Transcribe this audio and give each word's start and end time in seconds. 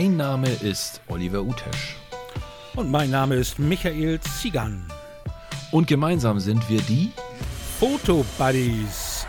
Mein 0.00 0.16
Name 0.16 0.48
ist 0.48 1.02
Oliver 1.08 1.42
Utesch. 1.42 1.94
Und 2.74 2.90
mein 2.90 3.10
Name 3.10 3.34
ist 3.34 3.58
Michael 3.58 4.18
Zigan. 4.20 4.82
Und 5.72 5.88
gemeinsam 5.88 6.40
sind 6.40 6.70
wir 6.70 6.80
die 6.80 7.10
Foto 7.78 8.24
Buddies. 8.38 9.26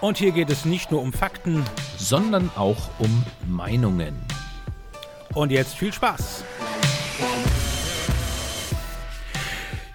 Und 0.00 0.18
hier 0.18 0.32
geht 0.32 0.50
es 0.50 0.64
nicht 0.64 0.90
nur 0.90 1.00
um 1.00 1.12
Fakten, 1.12 1.62
sondern 1.96 2.50
auch 2.56 2.90
um 2.98 3.22
Meinungen. 3.46 4.16
Und 5.32 5.52
jetzt 5.52 5.76
viel 5.76 5.92
Spaß. 5.92 6.42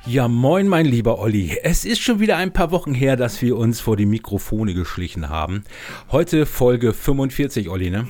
Ja, 0.05 0.29
moin, 0.29 0.69
mein 0.69 0.85
lieber 0.85 1.19
Olli. 1.19 1.57
Es 1.61 1.83
ist 1.83 1.99
schon 1.99 2.21
wieder 2.21 2.37
ein 2.37 2.53
paar 2.53 2.71
Wochen 2.71 2.93
her, 2.93 3.17
dass 3.17 3.41
wir 3.41 3.57
uns 3.57 3.81
vor 3.81 3.97
die 3.97 4.05
Mikrofone 4.05 4.73
geschlichen 4.73 5.27
haben. 5.27 5.65
Heute 6.09 6.45
Folge 6.45 6.93
45, 6.93 7.67
Olli, 7.67 7.89
ne? 7.89 8.07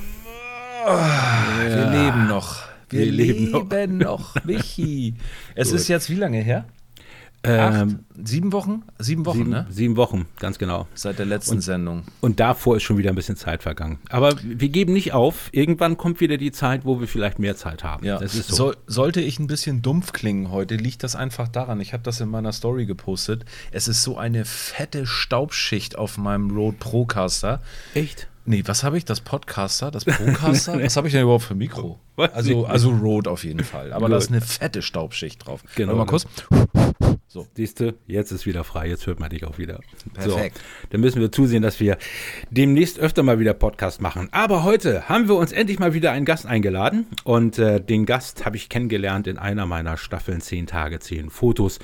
Ja. 0.86 1.76
Wir 1.76 1.90
leben 1.90 2.28
noch. 2.28 2.64
Wir, 2.90 3.06
wir 3.06 3.12
leben, 3.12 3.70
leben 3.70 3.98
noch. 3.98 4.36
noch. 4.36 4.44
Michi. 4.46 5.16
Es 5.56 5.70
Gut. 5.70 5.80
ist 5.80 5.88
jetzt 5.88 6.10
wie 6.10 6.16
lange 6.16 6.40
her? 6.40 6.66
Ähm, 7.42 8.00
sieben 8.22 8.52
Wochen? 8.52 8.84
Sieben 8.98 9.26
Wochen, 9.26 9.38
sieben, 9.38 9.50
ne? 9.50 9.66
Sieben 9.70 9.96
Wochen, 9.96 10.26
ganz 10.40 10.58
genau. 10.58 10.88
Seit 10.94 11.20
der 11.20 11.26
letzten 11.26 11.56
und, 11.56 11.62
Sendung. 11.62 12.04
Und 12.20 12.42
davor 12.42 12.76
ist 12.76 12.84
schon 12.84 12.98
wieder 12.98 13.12
ein 13.12 13.16
bisschen 13.16 13.38
Zeit 13.38 13.64
vergangen. 13.64 14.00
Aber 14.10 14.36
wir 14.44 14.68
geben 14.68 14.92
nicht 14.92 15.14
auf. 15.14 15.48
Irgendwann 15.54 15.96
kommt 15.96 16.20
wieder 16.20 16.36
die 16.36 16.52
Zeit, 16.52 16.84
wo 16.84 17.00
wir 17.00 17.08
vielleicht 17.08 17.40
mehr 17.40 17.56
Zeit 17.56 17.84
haben. 17.84 18.06
Ja. 18.06 18.20
Das 18.20 18.36
ist 18.36 18.50
so. 18.50 18.74
so 18.74 18.78
sollte 18.88 19.22
ich 19.22 19.40
ein 19.40 19.48
bisschen 19.48 19.82
dumpf 19.82 20.12
klingen 20.12 20.52
heute, 20.52 20.76
liegt 20.76 21.04
das 21.04 21.16
einfach 21.16 21.48
daran. 21.48 21.80
Ich 21.80 21.94
habe 21.94 22.04
das 22.04 22.20
in 22.20 22.28
meiner 22.28 22.52
Story 22.52 22.86
gepostet. 22.86 23.46
Es 23.72 23.88
ist 23.88 24.04
so 24.04 24.18
eine 24.18 24.44
fette 24.44 25.06
Staubschicht 25.06 25.98
auf 25.98 26.18
meinem 26.18 26.52
Rode 26.52 26.76
Procaster. 26.78 27.62
Echt? 27.94 28.28
Nee, 28.50 28.64
was 28.66 28.84
habe 28.84 28.98
ich? 28.98 29.06
Das 29.06 29.22
Podcaster? 29.22 29.92
Das 29.92 30.06
Procaster? 30.06 30.82
was 30.82 30.98
habe 30.98 31.08
ich 31.08 31.14
denn 31.14 31.22
überhaupt 31.22 31.44
für 31.44 31.54
Mikro? 31.54 32.00
Also, 32.18 32.66
also 32.66 32.90
Rode 32.90 33.30
auf 33.30 33.44
jeden 33.44 33.64
Fall. 33.64 33.94
Aber 33.94 34.10
da 34.10 34.18
ist 34.18 34.32
eine 34.32 34.42
fette 34.42 34.82
Staubschicht 34.82 35.46
drauf. 35.46 35.62
Genau. 35.76 35.94
Mal 35.94 36.08
kurz. 36.08 36.26
So. 37.28 37.46
Siehst 37.54 37.80
du, 37.80 37.94
jetzt 38.08 38.32
ist 38.32 38.48
wieder 38.48 38.64
frei, 38.64 38.88
jetzt 38.88 39.06
hört 39.06 39.20
man 39.20 39.30
dich 39.30 39.46
auch 39.46 39.60
wieder. 39.60 39.82
Perfekt. 40.16 40.58
So, 40.58 40.64
dann 40.90 41.02
müssen 41.02 41.22
wir 41.22 41.32
zusehen, 41.32 41.62
dass 41.62 41.80
wir 41.80 42.00
demnächst 42.50 42.98
öfter 42.98 43.22
mal 43.22 43.38
wieder 43.38 43.54
Podcast 43.54 44.02
machen. 44.02 44.30
Aber 44.32 44.64
heute 44.64 45.08
haben 45.08 45.28
wir 45.28 45.36
uns 45.36 45.52
endlich 45.52 45.78
mal 45.78 45.94
wieder 45.94 46.12
einen 46.12 46.26
Gast 46.26 46.48
eingeladen. 46.48 47.06
Und 47.26 47.60
äh, 47.60 47.80
den 47.80 48.08
Gast 48.08 48.46
habe 48.46 48.58
ich 48.58 48.68
kennengelernt 48.68 49.28
in 49.28 49.38
einer 49.38 49.68
meiner 49.68 49.96
Staffeln 49.96 50.42
10 50.42 50.66
Tage, 50.66 50.98
10 50.98 51.30
Fotos. 51.30 51.78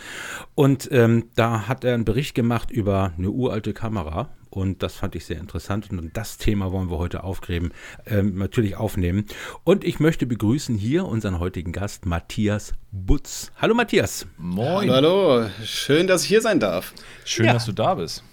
Und 0.56 0.90
ähm, 0.92 1.26
da 1.36 1.68
hat 1.68 1.84
er 1.84 1.94
einen 1.94 2.06
Bericht 2.06 2.34
gemacht 2.34 2.72
über 2.72 3.14
eine 3.16 3.30
uralte 3.30 3.74
Kamera. 3.74 4.30
Und 4.56 4.84
das 4.84 4.96
fand 4.96 5.16
ich 5.16 5.26
sehr 5.26 5.38
interessant. 5.38 5.90
Und 5.92 6.16
das 6.16 6.38
Thema 6.38 6.72
wollen 6.72 6.90
wir 6.90 6.98
heute 6.98 7.26
aufgräben, 7.26 7.74
ähm, 8.06 8.38
natürlich 8.38 8.78
aufnehmen. 8.78 9.26
Und 9.66 9.84
ich 9.84 10.00
möchte 10.00 10.26
begrüßen 10.26 10.78
hier 10.78 11.06
unseren 11.06 11.40
heutigen 11.40 11.74
Gast, 11.74 12.06
Matthias 12.06 12.74
Butz. 12.94 13.52
Hallo 13.62 13.76
Matthias. 13.76 14.26
Moin. 14.38 14.90
Hallo, 14.90 15.40
hallo. 15.42 15.50
Schön, 15.66 16.08
dass 16.08 16.24
ich 16.24 16.30
hier 16.30 16.42
sein 16.42 16.62
darf. 16.62 16.94
Schön, 17.26 17.48
ja. 17.48 17.54
dass 17.54 17.66
du 17.66 17.74
da 17.74 17.96
bist. 17.96 18.24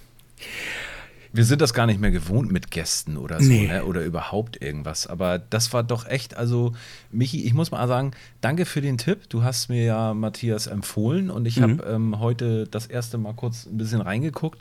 Wir 1.34 1.44
sind 1.46 1.62
das 1.62 1.72
gar 1.72 1.86
nicht 1.86 1.98
mehr 1.98 2.10
gewohnt 2.10 2.52
mit 2.52 2.70
Gästen 2.70 3.16
oder 3.16 3.40
so, 3.40 3.48
Nee. 3.48 3.66
ne? 3.66 3.86
oder 3.86 4.04
überhaupt 4.04 4.60
irgendwas. 4.62 5.06
Aber 5.06 5.38
das 5.38 5.72
war 5.72 5.82
doch 5.82 6.06
echt, 6.06 6.36
also 6.36 6.74
Michi, 7.10 7.46
ich 7.46 7.54
muss 7.54 7.70
mal 7.70 7.88
sagen, 7.88 8.10
danke 8.42 8.66
für 8.66 8.82
den 8.82 8.98
Tipp. 8.98 9.30
Du 9.30 9.42
hast 9.42 9.70
mir 9.70 9.82
ja 9.82 10.12
Matthias 10.12 10.66
empfohlen 10.66 11.30
und 11.30 11.46
ich 11.46 11.56
Mhm. 11.56 11.62
habe 11.80 11.84
ähm, 11.90 12.20
heute 12.20 12.68
das 12.68 12.84
erste 12.86 13.16
Mal 13.16 13.32
kurz 13.32 13.64
ein 13.64 13.78
bisschen 13.78 14.02
reingeguckt. 14.02 14.60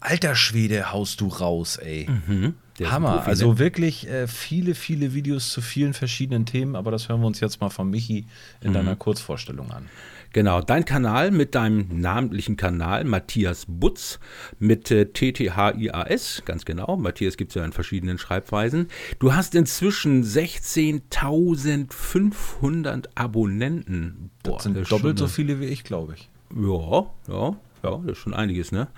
Alter 0.00 0.34
Schwede, 0.34 0.92
haust 0.92 1.20
du 1.20 1.28
raus, 1.28 1.76
ey. 1.76 2.08
Mhm. 2.26 2.54
Hammer. 2.84 3.18
Profi, 3.18 3.30
also 3.30 3.52
ne? 3.52 3.58
wirklich 3.58 4.08
äh, 4.08 4.26
viele, 4.26 4.74
viele 4.74 5.14
Videos 5.14 5.50
zu 5.50 5.60
vielen 5.60 5.94
verschiedenen 5.94 6.44
Themen, 6.44 6.74
aber 6.76 6.90
das 6.90 7.08
hören 7.08 7.20
wir 7.20 7.26
uns 7.28 7.38
jetzt 7.40 7.60
mal 7.60 7.70
von 7.70 7.88
Michi 7.88 8.26
in 8.60 8.70
Mhm. 8.70 8.74
deiner 8.74 8.96
Kurzvorstellung 8.96 9.70
an. 9.70 9.88
Genau, 10.32 10.60
dein 10.60 10.84
Kanal 10.84 11.30
mit 11.30 11.54
deinem 11.54 12.00
namentlichen 12.00 12.56
Kanal, 12.56 13.04
Matthias 13.04 13.66
Butz, 13.68 14.18
mit 14.58 14.90
äh, 14.90 15.06
TTHIAS, 15.06 16.42
ganz 16.44 16.64
genau. 16.64 16.96
Matthias 16.96 17.36
gibt 17.36 17.52
es 17.52 17.54
ja 17.54 17.64
in 17.64 17.70
verschiedenen 17.70 18.18
Schreibweisen. 18.18 18.88
Du 19.20 19.34
hast 19.34 19.54
inzwischen 19.54 20.24
16.500 20.24 23.04
Abonnenten. 23.14 24.30
Das 24.42 24.64
sind 24.64 24.76
doppelt 24.90 25.18
so 25.18 25.26
schon 25.26 25.34
viele 25.34 25.60
wie 25.60 25.66
ich, 25.66 25.84
glaube 25.84 26.14
ich. 26.16 26.28
Ja, 26.56 27.06
ja. 27.28 27.56
Ja, 27.84 27.98
das 27.98 28.12
ist 28.12 28.18
schon 28.18 28.32
einiges, 28.32 28.72
ne? 28.72 28.88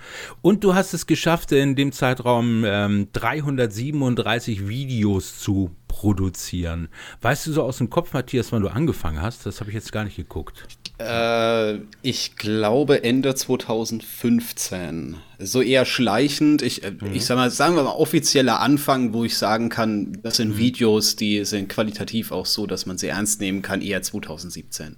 Und 0.41 0.63
du 0.63 0.73
hast 0.73 0.93
es 0.93 1.05
geschafft, 1.07 1.51
in 1.51 1.75
dem 1.75 1.91
Zeitraum 1.91 2.63
ähm, 2.65 3.09
337 3.11 4.69
Videos 4.69 5.39
zu 5.39 5.71
produzieren. 5.97 6.89
Weißt 7.23 7.47
du 7.47 7.53
so 7.53 7.63
aus 7.63 7.79
dem 7.79 7.89
Kopf, 7.89 8.13
Matthias, 8.13 8.51
wann 8.51 8.61
du 8.61 8.67
angefangen 8.67 9.19
hast? 9.19 9.47
Das 9.47 9.61
habe 9.61 9.71
ich 9.71 9.73
jetzt 9.73 9.91
gar 9.91 10.03
nicht 10.03 10.15
geguckt. 10.15 10.63
Äh, 10.99 11.79
ich 12.03 12.35
glaube 12.35 13.03
Ende 13.03 13.33
2015. 13.33 15.17
So 15.39 15.61
eher 15.61 15.85
schleichend. 15.85 16.63
Ich, 16.63 16.83
äh, 16.83 16.93
ich 17.13 17.25
sag 17.25 17.35
mal, 17.35 17.51
sagen 17.51 17.75
wir 17.75 17.83
mal 17.83 17.91
offizieller 17.91 18.59
Anfang, 18.59 19.13
wo 19.13 19.23
ich 19.23 19.37
sagen 19.37 19.69
kann, 19.69 20.17
das 20.23 20.37
sind 20.37 20.57
Videos, 20.57 21.15
die 21.15 21.45
sind 21.45 21.69
qualitativ 21.69 22.31
auch 22.31 22.47
so, 22.47 22.65
dass 22.65 22.87
man 22.87 22.97
sie 22.97 23.07
ernst 23.07 23.41
nehmen 23.41 23.61
kann, 23.61 23.81
eher 23.81 24.01
2017. 24.01 24.97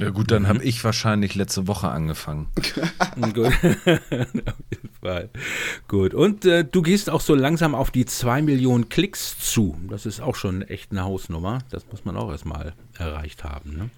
Ja 0.00 0.10
gut, 0.10 0.32
dann 0.32 0.48
habe 0.48 0.64
ich 0.64 0.82
wahrscheinlich 0.82 1.36
letzte 1.36 1.68
Woche 1.68 1.88
angefangen. 1.88 2.48
Gut. 3.34 3.46
auf 3.46 3.54
jeden 3.60 4.90
Fall. 5.00 5.30
Gut. 5.86 6.14
Und 6.14 6.44
äh, 6.44 6.64
du 6.64 6.82
gehst 6.82 7.10
auch 7.10 7.20
so 7.20 7.34
langsam 7.34 7.74
auf 7.74 7.90
die 7.90 8.06
2 8.06 8.42
Millionen 8.42 8.88
Klicks 8.88 9.38
zu. 9.38 9.76
Das 9.88 10.06
ist 10.06 10.20
auch 10.20 10.27
schon 10.34 10.62
echt 10.62 10.90
eine 10.90 11.04
Hausnummer. 11.04 11.58
Das 11.70 11.86
muss 11.90 12.04
man 12.04 12.16
auch 12.16 12.30
erstmal 12.30 12.74
erreicht 12.98 13.44
haben. 13.44 13.76
Ne? 13.76 13.90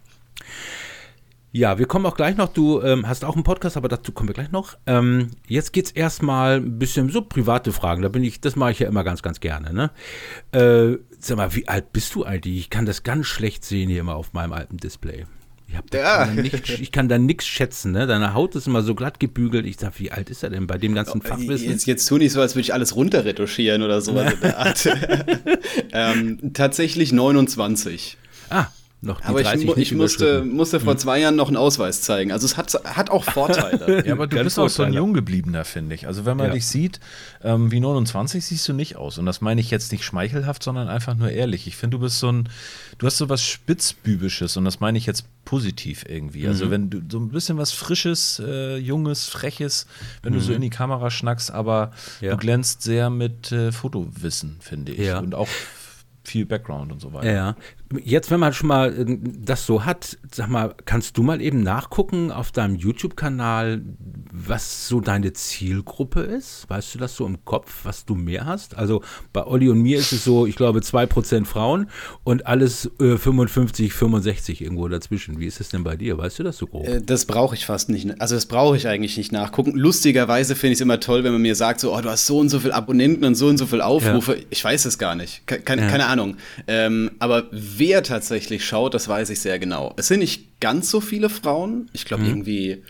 Ja, 1.53 1.79
wir 1.79 1.87
kommen 1.87 2.07
auch 2.07 2.15
gleich 2.15 2.37
noch. 2.37 2.49
Du 2.49 2.81
ähm, 2.81 3.09
hast 3.09 3.25
auch 3.25 3.35
einen 3.35 3.43
Podcast, 3.43 3.77
aber 3.77 3.89
dazu 3.89 4.13
kommen 4.13 4.29
wir 4.29 4.35
gleich 4.35 4.53
noch. 4.53 4.79
Ähm, 4.87 5.33
jetzt 5.49 5.73
geht 5.73 5.87
es 5.87 5.91
erstmal 5.91 6.59
ein 6.59 6.79
bisschen 6.79 7.09
so 7.09 7.23
private 7.23 7.73
Fragen. 7.73 8.03
Da 8.03 8.09
bin 8.09 8.23
ich, 8.23 8.41
das 8.41 8.55
mache 8.55 8.71
ich 8.71 8.79
ja 8.79 8.89
immer 8.89 9.03
ganz, 9.03 9.21
ganz 9.21 9.41
gerne. 9.41 9.73
Ne? 9.73 9.91
Äh, 10.53 10.99
sag 11.19 11.39
mal, 11.39 11.55
wie 11.57 11.67
alt 11.67 11.93
bist 11.93 12.15
du 12.15 12.25
eigentlich? 12.25 12.57
Ich 12.57 12.71
kann 12.71 12.87
das 12.87 13.03
ganz 13.03 13.27
schlecht 13.27 13.65
sehen 13.65 13.89
hier 13.89 14.01
immer 14.01 14.15
auf 14.15 14.33
meinem 14.33 14.53
alten 14.53 14.77
Display. 14.77 15.27
Ich, 15.71 15.77
hab 15.77 15.95
Ja. 15.95 16.25
kann 16.27 16.35
nicht, 16.37 16.69
ich 16.69 16.91
kann 16.91 17.09
da 17.09 17.19
nichts 17.19 17.47
schätzen, 17.47 17.93
ne? 17.93 18.07
Deine 18.09 18.35
Haut 18.35 18.57
ist 18.57 18.67
immer 18.67 18.83
so 18.83 18.95
glatt 18.97 19.21
gebügelt. 19.21 19.67
Ich 19.67 19.77
sag, 19.79 20.01
wie 20.01 20.11
alt 20.11 20.29
ist 20.29 20.43
er 20.43 20.51
denn 20.51 20.67
bei 20.67 20.79
dem 20.79 20.95
ganzen 20.95 21.23
Fachwissen? 21.23 21.71
Jetzt, 21.71 21.87
jetzt 21.87 22.07
tu 22.07 22.19
nicht 22.19 22.33
so, 22.33 22.41
als 22.41 22.55
würde 22.55 22.63
ich 22.63 22.75
alles 22.75 22.97
runterretuschieren 22.97 23.83
oder 23.83 24.01
sowas 24.01 24.33
in 24.35 24.41
der 24.41 24.59
Art. 24.67 24.89
ähm, 25.93 26.53
tatsächlich 26.55 27.13
29. 27.13 28.17
Ah, 28.51 28.67
noch 29.03 29.21
die 29.21 29.27
Aber 29.29 29.41
ich, 29.41 29.47
30 29.47 29.67
mu 29.67 29.75
nicht 29.75 29.93
ich 29.93 29.97
musste, 29.97 30.45
musste 30.45 30.79
vor 30.79 30.97
zwei 30.99 31.21
Jahren 31.21 31.35
noch 31.37 31.49
einen 31.49 31.57
Ausweis 31.57 32.03
zeigen. 32.03 32.33
Also 32.33 32.45
es 32.45 32.57
hat, 32.59 32.73
hat 32.85 33.09
auch 33.11 33.25
Vorteile. 33.25 34.05
Ja, 34.07 34.13
aber 34.13 34.27
du 34.27 34.37
Ganz 34.37 34.45
bist 34.45 34.59
auch 34.59 34.69
so 34.69 34.83
ein. 34.83 34.93
Junggebliebener, 34.93 35.65
finde 35.65 35.95
ich. 35.95 36.07
Also 36.07 36.27
wenn 36.27 36.37
man 36.37 36.49
Ja. 36.49 36.53
dich 36.53 36.67
sieht, 36.67 37.01
ähm, 37.43 37.71
wie 37.73 37.81
29 37.81 38.45
siehst 38.45 38.69
du 38.69 38.73
nicht 38.75 38.97
aus. 38.97 39.17
Und 39.19 39.25
das 39.27 39.41
meine 39.41 39.61
ich 39.61 39.71
jetzt 39.71 39.91
nicht 39.93 40.05
schmeichelhaft, 40.05 40.63
sondern 40.63 40.89
einfach 40.89 41.15
nur 41.15 41.31
ehrlich. 41.31 41.67
Ich 41.67 41.77
finde, 41.77 41.97
du 41.97 42.03
bist 42.03 42.19
so 42.19 42.31
ein, 42.31 42.49
du 42.99 43.07
hast 43.07 43.17
so 43.17 43.29
was 43.31 43.43
Spitzbübisches 43.43 44.57
und 44.59 44.65
das 44.67 44.81
meine 44.81 44.99
ich 44.99 45.07
jetzt 45.07 45.25
positiv 45.47 46.05
irgendwie. 46.07 46.47
Also 46.47 46.67
Mhm. 46.67 46.71
wenn 46.71 46.91
du 46.91 47.01
so 47.11 47.19
ein 47.19 47.29
bisschen 47.31 47.57
was 47.57 47.73
Frisches, 47.73 48.41
äh, 48.45 48.77
Junges, 48.77 49.27
Freches, 49.29 49.87
wenn 50.23 50.35
du 50.35 50.41
so 50.41 50.53
in 50.53 50.61
die 50.61 50.71
Kamera 50.71 51.11
schnackst, 51.11 51.51
aber 51.51 51.93
Mhm. 52.21 52.27
Ja. 52.27 52.31
du 52.33 52.37
glänzt 52.37 52.83
sehr 52.83 53.09
mit 53.11 53.51
äh, 53.51 53.73
Fotowissen, 53.73 54.57
finde 54.61 54.93
ich. 54.93 55.07
Ja. 55.07 55.19
Und 55.21 55.35
auch 55.35 55.49
viel 56.23 56.45
Background 56.47 56.93
und 56.93 57.01
so 57.01 57.13
weiter. 57.13 57.33
Ja, 57.33 57.57
jetzt, 58.05 58.31
wenn 58.31 58.41
man 58.41 58.53
schon 58.53 58.69
mal 58.69 58.93
äh, 58.97 59.19
das 59.21 59.67
so 59.67 59.85
hat, 59.85 60.17
sag 60.33 60.49
mal, 60.49 60.75
kannst 60.85 61.17
du 61.19 61.23
mal 61.23 61.41
eben 61.41 61.63
nachgucken 61.63 62.31
auf 62.31 62.53
deinem 62.53 62.77
YouTube-Kanal, 62.77 63.83
was 64.33 64.89
so 64.89 65.01
deine 65.01 65.33
Zielgruppe 65.33 66.21
ist? 66.21 66.69
Weißt 66.69 66.95
du 66.95 66.99
das 66.99 67.17
so 67.17 67.27
im 67.27 67.45
Kopf, 67.45 67.81
was 67.85 68.05
du 68.05 68.15
mehr 68.15 68.47
hast? 68.47 68.77
Also 68.77 69.03
bei 69.33 69.45
Olli 69.47 69.69
und 69.69 69.81
mir 69.83 69.99
ist 69.99 70.13
es 70.13 70.25
so, 70.25 70.47
ich 70.47 70.57
glaube, 70.57 70.81
2% 70.81 71.45
Frauen 71.47 71.89
und 72.25 72.47
alles 72.47 72.91
äh, 73.01 73.17
55, 73.17 73.93
65 73.93 74.61
irgendwo 74.63 74.89
dazwischen. 74.89 75.41
Wie 75.41 75.47
ist 75.47 75.61
es 75.61 75.69
denn 75.71 75.85
bei 75.85 75.97
dir? 75.97 76.17
Weißt 76.19 76.39
du 76.39 76.43
das 76.43 76.57
so 76.59 76.67
grob? 76.67 76.87
Äh, 76.87 77.01
Das 77.01 77.25
brauche 77.25 77.55
ich 77.55 77.67
fast 77.67 77.89
nicht. 77.89 78.21
Also 78.21 78.35
das 78.35 78.47
brauche 78.47 78.77
ich 78.77 78.87
eigentlich 78.89 79.17
nicht 79.17 79.33
nachgucken. 79.33 79.73
Lustigerweise 79.77 80.55
finde 80.55 80.73
ich 80.73 80.77
es 80.79 80.81
immer 80.81 81.01
toll, 81.01 81.25
wenn 81.25 81.33
man 81.33 81.43
mir 81.43 81.55
sagt, 81.55 81.81
so, 81.81 81.95
oh, 81.95 82.01
du 82.01 82.09
hast 82.09 82.27
so 82.27 82.39
und 82.39 82.49
so 82.49 82.61
viele 82.61 82.75
Abonnenten 82.75 83.25
und 83.25 83.35
so 83.35 83.49
und 83.49 83.59
so 83.59 83.67
viele 83.67 83.85
Aufrufe. 83.85 84.37
Ich 84.51 84.63
weiß 84.65 84.85
es 84.85 84.99
gar 84.99 85.15
nicht. 85.15 85.47
Ke 85.47 85.61
keine, 85.61 85.83
Ja. 85.83 85.89
keine 85.89 86.07
Ahnung. 86.07 86.37
Ähm, 86.67 87.11
aber 87.19 87.45
wer 87.81 88.05
tatsächlich 88.05 88.65
schaut, 88.65 88.95
das 88.95 89.09
weiß 89.09 89.31
ich 89.31 89.41
sehr 89.41 89.59
genau. 89.59 89.93
Es 89.97 90.07
sind 90.07 90.21
nicht 90.21 90.61
ganz 90.61 90.89
so 90.91 91.01
viele 91.01 91.29
Frauen. 91.29 91.91
Ich 91.93 92.05
Mhm. 92.05 92.09
glaube 92.09 92.25
irgendwie 92.27 92.83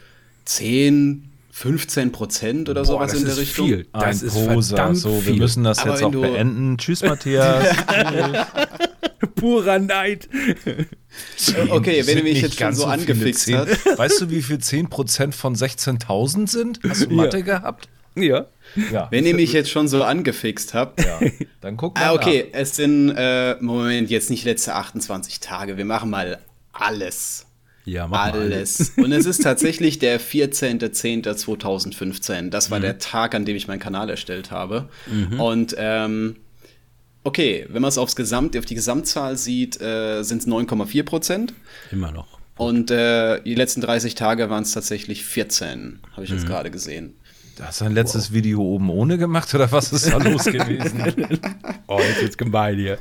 10, 0.45 1.31
15 1.53 2.13
Prozent 2.13 2.69
oder 2.69 2.83
Boah, 2.83 2.87
sowas 2.87 3.11
das 3.13 3.21
in 3.21 3.25
der 3.27 3.35
ist 3.35 3.41
Richtung. 3.41 3.67
viel. 3.67 3.87
Das 3.93 4.21
Ein 4.23 4.27
ist 4.29 4.35
Poser. 4.35 4.77
verdammt 4.77 4.97
So, 4.99 5.25
wir 5.27 5.35
müssen 5.35 5.65
das 5.65 5.79
Aber 5.81 5.91
jetzt 5.93 6.03
auch 6.03 6.11
beenden. 6.11 6.77
Tschüss, 6.79 7.03
Matthias. 7.03 7.77
Purer 9.35 9.79
Neid. 9.79 10.29
Okay, 11.71 12.07
wenn 12.07 12.19
du 12.19 12.23
mich 12.23 12.41
jetzt 12.41 12.55
schon 12.55 12.61
ganz 12.61 12.79
so 12.79 12.87
angefixt 12.87 13.45
10. 13.45 13.57
hast. 13.59 13.99
Weißt 13.99 14.21
du, 14.21 14.31
wie 14.31 14.43
viel 14.43 14.57
10% 14.57 15.33
von 15.33 15.55
16.000 15.55 16.49
sind? 16.49 16.81
Hast 16.89 17.07
du 17.07 17.11
Mathe 17.15 17.43
gehabt? 17.43 17.89
Ja. 18.17 18.47
Ja. 18.93 19.09
Wenn 19.11 19.27
ihr 19.27 19.35
mich 19.35 19.53
jetzt 19.53 19.71
schon 19.71 19.89
so 19.89 20.03
angefixt 20.03 20.73
habt. 20.75 21.05
Ja. 21.05 21.21
Dann 21.61 21.77
guck 21.77 21.97
mal. 21.97 22.05
Ah, 22.05 22.15
okay, 22.15 22.47
nach. 22.53 22.61
es 22.61 22.77
sind, 22.77 23.13
äh, 23.17 23.57
Moment, 23.61 24.11
jetzt 24.11 24.31
nicht 24.31 24.45
letzte 24.45 24.75
28 24.75 25.41
Tage. 25.41 25.77
Wir 25.77 25.85
machen 25.85 26.11
mal 26.11 26.39
alles. 26.73 27.47
Ja, 27.85 28.07
mach 28.07 28.33
alles. 28.33 28.97
Mal. 28.97 29.05
Und 29.05 29.13
es 29.13 29.27
ist 29.27 29.43
tatsächlich 29.51 29.99
der 29.99 30.19
14.10.2015. 30.21 32.49
Das 32.51 32.71
war 32.71 32.79
mhm. 32.79 32.83
der 32.83 32.99
Tag, 32.99 33.35
an 33.35 33.45
dem 33.45 33.57
ich 33.57 33.67
meinen 33.69 33.81
Kanal 33.81 34.09
erstellt 34.11 34.51
habe. 34.51 34.89
Mhm. 35.07 35.41
Und 35.41 35.75
ähm, 35.79 36.37
okay, 37.25 37.67
wenn 37.69 37.83
man 37.83 37.89
es 37.89 37.99
aufs 37.99 38.17
Gesamt, 38.17 38.57
auf 38.57 38.67
die 38.67 38.75
Gesamtzahl 38.75 39.37
sieht, 39.37 39.81
äh, 39.81 40.23
sind 40.23 40.43
es 40.43 40.49
9,4 40.49 41.03
Prozent. 41.03 41.55
Immer 41.91 42.13
noch. 42.13 42.39
Und 42.57 42.91
äh, 42.91 43.41
die 43.43 43.55
letzten 43.55 43.81
30 43.81 44.15
Tage 44.15 44.51
waren 44.51 44.65
es 44.65 44.73
tatsächlich 44.73 45.25
14, 45.25 46.01
habe 46.13 46.25
ich 46.25 46.31
mhm. 46.31 46.37
jetzt 46.37 46.47
gerade 46.47 46.71
gesehen. 46.71 47.15
Hast 47.61 47.81
du 47.81 47.85
ein 47.85 47.93
letztes 47.93 48.31
wow. 48.31 48.35
Video 48.35 48.63
oben 48.63 48.91
ohne 48.91 49.19
gemacht 49.19 49.55
oder 49.55 49.71
was 49.71 49.93
ist 49.93 50.13
da 50.13 50.17
los 50.19 50.45
gewesen? 50.45 51.39
oh, 51.87 52.01
jetzt 52.01 52.23
wird's 52.23 52.39
gemein 52.39 52.77
hier. 52.77 52.99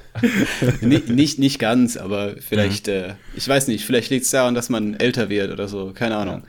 nicht, 0.82 1.10
nicht, 1.10 1.40
nicht 1.40 1.60
ganz, 1.60 1.98
aber 1.98 2.36
vielleicht, 2.38 2.88
mhm. 2.88 2.94
äh, 2.94 3.14
ich 3.36 3.48
weiß 3.48 3.68
nicht, 3.68 3.86
vielleicht 3.86 4.10
liegt 4.10 4.26
es 4.26 4.32
daran, 4.32 4.56
dass 4.56 4.70
man 4.70 4.96
älter 4.96 5.30
wird 5.30 5.52
oder 5.52 5.68
so, 5.68 5.92
keine 5.94 6.18
Ahnung. 6.18 6.44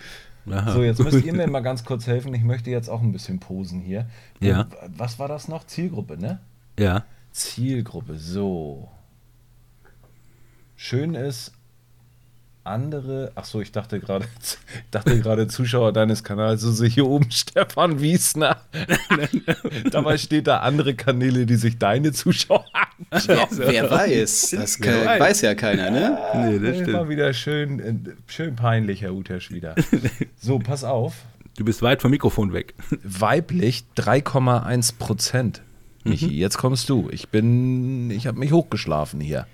Aha. 0.51 0.73
So, 0.73 0.83
jetzt 0.83 1.03
müsst 1.03 1.25
ihr 1.25 1.33
mir 1.33 1.47
mal 1.51 1.61
ganz 1.61 1.85
kurz 1.85 2.07
helfen. 2.07 2.35
Ich 2.35 2.43
möchte 2.43 2.71
jetzt 2.71 2.89
auch 2.89 3.03
ein 3.03 3.13
bisschen 3.13 3.41
posen 3.41 3.81
hier. 3.81 4.07
Ja. 4.41 4.67
Was 4.97 5.19
war 5.19 5.29
das 5.29 5.49
noch? 5.49 5.65
Zielgruppe, 5.67 6.17
ne? 6.17 6.41
Ja. 6.79 7.05
Zielgruppe, 7.33 8.17
so. 8.17 8.89
Schön 10.77 11.15
ist, 11.15 11.53
andere, 12.65 13.33
ach 13.35 13.45
so, 13.45 13.61
ich 13.61 13.73
dachte 13.73 14.01
gerade, 14.01 14.27
dachte 14.91 15.19
gerade 15.21 15.49
Zuschauer 15.49 15.93
deines 15.93 16.23
Kanals, 16.23 16.61
so 16.63 16.85
hier 16.85 17.07
oben 17.07 17.31
Stefan 17.31 18.01
Wiesner. 18.01 18.61
Dabei 19.91 20.19
steht 20.19 20.47
da 20.47 20.59
andere 20.59 20.95
Kanäle, 20.95 21.47
die 21.47 21.57
sich 21.57 21.79
deine 21.79 22.13
Zuschauer 22.13 22.65
anschauen. 23.11 23.49
Wer 23.53 23.91
weiß, 23.91 24.51
das 24.51 24.79
kann, 24.79 25.05
weiß. 25.05 25.21
weiß. 25.21 25.41
ja 25.43 25.55
keiner, 25.55 25.91
ne? 25.91 26.19
Nee, 26.35 26.59
das 26.59 26.77
stimmt. 26.77 26.89
Immer 26.89 27.09
wieder 27.09 27.33
schön, 27.33 27.81
äh, 27.81 27.95
schön 28.27 28.57
peinlich, 28.57 29.03
Herr 29.03 29.15
Utesch 29.15 29.51
wieder. 29.51 29.75
So, 30.39 30.59
pass 30.59 30.85
auf. 30.85 31.15
Du 31.57 31.65
bist 31.65 31.83
weit 31.83 32.01
vom 32.03 32.11
Mikrofon 32.11 32.53
weg. 32.53 32.75
Weiblich 33.03 33.85
3,1 33.97 34.99
Prozent. 34.99 35.63
Michi, 36.05 36.27
mhm. 36.27 36.33
jetzt 36.33 36.57
kommst 36.57 36.89
du. 36.89 37.09
Ich 37.11 37.29
bin, 37.29 38.11
ich 38.11 38.27
habe 38.27 38.39
mich 38.39 38.53
hochgeschlafen 38.53 39.21
hier. 39.21 39.47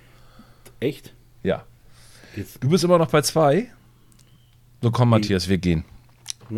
Echt? 0.79 1.13
Ja. 1.43 1.65
Du 2.59 2.69
bist 2.69 2.83
immer 2.83 2.97
noch 2.97 3.09
bei 3.09 3.21
zwei. 3.21 3.67
So 4.81 4.91
komm, 4.91 5.09
Matthias, 5.09 5.49
wir 5.49 5.57
gehen. 5.57 5.85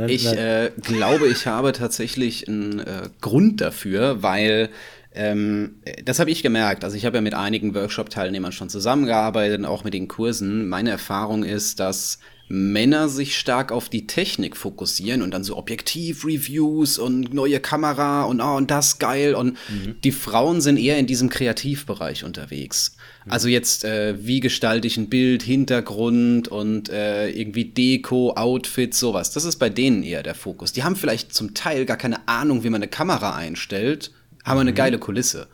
Ich 0.08 0.26
äh, 0.28 0.72
glaube, 0.81 1.28
ich 1.28 1.48
habe 1.48 1.72
tatsächlich 1.72 2.48
einen 2.48 2.80
äh, 2.80 3.10
Grund 3.22 3.62
dafür, 3.62 4.22
weil 4.22 4.70
ähm, 5.14 5.81
das 6.06 6.20
habe 6.20 6.30
ich 6.30 6.44
gemerkt. 6.44 6.84
Also 6.84 6.96
ich 6.96 7.06
habe 7.06 7.18
ja 7.18 7.22
mit 7.22 7.34
einigen 7.34 7.74
Workshop-Teilnehmern 7.74 8.52
schon 8.52 8.70
zusammengearbeitet, 8.70 9.66
auch 9.66 9.84
mit 9.84 9.94
den 9.94 10.08
Kursen. 10.08 10.70
Meine 10.70 10.92
Erfahrung 10.92 11.44
ist, 11.44 11.80
dass 11.80 12.20
Männer 12.51 13.10
sich 13.10 13.38
stark 13.38 13.72
auf 13.72 13.90
die 13.90 14.07
Technik 14.07 14.57
fokussieren 14.57 15.22
und 15.22 15.31
dann 15.31 15.44
so 15.44 15.56
Objektiv-Reviews 15.56 16.98
und 16.98 17.31
neue 17.31 17.60
Kamera 17.60 18.24
und 18.24 18.42
oh, 18.42 18.56
und 18.56 18.72
das 18.72 18.98
geil 18.98 19.36
und 19.36 19.56
mhm. 19.69 19.96
die 20.04 20.12
Frauen 20.12 20.60
sind 20.60 20.78
eher 20.78 20.98
in 20.98 21.06
diesem 21.06 21.30
Kreativbereich 21.30 22.24
unterwegs. 22.24 22.98
Mhm. 23.25 23.31
Also 23.31 23.50
jetzt, 23.50 23.86
äh, 23.86 24.16
wie 24.25 24.40
gestalte 24.40 24.88
ich 24.88 24.98
ein 24.98 25.10
Bild, 25.10 25.44
Hintergrund 25.44 26.48
und 26.48 26.90
äh, 26.90 27.30
irgendwie 27.30 27.66
Deko, 27.66 28.34
Outfits, 28.34 29.00
sowas. 29.00 29.31
Das 29.31 29.45
ist 29.45 29.57
bei 29.57 29.69
denen 29.69 30.02
eher 30.02 30.24
der 30.24 30.34
Fokus. 30.36 30.74
Die 30.74 30.84
haben 30.84 30.95
vielleicht 30.95 31.36
zum 31.36 31.54
Teil 31.54 31.86
gar 31.86 31.98
keine 31.98 32.28
Ahnung, 32.28 32.63
wie 32.63 32.72
man 32.72 32.81
eine 32.81 32.90
Kamera 32.90 33.36
einstellt, 33.36 34.12
haben 34.44 34.56
mhm. 34.56 34.62
eine 34.62 34.74
geile 34.74 34.98
Kulisse. 34.98 35.48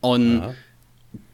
Und 0.00 0.38
ja 0.38 0.54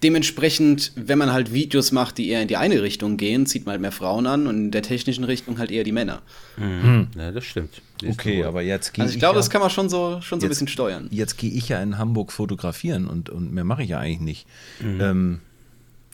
dementsprechend, 0.02 0.92
wenn 0.94 1.18
man 1.18 1.32
halt 1.32 1.52
Videos 1.52 1.92
macht, 1.92 2.18
die 2.18 2.28
eher 2.28 2.42
in 2.42 2.48
die 2.48 2.56
eine 2.56 2.82
Richtung 2.82 3.16
gehen, 3.16 3.46
zieht 3.46 3.66
man 3.66 3.72
halt 3.72 3.80
mehr 3.80 3.92
Frauen 3.92 4.26
an 4.26 4.46
und 4.46 4.56
in 4.56 4.70
der 4.70 4.82
technischen 4.82 5.24
Richtung 5.24 5.58
halt 5.58 5.70
eher 5.70 5.84
die 5.84 5.92
Männer. 5.92 6.22
Mhm. 6.56 7.08
Ja, 7.16 7.32
das 7.32 7.44
stimmt. 7.44 7.82
Siehst 8.00 8.12
okay, 8.12 8.44
aber 8.44 8.62
jetzt 8.62 8.92
gehe 8.92 9.02
Also 9.02 9.10
ich, 9.10 9.16
ich 9.16 9.20
glaube, 9.20 9.34
ja, 9.34 9.40
das 9.40 9.50
kann 9.50 9.60
man 9.60 9.70
schon 9.70 9.88
so, 9.88 10.20
schon 10.20 10.40
so 10.40 10.46
jetzt, 10.46 10.48
ein 10.56 10.66
bisschen 10.66 10.68
steuern. 10.68 11.08
Jetzt 11.10 11.36
gehe 11.38 11.50
ich 11.50 11.68
ja 11.68 11.82
in 11.82 11.98
Hamburg 11.98 12.32
fotografieren 12.32 13.06
und, 13.06 13.30
und 13.30 13.52
mehr 13.52 13.64
mache 13.64 13.82
ich 13.82 13.90
ja 13.90 13.98
eigentlich 13.98 14.20
nicht. 14.20 14.46
Mhm. 14.80 15.00
Ähm, 15.00 15.40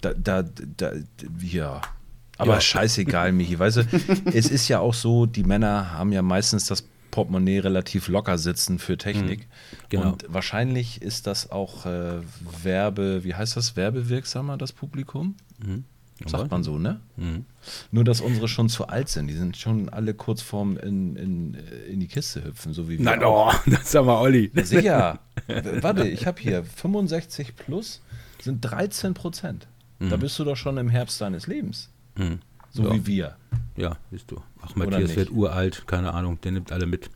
da, 0.00 0.14
da, 0.14 0.42
da, 0.42 0.92
ja. 1.40 1.80
Aber 2.38 2.54
ja. 2.54 2.60
scheißegal, 2.60 3.32
Michi. 3.32 3.58
Weißt 3.58 3.76
du, 3.78 3.82
es 4.32 4.50
ist 4.50 4.68
ja 4.68 4.80
auch 4.80 4.94
so, 4.94 5.26
die 5.26 5.44
Männer 5.44 5.92
haben 5.92 6.12
ja 6.12 6.22
meistens 6.22 6.66
das 6.66 6.84
Portemonnaie 7.12 7.60
relativ 7.60 8.08
locker 8.08 8.38
sitzen 8.38 8.80
für 8.80 8.98
Technik. 8.98 9.40
Mhm, 9.40 9.76
genau. 9.88 10.12
Und 10.12 10.24
wahrscheinlich 10.28 11.00
ist 11.00 11.28
das 11.28 11.52
auch 11.52 11.86
äh, 11.86 12.20
Werbe, 12.62 13.22
wie 13.22 13.36
heißt 13.36 13.56
das, 13.56 13.76
werbewirksamer, 13.76 14.56
das 14.56 14.72
Publikum? 14.72 15.36
Mhm. 15.64 15.84
Sagt 16.26 16.50
man 16.50 16.62
so, 16.62 16.78
ne? 16.78 17.00
Mhm. 17.16 17.44
Nur, 17.90 18.04
dass 18.04 18.20
unsere 18.20 18.46
schon 18.46 18.68
zu 18.68 18.86
alt 18.86 19.08
sind. 19.08 19.26
Die 19.26 19.34
sind 19.34 19.56
schon 19.56 19.88
alle 19.88 20.14
kurz 20.14 20.40
vorm 20.40 20.76
in, 20.76 21.16
in, 21.16 21.54
in 21.90 22.00
die 22.00 22.06
Kiste 22.06 22.44
hüpfen, 22.44 22.72
so 22.72 22.88
wie 22.88 22.98
wir. 22.98 23.04
Nein, 23.04 23.24
oh, 23.24 23.50
das 23.66 23.82
ist 23.82 23.96
aber 23.96 24.20
Olli. 24.20 24.50
Sicher. 24.62 25.18
Warte, 25.80 26.06
ich 26.06 26.26
habe 26.26 26.40
hier 26.40 26.64
65 26.64 27.56
plus 27.56 28.02
sind 28.40 28.60
13 28.60 29.14
Prozent. 29.14 29.68
Da 29.98 30.16
mhm. 30.16 30.20
bist 30.20 30.38
du 30.38 30.44
doch 30.44 30.56
schon 30.56 30.78
im 30.78 30.88
Herbst 30.88 31.20
deines 31.20 31.46
Lebens. 31.46 31.88
Mhm. 32.16 32.40
So 32.70 32.84
ja. 32.84 32.94
wie 32.94 33.06
wir. 33.06 33.36
Ja, 33.76 33.96
bist 34.10 34.30
du. 34.30 34.42
Ach, 34.64 34.74
Matthias 34.76 35.16
wird 35.16 35.30
uralt, 35.30 35.86
keine 35.86 36.14
Ahnung, 36.14 36.40
der 36.42 36.52
nimmt 36.52 36.72
alle 36.72 36.86
mit. 36.86 37.10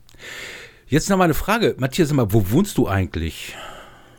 Jetzt 0.87 1.09
noch 1.09 1.17
mal 1.17 1.25
eine 1.25 1.33
Frage. 1.33 1.75
Matthias, 1.77 2.11
mal, 2.13 2.31
wo 2.31 2.51
wohnst 2.51 2.77
du 2.77 2.87
eigentlich? 2.87 3.55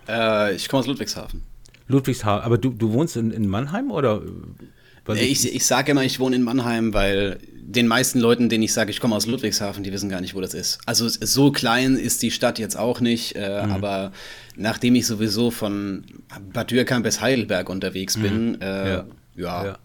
Äh, 0.09 0.55
ich 0.55 0.69
komme 0.69 0.81
aus 0.81 0.87
Ludwigshafen. 0.87 1.43
Ludwigshafen, 1.87 2.45
aber 2.45 2.59
du, 2.59 2.71
du 2.71 2.93
wohnst 2.93 3.17
in, 3.17 3.31
in 3.31 3.49
Mannheim 3.49 3.91
oder? 3.91 4.23
Ich, 5.15 5.55
ich 5.55 5.65
sage 5.65 5.93
immer, 5.93 6.05
ich 6.05 6.21
wohne 6.21 6.37
in 6.37 6.43
Mannheim, 6.43 6.93
weil 6.93 7.39
den 7.55 7.87
meisten 7.87 8.19
Leuten, 8.19 8.51
denen 8.51 8.63
ich 8.63 8.75
sage, 8.75 8.91
ich 8.91 9.01
komme 9.01 9.17
aus 9.17 9.27
Ludwigshafen, 9.27 9.83
die 9.83 9.93
wissen 9.93 10.11
gar 10.11 10.21
nicht, 10.21 10.35
wo 10.35 10.41
das 10.43 10.53
ist. 10.53 10.81
Also 10.85 11.09
so 11.09 11.51
klein 11.51 11.97
ist 11.97 12.23
die 12.23 12.31
Stadt 12.31 12.59
jetzt 12.59 12.77
auch 12.77 13.01
nicht, 13.01 13.35
äh, 13.37 13.65
mhm. 13.65 13.73
aber 13.73 14.13
nachdem 14.57 14.95
ich 14.95 15.07
sowieso 15.07 15.51
von 15.51 16.05
Bad 16.53 16.71
Dürkheim 16.71 17.03
bis 17.03 17.23
Heidelberg 17.23 17.71
unterwegs 17.71 18.19
bin, 18.19 18.53
mhm. 18.53 18.59
äh, 18.61 18.91
ja. 18.91 19.05
ja. 19.37 19.65
ja 19.65 19.79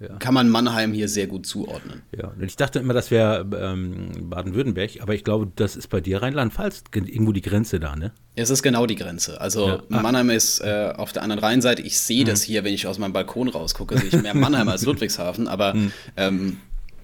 ja. 0.00 0.16
kann 0.18 0.34
man 0.34 0.48
Mannheim 0.48 0.92
hier 0.92 1.08
sehr 1.08 1.26
gut 1.26 1.46
zuordnen. 1.46 2.02
Ja, 2.16 2.32
ich 2.40 2.56
dachte 2.56 2.78
immer, 2.78 2.94
das 2.94 3.10
wäre 3.10 3.46
ähm, 3.60 4.30
Baden-Württemberg, 4.30 5.00
aber 5.00 5.14
ich 5.14 5.24
glaube, 5.24 5.50
das 5.56 5.76
ist 5.76 5.88
bei 5.88 6.00
dir 6.00 6.22
Rheinland-Pfalz 6.22 6.84
irgendwo 6.94 7.32
die 7.32 7.42
Grenze 7.42 7.80
da, 7.80 7.96
ne? 7.96 8.12
Es 8.36 8.50
ist 8.50 8.62
genau 8.62 8.86
die 8.86 8.94
Grenze. 8.94 9.40
Also 9.40 9.66
ja. 9.66 9.82
ah. 9.90 10.00
Mannheim 10.00 10.30
ist 10.30 10.60
äh, 10.60 10.92
auf 10.96 11.12
der 11.12 11.22
anderen 11.22 11.42
Rheinseite. 11.42 11.82
Ich 11.82 11.98
sehe 11.98 12.22
mhm. 12.22 12.28
das 12.28 12.42
hier, 12.42 12.62
wenn 12.62 12.72
ich 12.72 12.86
aus 12.86 12.98
meinem 12.98 13.12
Balkon 13.12 13.48
rausgucke, 13.48 13.98
sehe 13.98 14.08
ich 14.08 14.22
mehr 14.22 14.34
Mannheim 14.34 14.68
als 14.68 14.82
Ludwigshafen, 14.86 15.48
aber 15.48 15.74
mhm. 15.74 15.92
ähm, 16.16 16.56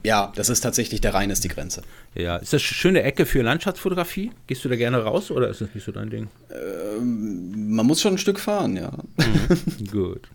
ja, 0.05 0.33
das 0.37 0.51
ist 0.51 0.61
tatsächlich 0.61 1.01
der 1.01 1.15
Rhein 1.15 1.31
ist 1.31 1.45
die 1.45 1.49
Grenze. 1.49 1.83
Ja, 2.15 2.37
ist 2.37 2.53
das 2.53 2.61
eine 2.61 2.75
schöne 2.75 3.03
Ecke 3.03 3.25
für 3.25 3.41
Landschaftsfotografie? 3.43 4.33
Gehst 4.47 4.63
du 4.65 4.69
da 4.69 4.77
gerne 4.77 4.99
raus 4.99 5.31
oder 5.31 5.49
ist 5.49 5.63
das 5.63 5.75
nicht 5.75 5.85
so 5.85 5.93
dein 5.93 6.11
Ding? 6.11 6.29
Ähm, 6.51 7.75
man 7.75 7.87
muss 7.87 8.03
schon 8.03 8.15
ein 8.15 8.19
Stück 8.19 8.39
fahren, 8.39 8.77
ja. 8.77 8.93
Mhm. 9.17 9.87
Gut. 9.91 10.29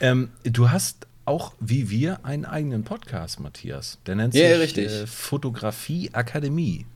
Ähm, 0.00 0.30
du 0.44 0.70
hast 0.70 1.08
auch 1.26 1.52
wie 1.60 1.90
wir 1.90 2.24
einen 2.24 2.44
eigenen 2.44 2.84
Podcast, 2.84 3.40
Matthias. 3.40 3.98
Der 4.06 4.14
nennt 4.14 4.32
sich 4.32 4.42
ja, 4.42 4.82
äh, 4.82 5.06
Fotografie 5.06 6.10
Akademie. 6.12 6.86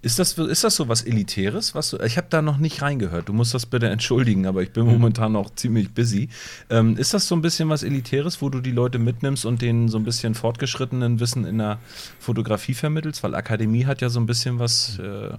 Ist 0.00 0.20
das, 0.20 0.38
ist 0.38 0.62
das 0.62 0.76
so 0.76 0.88
was 0.88 1.02
Elitäres? 1.02 1.74
Was 1.74 1.90
du, 1.90 1.98
ich 1.98 2.16
habe 2.16 2.28
da 2.30 2.40
noch 2.40 2.58
nicht 2.58 2.82
reingehört. 2.82 3.28
Du 3.28 3.32
musst 3.32 3.52
das 3.52 3.66
bitte 3.66 3.88
entschuldigen, 3.88 4.46
aber 4.46 4.62
ich 4.62 4.70
bin 4.70 4.84
mhm. 4.84 4.92
momentan 4.92 5.32
noch 5.32 5.52
ziemlich 5.54 5.92
busy. 5.92 6.28
Ähm, 6.70 6.96
ist 6.96 7.14
das 7.14 7.26
so 7.26 7.34
ein 7.34 7.42
bisschen 7.42 7.68
was 7.68 7.82
Elitäres, 7.82 8.40
wo 8.40 8.48
du 8.48 8.60
die 8.60 8.70
Leute 8.70 9.00
mitnimmst 9.00 9.44
und 9.44 9.60
denen 9.60 9.88
so 9.88 9.98
ein 9.98 10.04
bisschen 10.04 10.34
fortgeschrittenen 10.34 11.18
Wissen 11.18 11.44
in 11.44 11.58
der 11.58 11.78
Fotografie 12.20 12.74
vermittelst? 12.74 13.24
Weil 13.24 13.34
Akademie 13.34 13.86
hat 13.86 14.00
ja 14.00 14.08
so 14.08 14.20
ein 14.20 14.26
bisschen 14.26 14.60
was 14.60 15.00
äh, 15.00 15.30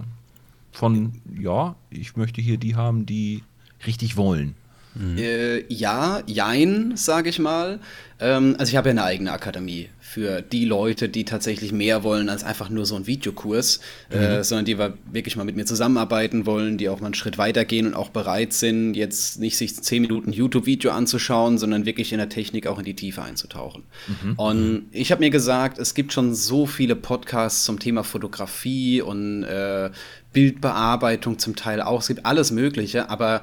von, 0.72 1.12
ja, 1.38 1.74
ich 1.88 2.16
möchte 2.16 2.42
hier 2.42 2.58
die 2.58 2.76
haben, 2.76 3.06
die 3.06 3.42
richtig 3.86 4.18
wollen. 4.18 4.56
Mhm. 4.94 5.18
Äh, 5.18 5.72
ja, 5.72 6.22
jein, 6.26 6.92
sage 6.96 7.28
ich 7.28 7.38
mal. 7.38 7.80
Ähm, 8.18 8.56
also 8.58 8.70
ich 8.70 8.76
habe 8.76 8.88
ja 8.88 8.90
eine 8.90 9.04
eigene 9.04 9.32
Akademie 9.32 9.88
für 10.00 10.42
die 10.42 10.64
Leute, 10.64 11.08
die 11.08 11.24
tatsächlich 11.24 11.70
mehr 11.70 12.02
wollen 12.02 12.28
als 12.28 12.42
einfach 12.42 12.68
nur 12.68 12.84
so 12.84 12.96
ein 12.96 13.06
Videokurs, 13.06 13.80
äh, 14.10 14.16
mhm. 14.16 14.22
äh, 14.22 14.44
sondern 14.44 14.64
die 14.64 14.76
wirklich 14.78 15.36
mal 15.36 15.44
mit 15.44 15.54
mir 15.54 15.64
zusammenarbeiten 15.64 16.46
wollen, 16.46 16.78
die 16.78 16.88
auch 16.88 17.00
mal 17.00 17.06
einen 17.06 17.14
Schritt 17.14 17.38
weitergehen 17.38 17.86
und 17.86 17.94
auch 17.94 18.10
bereit 18.10 18.52
sind, 18.52 18.94
jetzt 18.94 19.38
nicht 19.38 19.56
sich 19.56 19.80
zehn 19.80 20.02
Minuten 20.02 20.32
YouTube-Video 20.32 20.90
anzuschauen, 20.90 21.58
sondern 21.58 21.86
wirklich 21.86 22.12
in 22.12 22.18
der 22.18 22.28
Technik 22.28 22.66
auch 22.66 22.80
in 22.80 22.84
die 22.84 22.94
Tiefe 22.94 23.22
einzutauchen. 23.22 23.84
Mhm. 24.08 24.34
Und 24.34 24.86
ich 24.90 25.12
habe 25.12 25.20
mir 25.20 25.30
gesagt, 25.30 25.78
es 25.78 25.94
gibt 25.94 26.12
schon 26.12 26.34
so 26.34 26.66
viele 26.66 26.96
Podcasts 26.96 27.64
zum 27.64 27.78
Thema 27.78 28.02
Fotografie 28.02 29.02
und 29.02 29.44
äh, 29.44 29.90
Bildbearbeitung 30.32 31.38
zum 31.38 31.54
Teil 31.54 31.80
auch. 31.80 32.00
Es 32.00 32.08
gibt 32.08 32.26
alles 32.26 32.50
Mögliche, 32.50 33.10
aber 33.10 33.42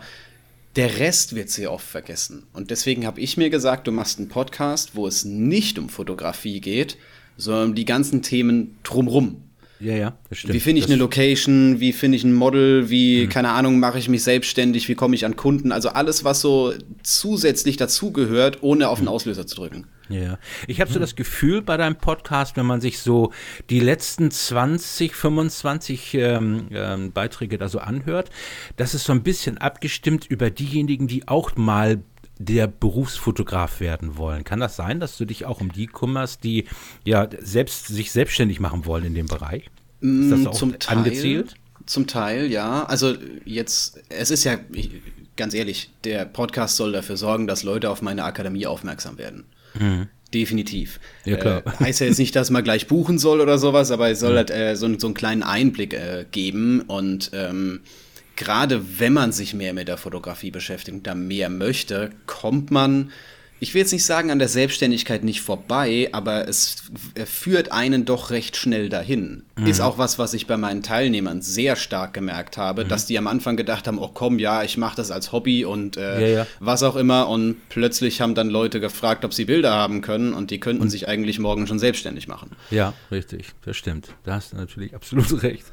der 0.78 1.00
Rest 1.00 1.36
wird 1.36 1.50
sehr 1.50 1.72
oft 1.72 1.88
vergessen. 1.88 2.46
Und 2.54 2.70
deswegen 2.70 3.06
habe 3.08 3.20
ich 3.20 3.36
mir 3.36 3.50
gesagt, 3.50 3.88
du 3.88 3.92
machst 3.92 4.20
einen 4.20 4.30
Podcast, 4.30 4.96
wo 4.96 5.08
es 5.08 5.26
nicht 5.26 5.80
um 5.80 5.90
Fotografie 5.90 6.62
geht, 6.62 6.98
sondern 7.36 7.70
um 7.70 7.76
die 7.76 7.86
ganzen 7.86 8.22
Themen 8.22 8.78
drumrum. 8.84 9.42
Ja, 9.80 9.96
ja, 9.96 10.18
das 10.30 10.40
stimmt. 10.40 10.54
Wie 10.54 10.60
finde 10.60 10.80
ich 10.80 10.86
das 10.86 10.92
eine 10.92 11.00
Location? 11.00 11.80
Wie 11.80 11.94
finde 11.94 12.16
ich 12.18 12.24
ein 12.24 12.34
Model? 12.34 12.90
Wie, 12.90 13.26
mhm. 13.26 13.30
keine 13.30 13.50
Ahnung, 13.50 13.80
mache 13.80 14.00
ich 14.00 14.10
mich 14.10 14.24
selbstständig? 14.24 14.90
Wie 14.90 14.96
komme 14.96 15.16
ich 15.16 15.26
an 15.26 15.36
Kunden? 15.36 15.72
Also 15.72 15.90
alles, 15.90 16.24
was 16.24 16.42
so 16.42 16.74
zusätzlich 17.04 17.78
dazugehört, 17.78 18.64
ohne 18.64 18.90
auf 18.90 19.00
den 19.00 19.06
mhm. 19.06 19.12
Auslöser 19.12 19.46
zu 19.46 19.56
drücken. 19.56 19.88
Ja, 20.10 20.40
ich 20.68 20.80
habe 20.80 20.92
so 20.92 21.00
das 21.00 21.16
Gefühl 21.16 21.62
bei 21.62 21.76
deinem 21.76 21.98
Podcast, 21.98 22.56
wenn 22.56 22.66
man 22.66 22.80
sich 22.80 23.00
so 23.00 23.34
die 23.70 23.82
letzten 23.82 24.32
20, 24.32 25.14
25 25.14 26.14
ähm, 26.14 26.68
ähm, 26.72 27.12
Beiträge 27.12 27.58
da 27.58 27.68
so 27.68 27.80
anhört, 27.80 28.30
dass 28.78 28.94
es 28.94 29.04
so 29.04 29.12
ein 29.12 29.22
bisschen 29.22 29.58
abgestimmt 29.58 30.26
über 30.26 30.50
diejenigen, 30.50 31.08
die 31.08 31.28
auch 31.28 31.56
mal 31.58 32.00
der 32.40 32.68
Berufsfotograf 32.68 33.80
werden 33.80 34.18
wollen. 34.18 34.44
Kann 34.44 34.60
das 34.60 34.76
sein, 34.76 35.00
dass 35.00 35.18
du 35.18 35.26
dich 35.26 35.46
auch 35.46 35.62
um 35.62 35.72
die 35.72 35.88
kümmerst, 35.88 36.44
die 36.44 36.66
ja 37.04 37.28
selbst 37.40 37.88
sich 37.88 38.12
selbstständig 38.12 38.60
machen 38.60 38.86
wollen 38.86 39.06
in 39.06 39.14
dem 39.14 39.28
Bereich? 39.28 39.70
Ist 40.02 40.32
das 40.32 40.40
mm, 40.40 40.48
auch 40.48 40.54
zum 40.54 40.80
Teil, 40.80 40.98
angezielt? 40.98 41.56
Zum 41.86 42.08
Teil, 42.08 42.52
ja. 42.52 42.84
Also 42.86 43.16
jetzt, 43.46 44.02
es 44.10 44.32
ist 44.32 44.44
ja, 44.44 44.58
ganz 45.36 45.54
ehrlich, 45.54 45.92
der 46.04 46.26
Podcast 46.26 46.76
soll 46.76 46.92
dafür 46.92 47.18
sorgen, 47.18 47.48
dass 47.48 47.64
Leute 47.64 47.90
auf 47.90 48.02
meine 48.02 48.24
Akademie 48.24 48.68
aufmerksam 48.68 49.18
werden. 49.18 49.46
Mhm. 49.80 50.08
Definitiv. 50.34 51.00
Ja, 51.24 51.38
klar. 51.38 51.64
Äh, 51.66 51.86
heißt 51.86 52.02
ja 52.02 52.08
jetzt 52.08 52.20
nicht, 52.20 52.36
dass 52.36 52.50
man 52.50 52.64
gleich 52.64 52.88
buchen 52.88 53.18
soll 53.18 53.40
oder 53.40 53.58
sowas, 53.58 53.92
aber 53.92 54.10
es 54.10 54.20
soll 54.20 54.34
mhm. 54.34 54.38
halt 54.38 54.52
äh, 54.52 54.76
so, 54.76 55.00
so 55.00 55.08
einen 55.08 55.14
kleinen 55.14 55.44
Einblick 55.44 55.94
äh, 55.94 56.26
geben 56.30 56.82
und 56.82 57.32
ähm, 57.34 57.80
gerade 58.38 59.00
wenn 59.00 59.12
man 59.12 59.34
sich 59.34 59.54
mehr 59.54 59.74
mit 59.74 59.90
der 59.90 59.98
Fotografie 59.98 60.52
beschäftigt 60.52 60.96
und 60.96 61.08
da 61.08 61.16
mehr 61.16 61.50
möchte, 61.50 62.12
kommt 62.26 62.72
man, 62.72 63.12
ich 63.60 63.74
will 63.74 63.82
jetzt 63.82 63.92
nicht 63.92 64.06
sagen, 64.06 64.30
an 64.30 64.38
der 64.38 64.48
Selbstständigkeit 64.48 65.24
nicht 65.24 65.42
vorbei, 65.42 66.10
aber 66.12 66.48
es 66.48 66.84
führt 67.26 67.72
einen 67.72 68.06
doch 68.06 68.30
recht 68.30 68.56
schnell 68.56 68.88
dahin. 68.88 69.44
Mhm. 69.56 69.66
Ist 69.66 69.82
auch 69.82 69.98
was, 69.98 70.20
was 70.20 70.36
ich 70.36 70.46
bei 70.46 70.58
meinen 70.58 70.84
Teilnehmern 70.84 71.42
sehr 71.42 71.76
stark 71.76 72.14
gemerkt 72.14 72.58
habe, 72.58 72.84
mhm. 72.84 72.90
dass 72.90 73.08
die 73.08 73.18
am 73.18 73.26
Anfang 73.26 73.58
gedacht 73.58 73.88
haben, 73.88 73.98
oh 73.98 74.12
komm, 74.14 74.38
ja, 74.38 74.62
ich 74.62 74.78
mache 74.78 74.96
das 74.96 75.10
als 75.10 75.32
Hobby 75.32 75.66
und 75.66 75.98
äh, 75.98 76.22
ja, 76.22 76.38
ja. 76.40 76.48
was 76.60 76.84
auch 76.84 76.96
immer. 76.96 77.30
Und 77.30 77.58
plötzlich 77.70 78.22
haben 78.22 78.36
dann 78.36 78.50
Leute 78.50 78.80
gefragt, 78.80 79.26
ob 79.26 79.34
sie 79.34 79.46
Bilder 79.46 79.74
haben 79.74 80.02
können 80.02 80.34
und 80.34 80.52
die 80.52 80.60
könnten 80.60 80.84
und 80.84 80.90
sich 80.90 81.08
eigentlich 81.08 81.40
morgen 81.40 81.66
schon 81.66 81.80
selbstständig 81.80 82.28
machen. 82.28 82.52
Ja, 82.70 82.94
richtig, 83.10 83.54
das 83.66 83.76
stimmt. 83.76 84.10
Da 84.24 84.36
hast 84.36 84.54
du 84.54 84.58
natürlich 84.58 84.94
absolut 84.94 85.42
recht. 85.44 85.66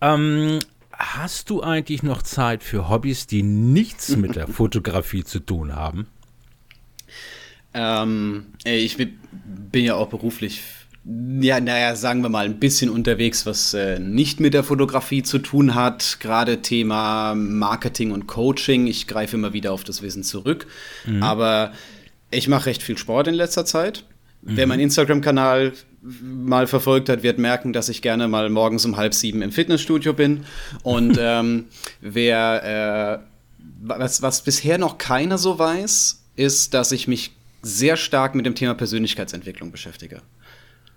Ähm, 0.00 0.60
Hast 0.98 1.50
du 1.50 1.62
eigentlich 1.62 2.02
noch 2.02 2.22
Zeit 2.22 2.62
für 2.62 2.88
Hobbys, 2.88 3.26
die 3.26 3.42
nichts 3.42 4.16
mit 4.16 4.36
der 4.36 4.48
Fotografie 4.48 5.24
zu 5.24 5.40
tun 5.40 5.74
haben? 5.74 6.06
Ähm, 7.74 8.46
ich 8.64 8.96
bin 8.96 9.84
ja 9.84 9.94
auch 9.94 10.08
beruflich, 10.08 10.62
ja, 11.40 11.60
naja, 11.60 11.94
sagen 11.94 12.22
wir 12.22 12.30
mal, 12.30 12.46
ein 12.46 12.58
bisschen 12.58 12.88
unterwegs, 12.88 13.44
was 13.44 13.74
äh, 13.74 13.98
nicht 13.98 14.40
mit 14.40 14.54
der 14.54 14.64
Fotografie 14.64 15.22
zu 15.22 15.38
tun 15.38 15.74
hat. 15.74 16.18
Gerade 16.20 16.62
Thema 16.62 17.34
Marketing 17.34 18.12
und 18.12 18.26
Coaching. 18.26 18.86
Ich 18.86 19.06
greife 19.06 19.36
immer 19.36 19.52
wieder 19.52 19.72
auf 19.72 19.84
das 19.84 20.00
Wissen 20.00 20.22
zurück. 20.22 20.66
Mhm. 21.04 21.22
Aber 21.22 21.72
ich 22.30 22.48
mache 22.48 22.66
recht 22.66 22.82
viel 22.82 22.96
Sport 22.96 23.28
in 23.28 23.34
letzter 23.34 23.66
Zeit. 23.66 24.04
Mhm. 24.40 24.56
Wer 24.56 24.66
meinen 24.66 24.80
Instagram-Kanal 24.80 25.74
mal 26.22 26.66
verfolgt 26.66 27.08
hat, 27.08 27.22
wird 27.22 27.38
merken, 27.38 27.72
dass 27.72 27.88
ich 27.88 28.02
gerne 28.02 28.28
mal 28.28 28.48
morgens 28.50 28.84
um 28.84 28.96
halb 28.96 29.14
sieben 29.14 29.42
im 29.42 29.52
Fitnessstudio 29.52 30.12
bin. 30.12 30.44
Und 30.82 31.16
ähm, 31.20 31.66
wer, 32.00 33.20
äh, 33.20 33.58
was, 33.82 34.22
was 34.22 34.42
bisher 34.42 34.78
noch 34.78 34.98
keiner 34.98 35.38
so 35.38 35.58
weiß, 35.58 36.22
ist, 36.36 36.74
dass 36.74 36.92
ich 36.92 37.08
mich 37.08 37.32
sehr 37.62 37.96
stark 37.96 38.34
mit 38.34 38.46
dem 38.46 38.54
Thema 38.54 38.74
Persönlichkeitsentwicklung 38.74 39.72
beschäftige. 39.72 40.22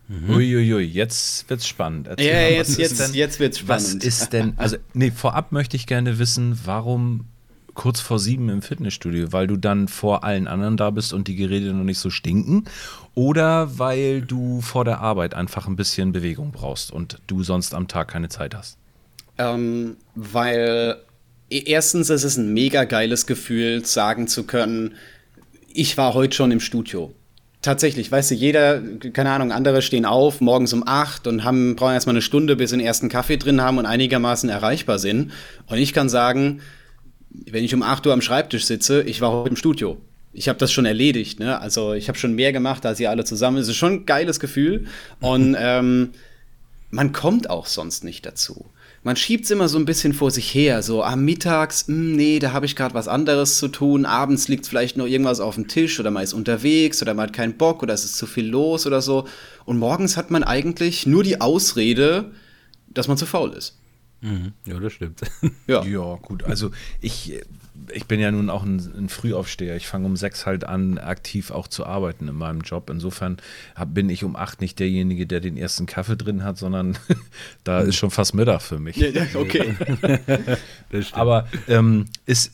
Mhm. 0.08 0.30
Uiuiui, 0.32 0.84
jetzt 0.84 1.50
wird's 1.50 1.68
spannend. 1.68 2.08
Erzähl 2.08 2.28
ja, 2.28 2.34
mal, 2.34 2.52
jetzt, 2.52 2.78
jetzt, 2.78 3.00
denn, 3.00 3.14
jetzt 3.14 3.40
wird's 3.40 3.60
spannend. 3.60 3.96
Was 3.98 4.06
ist 4.06 4.34
denn, 4.34 4.54
also, 4.58 4.78
nee, 4.94 5.12
vorab 5.12 5.52
möchte 5.52 5.78
ich 5.78 5.86
gerne 5.86 6.18
wissen, 6.20 6.60
warum 6.66 7.26
kurz 7.80 8.02
vor 8.02 8.20
sieben 8.20 8.50
im 8.50 8.62
Fitnessstudio, 8.62 9.32
weil 9.32 9.48
du 9.48 9.56
dann 9.56 9.88
vor 9.88 10.26
allen 10.26 10.50
anderen 10.50 10.76
da 10.76 10.90
bist 10.90 11.14
und 11.14 11.30
die 11.30 11.38
Geräte 11.38 11.68
noch 11.68 11.86
nicht 11.86 12.00
so 12.00 12.10
stinken? 12.10 12.66
Oder 13.16 13.80
weil 13.80 14.22
du 14.22 14.60
vor 14.60 14.84
der 14.84 15.00
Arbeit 15.00 15.34
einfach 15.34 15.66
ein 15.66 15.78
bisschen 15.78 16.12
Bewegung 16.12 16.52
brauchst 16.52 16.92
und 16.92 17.20
du 17.28 17.42
sonst 17.42 17.74
am 17.74 17.88
Tag 17.88 18.10
keine 18.10 18.28
Zeit 18.28 18.54
hast? 18.54 18.78
Ähm, 19.38 19.96
weil 20.14 20.98
e-, 21.50 21.64
erstens 21.68 22.10
ist 22.10 22.26
es 22.26 22.36
ein 22.36 22.54
mega 22.54 22.84
geiles 22.84 23.26
Gefühl, 23.28 23.86
sagen 23.86 24.28
zu 24.28 24.44
können, 24.44 24.96
ich 25.74 25.98
war 25.98 26.14
heute 26.14 26.36
schon 26.36 26.52
im 26.52 26.60
Studio. 26.60 27.14
Tatsächlich, 27.62 28.12
weißt 28.12 28.32
du, 28.32 28.36
jeder, 28.36 28.82
keine 29.14 29.32
Ahnung, 29.32 29.54
andere 29.54 29.82
stehen 29.82 30.06
auf 30.06 30.42
morgens 30.42 30.74
um 30.74 30.84
acht 30.86 31.28
und 31.28 31.46
haben, 31.46 31.78
brauchen 31.78 31.94
erstmal 31.94 32.16
eine 32.16 32.22
Stunde, 32.22 32.58
bis 32.58 32.72
sie 32.72 32.78
den 32.78 32.86
ersten 32.86 33.08
Kaffee 33.08 33.38
drin 33.38 33.62
haben 33.62 33.78
und 33.78 33.86
einigermaßen 33.86 34.50
erreichbar 34.50 35.00
sind. 35.00 35.32
Und 35.68 35.78
ich 35.78 35.94
kann 35.94 36.10
sagen, 36.10 36.60
wenn 37.30 37.64
ich 37.64 37.74
um 37.74 37.84
8 37.84 38.06
Uhr 38.08 38.14
am 38.14 38.22
Schreibtisch 38.22 38.66
sitze, 38.66 39.04
ich 39.04 39.22
war 39.22 39.32
heute 39.32 39.50
im 39.50 39.56
Studio. 39.56 39.98
Ich 40.34 40.48
habe 40.48 40.60
das 40.60 40.72
schon 40.72 40.86
erledigt, 40.86 41.40
ne? 41.40 41.60
Also 41.60 41.94
ich 41.94 42.08
habe 42.08 42.18
schon 42.18 42.34
mehr 42.34 42.54
gemacht 42.54 42.86
als 42.86 43.00
ihr 43.00 43.10
alle 43.10 43.24
zusammen. 43.24 43.58
Es 43.58 43.68
ist 43.68 43.76
schon 43.76 43.94
ein 43.94 44.06
geiles 44.06 44.40
Gefühl. 44.40 44.86
Und 45.20 45.56
ähm, 45.60 46.12
man 46.92 47.12
kommt 47.12 47.50
auch 47.50 47.66
sonst 47.66 48.04
nicht 48.04 48.26
dazu. 48.26 48.66
Man 49.02 49.16
schiebt 49.16 49.46
es 49.46 49.52
immer 49.52 49.70
so 49.70 49.78
ein 49.78 49.86
bisschen 49.86 50.14
vor 50.14 50.30
sich 50.30 50.54
her, 50.54 50.84
so 50.84 51.04
am 51.04 51.14
ah, 51.14 51.16
Mittags, 51.16 51.88
mh, 51.88 51.96
hm, 51.96 52.16
nee, 52.18 52.40
da 52.40 52.52
habe 52.52 52.66
ich 52.66 52.76
gerade 52.76 52.94
was 52.94 53.08
anderes 53.08 53.58
zu 53.58 53.70
tun, 53.70 54.06
abends 54.06 54.50
liegt 54.50 54.68
vielleicht 54.68 54.98
noch 54.98 55.06
irgendwas 55.06 55.40
auf 55.40 55.56
dem 55.56 55.70
Tisch 55.70 56.02
oder 56.02 56.12
man 56.12 56.24
ist 56.24 56.34
unterwegs 56.34 57.02
oder 57.02 57.14
man 57.14 57.28
hat 57.28 57.34
keinen 57.34 57.56
Bock 57.56 57.82
oder 57.82 57.94
es 57.94 58.04
ist 58.04 58.18
zu 58.18 58.28
viel 58.28 58.46
los 58.48 58.86
oder 58.86 59.02
so. 59.02 59.26
Und 59.64 59.80
morgens 59.80 60.18
hat 60.18 60.32
man 60.32 60.44
eigentlich 60.44 61.06
nur 61.06 61.24
die 61.24 61.40
Ausrede, 61.40 62.32
dass 62.90 63.08
man 63.08 63.16
zu 63.16 63.26
faul 63.26 63.54
ist. 63.54 63.78
Mhm. 64.22 64.54
Ja, 64.66 64.80
das 64.80 64.94
stimmt. 64.94 65.22
Ja. 65.68 65.84
ja, 65.84 66.16
gut. 66.16 66.44
Also 66.44 66.72
ich, 67.00 67.42
ich 67.94 68.06
bin 68.06 68.20
ja 68.20 68.32
nun 68.32 68.50
auch 68.50 68.64
ein, 68.64 68.78
ein 68.98 69.10
Frühaufsteher. 69.10 69.76
Ich 69.76 69.88
fange 69.88 70.06
um 70.06 70.16
sechs 70.16 70.46
halt 70.46 70.64
an, 70.64 70.98
aktiv 70.98 71.52
auch 71.52 71.68
zu 71.68 71.86
arbeiten 71.86 72.28
in 72.28 72.36
meinem 72.36 72.62
Job. 72.62 72.90
Insofern 72.90 73.38
hab, 73.76 73.94
bin 73.94 74.10
ich 74.10 74.24
um 74.24 74.36
acht 74.36 74.62
nicht 74.62 74.80
derjenige, 74.80 75.28
der 75.28 75.40
den 75.40 75.58
ersten 75.58 75.86
Kaffee 75.86 76.18
drin 76.18 76.44
hat, 76.44 76.58
sondern 76.58 76.98
da 77.64 77.82
ist 77.82 77.96
schon 77.96 78.12
fast 78.12 78.34
Mittag 78.34 78.62
für 78.62 78.80
mich. 78.80 78.98
Ja, 78.98 79.12
okay. 79.36 79.76
Aber 81.14 81.48
ähm, 81.68 82.06
ist, 82.26 82.52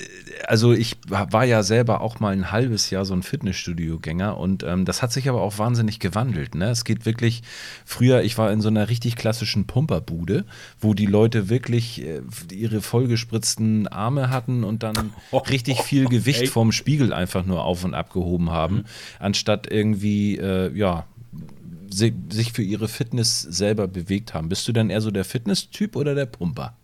also 0.48 0.74
ich 0.74 0.98
war 1.08 1.46
ja 1.46 1.64
selber 1.64 2.02
auch 2.02 2.20
mal 2.20 2.34
ein 2.34 2.52
halbes 2.52 2.90
Jahr 2.90 3.06
so 3.06 3.14
ein 3.14 3.24
Fitnessstudio-Gänger 3.24 4.38
und 4.38 4.64
ähm, 4.64 4.86
das 4.86 5.02
hat 5.02 5.12
sich 5.12 5.30
aber 5.30 5.42
auch 5.42 5.58
wahnsinnig 5.58 6.00
gewandelt. 6.00 6.56
Ne? 6.56 6.70
Es 6.70 6.84
geht 6.84 7.06
wirklich, 7.06 7.44
früher, 7.86 8.24
ich 8.24 8.38
war 8.38 8.52
in 8.52 8.62
so 8.62 8.68
einer 8.68 8.90
richtig 8.90 9.16
klassischen 9.16 9.68
Pumperbude, 9.68 10.46
wo 10.80 10.94
die 10.94 11.06
Leute 11.06 11.50
wirklich 11.50 12.02
äh, 12.02 12.22
ihre 12.52 12.82
vollgespritzten 12.82 13.88
Arme 13.88 14.30
hatten 14.30 14.64
und 14.64 14.84
dann 14.84 15.14
richtig 15.50 15.82
viel 15.82 16.06
Gewicht 16.06 16.42
okay. 16.42 16.48
vom 16.48 16.72
Spiegel 16.72 17.14
einfach 17.14 17.46
nur 17.46 17.64
auf 17.64 17.84
und 17.84 17.94
ab 17.94 18.12
gehoben 18.14 18.52
haben, 18.52 18.78
mhm. 18.78 18.86
anstatt 19.20 19.72
irgendwie, 19.72 20.38
äh, 20.38 20.76
ja, 20.76 21.06
sich 21.90 22.52
für 22.52 22.64
ihre 22.64 22.88
Fitness 22.88 23.42
selber 23.42 23.88
bewegt 23.88 24.34
haben. 24.34 24.50
Bist 24.50 24.68
du 24.68 24.74
denn 24.74 24.90
eher 24.90 25.02
so 25.02 25.12
der 25.12 25.24
Fitness-Typ 25.24 25.96
oder 25.96 26.14
der 26.16 26.26
Pumper? 26.26 26.76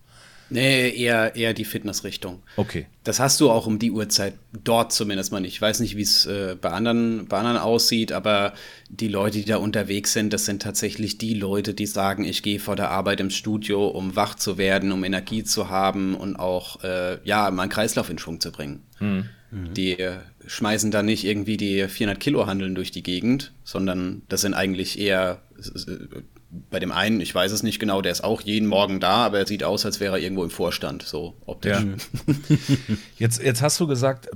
Nee, 0.51 0.89
eher, 0.89 1.35
eher 1.35 1.53
die 1.53 1.63
Fitnessrichtung. 1.65 2.43
Okay. 2.57 2.85
Das 3.03 3.19
hast 3.19 3.39
du 3.39 3.49
auch 3.49 3.65
um 3.67 3.79
die 3.79 3.91
Uhrzeit 3.91 4.33
dort 4.63 4.91
zumindest 4.91 5.31
mal 5.31 5.39
nicht. 5.39 5.53
Ich 5.53 5.61
weiß 5.61 5.79
nicht, 5.79 5.95
wie 5.95 6.01
es 6.01 6.25
äh, 6.25 6.55
bei, 6.59 6.71
anderen, 6.71 7.27
bei 7.27 7.37
anderen 7.37 7.57
aussieht, 7.57 8.11
aber 8.11 8.53
die 8.89 9.07
Leute, 9.07 9.39
die 9.39 9.45
da 9.45 9.57
unterwegs 9.57 10.11
sind, 10.11 10.33
das 10.33 10.45
sind 10.45 10.61
tatsächlich 10.61 11.17
die 11.17 11.33
Leute, 11.33 11.73
die 11.73 11.85
sagen, 11.85 12.25
ich 12.25 12.43
gehe 12.43 12.59
vor 12.59 12.75
der 12.75 12.91
Arbeit 12.91 13.21
im 13.21 13.29
Studio, 13.29 13.87
um 13.87 14.15
wach 14.17 14.35
zu 14.35 14.57
werden, 14.57 14.91
um 14.91 15.03
Energie 15.05 15.43
zu 15.45 15.69
haben 15.69 16.15
und 16.15 16.35
auch, 16.35 16.83
äh, 16.83 17.17
ja, 17.23 17.49
meinen 17.49 17.69
Kreislauf 17.69 18.09
in 18.09 18.17
Schwung 18.17 18.41
zu 18.41 18.51
bringen. 18.51 18.83
Mhm. 18.99 19.29
Die 19.73 19.97
äh, 19.99 20.17
schmeißen 20.45 20.91
da 20.91 21.01
nicht 21.01 21.23
irgendwie 21.23 21.57
die 21.57 21.87
400 21.87 22.19
Kilo 22.19 22.45
Handeln 22.45 22.75
durch 22.75 22.91
die 22.91 23.03
Gegend, 23.03 23.53
sondern 23.63 24.21
das 24.29 24.41
sind 24.41 24.53
eigentlich 24.53 24.99
eher 24.99 25.41
bei 26.69 26.79
dem 26.79 26.91
einen, 26.91 27.21
ich 27.21 27.33
weiß 27.33 27.51
es 27.53 27.63
nicht 27.63 27.79
genau, 27.79 28.01
der 28.01 28.11
ist 28.11 28.23
auch 28.23 28.41
jeden 28.41 28.67
Morgen 28.67 28.99
da, 28.99 29.25
aber 29.25 29.39
er 29.39 29.47
sieht 29.47 29.63
aus, 29.63 29.85
als 29.85 30.01
wäre 30.01 30.17
er 30.17 30.23
irgendwo 30.23 30.43
im 30.43 30.49
Vorstand, 30.49 31.03
so 31.03 31.33
optisch. 31.45 31.77
Ja. 31.77 31.83
jetzt, 33.17 33.41
jetzt 33.41 33.61
hast 33.61 33.79
du 33.79 33.87
gesagt, 33.87 34.29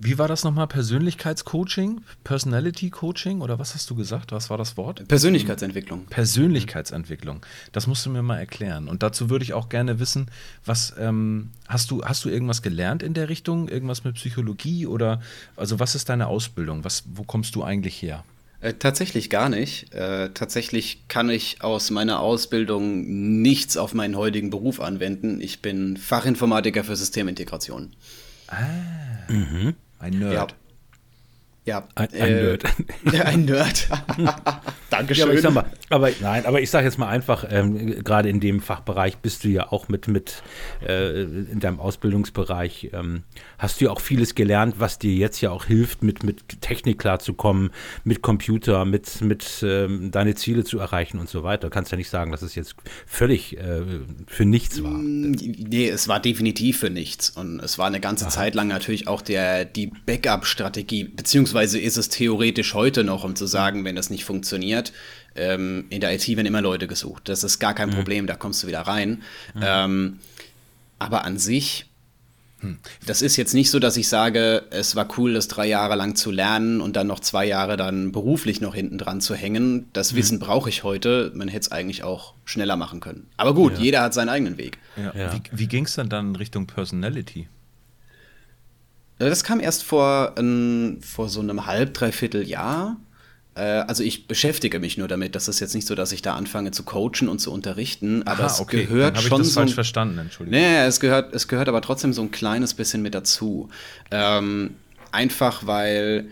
wie 0.00 0.18
war 0.18 0.26
das 0.26 0.42
nochmal? 0.42 0.66
Persönlichkeitscoaching? 0.66 2.00
Personality 2.24 2.90
Coaching? 2.90 3.42
Oder 3.42 3.60
was 3.60 3.74
hast 3.74 3.88
du 3.90 3.94
gesagt? 3.94 4.32
Was 4.32 4.50
war 4.50 4.58
das 4.58 4.76
Wort? 4.76 5.06
Persönlichkeitsentwicklung. 5.06 6.06
Persönlichkeitsentwicklung. 6.06 7.46
Das 7.70 7.86
musst 7.86 8.04
du 8.06 8.10
mir 8.10 8.22
mal 8.22 8.38
erklären. 8.38 8.88
Und 8.88 9.04
dazu 9.04 9.30
würde 9.30 9.44
ich 9.44 9.54
auch 9.54 9.68
gerne 9.68 10.00
wissen, 10.00 10.26
was 10.64 10.94
ähm, 10.98 11.50
hast 11.68 11.92
du, 11.92 12.02
hast 12.04 12.24
du 12.24 12.28
irgendwas 12.28 12.62
gelernt 12.62 13.04
in 13.04 13.14
der 13.14 13.28
Richtung? 13.28 13.68
Irgendwas 13.68 14.02
mit 14.02 14.16
Psychologie? 14.16 14.86
Oder 14.86 15.20
also 15.54 15.78
was 15.78 15.94
ist 15.94 16.08
deine 16.08 16.26
Ausbildung? 16.26 16.82
Was, 16.82 17.04
wo 17.06 17.22
kommst 17.22 17.54
du 17.54 17.62
eigentlich 17.62 18.02
her? 18.02 18.24
Äh, 18.66 18.74
tatsächlich 18.74 19.30
gar 19.30 19.48
nicht. 19.48 19.94
Äh, 19.94 20.30
tatsächlich 20.34 21.06
kann 21.06 21.30
ich 21.30 21.62
aus 21.62 21.90
meiner 21.90 22.18
Ausbildung 22.18 23.40
nichts 23.40 23.76
auf 23.76 23.94
meinen 23.94 24.16
heutigen 24.16 24.50
Beruf 24.50 24.80
anwenden. 24.80 25.40
Ich 25.40 25.62
bin 25.62 25.96
Fachinformatiker 25.96 26.82
für 26.82 26.96
Systemintegration. 26.96 27.94
Ah, 28.48 28.64
mhm. 29.28 29.74
ein 30.00 30.18
Nerd. 30.18 30.50
Ja. 30.50 30.65
Ja, 31.66 31.88
ein, 31.96 32.08
ein 32.12 32.20
äh, 32.20 32.42
Nerd. 32.42 32.64
ein 33.26 33.44
Nerd. 33.44 33.88
Dankeschön. 34.90 35.18
Ja, 35.18 35.24
aber 35.24 35.34
ich 35.34 35.40
sag 35.40 35.52
mal, 35.52 35.64
aber 35.90 36.10
nein, 36.20 36.46
aber 36.46 36.60
ich 36.60 36.70
sage 36.70 36.86
jetzt 36.86 36.96
mal 36.96 37.08
einfach, 37.08 37.44
ähm, 37.50 38.04
gerade 38.04 38.28
in 38.28 38.38
dem 38.38 38.60
Fachbereich 38.60 39.16
bist 39.16 39.42
du 39.42 39.48
ja 39.48 39.72
auch 39.72 39.88
mit, 39.88 40.06
mit 40.06 40.44
äh, 40.86 41.22
in 41.22 41.58
deinem 41.58 41.80
Ausbildungsbereich, 41.80 42.90
ähm, 42.92 43.24
hast 43.58 43.80
du 43.80 43.86
ja 43.86 43.90
auch 43.90 44.00
vieles 44.00 44.36
gelernt, 44.36 44.76
was 44.78 45.00
dir 45.00 45.12
jetzt 45.12 45.40
ja 45.40 45.50
auch 45.50 45.64
hilft, 45.64 46.04
mit, 46.04 46.22
mit 46.22 46.60
Technik 46.60 47.00
klarzukommen, 47.00 47.70
mit 48.04 48.22
Computer, 48.22 48.84
mit, 48.84 49.20
mit 49.20 49.64
ähm, 49.64 50.12
deine 50.12 50.36
Ziele 50.36 50.62
zu 50.62 50.78
erreichen 50.78 51.18
und 51.18 51.28
so 51.28 51.42
weiter. 51.42 51.66
Du 51.66 51.70
kannst 51.70 51.90
ja 51.90 51.98
nicht 51.98 52.10
sagen, 52.10 52.30
dass 52.30 52.42
es 52.42 52.54
jetzt 52.54 52.76
völlig 53.06 53.58
äh, 53.58 53.82
für 54.28 54.44
nichts 54.44 54.84
war. 54.84 54.92
Mm, 54.92 55.32
nee, 55.32 55.88
es 55.88 56.06
war 56.06 56.20
definitiv 56.20 56.78
für 56.78 56.90
nichts. 56.90 57.30
Und 57.30 57.58
es 57.58 57.76
war 57.76 57.88
eine 57.88 57.98
ganze 57.98 58.26
Aha. 58.26 58.30
Zeit 58.30 58.54
lang 58.54 58.68
natürlich 58.68 59.08
auch 59.08 59.20
der, 59.20 59.64
die 59.64 59.88
Backup-Strategie, 59.88 61.04
beziehungsweise 61.04 61.55
ist 61.62 61.96
es 61.96 62.08
theoretisch 62.08 62.74
heute 62.74 63.04
noch, 63.04 63.24
um 63.24 63.36
zu 63.36 63.46
sagen, 63.46 63.84
wenn 63.84 63.96
das 63.96 64.10
nicht 64.10 64.24
funktioniert, 64.24 64.92
ähm, 65.34 65.86
in 65.90 66.00
der 66.00 66.14
IT 66.14 66.26
werden 66.28 66.46
immer 66.46 66.62
Leute 66.62 66.86
gesucht. 66.86 67.28
Das 67.28 67.44
ist 67.44 67.58
gar 67.58 67.74
kein 67.74 67.90
mhm. 67.90 67.94
Problem, 67.94 68.26
da 68.26 68.36
kommst 68.36 68.62
du 68.62 68.66
wieder 68.66 68.82
rein. 68.82 69.22
Mhm. 69.54 69.62
Ähm, 69.62 70.18
aber 70.98 71.24
an 71.24 71.38
sich, 71.38 71.86
hm. 72.60 72.78
das 73.06 73.20
ist 73.20 73.36
jetzt 73.36 73.52
nicht 73.52 73.70
so, 73.70 73.78
dass 73.78 73.98
ich 73.98 74.08
sage, 74.08 74.64
es 74.70 74.96
war 74.96 75.06
cool, 75.18 75.34
das 75.34 75.46
drei 75.48 75.66
Jahre 75.66 75.94
lang 75.94 76.16
zu 76.16 76.30
lernen 76.30 76.80
und 76.80 76.96
dann 76.96 77.06
noch 77.06 77.20
zwei 77.20 77.44
Jahre 77.44 77.76
dann 77.76 78.12
beruflich 78.12 78.62
noch 78.62 78.74
hinten 78.74 78.96
dran 78.96 79.20
zu 79.20 79.34
hängen. 79.34 79.88
Das 79.92 80.12
mhm. 80.12 80.16
Wissen 80.16 80.38
brauche 80.38 80.70
ich 80.70 80.82
heute. 80.82 81.32
Man 81.34 81.48
hätte 81.48 81.66
es 81.66 81.72
eigentlich 81.72 82.02
auch 82.02 82.32
schneller 82.46 82.76
machen 82.76 83.00
können. 83.00 83.28
Aber 83.36 83.54
gut, 83.54 83.74
ja. 83.74 83.80
jeder 83.80 84.00
hat 84.00 84.14
seinen 84.14 84.30
eigenen 84.30 84.56
Weg. 84.56 84.78
Ja. 84.96 85.12
Ja. 85.14 85.34
Wie, 85.34 85.42
wie 85.52 85.66
ging 85.66 85.84
es 85.84 85.94
dann 85.94 86.08
dann 86.08 86.34
Richtung 86.34 86.66
Personality? 86.66 87.48
Das 89.18 89.44
kam 89.44 89.60
erst 89.60 89.82
vor, 89.82 90.34
ähm, 90.36 90.98
vor 91.00 91.28
so 91.28 91.40
einem 91.40 91.66
halb, 91.66 91.94
dreiviertel 91.94 92.46
Jahr. 92.46 92.96
Äh, 93.54 93.60
also 93.60 94.02
ich 94.02 94.28
beschäftige 94.28 94.78
mich 94.78 94.98
nur 94.98 95.08
damit. 95.08 95.34
Das 95.34 95.48
ist 95.48 95.60
jetzt 95.60 95.74
nicht 95.74 95.86
so, 95.86 95.94
dass 95.94 96.12
ich 96.12 96.22
da 96.22 96.34
anfange 96.34 96.70
zu 96.70 96.82
coachen 96.82 97.28
und 97.28 97.40
zu 97.40 97.52
unterrichten, 97.52 98.22
aber 98.24 98.44
Aha, 98.44 98.52
es 98.52 98.60
okay. 98.60 98.84
gehört 98.84 99.16
Dann 99.16 99.22
schon 99.22 99.40
ich 99.40 99.46
das 99.46 99.54
so. 99.54 99.60
falsch 99.60 99.74
verstanden, 99.74 100.18
Entschuldigung. 100.18 100.60
Nee, 100.60 100.84
es 100.84 101.00
gehört, 101.00 101.34
es 101.34 101.48
gehört 101.48 101.68
aber 101.68 101.80
trotzdem 101.80 102.12
so 102.12 102.22
ein 102.22 102.30
kleines 102.30 102.74
bisschen 102.74 103.02
mit 103.02 103.14
dazu. 103.14 103.70
Ähm, 104.10 104.74
einfach 105.12 105.66
weil 105.66 106.26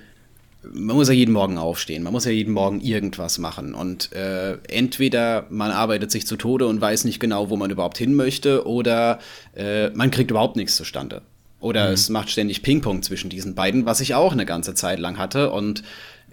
man 0.72 0.96
muss 0.96 1.08
ja 1.08 1.14
jeden 1.14 1.32
Morgen 1.32 1.58
aufstehen, 1.58 2.02
man 2.02 2.12
muss 2.12 2.24
ja 2.24 2.30
jeden 2.30 2.52
Morgen 2.52 2.80
irgendwas 2.80 3.38
machen. 3.38 3.74
Und 3.74 4.12
äh, 4.12 4.58
entweder 4.68 5.46
man 5.50 5.70
arbeitet 5.70 6.10
sich 6.10 6.26
zu 6.26 6.36
Tode 6.36 6.66
und 6.66 6.80
weiß 6.80 7.04
nicht 7.04 7.20
genau, 7.20 7.50
wo 7.50 7.56
man 7.56 7.70
überhaupt 7.70 7.98
hin 7.98 8.14
möchte, 8.14 8.66
oder 8.66 9.18
äh, 9.54 9.90
man 9.90 10.10
kriegt 10.10 10.30
überhaupt 10.30 10.56
nichts 10.56 10.76
zustande. 10.76 11.22
Oder 11.64 11.88
mhm. 11.88 11.94
es 11.94 12.10
macht 12.10 12.28
ständig 12.28 12.62
Ping-Pong 12.62 13.02
zwischen 13.02 13.30
diesen 13.30 13.54
beiden, 13.54 13.86
was 13.86 14.02
ich 14.02 14.14
auch 14.14 14.32
eine 14.32 14.44
ganze 14.44 14.74
Zeit 14.74 14.98
lang 14.98 15.16
hatte. 15.16 15.50
Und 15.50 15.82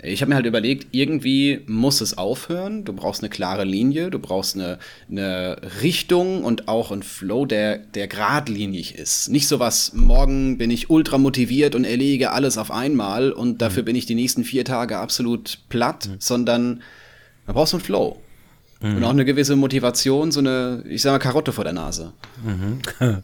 ich 0.03 0.21
habe 0.21 0.27
mir 0.29 0.35
halt 0.35 0.45
überlegt, 0.45 0.87
irgendwie 0.91 1.61
muss 1.67 2.01
es 2.01 2.17
aufhören. 2.17 2.83
Du 2.83 2.91
brauchst 2.91 3.23
eine 3.23 3.29
klare 3.29 3.63
Linie, 3.63 4.11
du 4.11 4.19
brauchst 4.19 4.55
eine, 4.55 4.77
eine 5.09 5.55
Richtung 5.81 6.43
und 6.43 6.67
auch 6.67 6.91
einen 6.91 7.01
Flow, 7.01 7.45
der, 7.45 7.77
der 7.77 8.09
geradlinig 8.09 8.95
ist. 8.95 9.29
Nicht 9.29 9.47
so 9.47 9.61
was, 9.61 9.93
morgen 9.93 10.57
bin 10.57 10.69
ich 10.69 10.89
ultra 10.89 11.17
motiviert 11.17 11.75
und 11.75 11.85
erlege 11.85 12.31
alles 12.31 12.57
auf 12.57 12.69
einmal 12.69 13.31
und 13.31 13.61
dafür 13.61 13.83
mhm. 13.83 13.85
bin 13.85 13.95
ich 13.95 14.05
die 14.05 14.15
nächsten 14.15 14.43
vier 14.43 14.65
Tage 14.65 14.97
absolut 14.97 15.59
platt, 15.69 16.09
mhm. 16.09 16.15
sondern 16.19 16.83
man 17.45 17.55
braucht 17.55 17.69
so 17.69 17.77
einen 17.77 17.85
Flow. 17.85 18.19
Mhm. 18.81 18.97
Und 18.97 19.03
auch 19.05 19.11
eine 19.11 19.23
gewisse 19.23 19.55
Motivation, 19.55 20.33
so 20.33 20.41
eine, 20.41 20.83
ich 20.89 21.01
sag 21.01 21.11
mal, 21.11 21.19
Karotte 21.19 21.53
vor 21.53 21.63
der 21.63 21.73
Nase. 21.73 22.11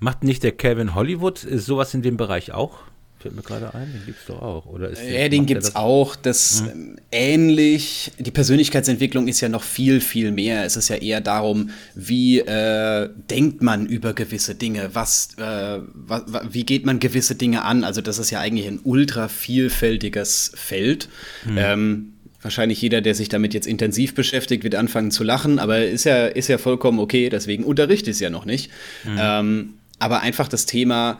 Mhm. 0.00 0.04
Macht 0.04 0.24
nicht 0.24 0.42
der 0.42 0.52
Kevin 0.52 0.94
Hollywood 0.94 1.38
sowas 1.38 1.94
in 1.94 2.02
dem 2.02 2.16
Bereich 2.16 2.52
auch? 2.52 2.80
Fällt 3.22 3.36
mir 3.36 3.42
gerade 3.42 3.72
ein, 3.72 3.92
den 3.92 4.04
gibt 4.04 4.18
es 4.18 4.26
doch 4.26 4.42
auch. 4.42 4.66
Oder 4.66 4.90
ist 4.90 5.00
ja, 5.00 5.28
den 5.28 5.46
gibt 5.46 5.62
es 5.62 5.76
auch. 5.76 6.16
Das 6.16 6.64
hm? 6.66 6.96
ähnlich. 7.12 8.10
Die 8.18 8.32
Persönlichkeitsentwicklung 8.32 9.28
ist 9.28 9.40
ja 9.40 9.48
noch 9.48 9.62
viel, 9.62 10.00
viel 10.00 10.32
mehr. 10.32 10.64
Es 10.64 10.76
ist 10.76 10.88
ja 10.88 10.96
eher 10.96 11.20
darum, 11.20 11.70
wie 11.94 12.40
äh, 12.40 13.08
denkt 13.30 13.62
man 13.62 13.86
über 13.86 14.12
gewisse 14.12 14.56
Dinge? 14.56 14.90
Was, 14.94 15.38
äh, 15.38 15.78
was, 15.94 16.24
wie 16.50 16.64
geht 16.64 16.84
man 16.84 16.98
gewisse 16.98 17.36
Dinge 17.36 17.62
an? 17.62 17.84
Also, 17.84 18.00
das 18.00 18.18
ist 18.18 18.32
ja 18.32 18.40
eigentlich 18.40 18.66
ein 18.66 18.80
ultra 18.82 19.28
vielfältiges 19.28 20.50
Feld. 20.56 21.08
Hm. 21.44 21.58
Ähm, 21.58 22.12
wahrscheinlich 22.40 22.82
jeder, 22.82 23.00
der 23.02 23.14
sich 23.14 23.28
damit 23.28 23.54
jetzt 23.54 23.68
intensiv 23.68 24.14
beschäftigt, 24.14 24.64
wird 24.64 24.74
anfangen 24.74 25.12
zu 25.12 25.22
lachen, 25.22 25.60
aber 25.60 25.86
ist 25.86 26.02
ja, 26.04 26.26
ist 26.26 26.48
ja 26.48 26.58
vollkommen 26.58 26.98
okay, 26.98 27.28
deswegen 27.28 27.62
unterrichte 27.62 28.10
ich 28.10 28.16
es 28.16 28.20
ja 28.20 28.30
noch 28.30 28.46
nicht. 28.46 28.68
Mhm. 29.04 29.16
Ähm, 29.16 29.74
aber 30.02 30.20
einfach 30.20 30.48
das 30.48 30.66
Thema, 30.66 31.18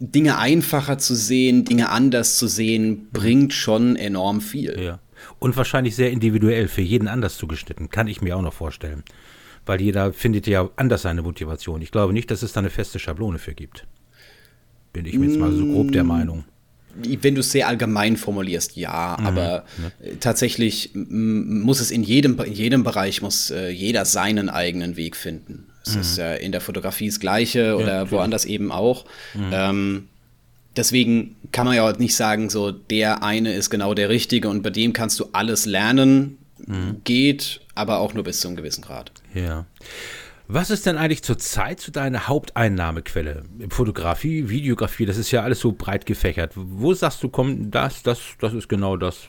Dinge 0.00 0.38
einfacher 0.38 0.98
zu 0.98 1.14
sehen, 1.14 1.64
Dinge 1.64 1.88
anders 1.88 2.36
zu 2.36 2.46
sehen, 2.48 3.08
bringt 3.12 3.52
schon 3.52 3.96
enorm 3.96 4.40
viel. 4.40 4.78
Ja. 4.78 4.98
Und 5.38 5.56
wahrscheinlich 5.56 5.96
sehr 5.96 6.10
individuell, 6.10 6.68
für 6.68 6.82
jeden 6.82 7.08
anders 7.08 7.36
zugeschnitten, 7.36 7.88
kann 7.90 8.06
ich 8.06 8.20
mir 8.20 8.36
auch 8.36 8.42
noch 8.42 8.52
vorstellen. 8.52 9.02
Weil 9.64 9.80
jeder 9.80 10.12
findet 10.12 10.46
ja 10.46 10.68
anders 10.76 11.02
seine 11.02 11.22
Motivation. 11.22 11.82
Ich 11.82 11.90
glaube 11.90 12.12
nicht, 12.12 12.30
dass 12.30 12.42
es 12.42 12.52
da 12.52 12.60
eine 12.60 12.70
feste 12.70 12.98
Schablone 12.98 13.38
für 13.38 13.54
gibt. 13.54 13.86
Bin 14.92 15.06
ich 15.06 15.18
mir 15.18 15.26
jetzt 15.26 15.38
mal 15.38 15.52
so 15.52 15.66
grob 15.66 15.92
der 15.92 16.04
mm, 16.04 16.06
Meinung. 16.06 16.44
Wenn 16.94 17.34
du 17.34 17.40
es 17.40 17.50
sehr 17.50 17.68
allgemein 17.68 18.16
formulierst, 18.16 18.76
ja, 18.76 19.16
mhm, 19.18 19.26
aber 19.26 19.42
ja. 19.42 20.06
Äh, 20.06 20.16
tatsächlich 20.20 20.90
muss 20.94 21.80
es 21.80 21.90
in 21.90 22.02
jedem, 22.02 22.38
in 22.38 22.52
jedem 22.52 22.84
Bereich 22.84 23.20
muss 23.22 23.50
äh, 23.50 23.68
jeder 23.68 24.04
seinen 24.04 24.48
eigenen 24.48 24.96
Weg 24.96 25.16
finden. 25.16 25.66
Es 25.86 25.94
mhm. 25.94 26.00
ist 26.00 26.18
ja 26.18 26.34
in 26.34 26.52
der 26.52 26.60
Fotografie 26.60 27.06
das 27.06 27.20
Gleiche 27.20 27.76
oder 27.76 27.94
ja, 27.94 28.10
woanders 28.10 28.44
eben 28.44 28.72
auch. 28.72 29.04
Mhm. 29.34 29.50
Ähm, 29.52 30.08
deswegen 30.76 31.36
kann 31.52 31.66
man 31.66 31.76
ja 31.76 31.88
auch 31.88 31.96
nicht 31.98 32.16
sagen, 32.16 32.50
so 32.50 32.72
der 32.72 33.22
eine 33.22 33.54
ist 33.54 33.70
genau 33.70 33.94
der 33.94 34.08
Richtige 34.08 34.48
und 34.48 34.62
bei 34.62 34.70
dem 34.70 34.92
kannst 34.92 35.20
du 35.20 35.28
alles 35.32 35.66
lernen. 35.66 36.38
Mhm. 36.66 37.02
Geht, 37.04 37.60
aber 37.74 37.98
auch 37.98 38.14
nur 38.14 38.24
bis 38.24 38.40
zu 38.40 38.48
einem 38.48 38.56
gewissen 38.56 38.82
Grad. 38.82 39.12
Ja. 39.34 39.66
Was 40.48 40.70
ist 40.70 40.86
denn 40.86 40.96
eigentlich 40.96 41.22
zurzeit 41.22 41.80
zu 41.80 41.90
deiner 41.90 42.28
Haupteinnahmequelle? 42.28 43.42
Fotografie, 43.68 44.48
Videografie, 44.48 45.06
das 45.06 45.16
ist 45.16 45.30
ja 45.30 45.42
alles 45.42 45.60
so 45.60 45.72
breit 45.72 46.06
gefächert. 46.06 46.52
Wo 46.54 46.94
sagst 46.94 47.22
du, 47.22 47.28
komm, 47.28 47.70
das, 47.70 48.02
das, 48.02 48.20
das 48.40 48.54
ist 48.54 48.68
genau 48.68 48.96
das, 48.96 49.26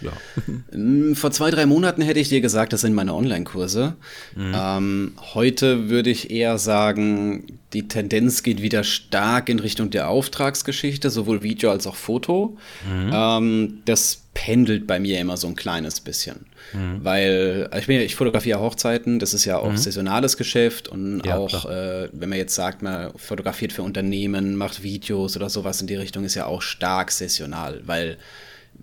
ja. 0.00 0.12
Vor 1.14 1.30
zwei, 1.30 1.50
drei 1.50 1.66
Monaten 1.66 2.02
hätte 2.02 2.20
ich 2.20 2.28
dir 2.28 2.40
gesagt, 2.40 2.72
das 2.72 2.82
sind 2.82 2.94
meine 2.94 3.14
Online-Kurse. 3.14 3.96
Mhm. 4.36 4.52
Ähm, 4.54 5.12
heute 5.34 5.88
würde 5.88 6.10
ich 6.10 6.30
eher 6.30 6.58
sagen, 6.58 7.58
die 7.72 7.88
Tendenz 7.88 8.42
geht 8.42 8.62
wieder 8.62 8.84
stark 8.84 9.48
in 9.48 9.58
Richtung 9.58 9.90
der 9.90 10.08
Auftragsgeschichte, 10.08 11.10
sowohl 11.10 11.42
Video 11.42 11.70
als 11.70 11.86
auch 11.86 11.96
Foto. 11.96 12.56
Mhm. 12.88 13.10
Ähm, 13.12 13.78
das 13.84 14.22
pendelt 14.34 14.86
bei 14.86 15.00
mir 15.00 15.20
immer 15.20 15.36
so 15.36 15.48
ein 15.48 15.56
kleines 15.56 16.00
bisschen. 16.00 16.46
Mhm. 16.72 17.04
Weil 17.04 17.70
ich, 17.78 17.86
bin, 17.86 18.00
ich 18.00 18.16
fotografiere 18.16 18.60
Hochzeiten, 18.60 19.18
das 19.18 19.34
ist 19.34 19.44
ja 19.44 19.58
auch 19.58 19.70
mhm. 19.70 19.76
saisonales 19.76 20.36
Geschäft 20.36 20.88
und 20.88 21.22
ja, 21.24 21.36
auch, 21.36 21.66
äh, 21.66 22.08
wenn 22.12 22.28
man 22.28 22.38
jetzt 22.38 22.54
sagt, 22.54 22.82
man 22.82 23.12
fotografiert 23.16 23.72
für 23.72 23.82
Unternehmen, 23.82 24.56
macht 24.56 24.82
Videos 24.82 25.36
oder 25.36 25.50
sowas 25.50 25.80
in 25.80 25.86
die 25.86 25.96
Richtung, 25.96 26.24
ist 26.24 26.34
ja 26.34 26.46
auch 26.46 26.62
stark 26.62 27.10
saisonal, 27.10 27.82
weil 27.84 28.18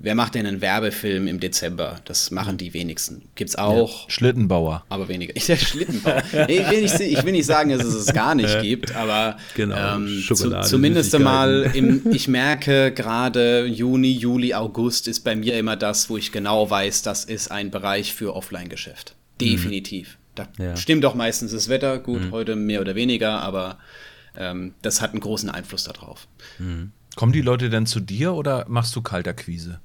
Wer 0.04 0.16
macht 0.16 0.34
denn 0.34 0.48
einen 0.48 0.62
Werbefilm 0.62 1.28
im 1.28 1.40
Dezember? 1.40 2.00
Das 2.06 2.32
machen 2.32 2.58
die 2.58 2.74
wenigsten. 2.74 3.30
Gibt's 3.36 3.56
auch. 3.56 4.06
Ja, 4.06 4.10
Schlittenbauer. 4.10 4.84
Aber 4.90 5.08
weniger. 5.08 5.34
Ich, 5.42 5.46
Schlittenbauer. 5.46 6.24
ich, 6.48 6.70
will 6.70 6.82
nicht, 6.82 7.00
ich 7.00 7.24
will 7.24 7.32
nicht 7.34 7.46
sagen, 7.46 7.70
dass 7.70 7.84
es 7.84 7.94
es 7.94 8.14
gar 8.14 8.34
nicht 8.34 8.62
gibt, 8.62 8.96
aber 8.96 9.38
genau, 9.56 9.96
ähm, 9.98 10.24
zu, 10.28 10.62
zumindest 10.62 11.14
einmal, 11.14 11.72
im, 11.76 12.02
ich 12.12 12.28
merke 12.28 12.92
gerade 12.92 13.66
Juni, 13.66 14.12
Juli, 14.12 14.54
August 14.54 15.08
ist 15.08 15.22
bei 15.22 15.36
mir 15.36 15.58
immer 15.58 15.76
das, 15.76 16.10
wo 16.10 16.18
ich 16.18 16.32
genau 16.32 16.70
weiß, 16.70 17.04
das 17.04 17.26
ist 17.26 17.52
ein 17.52 17.70
Bereich 17.70 18.14
für 18.14 18.36
Offline-Geschäft. 18.36 19.16
Mhm. 19.40 19.46
Definitiv. 19.46 20.18
Da 20.36 20.48
ja. 20.58 20.76
stimmt 20.76 21.06
auch 21.06 21.16
meistens 21.16 21.52
das 21.52 21.70
Wetter, 21.70 22.00
gut, 22.00 22.22
mhm. 22.22 22.32
heute 22.32 22.56
mehr 22.56 22.82
oder 22.82 22.96
weniger, 22.96 23.42
aber 23.42 23.78
ähm, 24.36 24.74
das 24.82 25.02
hat 25.02 25.12
einen 25.12 25.20
großen 25.20 25.50
Einfluss 25.50 25.84
darauf. 25.84 26.28
Mhm. 26.58 26.92
Kommen 27.16 27.34
die 27.34 27.42
Leute 27.42 27.70
denn 27.70 27.86
zu 27.86 28.00
dir 28.00 28.34
oder 28.34 28.66
machst 28.68 28.96
du 28.96 29.02
Kaltakquise? 29.02 29.80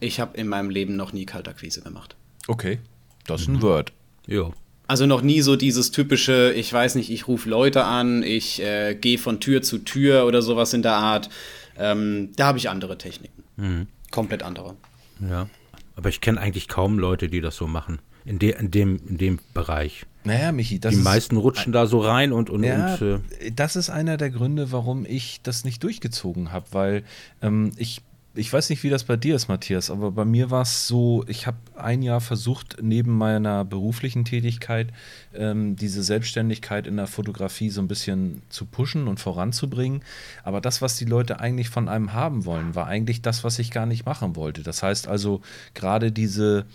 Ich 0.00 0.20
habe 0.20 0.36
in 0.36 0.48
meinem 0.48 0.70
Leben 0.70 0.96
noch 0.96 1.12
nie 1.12 1.24
Kaltakquise 1.24 1.82
gemacht. 1.82 2.16
Okay, 2.46 2.78
das 3.26 3.42
ist 3.42 3.48
ein 3.48 3.54
mhm. 3.54 3.62
Word. 3.62 3.92
Ja. 4.26 4.50
Also 4.86 5.06
noch 5.06 5.22
nie 5.22 5.40
so 5.40 5.56
dieses 5.56 5.92
typische, 5.92 6.52
ich 6.52 6.70
weiß 6.70 6.96
nicht, 6.96 7.10
ich 7.10 7.26
rufe 7.26 7.48
Leute 7.48 7.84
an, 7.84 8.22
ich 8.22 8.60
äh, 8.60 8.94
gehe 8.94 9.16
von 9.16 9.40
Tür 9.40 9.62
zu 9.62 9.78
Tür 9.78 10.26
oder 10.26 10.42
sowas 10.42 10.74
in 10.74 10.82
der 10.82 10.96
Art. 10.96 11.30
Ähm, 11.78 12.30
da 12.36 12.46
habe 12.46 12.58
ich 12.58 12.68
andere 12.68 12.98
Techniken. 12.98 13.44
Mhm. 13.56 13.86
Komplett 14.10 14.42
andere. 14.42 14.76
Ja. 15.20 15.48
Aber 15.96 16.08
ich 16.08 16.20
kenne 16.20 16.40
eigentlich 16.40 16.68
kaum 16.68 16.98
Leute, 16.98 17.28
die 17.28 17.40
das 17.40 17.56
so 17.56 17.66
machen. 17.66 18.00
In, 18.24 18.38
de, 18.38 18.58
in, 18.58 18.70
dem, 18.70 19.00
in 19.08 19.18
dem 19.18 19.38
Bereich. 19.54 20.06
Naja, 20.24 20.52
Michi, 20.52 20.80
das 20.80 20.94
Die 20.94 21.00
meisten 21.00 21.36
rutschen 21.36 21.72
da 21.72 21.86
so 21.86 22.00
rein 22.00 22.32
und. 22.32 22.50
und, 22.50 22.64
ja, 22.64 22.94
und 22.94 23.02
äh 23.02 23.52
das 23.52 23.76
ist 23.76 23.90
einer 23.90 24.16
der 24.16 24.30
Gründe, 24.30 24.72
warum 24.72 25.04
ich 25.04 25.40
das 25.42 25.64
nicht 25.64 25.82
durchgezogen 25.82 26.50
habe, 26.50 26.66
weil 26.72 27.04
ähm, 27.42 27.72
ich 27.76 28.02
ich 28.36 28.52
weiß 28.52 28.70
nicht, 28.70 28.82
wie 28.82 28.90
das 28.90 29.04
bei 29.04 29.16
dir 29.16 29.36
ist, 29.36 29.46
Matthias, 29.46 29.90
aber 29.90 30.10
bei 30.10 30.24
mir 30.24 30.50
war 30.50 30.62
es 30.62 30.88
so, 30.88 31.24
ich 31.28 31.46
habe 31.46 31.58
ein 31.76 32.02
Jahr 32.02 32.20
versucht, 32.20 32.78
neben 32.82 33.16
meiner 33.16 33.64
beruflichen 33.64 34.24
Tätigkeit 34.24 34.92
ähm, 35.34 35.76
diese 35.76 36.02
Selbstständigkeit 36.02 36.88
in 36.88 36.96
der 36.96 37.06
Fotografie 37.06 37.70
so 37.70 37.80
ein 37.80 37.86
bisschen 37.86 38.42
zu 38.48 38.64
pushen 38.66 39.06
und 39.06 39.20
voranzubringen. 39.20 40.02
Aber 40.42 40.60
das, 40.60 40.82
was 40.82 40.96
die 40.96 41.04
Leute 41.04 41.38
eigentlich 41.38 41.68
von 41.68 41.88
einem 41.88 42.12
haben 42.12 42.44
wollen, 42.44 42.74
war 42.74 42.88
eigentlich 42.88 43.22
das, 43.22 43.44
was 43.44 43.60
ich 43.60 43.70
gar 43.70 43.86
nicht 43.86 44.04
machen 44.04 44.34
wollte. 44.34 44.64
Das 44.64 44.82
heißt 44.82 45.06
also, 45.06 45.40
gerade 45.74 46.10
diese, 46.10 46.66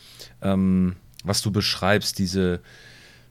ähm, 0.42 0.96
was 1.26 1.42
du 1.42 1.52
beschreibst, 1.52 2.20
diese 2.20 2.62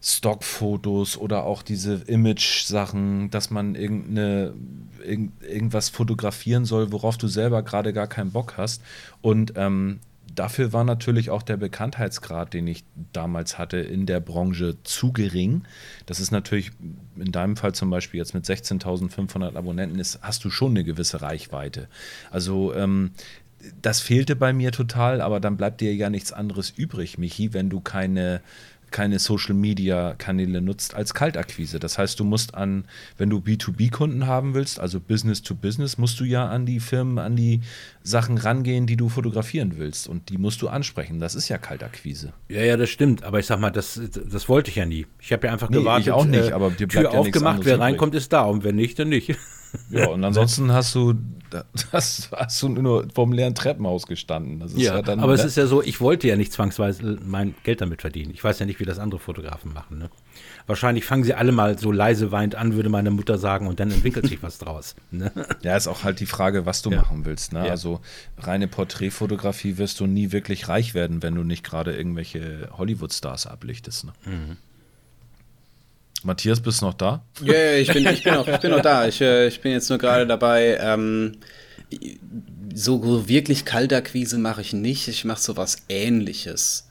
Stockfotos 0.00 1.16
oder 1.16 1.44
auch 1.44 1.62
diese 1.62 1.94
Image-Sachen, 2.06 3.30
dass 3.30 3.50
man 3.50 3.74
irgendeine, 3.74 4.54
irgend, 5.04 5.42
irgendwas 5.42 5.88
fotografieren 5.88 6.64
soll, 6.64 6.92
worauf 6.92 7.18
du 7.18 7.26
selber 7.26 7.62
gerade 7.62 7.92
gar 7.92 8.06
keinen 8.06 8.30
Bock 8.30 8.54
hast. 8.56 8.82
Und 9.22 9.54
ähm, 9.56 9.98
dafür 10.34 10.72
war 10.72 10.84
natürlich 10.84 11.30
auch 11.30 11.42
der 11.42 11.56
Bekanntheitsgrad, 11.56 12.54
den 12.54 12.68
ich 12.68 12.84
damals 13.12 13.58
hatte 13.58 13.78
in 13.78 14.06
der 14.06 14.20
Branche, 14.20 14.76
zu 14.84 15.12
gering. 15.12 15.64
Das 16.06 16.20
ist 16.20 16.30
natürlich 16.30 16.70
in 17.16 17.32
deinem 17.32 17.56
Fall 17.56 17.74
zum 17.74 17.90
Beispiel 17.90 18.18
jetzt 18.18 18.34
mit 18.34 18.44
16.500 18.44 19.56
Abonnenten, 19.56 19.98
ist, 19.98 20.20
hast 20.22 20.44
du 20.44 20.50
schon 20.50 20.72
eine 20.72 20.84
gewisse 20.84 21.22
Reichweite. 21.22 21.88
Also 22.30 22.72
ähm, 22.74 23.10
das 23.82 24.00
fehlte 24.00 24.36
bei 24.36 24.52
mir 24.52 24.70
total, 24.70 25.20
aber 25.20 25.40
dann 25.40 25.56
bleibt 25.56 25.80
dir 25.80 25.92
ja 25.94 26.10
nichts 26.10 26.32
anderes 26.32 26.70
übrig, 26.70 27.18
Michi, 27.18 27.52
wenn 27.52 27.70
du 27.70 27.80
keine 27.80 28.40
keine 28.90 29.18
Social 29.18 29.54
Media 29.54 30.14
Kanäle 30.18 30.60
nutzt 30.60 30.94
als 30.94 31.14
Kaltakquise. 31.14 31.78
Das 31.78 31.98
heißt, 31.98 32.18
du 32.18 32.24
musst 32.24 32.54
an, 32.54 32.84
wenn 33.16 33.30
du 33.30 33.38
B2B-Kunden 33.38 34.26
haben 34.26 34.54
willst, 34.54 34.80
also 34.80 35.00
Business 35.00 35.42
to 35.42 35.54
Business, 35.54 35.98
musst 35.98 36.20
du 36.20 36.24
ja 36.24 36.48
an 36.48 36.66
die 36.66 36.80
Firmen, 36.80 37.18
an 37.18 37.36
die 37.36 37.60
Sachen 38.02 38.38
rangehen, 38.38 38.86
die 38.86 38.96
du 38.96 39.08
fotografieren 39.08 39.74
willst. 39.76 40.08
Und 40.08 40.28
die 40.30 40.38
musst 40.38 40.62
du 40.62 40.68
ansprechen. 40.68 41.20
Das 41.20 41.34
ist 41.34 41.48
ja 41.48 41.58
Kaltakquise. 41.58 42.32
Ja, 42.48 42.62
ja, 42.62 42.76
das 42.76 42.90
stimmt. 42.90 43.22
Aber 43.24 43.38
ich 43.38 43.46
sag 43.46 43.60
mal, 43.60 43.70
das, 43.70 44.00
das 44.12 44.48
wollte 44.48 44.70
ich 44.70 44.76
ja 44.76 44.86
nie. 44.86 45.06
Ich 45.20 45.32
habe 45.32 45.46
ja 45.46 45.52
einfach 45.52 45.70
nee, 45.70 45.78
gewartet. 45.78 46.06
Ich 46.06 46.12
auch 46.12 46.24
nicht, 46.24 46.50
äh, 46.50 46.52
aber 46.52 46.70
dir 46.70 46.88
Tür 46.88 47.02
ja 47.02 47.08
aufgemacht, 47.10 47.64
wer 47.64 47.78
reinkommt, 47.78 48.14
ist 48.14 48.32
da. 48.32 48.42
Und 48.42 48.64
wenn 48.64 48.76
nicht, 48.76 48.98
dann 48.98 49.08
nicht. 49.08 49.36
Ja, 49.90 50.08
und 50.08 50.24
ansonsten 50.24 50.72
hast 50.72 50.94
du, 50.94 51.14
hast, 51.92 52.30
hast 52.32 52.62
du 52.62 52.68
nur 52.68 53.08
vom 53.14 53.32
leeren 53.32 53.54
Treppenhaus 53.54 54.06
gestanden. 54.06 54.62
ja, 54.76 54.96
ja 54.96 55.02
dann, 55.02 55.20
aber 55.20 55.32
ne? 55.32 55.38
es 55.38 55.44
ist 55.44 55.56
ja 55.56 55.66
so, 55.66 55.82
ich 55.82 56.00
wollte 56.00 56.28
ja 56.28 56.36
nicht 56.36 56.52
zwangsweise 56.52 57.18
mein 57.24 57.54
Geld 57.62 57.80
damit 57.80 58.00
verdienen. 58.00 58.32
Ich 58.32 58.42
weiß 58.42 58.58
ja 58.58 58.66
nicht, 58.66 58.80
wie 58.80 58.84
das 58.84 58.98
andere 58.98 59.20
Fotografen 59.20 59.72
machen. 59.72 59.98
Ne? 59.98 60.10
Wahrscheinlich 60.66 61.04
fangen 61.04 61.24
sie 61.24 61.34
alle 61.34 61.52
mal 61.52 61.78
so 61.78 61.90
leise 61.90 62.32
weint 62.32 62.54
an, 62.54 62.74
würde 62.74 62.88
meine 62.88 63.10
Mutter 63.10 63.38
sagen, 63.38 63.66
und 63.66 63.80
dann 63.80 63.90
entwickelt 63.90 64.26
sich 64.26 64.42
was 64.42 64.58
draus. 64.58 64.94
Ne? 65.10 65.32
Ja, 65.62 65.76
ist 65.76 65.88
auch 65.88 66.04
halt 66.04 66.20
die 66.20 66.26
Frage, 66.26 66.66
was 66.66 66.82
du 66.82 66.90
ja. 66.90 66.98
machen 66.98 67.24
willst. 67.24 67.52
Ne? 67.52 67.66
Ja. 67.66 67.70
Also 67.70 68.00
reine 68.38 68.68
Porträtfotografie 68.68 69.76
wirst 69.78 69.98
du 70.00 70.06
nie 70.06 70.30
wirklich 70.30 70.68
reich 70.68 70.94
werden, 70.94 71.22
wenn 71.22 71.34
du 71.34 71.42
nicht 71.42 71.64
gerade 71.64 71.96
irgendwelche 71.96 72.68
Hollywood-Stars 72.76 73.46
ablichtest. 73.46 74.04
Ne? 74.04 74.12
Mhm. 74.26 74.56
Matthias, 76.24 76.60
bist 76.60 76.82
du 76.82 76.86
noch 76.86 76.94
da? 76.94 77.24
Ja, 77.42 77.52
yeah, 77.52 77.76
ich, 77.76 77.92
bin, 77.92 78.06
ich, 78.06 78.24
bin 78.24 78.34
noch, 78.34 78.48
ich 78.48 78.58
bin 78.58 78.70
noch 78.70 78.82
da. 78.82 79.06
Ich, 79.06 79.20
äh, 79.20 79.46
ich 79.46 79.60
bin 79.60 79.72
jetzt 79.72 79.88
nur 79.88 79.98
gerade 79.98 80.26
dabei. 80.26 80.76
Ähm, 80.80 81.38
so 82.74 83.28
wirklich 83.28 83.64
Kaltakquise 83.64 84.38
mache 84.38 84.60
ich 84.60 84.72
nicht. 84.72 85.08
Ich 85.08 85.24
mache 85.24 85.40
so 85.40 85.56
was 85.56 85.78
ähnliches. 85.88 86.88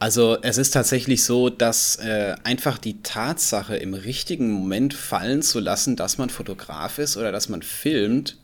Also 0.00 0.38
es 0.42 0.58
ist 0.58 0.70
tatsächlich 0.70 1.24
so, 1.24 1.50
dass 1.50 1.96
äh, 1.96 2.36
einfach 2.44 2.78
die 2.78 3.02
Tatsache 3.02 3.76
im 3.76 3.94
richtigen 3.94 4.50
Moment 4.52 4.94
fallen 4.94 5.42
zu 5.42 5.58
lassen, 5.58 5.96
dass 5.96 6.18
man 6.18 6.30
Fotograf 6.30 6.98
ist 6.98 7.16
oder 7.16 7.32
dass 7.32 7.48
man 7.48 7.62
filmt, 7.62 8.36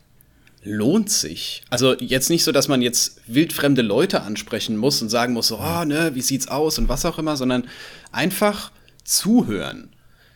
lohnt 0.63 1.09
sich. 1.09 1.63
Also 1.69 1.95
jetzt 1.97 2.29
nicht 2.29 2.43
so, 2.43 2.51
dass 2.51 2.67
man 2.67 2.81
jetzt 2.81 3.21
wildfremde 3.27 3.83
Leute 3.83 4.21
ansprechen 4.23 4.75
muss 4.75 5.01
und 5.01 5.09
sagen 5.09 5.31
muss, 5.31 5.47
so, 5.47 5.59
oh, 5.59 5.85
ne, 5.85 6.11
wie 6.13 6.21
sieht's 6.21 6.49
aus 6.49 6.77
und 6.77 6.89
was 6.89 7.05
auch 7.05 7.19
immer, 7.19 7.37
sondern 7.37 7.67
einfach 8.11 8.71
zuhören. 9.05 9.94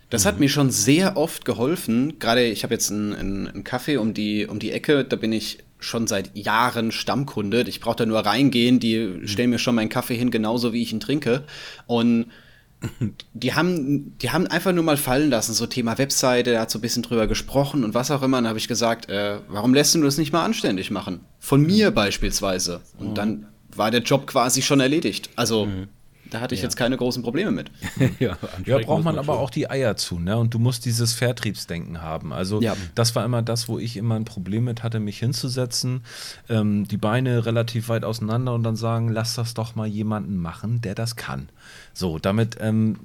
Das 0.09 0.25
hat 0.25 0.35
mhm. 0.35 0.41
mir 0.41 0.49
schon 0.49 0.71
sehr 0.71 1.17
oft 1.17 1.45
geholfen. 1.45 2.19
Gerade 2.19 2.45
ich 2.45 2.63
habe 2.63 2.73
jetzt 2.73 2.91
einen, 2.91 3.13
einen, 3.15 3.63
Kaffee 3.63 3.97
um 3.97 4.13
die, 4.13 4.47
um 4.47 4.59
die 4.59 4.71
Ecke, 4.71 5.05
da 5.05 5.15
bin 5.15 5.31
ich 5.31 5.59
schon 5.79 6.07
seit 6.07 6.35
Jahren 6.35 6.91
Stammkunde. 6.91 7.61
Ich 7.67 7.79
brauche 7.79 7.97
da 7.97 8.05
nur 8.05 8.19
reingehen, 8.19 8.79
die 8.79 8.97
mhm. 8.99 9.27
stellen 9.27 9.51
mir 9.51 9.59
schon 9.59 9.75
meinen 9.75 9.89
Kaffee 9.89 10.15
hin, 10.15 10.31
genauso 10.31 10.73
wie 10.73 10.81
ich 10.81 10.91
ihn 10.91 10.99
trinke. 10.99 11.43
Und 11.85 12.27
die 13.33 13.53
haben, 13.53 14.17
die 14.19 14.31
haben 14.31 14.47
einfach 14.47 14.71
nur 14.71 14.83
mal 14.83 14.97
fallen 14.97 15.29
lassen, 15.29 15.53
so 15.53 15.67
Thema 15.67 15.97
Webseite, 15.97 16.53
er 16.53 16.61
hat 16.61 16.71
so 16.71 16.79
ein 16.79 16.81
bisschen 16.81 17.03
drüber 17.03 17.27
gesprochen 17.27 17.83
und 17.83 17.93
was 17.93 18.09
auch 18.09 18.23
immer. 18.23 18.37
Und 18.37 18.43
dann 18.43 18.49
habe 18.49 18.59
ich 18.59 18.67
gesagt, 18.67 19.09
äh, 19.09 19.39
warum 19.47 19.73
lässt 19.73 19.95
du 19.95 20.01
das 20.01 20.17
nicht 20.17 20.33
mal 20.33 20.43
anständig 20.43 20.91
machen? 20.91 21.21
Von 21.39 21.61
mir 21.61 21.91
beispielsweise. 21.91 22.81
Und 22.97 23.11
mhm. 23.11 23.15
dann 23.15 23.45
war 23.75 23.91
der 23.91 24.01
Job 24.01 24.27
quasi 24.27 24.61
schon 24.61 24.79
erledigt. 24.79 25.29
Also 25.35 25.67
mhm. 25.67 25.87
Da 26.29 26.41
hatte 26.41 26.53
ich 26.55 26.61
ja. 26.61 26.65
jetzt 26.65 26.75
keine 26.75 26.97
großen 26.97 27.23
Probleme 27.23 27.51
mit. 27.51 27.71
ja, 28.19 28.37
ja 28.65 28.77
braucht 28.79 29.03
man 29.03 29.17
aber 29.17 29.39
auch 29.39 29.49
die 29.49 29.69
Eier 29.69 29.95
zu, 29.97 30.19
ne? 30.19 30.37
Und 30.37 30.53
du 30.53 30.59
musst 30.59 30.85
dieses 30.85 31.13
Vertriebsdenken 31.13 32.01
haben. 32.01 32.33
Also 32.33 32.61
ja. 32.61 32.75
das 32.95 33.15
war 33.15 33.25
immer 33.25 33.41
das, 33.41 33.67
wo 33.67 33.79
ich 33.79 33.97
immer 33.97 34.15
ein 34.15 34.25
Problem 34.25 34.65
mit 34.65 34.83
hatte, 34.83 34.99
mich 34.99 35.19
hinzusetzen, 35.19 36.03
ähm, 36.49 36.87
die 36.87 36.97
Beine 36.97 37.45
relativ 37.45 37.89
weit 37.89 38.03
auseinander 38.03 38.53
und 38.53 38.63
dann 38.63 38.75
sagen, 38.75 39.09
lass 39.09 39.35
das 39.35 39.53
doch 39.53 39.75
mal 39.75 39.87
jemanden 39.87 40.37
machen, 40.37 40.81
der 40.81 40.95
das 40.95 41.15
kann. 41.15 41.49
So, 41.93 42.19
damit 42.19 42.57
ähm, 42.59 42.97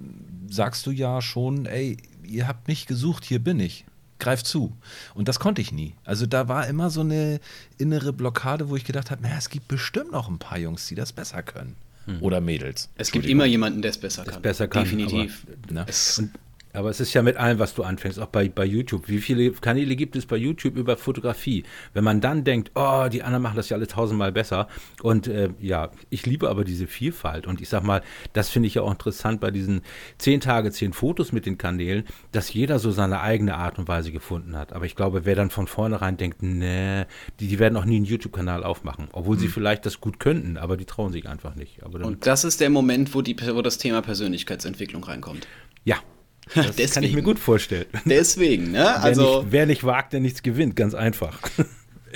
sagst 0.49 0.87
du 0.87 0.91
ja 0.91 1.23
schon, 1.23 1.67
ey, 1.67 1.97
ihr 2.27 2.49
habt 2.49 2.69
mich 2.69 2.87
gesucht, 2.87 3.25
hier 3.25 3.39
bin 3.39 3.61
ich 3.61 3.85
greif 4.19 4.43
zu. 4.43 4.73
Und 5.15 5.29
das 5.29 5.39
konnte 5.39 5.61
ich 5.61 5.73
nie. 5.73 5.95
Also 6.05 6.27
da 6.27 6.49
war 6.49 6.67
immer 6.67 6.91
so 6.91 7.01
eine 7.01 7.41
innere 7.79 8.13
Blockade, 8.13 8.69
wo 8.69 8.77
ich 8.77 8.85
gedacht 8.85 9.11
habe, 9.11 9.23
naja, 9.23 9.37
es 9.39 9.51
gibt 9.51 9.69
bestimmt 9.69 10.13
noch 10.13 10.29
ein 10.29 10.39
paar 10.39 10.59
Jungs, 10.59 10.87
die 10.87 10.95
das 10.95 11.13
besser 11.13 11.43
können. 11.43 11.77
Hm. 12.07 12.23
Oder 12.23 12.41
Mädels. 12.41 12.91
Es 12.97 13.11
gibt 13.13 13.27
immer 13.27 13.47
jemanden, 13.47 13.83
der 13.83 13.91
es 13.91 13.99
besser 13.99 14.25
kann. 14.25 14.43
Besser 14.43 14.69
kann. 14.69 14.85
Definitiv. 14.85 15.47
Aber, 15.69 15.75
ne? 15.75 15.87
und, 16.19 16.31
aber 16.75 16.91
es 16.91 17.01
ist 17.01 17.15
ja 17.15 17.23
mit 17.23 17.37
allem, 17.37 17.59
was 17.59 17.75
du 17.75 17.85
anfängst, 17.85 18.19
auch 18.19 18.27
bei, 18.27 18.49
bei 18.49 18.65
YouTube. 18.65 19.09
Wie 19.09 19.21
viele 19.21 19.53
Kanäle 19.53 19.95
gibt 19.95 20.17
es 20.17 20.27
bei 20.27 20.37
YouTube 20.37 20.77
über 20.77 20.97
Fotografie? 20.97 21.65
Wenn 21.93 22.03
man 22.03 22.21
dann 22.21 22.43
denkt, 22.43 22.73
oh, 22.75 23.07
die 23.11 23.23
anderen 23.23 23.43
machen 23.43 23.57
das 23.57 23.69
ja 23.69 23.77
alle 23.77 23.87
tausendmal 23.87 24.33
besser. 24.33 24.67
Und 25.01 25.29
äh, 25.29 25.51
ja, 25.61 25.91
ich 26.11 26.27
liebe 26.27 26.51
aber 26.51 26.65
diese 26.65 26.89
Vielfalt. 26.89 27.47
Und 27.47 27.61
ich 27.61 27.69
sag 27.69 27.85
mal, 27.85 28.03
das 28.33 28.51
finde 28.51 28.67
ich 28.67 28.75
ja 28.75 28.83
auch 28.83 28.91
interessant 28.91 29.41
bei 29.41 29.53
diesen 29.53 29.83
zehn 30.19 30.41
Tage, 30.41 30.73
zehn 30.73 30.93
Fotos 30.93 31.31
mit 31.31 31.47
den 31.47 31.59
Kanälen, 31.59 32.05
dass 32.33 32.53
jeder 32.53 32.81
so 32.81 32.91
seine 32.91 33.21
eigene 33.21 33.55
Art 33.55 33.79
und 33.79 33.87
Weise 33.87 34.11
gefunden 34.11 34.57
hat. 34.57 34.73
Aber 34.73 34.85
ich 34.85 34.97
glaube, 34.97 35.25
wer 35.25 35.37
dann 35.37 35.51
von 35.51 35.69
vornherein 35.69 36.17
denkt, 36.17 36.43
nee, 36.43 37.05
die, 37.39 37.47
die 37.47 37.59
werden 37.61 37.77
auch 37.77 37.85
nie 37.85 37.97
einen 37.97 38.05
YouTube-Kanal 38.05 38.65
aufmachen. 38.65 39.09
Obwohl 39.13 39.37
mhm. 39.37 39.41
sie 39.41 39.47
hm. 39.47 39.53
vielleicht 39.53 39.87
das 39.87 40.01
gut 40.01 40.19
könnten, 40.19 40.57
aber 40.57 40.77
die 40.77 40.87
trauen 40.87 41.13
sich 41.13 41.29
einfach 41.29 41.55
nicht. 41.55 41.83
und 41.85 42.27
das 42.27 42.43
ist 42.43 42.61
der 42.61 42.71
Moment, 42.71 43.15
wo, 43.15 43.23
die, 43.23 43.37
wo 43.55 43.63
das 43.63 43.79
Thema 43.79 44.03
Persönlichkeitsentwicklung 44.03 45.05
reinkommt. 45.05 45.47
Ja, 45.85 45.99
das 46.55 46.77
deswegen, 46.77 46.93
kann 46.93 47.03
ich 47.05 47.15
mir 47.15 47.23
gut 47.23 47.39
vorstellen. 47.39 47.87
Deswegen, 48.05 48.73
ne? 48.73 49.01
Also 49.01 49.23
wer 49.23 49.41
nicht, 49.41 49.53
wer 49.53 49.67
nicht 49.67 49.85
wagt, 49.85 50.13
der 50.13 50.21
nichts 50.21 50.43
gewinnt, 50.43 50.77
ganz 50.77 50.95
einfach. 50.95 51.39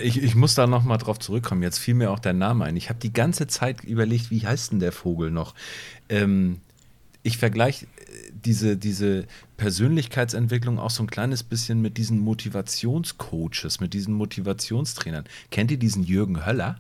Ich, 0.01 0.23
ich 0.23 0.37
muss 0.37 0.55
da 0.55 0.69
nochmal 0.69 0.99
drauf 0.99 1.19
zurückkommen. 1.19 1.61
Jetzt 1.61 1.79
fiel 1.79 1.95
mir 1.95 2.13
auch 2.13 2.21
der 2.21 2.33
Name 2.33 2.65
ein. 2.65 2.77
Ich 2.77 2.89
habe 2.89 3.01
die 3.01 3.13
ganze 3.13 3.49
Zeit 3.49 3.83
überlegt, 3.83 4.31
wie 4.31 4.47
heißt 4.47 4.71
denn 4.71 4.79
der 4.79 4.93
Vogel 4.93 5.33
noch? 5.33 5.57
Ähm, 6.09 6.61
ich 7.25 7.37
vergleiche 7.37 7.87
äh, 7.87 7.89
diese, 8.33 8.77
diese 8.77 9.25
Persönlichkeitsentwicklung 9.57 10.79
auch 10.79 10.91
so 10.91 11.03
ein 11.03 11.09
kleines 11.09 11.43
bisschen 11.43 11.83
mit 11.83 11.99
diesen 11.99 12.21
Motivationscoaches, 12.21 13.81
mit 13.81 13.93
diesen 13.93 14.15
Motivationstrainern. 14.15 15.25
Kennt 15.51 15.73
ihr 15.73 15.79
diesen 15.79 16.05
Jürgen 16.05 16.47
Höller? 16.47 16.79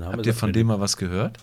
Habt 0.00 0.26
ihr 0.26 0.34
von 0.34 0.54
dem 0.54 0.68
mal 0.68 0.80
was 0.80 0.96
gehört? 0.96 1.38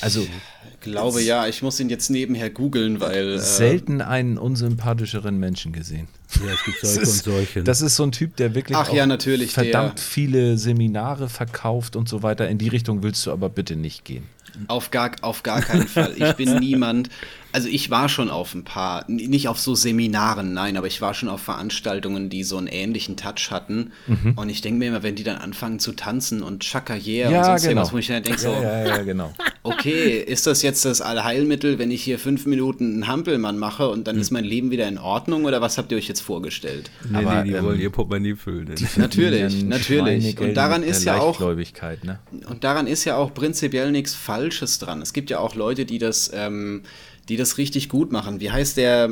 Also, 0.00 0.22
ich 0.22 0.80
glaube 0.80 1.22
ja, 1.22 1.46
ich 1.46 1.62
muss 1.62 1.78
ihn 1.80 1.88
jetzt 1.88 2.10
nebenher 2.10 2.50
googeln, 2.50 3.00
weil. 3.00 3.34
Äh, 3.34 3.38
selten 3.38 4.00
einen 4.00 4.38
unsympathischeren 4.38 5.38
Menschen 5.38 5.72
gesehen. 5.72 6.08
Ja, 6.36 6.52
es 6.52 6.64
gibt 6.64 6.80
solche 6.82 7.00
ist, 7.00 7.26
und 7.26 7.32
solche. 7.32 7.62
Das 7.62 7.82
ist 7.82 7.96
so 7.96 8.02
ein 8.04 8.12
Typ, 8.12 8.36
der 8.36 8.54
wirklich 8.54 8.76
Ach, 8.76 8.92
ja, 8.92 9.06
natürlich, 9.06 9.52
verdammt 9.52 9.98
der. 9.98 10.04
viele 10.04 10.58
Seminare 10.58 11.28
verkauft 11.28 11.96
und 11.96 12.08
so 12.08 12.22
weiter. 12.22 12.48
In 12.48 12.58
die 12.58 12.68
Richtung 12.68 13.02
willst 13.02 13.26
du 13.26 13.32
aber 13.32 13.48
bitte 13.48 13.76
nicht 13.76 14.04
gehen. 14.04 14.24
Auf 14.68 14.90
gar, 14.90 15.12
auf 15.22 15.42
gar 15.42 15.62
keinen 15.62 15.88
Fall. 15.88 16.14
Ich 16.16 16.32
bin 16.34 16.56
niemand. 16.60 17.08
Also 17.52 17.68
ich 17.68 17.90
war 17.90 18.08
schon 18.08 18.30
auf 18.30 18.54
ein 18.54 18.64
paar, 18.64 19.04
nicht 19.08 19.48
auf 19.48 19.58
so 19.58 19.74
Seminaren, 19.74 20.54
nein, 20.54 20.78
aber 20.78 20.86
ich 20.86 21.02
war 21.02 21.12
schon 21.12 21.28
auf 21.28 21.42
Veranstaltungen, 21.42 22.30
die 22.30 22.44
so 22.44 22.56
einen 22.56 22.66
ähnlichen 22.66 23.16
Touch 23.18 23.50
hatten. 23.50 23.92
Mhm. 24.06 24.32
Und 24.36 24.48
ich 24.48 24.62
denke 24.62 24.78
mir 24.78 24.88
immer, 24.88 25.02
wenn 25.02 25.16
die 25.16 25.22
dann 25.22 25.36
anfangen 25.36 25.78
zu 25.78 25.92
tanzen 25.92 26.42
und 26.42 26.62
Chaka 26.62 26.94
yeah 26.94 27.30
ja, 27.30 27.38
und 27.40 27.44
sonst 27.44 27.68
genau. 27.68 27.82
was, 27.82 27.92
wo 27.92 27.98
ich 27.98 28.06
dann 28.06 28.22
denke 28.22 28.40
so, 28.40 28.50
ja, 28.50 28.86
ja, 28.86 29.02
genau. 29.02 29.34
okay, 29.64 30.18
ist 30.18 30.46
das 30.46 30.62
jetzt 30.62 30.86
das 30.86 31.02
Allheilmittel, 31.02 31.78
wenn 31.78 31.90
ich 31.90 32.02
hier 32.02 32.18
fünf 32.18 32.46
Minuten 32.46 32.94
einen 32.94 33.06
Hampelmann 33.06 33.58
mache 33.58 33.90
und 33.90 34.06
dann 34.06 34.16
mhm. 34.16 34.22
ist 34.22 34.30
mein 34.30 34.44
Leben 34.44 34.70
wieder 34.70 34.88
in 34.88 34.96
Ordnung 34.96 35.44
oder 35.44 35.60
was 35.60 35.76
habt 35.76 35.92
ihr 35.92 35.98
euch 35.98 36.08
jetzt 36.08 36.21
vorgestellt? 36.22 36.90
Nee, 37.08 37.18
aber, 37.18 37.42
nee, 37.42 37.50
die 37.50 37.56
ähm, 37.56 37.64
wollen 37.64 37.80
ihr 37.80 37.90
Portemonnaie 37.90 38.36
füllen. 38.36 38.74
Natürlich, 38.96 39.64
natürlich. 39.64 40.38
Und 40.38 40.54
daran 40.54 40.82
ist 40.82 41.04
ja 41.04 41.18
auch, 41.18 41.38
ne? 41.40 42.18
und 42.48 42.64
daran 42.64 42.86
ist 42.86 43.04
ja 43.04 43.16
auch 43.16 43.34
prinzipiell 43.34 43.90
nichts 43.90 44.14
Falsches 44.14 44.78
dran. 44.78 45.02
Es 45.02 45.12
gibt 45.12 45.30
ja 45.30 45.38
auch 45.38 45.54
Leute, 45.54 45.84
die 45.84 45.98
das 45.98 46.30
ähm, 46.32 46.82
die 47.28 47.36
das 47.36 47.58
richtig 47.58 47.88
gut 47.88 48.12
machen. 48.12 48.40
Wie 48.40 48.50
heißt 48.50 48.76
der? 48.76 49.10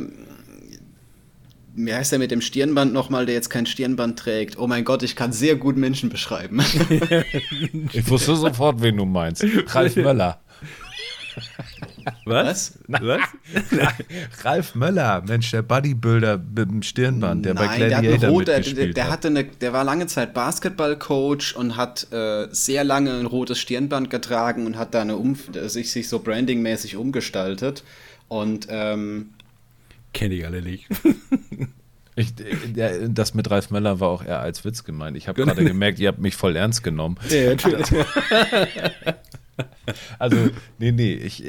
wie 1.75 1.95
heißt 1.95 2.13
der 2.13 2.19
mit 2.19 2.31
dem 2.31 2.41
Stirnband 2.41 2.93
nochmal, 2.93 3.27
der 3.27 3.35
jetzt 3.35 3.49
kein 3.49 3.67
Stirnband 3.67 4.19
trägt? 4.19 4.59
Oh 4.59 4.67
mein 4.67 4.85
Gott, 4.85 5.03
ich 5.03 5.17
kann 5.17 5.33
sehr 5.33 5.57
gut 5.57 5.77
Menschen 5.77 6.11
beschreiben. 6.11 6.61
ich 7.93 8.09
wusste 8.09 8.37
sofort, 8.37 8.83
wen 8.83 8.97
du 8.97 9.05
meinst. 9.05 9.45
Ralf 9.69 9.97
Möller. 9.97 10.41
Was? 12.25 12.79
Was? 12.89 13.21
Ralf 14.45 14.75
Möller, 14.75 15.23
Mensch, 15.27 15.51
der 15.51 15.63
Bodybuilder 15.63 16.39
mit 16.39 16.71
dem 16.71 16.83
Stirnband, 16.83 17.45
der 17.45 17.55
Nein, 17.55 17.69
bei 17.69 17.77
Gladiator 17.77 18.19
der, 18.19 18.31
rot, 18.31 18.49
der, 18.49 18.61
der, 18.61 18.89
der, 18.89 19.11
hatte 19.11 19.29
eine, 19.29 19.45
der 19.45 19.73
war 19.73 19.85
lange 19.85 20.07
Zeit 20.07 20.35
Basketballcoach 20.35 21.55
und 21.57 21.77
hat 21.77 22.13
äh, 22.13 22.49
sehr 22.51 22.85
lange 22.85 23.13
ein 23.19 23.27
rotes 23.27 23.59
Stirnband 23.59 24.11
getragen 24.11 24.67
und 24.67 24.77
hat 24.77 24.95
da 24.95 25.03
eine 25.03 25.17
Umf 25.17 25.51
sich, 25.67 25.91
sich 25.91 26.09
so 26.09 26.21
brandingmäßig 26.21 26.97
umgestaltet. 26.97 27.85
Und 28.29 28.67
ähm, 28.71 29.31
kenne 30.13 30.35
ich 30.35 30.47
alle 30.47 30.63
nicht. 30.63 30.87
Ich, 32.17 32.35
der, 32.35 33.09
das 33.09 33.35
mit 33.35 33.51
Ralf 33.51 33.71
Möller 33.71 34.01
war 34.01 34.09
auch 34.09 34.25
eher 34.25 34.41
als 34.41 34.65
Witz 34.65 34.85
gemeint. 34.85 35.17
Ich 35.17 35.29
habe 35.29 35.43
gerade 35.43 35.65
gemerkt, 35.65 35.99
ihr 36.01 36.09
habt 36.09 36.19
mich 36.19 36.37
voll 36.37 36.57
ernst 36.57 36.83
genommen. 36.83 37.17
Ja, 37.31 37.51
natürlich. 37.51 37.87
Also, 40.19 40.37
nee, 40.79 40.93
nee, 40.93 41.15
ich, 41.15 41.45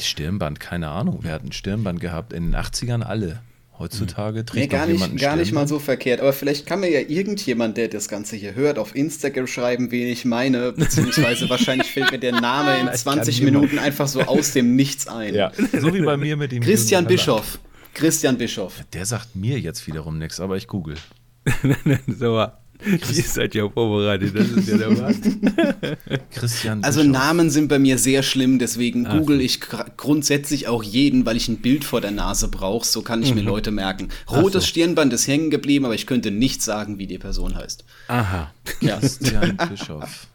Stirnband, 0.00 0.60
keine 0.60 0.88
Ahnung. 0.88 1.20
Wir 1.22 1.32
hatten 1.32 1.52
Stirnband 1.52 2.00
gehabt 2.00 2.32
in 2.32 2.52
den 2.52 2.56
80ern 2.56 3.02
alle. 3.02 3.40
Heutzutage 3.78 4.44
trägt 4.44 4.54
nee, 4.72 4.78
gar 4.78 4.86
nicht, 4.86 5.16
gar 5.18 5.34
nicht 5.34 5.52
mal 5.52 5.66
so 5.66 5.78
verkehrt. 5.78 6.20
Aber 6.20 6.32
vielleicht 6.32 6.66
kann 6.66 6.80
mir 6.80 6.90
ja 6.90 7.00
irgendjemand, 7.00 7.76
der 7.76 7.88
das 7.88 8.06
Ganze 8.06 8.36
hier 8.36 8.54
hört, 8.54 8.78
auf 8.78 8.94
Instagram 8.94 9.46
schreiben, 9.46 9.90
wen 9.90 10.06
ich 10.06 10.24
meine. 10.24 10.72
Beziehungsweise 10.72 11.48
wahrscheinlich 11.50 11.90
fällt 11.90 12.12
mir 12.12 12.18
der 12.18 12.40
Name 12.40 12.78
in 12.78 12.94
20 12.94 13.42
Minuten 13.42 13.78
einfach 13.78 14.06
so 14.06 14.20
aus 14.20 14.52
dem 14.52 14.76
Nichts 14.76 15.08
ein. 15.08 15.34
Ja, 15.34 15.50
so 15.80 15.92
wie 15.92 16.02
bei 16.02 16.16
mir 16.16 16.36
mit 16.36 16.52
dem. 16.52 16.62
Christian 16.62 17.06
Bischoff. 17.06 17.58
Christian 17.94 18.38
Bischoff. 18.38 18.84
Der 18.92 19.04
sagt 19.04 19.34
mir 19.34 19.58
jetzt 19.58 19.86
wiederum 19.86 20.18
nichts, 20.18 20.38
aber 20.38 20.56
ich 20.56 20.68
google. 20.68 20.96
so, 22.06 22.46
Ihr 22.84 23.22
seid 23.24 23.54
ja 23.54 23.68
vorbereitet, 23.68 24.34
das 24.34 24.48
ist 24.48 24.68
ja 24.68 24.76
der 24.76 24.98
Wahnsinn. 24.98 25.40
Christian. 26.30 26.82
Also 26.82 27.02
Namen 27.02 27.50
sind 27.50 27.68
bei 27.68 27.78
mir 27.78 27.98
sehr 27.98 28.22
schlimm, 28.22 28.58
deswegen 28.58 29.06
Ach. 29.06 29.18
google 29.18 29.40
ich 29.40 29.60
grundsätzlich 29.96 30.68
auch 30.68 30.82
jeden, 30.82 31.24
weil 31.26 31.36
ich 31.36 31.48
ein 31.48 31.58
Bild 31.58 31.84
vor 31.84 32.00
der 32.00 32.10
Nase 32.10 32.48
brauche. 32.48 32.86
So 32.86 33.02
kann 33.02 33.22
ich 33.22 33.30
mhm. 33.30 33.36
mir 33.36 33.42
Leute 33.42 33.70
merken. 33.70 34.08
Rotes 34.30 34.64
so. 34.64 34.68
Stirnband 34.68 35.12
ist 35.12 35.26
hängen 35.26 35.50
geblieben, 35.50 35.84
aber 35.84 35.94
ich 35.94 36.06
könnte 36.06 36.30
nicht 36.30 36.62
sagen, 36.62 36.98
wie 36.98 37.06
die 37.06 37.18
Person 37.18 37.54
heißt. 37.54 37.84
Aha. 38.08 38.52
Ja. 38.80 38.98
Christian 38.98 39.56
Bischoff. 39.68 40.26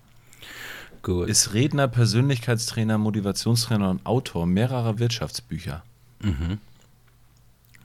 Gut. 1.03 1.29
Ist 1.29 1.53
Redner, 1.53 1.87
Persönlichkeitstrainer, 1.87 2.97
Motivationstrainer 2.97 3.89
und 3.89 4.05
Autor 4.05 4.45
mehrerer 4.45 4.99
Wirtschaftsbücher. 4.99 5.83
Mhm. 6.21 6.57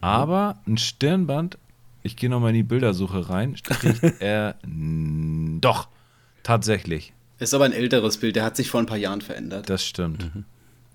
Aber 0.01 0.59
ein 0.67 0.79
Stirnband 0.79 1.59
ich 2.03 2.17
gehe 2.17 2.29
nochmal 2.29 2.51
in 2.51 2.57
die 2.57 2.63
Bildersuche 2.63 3.29
rein. 3.29 3.57
er. 4.21 4.57
Doch, 5.61 5.89
tatsächlich. 6.43 7.13
Ist 7.39 7.55
aber 7.55 7.65
ein 7.65 7.73
älteres 7.73 8.19
Bild, 8.19 8.37
der 8.37 8.45
hat 8.45 8.57
sich 8.57 8.71
vor 8.71 8.81
ein 8.81 8.87
paar 8.87 8.99
Jahren 8.99 9.21
verändert. 9.21 9.69
Das 9.69 9.85
stimmt. 9.85 10.35
Mhm. 10.35 10.45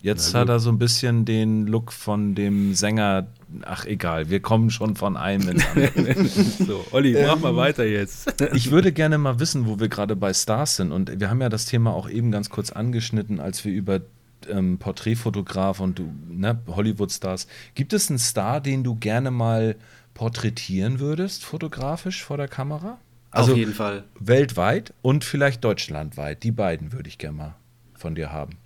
Jetzt 0.02 0.36
hat 0.36 0.48
er 0.48 0.60
so 0.60 0.70
ein 0.70 0.78
bisschen 0.78 1.26
den 1.26 1.66
Look 1.66 1.92
von 1.92 2.36
dem 2.36 2.76
Sänger. 2.76 3.28
Ach, 3.64 3.86
egal, 3.86 4.30
wir 4.30 4.40
kommen 4.42 4.70
schon 4.70 4.96
von 4.96 5.18
einem 5.18 5.50
ins 5.50 5.66
andere. 5.66 6.26
so, 6.66 6.86
Olli, 6.92 7.14
mach 7.14 7.36
ähm, 7.36 7.42
mal 7.42 7.56
weiter 7.56 7.84
jetzt. 7.84 8.32
ich 8.54 8.70
würde 8.70 8.92
gerne 8.92 9.18
mal 9.18 9.40
wissen, 9.40 9.66
wo 9.66 9.80
wir 9.80 9.90
gerade 9.90 10.16
bei 10.16 10.34
Stars 10.34 10.76
sind. 10.76 10.92
Und 10.92 11.20
wir 11.20 11.30
haben 11.30 11.42
ja 11.42 11.50
das 11.50 11.66
Thema 11.66 11.94
auch 11.94 12.10
eben 12.10 12.32
ganz 12.32 12.50
kurz 12.50 12.72
angeschnitten, 12.72 13.40
als 13.40 13.66
wir 13.66 13.74
über 13.74 14.02
ähm, 14.50 14.78
Porträtfotograf 14.78 15.80
und 15.80 16.00
du, 16.00 16.14
ne, 16.28 16.60
Hollywood-Stars. 16.68 17.48
Gibt 17.76 17.94
es 17.94 18.10
einen 18.10 18.20
Star, 18.20 18.62
den 18.62 18.84
du 18.84 18.96
gerne 18.96 19.32
mal 19.32 19.76
porträtieren 20.14 21.00
würdest, 21.00 21.44
fotografisch 21.44 22.24
vor 22.24 22.38
der 22.38 22.48
Kamera? 22.48 23.00
Also 23.32 23.52
Auf 23.52 23.58
jeden 23.58 23.74
Fall. 23.74 24.04
Weltweit 24.20 24.94
und 25.02 25.24
vielleicht 25.24 25.64
deutschlandweit. 25.64 26.44
Die 26.44 26.52
beiden 26.52 26.94
würde 26.94 27.10
ich 27.10 27.18
gerne 27.18 27.38
mal 27.38 27.56
von 27.96 28.16
dir 28.16 28.32
haben. 28.32 28.58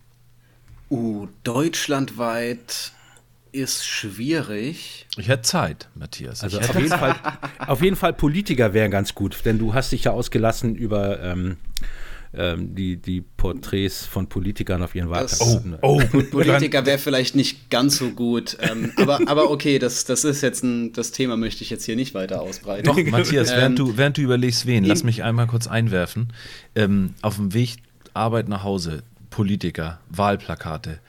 Uh, 0.89 1.27
deutschlandweit 1.43 2.91
ist 3.51 3.85
schwierig. 3.85 5.07
Ich 5.17 5.27
hätte 5.27 5.43
Zeit, 5.43 5.89
Matthias. 5.95 6.43
Also 6.43 6.59
auf 6.59 6.75
jeden, 6.75 6.89
Fall, 6.89 7.15
auf 7.59 7.81
jeden 7.81 7.95
Fall 7.95 8.13
Politiker 8.13 8.73
wären 8.73 8.91
ganz 8.91 9.13
gut, 9.13 9.43
denn 9.45 9.59
du 9.59 9.73
hast 9.73 9.91
dich 9.91 10.05
ja 10.05 10.11
ausgelassen 10.11 10.75
über 10.75 11.21
ähm, 11.21 11.57
ähm, 12.33 12.75
die, 12.75 12.97
die 12.97 13.21
Porträts 13.21 14.05
von 14.05 14.27
Politikern 14.27 14.81
auf 14.81 14.95
ihren 14.95 15.09
Wahlplakaten. 15.09 15.77
Oh, 15.81 16.01
oh. 16.13 16.21
Politiker 16.31 16.85
wäre 16.85 16.97
vielleicht 16.97 17.35
nicht 17.35 17.69
ganz 17.69 17.97
so 17.97 18.11
gut, 18.11 18.57
ähm, 18.61 18.91
aber, 18.95 19.19
aber 19.27 19.51
okay, 19.51 19.79
das, 19.79 20.05
das 20.05 20.23
ist 20.23 20.41
jetzt 20.41 20.63
ein, 20.63 20.93
das 20.93 21.11
Thema 21.11 21.37
möchte 21.37 21.63
ich 21.63 21.69
jetzt 21.69 21.85
hier 21.85 21.95
nicht 21.95 22.13
weiter 22.13 22.41
ausbreiten. 22.41 22.85
Doch, 22.85 22.97
Matthias, 23.11 23.49
während, 23.49 23.79
ähm, 23.79 23.87
du, 23.87 23.97
während 23.97 24.17
du 24.17 24.21
überlegst, 24.21 24.65
wen, 24.65 24.83
lass 24.83 25.03
mich 25.03 25.23
einmal 25.23 25.47
kurz 25.47 25.67
einwerfen. 25.67 26.29
Ähm, 26.75 27.15
auf 27.21 27.35
dem 27.35 27.53
Weg 27.53 27.77
Arbeit 28.13 28.49
nach 28.49 28.63
Hause, 28.63 29.03
Politiker, 29.29 29.99
Wahlplakate. 30.09 30.99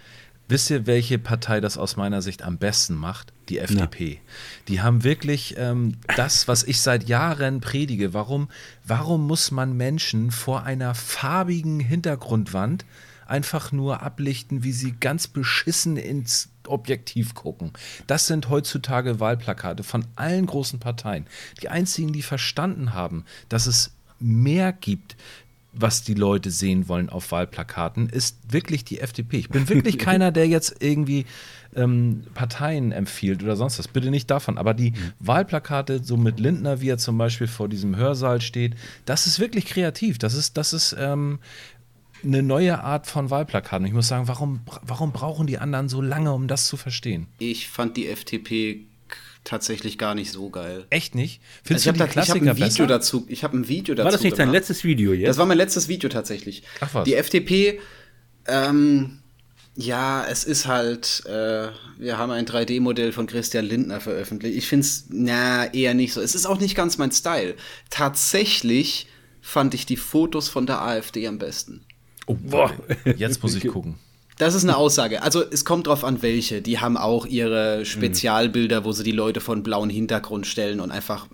Wisst 0.52 0.68
ihr, 0.68 0.86
welche 0.86 1.18
Partei 1.18 1.62
das 1.62 1.78
aus 1.78 1.96
meiner 1.96 2.20
Sicht 2.20 2.42
am 2.42 2.58
besten 2.58 2.94
macht? 2.94 3.32
Die 3.48 3.58
FDP. 3.58 4.12
Ja. 4.12 4.20
Die 4.68 4.80
haben 4.82 5.02
wirklich 5.02 5.54
ähm, 5.56 5.96
das, 6.14 6.46
was 6.46 6.62
ich 6.62 6.82
seit 6.82 7.08
Jahren 7.08 7.62
predige. 7.62 8.12
Warum, 8.12 8.48
warum 8.84 9.26
muss 9.26 9.50
man 9.50 9.74
Menschen 9.74 10.30
vor 10.30 10.64
einer 10.64 10.94
farbigen 10.94 11.80
Hintergrundwand 11.80 12.84
einfach 13.26 13.72
nur 13.72 14.02
ablichten, 14.02 14.62
wie 14.62 14.72
sie 14.72 14.92
ganz 14.92 15.26
beschissen 15.26 15.96
ins 15.96 16.50
Objektiv 16.66 17.34
gucken. 17.34 17.72
Das 18.06 18.26
sind 18.26 18.50
heutzutage 18.50 19.20
Wahlplakate 19.20 19.82
von 19.82 20.04
allen 20.16 20.44
großen 20.44 20.78
Parteien. 20.78 21.26
Die 21.62 21.70
einzigen, 21.70 22.12
die 22.12 22.20
verstanden 22.20 22.92
haben, 22.92 23.24
dass 23.48 23.66
es 23.66 23.92
mehr 24.20 24.72
gibt, 24.72 25.16
was 25.72 26.02
die 26.02 26.14
Leute 26.14 26.50
sehen 26.50 26.88
wollen 26.88 27.08
auf 27.08 27.32
Wahlplakaten, 27.32 28.08
ist 28.08 28.38
wirklich 28.52 28.84
die 28.84 29.00
FDP. 29.00 29.38
Ich 29.38 29.48
bin 29.48 29.68
wirklich 29.68 29.98
keiner, 30.00 30.30
der 30.30 30.46
jetzt 30.46 30.76
irgendwie 30.80 31.24
ähm, 31.74 32.24
Parteien 32.34 32.92
empfiehlt 32.92 33.42
oder 33.42 33.56
sonst 33.56 33.78
was. 33.78 33.88
Bitte 33.88 34.10
nicht 34.10 34.30
davon. 34.30 34.58
Aber 34.58 34.74
die 34.74 34.90
mhm. 34.90 35.12
Wahlplakate, 35.20 36.04
so 36.04 36.16
mit 36.16 36.38
Lindner, 36.40 36.80
wie 36.80 36.90
er 36.90 36.98
zum 36.98 37.16
Beispiel 37.16 37.46
vor 37.46 37.68
diesem 37.68 37.96
Hörsaal 37.96 38.40
steht, 38.40 38.74
das 39.06 39.26
ist 39.26 39.40
wirklich 39.40 39.66
kreativ. 39.66 40.18
Das 40.18 40.34
ist, 40.34 40.56
das 40.56 40.74
ist 40.74 40.94
ähm, 40.98 41.38
eine 42.22 42.42
neue 42.42 42.82
Art 42.82 43.06
von 43.06 43.30
Wahlplakaten. 43.30 43.86
Ich 43.86 43.94
muss 43.94 44.08
sagen, 44.08 44.28
warum, 44.28 44.60
warum 44.82 45.12
brauchen 45.12 45.46
die 45.46 45.58
anderen 45.58 45.88
so 45.88 46.02
lange, 46.02 46.32
um 46.32 46.48
das 46.48 46.66
zu 46.66 46.76
verstehen? 46.76 47.26
Ich 47.38 47.68
fand 47.68 47.96
die 47.96 48.08
FDP 48.08 48.86
tatsächlich 49.44 49.98
gar 49.98 50.14
nicht 50.14 50.32
so 50.32 50.50
geil. 50.50 50.86
Echt 50.90 51.14
nicht? 51.14 51.40
Findest 51.64 51.88
also 51.88 52.04
ich 52.04 52.30
hab 52.30 52.36
ein 52.36 52.56
Video 52.56 52.66
besser? 52.66 52.86
dazu. 52.86 53.26
Ich 53.28 53.44
habe 53.44 53.56
ein 53.56 53.68
Video 53.68 53.94
dazu. 53.94 54.04
War 54.04 54.12
das 54.12 54.22
nicht 54.22 54.36
gemacht. 54.36 54.46
dein 54.46 54.52
letztes 54.52 54.84
Video 54.84 55.12
jetzt? 55.12 55.28
Das 55.28 55.38
war 55.38 55.46
mein 55.46 55.56
letztes 55.56 55.88
Video 55.88 56.08
tatsächlich. 56.08 56.62
Ach 56.80 56.94
was. 56.94 57.04
Die 57.04 57.14
FDP, 57.14 57.80
ähm, 58.46 59.18
ja, 59.74 60.26
es 60.26 60.44
ist 60.44 60.66
halt, 60.66 61.24
äh, 61.26 61.68
wir 61.98 62.18
haben 62.18 62.30
ein 62.30 62.46
3D-Modell 62.46 63.12
von 63.12 63.26
Christian 63.26 63.64
Lindner 63.64 64.00
veröffentlicht. 64.00 64.56
Ich 64.56 64.68
finde 64.68 64.86
es, 64.86 65.06
na, 65.08 65.72
eher 65.72 65.94
nicht 65.94 66.12
so. 66.12 66.20
Es 66.20 66.34
ist 66.34 66.46
auch 66.46 66.60
nicht 66.60 66.74
ganz 66.74 66.98
mein 66.98 67.10
Style. 67.10 67.54
Tatsächlich 67.90 69.06
fand 69.40 69.74
ich 69.74 69.86
die 69.86 69.96
Fotos 69.96 70.48
von 70.48 70.66
der 70.66 70.82
AfD 70.82 71.26
am 71.26 71.38
besten. 71.38 71.84
Oh, 72.26 72.34
boah, 72.34 72.72
jetzt 73.16 73.42
muss 73.42 73.54
ich 73.54 73.66
gucken. 73.68 73.98
Das 74.38 74.54
ist 74.54 74.64
eine 74.64 74.76
Aussage. 74.76 75.22
Also 75.22 75.42
es 75.48 75.64
kommt 75.64 75.86
drauf 75.86 76.04
an, 76.04 76.22
welche. 76.22 76.62
Die 76.62 76.78
haben 76.78 76.96
auch 76.96 77.26
ihre 77.26 77.84
Spezialbilder, 77.84 78.84
wo 78.84 78.92
sie 78.92 79.04
die 79.04 79.12
Leute 79.12 79.40
von 79.40 79.62
blauen 79.62 79.90
Hintergrund 79.90 80.46
stellen 80.46 80.80
und 80.80 80.90
einfach, 80.90 81.26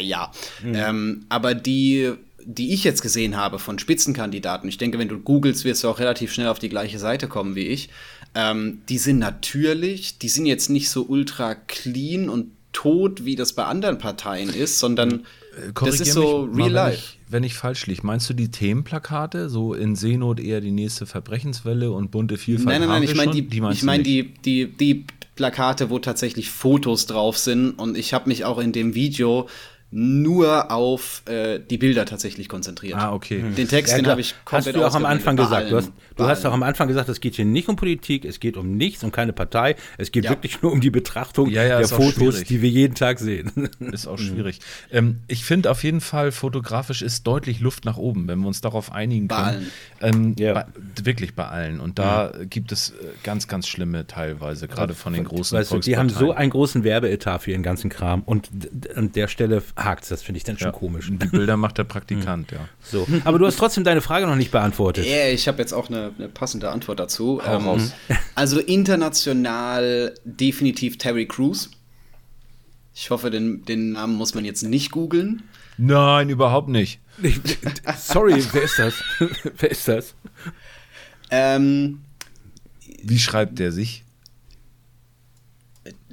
ja. 0.00 0.30
Mhm. 0.62 0.74
Ähm, 0.74 1.26
aber 1.28 1.54
die, 1.54 2.12
die 2.44 2.72
ich 2.72 2.84
jetzt 2.84 3.02
gesehen 3.02 3.36
habe 3.36 3.58
von 3.58 3.78
Spitzenkandidaten, 3.78 4.68
ich 4.68 4.78
denke, 4.78 4.98
wenn 4.98 5.08
du 5.08 5.18
googelst, 5.18 5.64
wirst 5.64 5.84
du 5.84 5.88
auch 5.88 5.98
relativ 5.98 6.32
schnell 6.32 6.48
auf 6.48 6.58
die 6.58 6.68
gleiche 6.68 6.98
Seite 6.98 7.28
kommen 7.28 7.54
wie 7.54 7.66
ich. 7.66 7.90
Ähm, 8.34 8.82
die 8.88 8.98
sind 8.98 9.18
natürlich, 9.18 10.18
die 10.18 10.28
sind 10.28 10.46
jetzt 10.46 10.70
nicht 10.70 10.88
so 10.88 11.04
ultra 11.04 11.54
clean 11.54 12.28
und 12.28 12.50
tot, 12.72 13.26
wie 13.26 13.36
das 13.36 13.52
bei 13.52 13.64
anderen 13.64 13.98
Parteien 13.98 14.48
ist, 14.48 14.78
sondern 14.78 15.26
äh, 15.56 15.72
das 15.84 16.00
ist 16.00 16.12
so 16.12 16.44
real 16.44 16.70
life 16.70 17.14
wenn 17.32 17.44
ich 17.44 17.54
falsch 17.54 17.86
liege. 17.86 18.02
Meinst 18.04 18.28
du 18.30 18.34
die 18.34 18.50
Themenplakate, 18.50 19.48
so 19.48 19.74
in 19.74 19.96
Seenot 19.96 20.38
eher 20.38 20.60
die 20.60 20.70
nächste 20.70 21.06
Verbrechenswelle 21.06 21.90
und 21.90 22.10
bunte 22.10 22.36
Vielfalt? 22.36 22.66
Nein, 22.66 22.80
nein, 22.80 22.88
nein, 22.88 23.02
ich 23.02 23.14
meine 23.14 23.32
die, 23.32 23.42
die, 23.42 23.62
ich 23.70 23.82
mein 23.82 24.02
die, 24.02 24.34
die, 24.34 24.66
die 24.66 25.06
Plakate, 25.34 25.90
wo 25.90 25.98
tatsächlich 25.98 26.50
Fotos 26.50 27.06
drauf 27.06 27.38
sind 27.38 27.72
und 27.72 27.96
ich 27.96 28.12
habe 28.12 28.28
mich 28.28 28.44
auch 28.44 28.58
in 28.58 28.72
dem 28.72 28.94
Video 28.94 29.48
nur 29.94 30.70
auf 30.70 31.22
äh, 31.26 31.60
die 31.60 31.76
Bilder 31.76 32.06
tatsächlich 32.06 32.48
konzentriert. 32.48 32.96
Ah, 32.98 33.12
okay. 33.12 33.44
Den 33.56 33.68
Text, 33.68 33.92
Ja, 33.92 33.98
den 33.98 34.06
habe 34.08 34.20
ich 34.22 34.34
komplett 34.44 34.74
Hast 34.74 34.82
du 34.82 34.84
auch 34.86 34.94
am. 34.94 35.04
Anfang 35.04 35.36
gesagt. 35.36 35.70
Du 35.70 35.76
hast, 35.76 35.84
allen. 35.86 35.94
du 36.16 36.24
hast 36.24 36.40
auch 36.40 36.44
allen. 36.46 36.54
am 36.54 36.68
Anfang 36.68 36.88
gesagt, 36.88 37.08
es 37.10 37.20
geht 37.20 37.34
hier 37.34 37.44
nicht 37.44 37.68
um 37.68 37.76
Politik, 37.76 38.24
es 38.24 38.40
geht 38.40 38.56
um 38.56 38.76
nichts, 38.76 39.04
um 39.04 39.12
keine 39.12 39.32
Partei. 39.34 39.76
Es 39.98 40.10
geht 40.10 40.24
Ja. 40.24 40.30
wirklich 40.30 40.62
nur 40.62 40.72
um 40.72 40.80
die 40.80 40.90
Betrachtung 40.90 41.50
Ja, 41.50 41.62
ja, 41.64 41.78
der 41.78 41.88
Fotos, 41.88 42.42
die 42.44 42.62
wir 42.62 42.70
jeden 42.70 42.94
Tag 42.94 43.18
sehen. 43.18 43.52
Ist 43.80 44.06
auch 44.06 44.18
schwierig. 44.18 44.60
Ähm, 44.90 45.18
ich 45.28 45.44
finde 45.44 45.70
auf 45.70 45.84
jeden 45.84 46.00
Fall, 46.00 46.32
fotografisch 46.32 47.02
ist 47.02 47.26
deutlich 47.26 47.60
Luft 47.60 47.84
nach 47.84 47.98
oben, 47.98 48.26
wenn 48.28 48.38
wir 48.40 48.46
uns 48.46 48.62
darauf 48.62 48.92
einigen 48.92 49.28
Bei 49.28 49.52
können. 49.52 49.70
Ähm, 50.00 50.34
Ja. 50.38 50.54
bei, 50.54 50.64
wirklich 51.04 51.34
bei 51.34 51.46
allen. 51.46 51.80
Und 51.80 51.98
da 51.98 52.32
gibt 52.48 52.72
es 52.72 52.90
äh, 52.90 52.94
ganz, 53.24 53.46
ganz 53.46 53.68
schlimme 53.68 54.06
teilweise, 54.06 54.68
gerade 54.68 54.94
von 54.94 55.12
den 55.12 55.24
großen 55.24 55.58
Weißt 55.58 55.70
du, 55.72 55.78
die 55.80 55.98
haben 55.98 56.08
so 56.08 56.32
einen 56.32 56.50
großen 56.50 56.82
Werbeetat 56.82 57.42
für 57.42 57.50
ihren 57.50 57.62
ganzen 57.62 57.90
Kram 57.90 58.22
und 58.22 58.48
an 58.96 59.12
der 59.12 59.28
Stelle 59.28 59.62
hakt 59.84 60.10
Das 60.10 60.22
finde 60.22 60.38
ich 60.38 60.44
dann 60.44 60.58
schon 60.58 60.68
ja. 60.68 60.72
komisch. 60.72 61.08
Die 61.10 61.26
Bilder 61.28 61.56
macht 61.56 61.78
der 61.78 61.84
Praktikant, 61.84 62.52
ja. 62.52 62.68
So. 62.82 63.06
Aber 63.24 63.38
du 63.38 63.46
hast 63.46 63.56
trotzdem 63.58 63.84
deine 63.84 64.00
Frage 64.00 64.26
noch 64.26 64.36
nicht 64.36 64.50
beantwortet. 64.50 65.06
Ja, 65.06 65.28
ich 65.28 65.48
habe 65.48 65.58
jetzt 65.58 65.72
auch 65.72 65.88
eine, 65.88 66.12
eine 66.18 66.28
passende 66.28 66.70
Antwort 66.70 66.98
dazu. 67.00 67.40
Ähm. 67.46 67.90
Also 68.34 68.60
international 68.60 70.14
definitiv 70.24 70.98
Terry 70.98 71.26
Crews. 71.26 71.70
Ich 72.94 73.10
hoffe, 73.10 73.30
den, 73.30 73.64
den 73.64 73.92
Namen 73.92 74.14
muss 74.16 74.34
man 74.34 74.44
jetzt 74.44 74.62
nicht 74.62 74.90
googeln. 74.90 75.42
Nein, 75.78 76.28
überhaupt 76.28 76.68
nicht. 76.68 77.00
Ich- 77.22 77.40
Sorry, 77.98 78.44
wer 78.52 78.62
ist 78.62 78.78
das? 78.78 78.94
wer 79.58 79.70
ist 79.70 79.88
das? 79.88 80.14
Ähm, 81.30 82.00
Wie 83.02 83.18
schreibt 83.18 83.58
der 83.58 83.72
sich? 83.72 84.01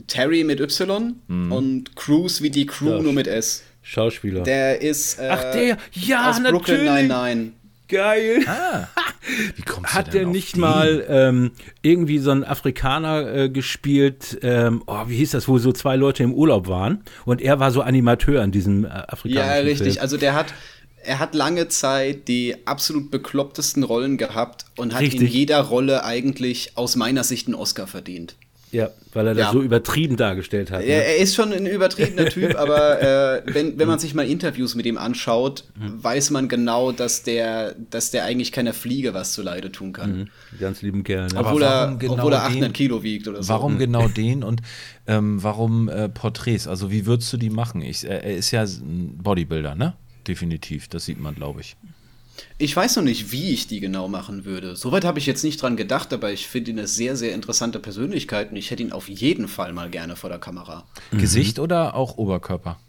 Terry 0.07 0.43
mit 0.43 0.59
Y 0.59 1.15
und 1.27 1.95
Crews 1.95 2.41
wie 2.41 2.49
die 2.49 2.65
Crew 2.65 2.95
Ja. 2.97 3.01
nur 3.01 3.13
mit 3.13 3.27
S. 3.27 3.63
Schauspieler. 3.81 4.43
Der 4.43 4.81
ist 4.81 5.19
äh, 5.19 5.29
Ach, 5.31 5.51
der, 5.51 5.77
ja, 5.93 6.29
aus 6.29 6.41
Brooklyn 6.41 6.85
natürlich. 6.85 7.09
Nine-Nine. 7.09 7.51
Geil. 7.87 8.45
Wie 9.55 9.61
kommst 9.63 9.93
Hat 9.95 10.13
der 10.13 10.27
nicht 10.27 10.53
den? 10.55 10.61
mal 10.61 11.05
ähm, 11.09 11.51
irgendwie 11.81 12.19
so 12.19 12.29
einen 12.29 12.43
Afrikaner 12.43 13.33
äh, 13.33 13.49
gespielt? 13.49 14.37
Ähm, 14.43 14.83
oh, 14.85 15.03
wie 15.07 15.15
hieß 15.17 15.31
das, 15.31 15.47
wo 15.47 15.57
so 15.57 15.71
zwei 15.71 15.95
Leute 15.95 16.21
im 16.21 16.31
Urlaub 16.33 16.67
waren 16.67 17.03
und 17.25 17.41
er 17.41 17.59
war 17.59 17.71
so 17.71 17.81
Animateur 17.81 18.43
in 18.43 18.51
diesem 18.51 18.85
äh, 18.85 18.89
afrikanischen 18.89 19.47
Ja, 19.49 19.53
richtig. 19.63 19.93
Film. 19.93 20.01
Also 20.03 20.17
der 20.17 20.35
hat, 20.35 20.53
er 21.03 21.17
hat 21.17 21.33
lange 21.33 21.67
Zeit 21.67 22.27
die 22.27 22.55
absolut 22.65 23.09
beklopptesten 23.09 23.81
Rollen 23.83 24.17
gehabt 24.17 24.65
und 24.77 24.93
hat 24.93 25.01
in 25.01 25.07
Richtig. 25.09 25.33
jeder 25.33 25.59
Rolle 25.61 26.03
eigentlich 26.03 26.73
aus 26.75 26.95
meiner 26.95 27.23
Sicht 27.23 27.47
einen 27.47 27.55
Oscar 27.55 27.87
verdient. 27.87 28.35
Ja, 28.71 28.89
weil 29.13 29.25
er 29.25 29.33
das 29.33 29.47
Ja. 29.47 29.51
so 29.51 29.61
übertrieben 29.63 30.15
dargestellt 30.15 30.69
hat. 30.69 30.81
Er, 30.81 30.99
Ne? 30.99 31.03
er 31.05 31.17
ist 31.17 31.33
schon 31.33 31.51
ein 31.51 31.65
übertriebener 31.65 32.25
Typ, 32.29 32.55
aber 32.55 33.01
äh, 33.01 33.41
wenn, 33.53 33.79
wenn 33.79 33.87
man 33.87 33.97
sich 33.97 34.13
mal 34.13 34.27
Interviews 34.29 34.75
mit 34.75 34.85
ihm 34.85 34.97
anschaut, 34.99 35.63
weiß 35.75 36.29
man 36.29 36.47
genau, 36.49 36.91
dass 36.91 37.23
der, 37.23 37.73
dass 37.89 38.11
der 38.11 38.25
eigentlich 38.25 38.51
keiner 38.51 38.73
Fliege 38.73 39.13
was 39.15 39.33
zuleide 39.33 39.71
tun 39.71 39.91
kann. 39.91 40.29
Ganz 40.59 40.83
lieben 40.83 41.03
Kerl. 41.03 41.27
Ne? 41.29 41.39
Obwohl, 41.39 41.63
er, 41.63 41.69
warum 41.69 41.99
genau 41.99 42.13
obwohl 42.13 42.33
er 42.33 42.39
den? 42.41 42.47
800 42.47 42.73
Kilo 42.73 43.01
wiegt 43.01 43.27
oder 43.27 43.41
so. 43.41 43.49
Warum 43.49 43.79
genau 43.79 44.07
den 44.07 44.43
und 44.43 44.61
ähm, 45.07 45.41
warum 45.41 45.89
äh, 45.89 46.07
Porträts? 46.07 46.67
Also 46.67 46.91
wie 46.91 47.07
würdest 47.07 47.33
du 47.33 47.37
die 47.37 47.49
machen? 47.49 47.81
Ich, 47.81 48.03
er, 48.07 48.23
er 48.23 48.35
ist 48.37 48.51
ja 48.51 48.61
ein 48.63 49.17
Bodybuilder, 49.23 49.73
ne? 49.73 49.93
Definitiv, 50.27 50.87
das 50.89 51.05
sieht 51.05 51.19
man, 51.19 51.33
glaube 51.33 51.61
ich. 51.61 51.75
Ich 52.57 52.75
weiß 52.75 52.95
noch 52.97 53.03
nicht, 53.03 53.31
wie 53.31 53.51
ich 53.51 53.67
die 53.67 53.79
genau 53.79 54.07
machen 54.07 54.45
würde. 54.45 54.75
Soweit 54.75 55.05
habe 55.05 55.19
ich 55.19 55.25
jetzt 55.25 55.43
nicht 55.43 55.61
dran 55.61 55.77
gedacht, 55.77 56.11
aber 56.13 56.31
ich 56.31 56.47
finde 56.47 56.71
ihn 56.71 56.79
eine 56.79 56.87
sehr, 56.87 57.15
sehr 57.15 57.33
interessante 57.33 57.79
Persönlichkeit 57.79 58.51
und 58.51 58.57
ich 58.57 58.71
hätte 58.71 58.83
ihn 58.83 58.91
auf 58.91 59.07
jeden 59.09 59.47
Fall 59.47 59.73
mal 59.73 59.89
gerne 59.89 60.15
vor 60.15 60.29
der 60.29 60.39
Kamera. 60.39 60.85
Gesicht 61.11 61.59
oder 61.59 61.95
auch 61.95 62.17
Oberkörper? 62.17 62.79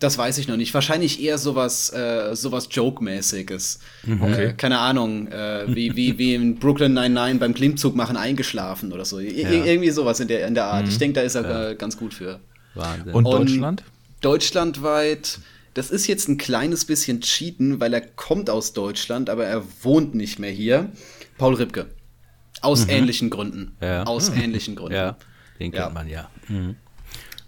Das 0.00 0.18
weiß 0.18 0.36
ich 0.36 0.48
noch 0.48 0.58
nicht. 0.58 0.74
Wahrscheinlich 0.74 1.22
eher 1.22 1.38
sowas, 1.38 1.90
äh, 1.94 2.36
sowas 2.36 2.68
Joke-mäßiges. 2.70 3.78
Okay. 4.20 4.44
Äh, 4.48 4.52
keine 4.52 4.78
Ahnung, 4.80 5.28
äh, 5.28 5.64
wie, 5.74 5.96
wie, 5.96 6.18
wie 6.18 6.34
in 6.34 6.56
Brooklyn 6.56 6.92
99 6.92 7.40
beim 7.40 7.54
Klimmzug 7.54 7.96
machen 7.96 8.18
eingeschlafen 8.18 8.92
oder 8.92 9.06
so. 9.06 9.18
I 9.18 9.42
Ja. 9.42 9.50
Irgendwie 9.50 9.90
sowas 9.90 10.20
in 10.20 10.28
der, 10.28 10.46
in 10.46 10.54
der 10.54 10.66
Art. 10.66 10.86
Ich 10.88 10.98
denke, 10.98 11.14
da 11.14 11.22
ist 11.22 11.36
er 11.36 11.70
äh, 11.70 11.74
ganz 11.74 11.96
gut 11.96 12.12
für. 12.12 12.38
Wahnsinn. 12.74 13.14
Und, 13.14 13.24
Und- 13.24 13.32
Deutschland? 13.48 13.82
Deutschlandweit, 14.20 15.38
das 15.74 15.90
ist 15.90 16.06
jetzt 16.06 16.28
ein 16.28 16.38
kleines 16.38 16.84
bisschen 16.84 17.20
cheaten, 17.20 17.80
weil 17.80 17.92
er 17.94 18.00
kommt 18.00 18.50
aus 18.50 18.72
Deutschland, 18.72 19.30
aber 19.30 19.44
er 19.46 19.62
wohnt 19.82 20.14
nicht 20.14 20.38
mehr 20.38 20.50
hier. 20.50 20.90
Paul 21.36 21.54
Ripke. 21.54 21.86
Aus 22.60 22.88
ähnlichen 22.88 23.30
Gründen. 23.30 23.76
Ja. 23.80 24.02
Aus 24.04 24.30
ähnlichen 24.30 24.74
Gründen. 24.74 24.94
ja, 24.94 25.16
den 25.60 25.70
kennt 25.70 25.74
Ja. 25.84 25.90
man 25.90 26.08
ja. 26.08 26.28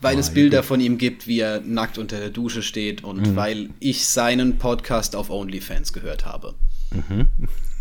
Weil 0.00 0.18
es 0.18 0.30
Bilder 0.30 0.62
von 0.62 0.80
ihm 0.80 0.96
gibt, 0.98 1.26
wie 1.26 1.40
er 1.40 1.60
nackt 1.60 1.98
unter 1.98 2.18
der 2.20 2.30
Dusche 2.30 2.62
steht 2.62 3.02
und 3.04 3.34
weil 3.36 3.70
ich 3.80 4.06
seinen 4.06 4.58
Podcast 4.58 5.16
auf 5.16 5.28
OnlyFans 5.30 5.92
gehört 5.92 6.24
habe. 6.26 6.54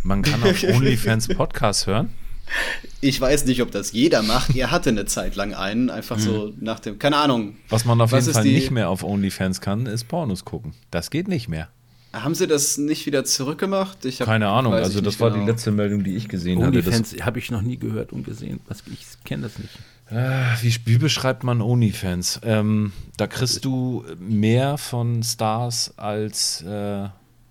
Man 0.04 0.21
kann 0.23 0.41
auf 0.43 0.63
OnlyFans 0.63 1.28
Podcast 1.30 1.86
hören. 1.88 2.10
Ich 3.01 3.19
weiß 3.21 3.45
nicht, 3.45 3.62
ob 3.62 3.71
das 3.71 3.91
jeder 3.91 4.21
macht. 4.23 4.55
Er 4.55 4.71
hatte 4.71 4.89
eine 4.89 5.05
Zeit 5.05 5.35
lang 5.35 5.53
einen, 5.53 5.89
einfach 5.89 6.19
so 6.19 6.53
nach 6.59 6.79
dem, 6.79 6.99
keine 6.99 7.17
Ahnung. 7.17 7.55
Was 7.69 7.85
man 7.85 7.99
auf 8.01 8.12
Was 8.12 8.25
jeden 8.25 8.33
Fall 8.33 8.43
die- 8.43 8.53
nicht 8.53 8.71
mehr 8.71 8.89
auf 8.89 9.03
OnlyFans 9.03 9.62
kann, 9.62 9.85
ist 9.85 10.07
Pornos 10.07 10.45
gucken. 10.45 10.73
Das 10.91 11.09
geht 11.09 11.27
nicht 11.27 11.47
mehr. 11.47 11.69
Haben 12.12 12.33
sie 12.33 12.47
das 12.47 12.77
nicht 12.79 13.05
wieder 13.05 13.23
zurückgemacht? 13.23 14.03
Ich 14.05 14.19
hab- 14.19 14.25
Keine 14.27 14.47
Ahnung. 14.49 14.73
Also 14.73 14.97
ich 14.99 15.05
das 15.05 15.19
war 15.19 15.29
genau. 15.31 15.45
die 15.45 15.51
letzte 15.51 15.71
Meldung, 15.71 16.03
die 16.03 16.15
ich 16.15 16.27
gesehen 16.27 16.59
hatte. 16.63 16.81
Das, 16.81 16.88
OnlyFans 16.95 17.23
habe 17.25 17.38
ich 17.39 17.51
noch 17.51 17.62
nie 17.62 17.77
gehört 17.77 18.12
und 18.12 18.23
gesehen. 18.25 18.59
Was, 18.67 18.83
ich 18.91 19.05
kenne 19.25 19.43
das 19.43 19.59
nicht. 19.59 19.69
äh, 20.09 20.31
wie, 20.62 20.75
wie 20.85 20.97
beschreibt 20.97 21.43
man 21.43 21.62
OnlyFans? 21.62 22.41
Ähm, 22.43 22.93
da 23.17 23.27
kriegst 23.27 23.63
du 23.63 24.03
mehr 24.17 24.79
von 24.79 25.21
Stars 25.21 25.93
als, 25.97 26.62
äh, 26.63 27.09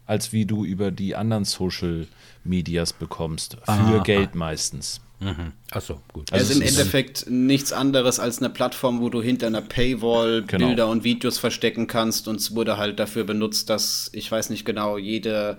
als 0.09 0.33
wie 0.33 0.45
du 0.45 0.65
über 0.65 0.91
die 0.91 1.15
anderen 1.15 1.45
Social 1.45 2.09
Medias 2.43 2.93
bekommst. 2.93 3.55
Für 3.65 3.69
Aha. 3.69 3.99
Geld 4.03 4.35
meistens. 4.35 5.01
Achso, 5.73 6.01
gut. 6.13 6.33
Also 6.33 6.45
Also 6.51 6.61
im 6.61 6.63
es 6.67 6.71
ist- 6.73 6.79
Endeffekt 6.79 7.27
nichts 7.29 7.73
anderes 7.73 8.21
als 8.21 8.39
eine 8.39 8.51
Plattform, 8.51 9.01
wo 9.01 9.09
du 9.11 9.21
hinter 9.21 9.49
einer 9.49 9.61
Paywall 9.63 10.45
Genau. 10.47 10.67
Bilder 10.69 10.89
und 10.89 11.03
Videos 11.05 11.39
verstecken 11.39 11.89
kannst 11.89 12.29
und 12.29 12.37
es 12.37 12.55
wurde 12.55 12.77
halt 12.77 12.99
dafür 13.01 13.25
benutzt, 13.25 13.69
dass, 13.69 14.11
ich 14.13 14.31
weiß 14.31 14.51
nicht 14.51 14.65
genau, 14.65 14.97
jede 14.97 15.59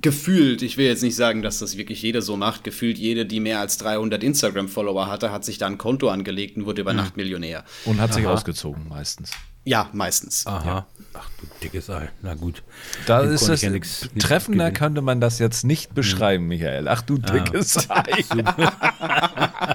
gefühlt, 0.00 0.62
ich 0.62 0.76
will 0.76 0.86
jetzt 0.86 1.02
nicht 1.02 1.16
sagen, 1.16 1.42
dass 1.42 1.58
das 1.58 1.76
wirklich 1.76 2.02
jede 2.02 2.22
so 2.22 2.36
macht, 2.36 2.62
gefühlt 2.62 2.98
jede, 2.98 3.26
die 3.26 3.40
mehr 3.40 3.58
als 3.60 3.78
300 3.78 4.22
Instagram-Follower 4.22 5.08
hatte, 5.08 5.32
hat 5.32 5.44
sich 5.44 5.58
da 5.58 5.66
ein 5.66 5.78
Konto 5.78 6.08
angelegt 6.10 6.56
und 6.56 6.66
wurde 6.66 6.82
über 6.82 6.92
Nacht 6.92 7.16
Millionär. 7.16 7.64
Und 7.84 8.00
hat 8.00 8.14
sich 8.14 8.24
Aha. 8.26 8.34
ausgezogen 8.34 8.86
meistens. 8.88 9.32
Ja, 9.64 9.88
meistens. 9.92 10.46
Aha. 10.46 10.86
Ach 11.14 11.28
du 11.40 11.46
dickes 11.62 11.90
Ei. 11.90 12.08
Na 12.22 12.34
gut. 12.34 12.62
Da 13.06 13.22
Dem 13.22 13.32
ist 13.32 13.48
es 13.48 13.62
ja 13.62 13.70
nix- 13.70 14.08
treffender 14.18 14.66
abgewinnen. 14.66 14.74
könnte 14.74 15.02
man 15.02 15.20
das 15.20 15.38
jetzt 15.38 15.64
nicht 15.64 15.94
beschreiben, 15.94 16.46
Michael. 16.46 16.88
Ach 16.88 17.02
du 17.02 17.18
dickes 17.18 17.88
Ei. 17.90 18.22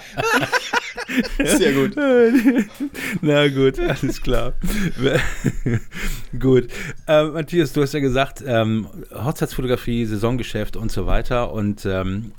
Sehr 1.46 1.74
gut. 1.74 1.96
Na 3.22 3.48
gut, 3.50 3.80
alles 3.80 4.22
klar. 4.22 4.54
gut. 6.40 6.68
Ähm, 7.08 7.34
Matthias, 7.34 7.74
du 7.74 7.82
hast 7.82 7.94
ja 7.94 8.00
gesagt, 8.00 8.44
ähm, 8.46 8.88
Hochzeitsfotografie, 9.14 10.06
Saisongeschäft 10.06 10.76
und 10.76 10.92
so 10.92 11.06
weiter. 11.06 11.52
Und 11.52 11.86
ähm, 11.86 12.32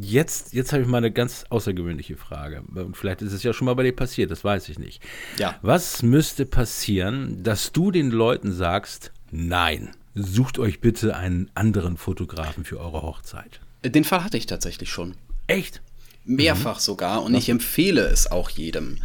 jetzt, 0.00 0.52
jetzt 0.52 0.72
habe 0.72 0.82
ich 0.82 0.88
mal 0.88 0.98
eine 0.98 1.10
ganz 1.10 1.44
außergewöhnliche 1.48 2.16
Frage. 2.16 2.62
Und 2.74 2.96
vielleicht 2.96 3.22
ist 3.22 3.32
es 3.32 3.42
ja 3.42 3.52
schon 3.52 3.66
mal 3.66 3.74
bei 3.74 3.82
dir 3.82 3.94
passiert, 3.94 4.30
das 4.30 4.44
weiß 4.44 4.68
ich 4.68 4.78
nicht. 4.78 5.02
Ja. 5.38 5.58
Was 5.62 6.02
müsste 6.02 6.46
passieren, 6.46 7.42
dass 7.42 7.72
du 7.72 7.90
den 7.90 8.10
Leuten 8.10 8.52
sagst, 8.52 9.12
nein, 9.30 9.90
sucht 10.14 10.58
euch 10.58 10.80
bitte 10.80 11.16
einen 11.16 11.50
anderen 11.54 11.96
Fotografen 11.96 12.64
für 12.64 12.80
eure 12.80 13.02
Hochzeit? 13.02 13.60
Den 13.84 14.04
Fall 14.04 14.24
hatte 14.24 14.36
ich 14.38 14.46
tatsächlich 14.46 14.90
schon. 14.90 15.14
Echt? 15.46 15.82
Mehrfach 16.24 16.80
sogar 16.80 17.22
und 17.22 17.34
ich 17.34 17.48
empfehle 17.48 18.02
es 18.02 18.30
auch 18.30 18.50
jedem. 18.50 18.98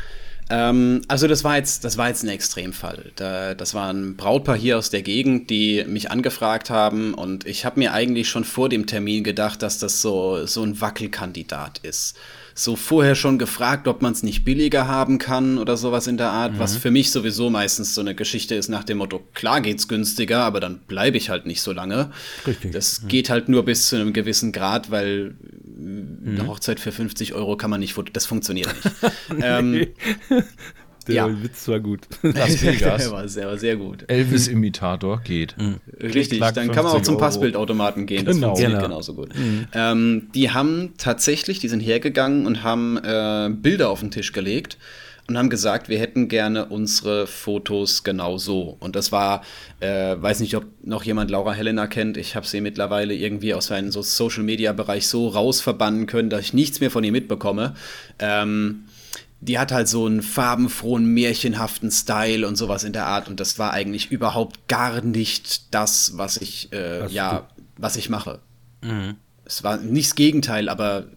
Ähm, 0.52 1.02
also 1.08 1.30
das 1.30 1.46
war 1.46 1.56
jetzt, 1.56 1.86
das 1.86 1.98
war 1.98 2.10
jetzt 2.10 2.24
ein 2.24 2.30
Extremfall. 2.30 3.14
Da, 3.16 3.56
das 3.56 3.74
war 3.74 3.92
ein 3.92 4.18
Brautpaar 4.18 4.58
hier 4.58 4.78
aus 4.78 4.90
der 4.90 5.02
Gegend, 5.02 5.50
die 5.50 5.86
mich 5.88 6.12
angefragt 6.12 6.70
haben 6.70 7.14
und 7.14 7.48
ich 7.48 7.64
habe 7.66 7.80
mir 7.80 7.94
eigentlich 7.94 8.30
schon 8.30 8.44
vor 8.44 8.68
dem 8.68 8.86
Termin 8.86 9.24
gedacht, 9.24 9.62
dass 9.62 9.80
das 9.80 10.02
so, 10.02 10.46
so 10.46 10.62
ein 10.64 10.82
Wackelkandidat 10.82 11.80
ist. 11.80 12.18
So 12.54 12.76
vorher 12.76 13.16
schon 13.16 13.38
gefragt, 13.38 13.88
ob 13.88 14.02
man 14.02 14.14
es 14.14 14.24
nicht 14.24 14.44
billiger 14.46 14.88
haben 14.88 15.18
kann 15.18 15.58
oder 15.58 15.78
sowas 15.78 16.08
in 16.08 16.18
der 16.18 16.32
Art, 16.32 16.60
was 16.60 16.78
für 16.78 16.92
mich 16.92 17.12
sowieso 17.12 17.50
meistens 17.50 17.94
so 17.96 18.02
eine 18.02 18.16
Geschichte 18.16 18.56
ist 18.56 18.70
nach 18.70 18.84
dem 18.84 18.98
Motto, 18.98 19.22
klar 19.34 19.62
geht's 19.62 19.88
günstiger, 19.88 20.44
aber 20.44 20.60
dann 20.60 20.80
bleibe 20.80 21.18
ich 21.18 21.30
halt 21.30 21.46
nicht 21.46 21.62
so 21.62 21.72
lange. 21.72 22.12
Richtig. 22.46 22.72
Das 22.72 23.08
geht 23.08 23.30
halt 23.30 23.50
nur 23.50 23.64
bis 23.64 23.88
zu 23.88 23.96
einem 23.96 24.14
gewissen 24.14 24.52
Grad, 24.52 24.92
weil 24.92 25.36
eine 26.26 26.48
Hochzeit 26.48 26.80
für 26.80 26.92
50 26.92 27.34
Euro 27.34 27.58
kann 27.58 27.70
man 27.70 27.80
nicht, 27.80 27.96
das 28.14 28.26
funktioniert 28.26 28.68
nicht. 28.68 28.86
ähm, 29.42 29.88
Der 31.08 31.16
Ja. 31.16 31.44
Witz 31.44 31.68
war 31.68 31.80
gut. 31.80 32.02
Las 32.22 32.62
Vegas. 32.64 33.04
der 33.04 33.12
war 33.12 33.28
sehr, 33.28 33.48
war 33.48 33.58
sehr 33.58 33.76
gut. 33.76 34.06
Elvis-Imitator 34.08 35.22
geht. 35.24 35.56
Richtig, 36.00 36.38
Klack, 36.40 36.56
dann 36.56 36.68
kann 36.68 36.84
man 36.84 36.88
auch 36.88 36.96
50 36.98 37.06
zum 37.06 37.16
Euro. 37.16 37.24
Passbildautomaten 37.26 38.06
gehen. 38.06 38.26
Das 38.26 38.36
Genau. 38.36 38.48
funktioniert 38.50 38.80
Genau. 38.82 38.90
genauso 38.94 39.14
gut. 39.16 39.30
Ähm, 39.74 40.28
die 40.36 40.52
haben 40.52 40.94
tatsächlich, 40.98 41.60
die 41.60 41.68
sind 41.70 41.80
hergegangen 41.82 42.46
und 42.46 42.64
haben 42.64 42.98
äh, 42.98 43.50
Bilder 43.52 43.90
auf 43.90 44.00
den 44.02 44.12
Tisch 44.12 44.32
gelegt 44.32 44.78
und 45.28 45.38
haben 45.38 45.50
gesagt, 45.50 45.88
wir 45.88 46.00
hätten 46.00 46.28
gerne 46.28 46.66
unsere 46.66 47.26
Fotos 47.28 48.04
genau 48.04 48.38
so. 48.38 48.76
Und 48.80 48.96
das 48.96 49.12
war, 49.12 49.44
äh, 49.80 50.16
weiß 50.20 50.40
nicht, 50.42 50.56
ob 50.56 50.66
noch 50.84 51.04
jemand 51.04 51.32
Laura 51.32 51.54
Helena 51.54 51.88
kennt. 51.88 52.18
Ich 52.18 52.36
habe 52.36 52.46
sie 52.46 52.60
mittlerweile 52.60 53.14
irgendwie 53.14 53.54
aus 53.54 53.68
seinem 53.68 53.92
so 53.92 54.02
Social 54.02 54.44
Media 54.44 54.74
Bereich 54.74 55.08
so 55.08 55.28
rausverbannen 55.30 56.06
können, 56.06 56.30
dass 56.30 56.41
ich 56.41 56.54
nichts 56.54 56.80
mehr 56.82 56.91
von 56.91 57.04
ihr 57.04 57.12
mitbekomme. 57.12 57.76
Ähm, 58.20 58.84
die 59.42 59.58
hat 59.58 59.72
halt 59.72 59.88
so 59.88 60.06
einen 60.06 60.22
farbenfrohen, 60.22 61.06
märchenhaften 61.06 61.92
Style 61.92 62.48
und 62.48 62.56
sowas 62.56 62.84
in 62.84 62.94
der 62.94 63.08
Art. 63.08 63.28
Und 63.28 63.39
das 63.39 63.58
war 63.58 63.74
eigentlich 63.74 64.12
überhaupt 64.12 64.68
gar 64.68 65.02
nicht 65.02 65.74
das, 65.74 66.16
was 66.16 66.38
ich, 66.38 66.72
äh, 66.72 67.08
ja, 67.08 67.48
was 67.76 67.96
ich 67.96 68.10
mache. 68.10 68.39
Mhm. 68.82 69.16
Es 69.44 69.64
war 69.64 69.78
nicht 69.78 70.10
das 70.10 70.16
Gegenteil, 70.16 70.70
aber 70.70 71.08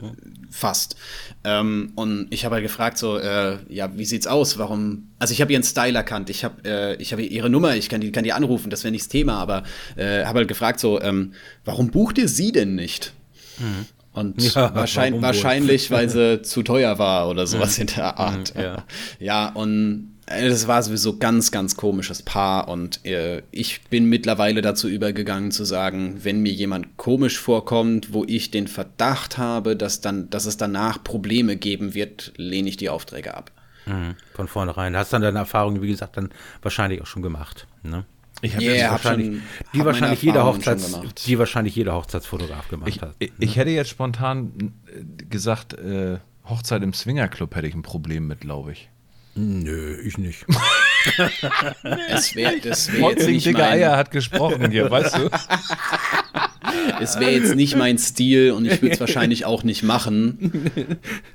fast. 0.51 0.97
Ähm, 1.45 1.93
und 1.95 2.27
ich 2.31 2.47
habe 2.47 2.55
halt 2.55 2.65
gefragt 2.65 2.97
so, 2.97 3.19
äh, 3.19 3.59
ja, 3.69 3.97
wie 3.97 4.07
sieht's 4.07 4.27
aus? 4.27 4.57
Warum? 4.57 5.11
Also 5.19 5.33
ich 5.33 5.43
habe 5.43 5.53
ihren 5.53 5.63
Style 5.63 5.95
erkannt. 5.95 6.31
Ich 6.31 6.45
habe, 6.45 6.65
äh, 6.65 6.95
ich 6.97 7.13
habe 7.13 7.23
ihre 7.23 7.51
Nummer. 7.51 7.77
Ich 7.77 7.91
kann 7.91 8.01
die, 8.01 8.11
kann 8.11 8.25
die 8.25 8.33
anrufen. 8.33 8.71
Das 8.71 8.83
wäre 8.85 8.93
nicht 8.93 9.05
das 9.05 9.09
Thema. 9.09 9.35
Aber 9.35 9.65
äh, 9.97 10.25
habe 10.25 10.39
halt 10.39 10.49
gefragt 10.49 10.81
so, 10.81 11.01
ähm, 11.03 11.35
warum 11.67 11.91
bucht 11.91 12.17
ihr 12.17 12.29
sie 12.29 12.53
denn 12.53 12.75
nicht? 12.75 13.13
Mhm. 13.59 13.87
Und 14.15 14.55
ja, 14.55 14.73
wahrscheinlich, 14.75 15.23
wahrscheinlich, 15.23 15.91
weil 15.91 16.09
sie 16.09 16.41
zu 16.43 16.63
teuer 16.63 16.99
war 16.99 17.29
oder 17.29 17.47
sowas 17.47 17.79
in 17.79 17.89
der 17.89 18.17
Art. 18.17 18.55
Ja, 18.57 18.85
ja 19.19 19.49
und 19.49 20.15
äh, 20.27 20.49
das 20.49 20.69
war 20.69 20.83
sowieso 20.83 21.19
ganz, 21.19 21.51
ganz 21.51 21.77
komisches 21.77 22.23
Paar 22.23 22.69
und 22.69 23.05
äh, 23.05 23.43
ich 23.51 23.83
bin 23.91 24.09
mittlerweile 24.09 24.63
dazu 24.63 24.89
übergegangen 24.89 25.51
zu 25.51 25.65
sagen, 25.65 26.21
wenn 26.23 26.41
mir 26.41 26.53
jemand 26.53 26.97
komisch 26.97 27.39
vorkommt, 27.39 28.13
wo 28.13 28.25
ich 28.25 28.53
den 28.53 28.69
Verdacht 28.69 29.37
habe, 29.37 29.75
dass, 29.75 30.01
dann, 30.01 30.31
dass 30.31 30.47
es 30.47 30.57
danach 30.57 31.03
Probleme 31.03 31.57
geben 31.57 31.95
wird, 31.95 32.33
lehne 32.37 32.69
ich 32.69 32.77
die 32.77 32.91
Aufträge 32.91 33.35
ab. 33.35 33.51
Mhm, 33.87 34.15
von 34.33 34.47
vornherein. 34.49 34.97
Hast 34.97 35.13
dann 35.13 35.23
deine 35.23 35.41
Erfahrung, 35.41 35.83
wie 35.83 35.89
gesagt, 35.89 36.17
dann 36.17 36.31
wahrscheinlich 36.63 37.03
auch 37.03 37.07
schon 37.07 37.23
gemacht. 37.23 37.67
Ne? 37.83 38.05
Ich 38.45 38.55
habe 38.55 38.65
yeah, 38.65 38.91
wahrscheinlich, 38.91 39.27
schon, 39.27 39.43
die, 39.73 39.79
hab 39.79 39.87
wahrscheinlich 39.87 40.23
jeder 40.23 40.45
Hochzeits, 40.45 41.01
die 41.27 41.39
wahrscheinlich 41.39 41.75
jeder 41.75 41.95
Hochzeitsfotograf 41.95 42.69
gemacht 42.69 42.89
ich, 42.89 43.01
hat. 43.01 43.15
Ich, 43.19 43.31
ne? 43.31 43.37
ich, 43.39 43.57
hätte 43.57 43.71
jetzt 43.71 43.89
spontan 43.89 44.75
äh, 44.87 45.25
gesagt, 45.25 45.73
äh, 45.73 46.19
Hochzeit 46.45 46.83
im 46.83 46.93
Swingerclub 46.93 47.55
hätte 47.55 47.67
ich 47.67 47.75
ein 47.75 47.83
Problem 47.83 48.27
mit, 48.27 48.41
glaube 48.41 48.73
ich. 48.73 48.91
Nö, 49.35 49.99
ich 50.05 50.19
nicht. 50.19 50.45
es 52.09 52.37
wäre 52.37 52.61
das 52.61 52.93
wär 52.93 53.11
jetzt 53.11 53.27
nicht 53.27 53.51
mein... 53.53 53.63
Eier 53.63 53.97
hat 53.97 54.11
gesprochen 54.11 54.71
hier, 54.71 54.91
weißt 54.91 55.17
du? 55.17 55.31
es 57.01 57.19
wäre 57.19 57.33
jetzt 57.33 57.55
nicht 57.55 57.77
mein 57.77 57.99
Stil 57.99 58.53
und 58.53 58.67
ich 58.67 58.83
würde 58.83 58.95
es 58.95 59.01
wahrscheinlich 59.01 59.47
auch 59.47 59.65
nicht 59.65 59.83
machen. 59.83 60.71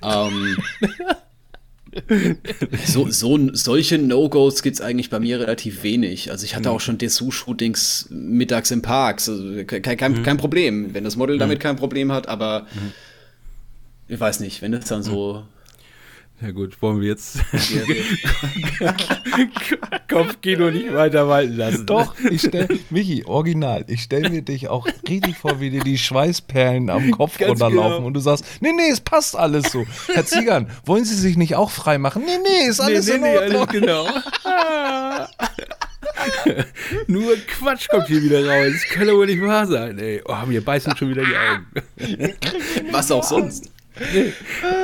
Ähm, 0.03 0.57
so, 2.85 3.09
so, 3.09 3.53
solche 3.53 3.97
No-Gos 3.97 4.61
gibt 4.61 4.75
es 4.75 4.81
eigentlich 4.81 5.09
bei 5.09 5.19
mir 5.19 5.39
relativ 5.39 5.83
wenig. 5.83 6.31
Also 6.31 6.45
ich 6.45 6.55
hatte 6.55 6.69
mhm. 6.69 6.75
auch 6.75 6.81
schon 6.81 6.97
Dessous-Shootings 6.97 8.07
mittags 8.09 8.71
im 8.71 8.81
Park. 8.81 9.21
Also 9.27 9.63
kein, 9.65 9.97
kein, 9.97 10.11
mhm. 10.11 10.23
kein, 10.23 10.37
Problem, 10.37 10.93
wenn 10.93 11.03
das 11.03 11.15
Model 11.15 11.35
mhm. 11.35 11.39
damit 11.39 11.59
kein 11.59 11.75
Problem 11.75 12.11
hat, 12.11 12.27
aber 12.27 12.67
mhm. 12.73 12.91
ich 14.07 14.19
weiß 14.19 14.39
nicht, 14.39 14.61
wenn 14.61 14.73
es 14.73 14.85
dann 14.85 15.03
so 15.03 15.43
ja 16.41 16.51
gut, 16.51 16.81
wollen 16.81 17.01
wir 17.01 17.09
jetzt 17.09 17.39
Kopfkino 20.09 20.71
nicht 20.71 20.93
weiter 20.93 21.27
walten 21.27 21.57
lassen. 21.57 21.85
Doch, 21.85 22.15
ich 22.29 22.39
stell, 22.41 22.79
Michi, 22.89 23.25
original, 23.25 23.83
ich 23.87 24.03
stelle 24.03 24.29
mir 24.29 24.41
dich 24.41 24.69
auch 24.69 24.87
richtig 25.07 25.37
vor, 25.37 25.59
wie 25.59 25.69
dir 25.69 25.83
die 25.83 25.97
Schweißperlen 25.97 26.89
am 26.89 27.11
Kopf 27.11 27.37
Ganz 27.37 27.51
runterlaufen 27.51 27.97
genau. 27.97 28.07
und 28.07 28.13
du 28.13 28.21
sagst, 28.21 28.45
nee, 28.61 28.71
nee, 28.71 28.89
es 28.89 29.01
passt 29.01 29.35
alles 29.35 29.69
so. 29.71 29.85
Herr 30.13 30.25
Ziegern, 30.25 30.69
wollen 30.85 31.03
Sie 31.03 31.15
sich 31.15 31.35
nicht 31.35 31.55
auch 31.55 31.71
frei 31.71 31.97
machen? 31.97 32.23
Nee, 32.25 32.37
nee, 32.41 32.69
ist 32.69 32.79
alles 32.79 33.07
nee, 33.07 33.15
in 33.15 33.21
nee, 33.21 33.37
Ordnung. 33.37 33.67
Nee, 33.71 33.79
genau. 33.79 34.07
Nur 37.07 37.35
Quatsch 37.47 37.87
kommt 37.89 38.07
hier 38.07 38.23
wieder 38.23 38.47
raus. 38.47 38.71
Das 38.73 38.83
kann 38.89 39.09
aber 39.09 39.25
nicht 39.25 39.41
wahr 39.41 39.67
sein, 39.67 39.99
ey. 39.99 40.21
Oh, 40.25 40.45
mir 40.47 40.63
beißen 40.63 40.95
schon 40.95 41.09
wieder 41.09 41.23
die 41.23 41.35
Augen. 41.35 41.67
Was 42.91 43.11
auch 43.11 43.23
sonst. 43.23 43.69
Nee. 44.13 44.31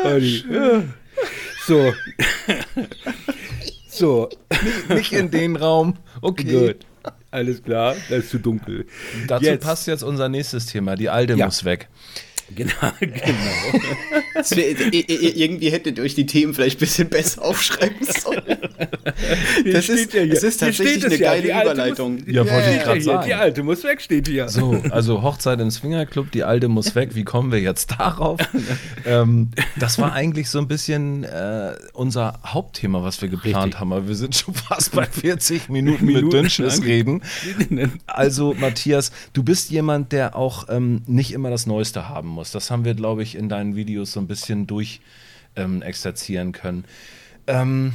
Olli. 0.04 0.44
So. 1.68 1.94
so. 3.88 4.30
Nicht 4.90 5.14
in 5.14 5.32
den 5.32 5.56
Raum. 5.56 5.96
Okay. 6.22 6.68
Gut. 6.68 6.86
Alles 7.32 7.62
klar, 7.64 7.96
das 8.10 8.26
ist 8.26 8.30
zu 8.30 8.40
dunkel. 8.40 8.88
Dazu 9.28 9.46
jetzt. 9.46 9.64
passt 9.64 9.88
jetzt 9.88 10.04
unser 10.04 10.30
nächstes 10.30 10.68
Thema. 10.68 10.96
Die 10.96 11.10
Alte 11.10 11.34
ja. 11.34 11.46
muss 11.46 11.66
weg. 11.66 11.90
Genau, 12.56 12.72
genau. 13.00 13.16
wär, 14.50 14.94
irgendwie 14.94 15.72
hättet 15.72 15.98
ihr 15.98 16.04
euch 16.04 16.14
die 16.14 16.28
Themen 16.28 16.54
vielleicht 16.54 16.78
ein 16.78 16.80
bisschen 16.80 17.10
besser 17.10 17.44
aufschreiben 17.44 17.98
sollen. 18.22 18.44
Das 19.72 19.90
ist, 19.90 20.14
ja 20.14 20.26
das 20.28 20.44
ist 20.44 20.58
tatsächlich 20.60 21.06
eine 21.06 21.16
ja, 21.16 21.32
geile 21.32 21.62
Überleitung. 21.62 22.16
Muss, 22.16 22.24
ja, 22.28 22.50
wollte 22.50 22.72
ich 22.72 22.84
gerade 22.84 23.02
sagen. 23.02 23.24
Die 23.26 23.34
Alte 23.34 23.64
muss 23.64 23.84
weg, 23.84 24.00
steht 24.00 24.28
hier. 24.28 24.48
So, 24.50 24.80
also 24.92 25.24
Hochzeit 25.24 25.60
im 25.60 25.72
Swingerclub, 25.72 26.32
die 26.32 26.44
Alte 26.44 26.68
muss 26.68 26.94
weg. 26.94 27.16
Wie 27.16 27.24
kommen 27.24 27.52
wir 27.52 27.62
jetzt 27.62 27.92
darauf? 27.98 28.40
ähm, 29.06 29.50
das 29.80 29.98
war 29.98 30.14
eigentlich 30.14 30.50
so 30.50 30.60
ein 30.60 30.68
bisschen 30.68 31.24
äh, 31.24 31.74
unser 31.94 32.40
Hauptthema, 32.46 33.02
was 33.02 33.22
wir 33.24 33.30
geplant 33.30 33.66
Richtig. 33.66 33.80
haben. 33.80 33.92
Aber 33.92 34.08
wir 34.08 34.16
sind 34.16 34.36
schon 34.36 34.54
fast 34.54 34.92
bei 34.94 35.06
40 35.06 35.70
Minuten, 35.70 36.06
Minuten 36.06 36.26
mit 36.26 36.34
Dünnschiss 36.34 36.84
reden. 36.84 37.24
Also, 38.06 38.54
Matthias, 38.54 39.12
du 39.34 39.42
bist 39.42 39.72
jemand, 39.72 40.12
der 40.12 40.36
auch 40.36 40.70
ähm, 40.70 41.02
nicht 41.08 41.34
immer 41.34 41.50
das 41.50 41.66
Neueste 41.66 42.08
haben 42.08 42.35
muss. 42.36 42.52
Das 42.52 42.70
haben 42.70 42.86
wir, 42.86 42.94
glaube 42.94 43.24
ich, 43.24 43.36
in 43.36 43.50
deinen 43.50 43.76
Videos 43.76 44.12
so 44.12 44.20
ein 44.20 44.28
bisschen 44.28 44.68
durch 44.68 45.02
ähm, 45.56 45.82
exerzieren 45.82 46.52
können. 46.52 46.86
Ähm, 47.48 47.94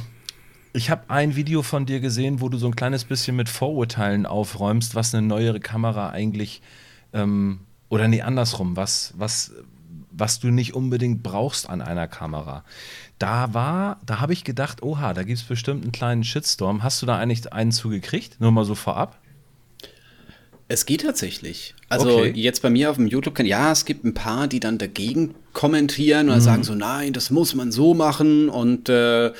ich 0.73 0.89
habe 0.89 1.09
ein 1.09 1.35
Video 1.35 1.63
von 1.63 1.85
dir 1.85 1.99
gesehen, 1.99 2.41
wo 2.41 2.49
du 2.49 2.57
so 2.57 2.67
ein 2.67 2.75
kleines 2.75 3.05
bisschen 3.05 3.35
mit 3.35 3.49
Vorurteilen 3.49 4.25
aufräumst, 4.25 4.95
was 4.95 5.13
eine 5.13 5.25
neuere 5.25 5.59
Kamera 5.59 6.09
eigentlich 6.09 6.61
ähm, 7.13 7.59
oder 7.89 8.07
nee, 8.07 8.21
andersrum, 8.21 8.77
was, 8.77 9.13
was, 9.17 9.51
was 10.11 10.39
du 10.39 10.47
nicht 10.47 10.73
unbedingt 10.73 11.23
brauchst 11.23 11.69
an 11.69 11.81
einer 11.81 12.07
Kamera. 12.07 12.63
Da 13.19 13.53
war, 13.53 13.99
da 14.05 14.21
habe 14.21 14.31
ich 14.31 14.45
gedacht, 14.45 14.81
oha, 14.81 15.13
da 15.13 15.23
gibt 15.23 15.39
es 15.39 15.43
bestimmt 15.43 15.83
einen 15.83 15.91
kleinen 15.91 16.23
Shitstorm. 16.23 16.83
Hast 16.83 17.01
du 17.01 17.05
da 17.05 17.17
eigentlich 17.17 17.51
einen 17.51 17.73
zugekriegt? 17.73 18.39
Nur 18.39 18.51
mal 18.53 18.63
so 18.63 18.75
vorab? 18.75 19.20
Es 20.71 20.85
geht 20.85 21.01
tatsächlich. 21.01 21.75
Also 21.89 22.19
okay. 22.19 22.31
jetzt 22.33 22.61
bei 22.61 22.69
mir 22.69 22.89
auf 22.91 22.95
dem 22.95 23.05
YouTube-Kanal, 23.05 23.49
ja, 23.49 23.71
es 23.73 23.83
gibt 23.83 24.05
ein 24.05 24.13
paar, 24.13 24.47
die 24.47 24.61
dann 24.61 24.77
dagegen 24.77 25.35
kommentieren 25.51 26.27
oder 26.29 26.37
mhm. 26.37 26.41
sagen 26.41 26.63
so, 26.63 26.75
nein, 26.75 27.11
das 27.11 27.29
muss 27.29 27.53
man 27.55 27.73
so 27.73 27.93
machen 27.93 28.47
und 28.47 28.87
äh, 28.87 29.33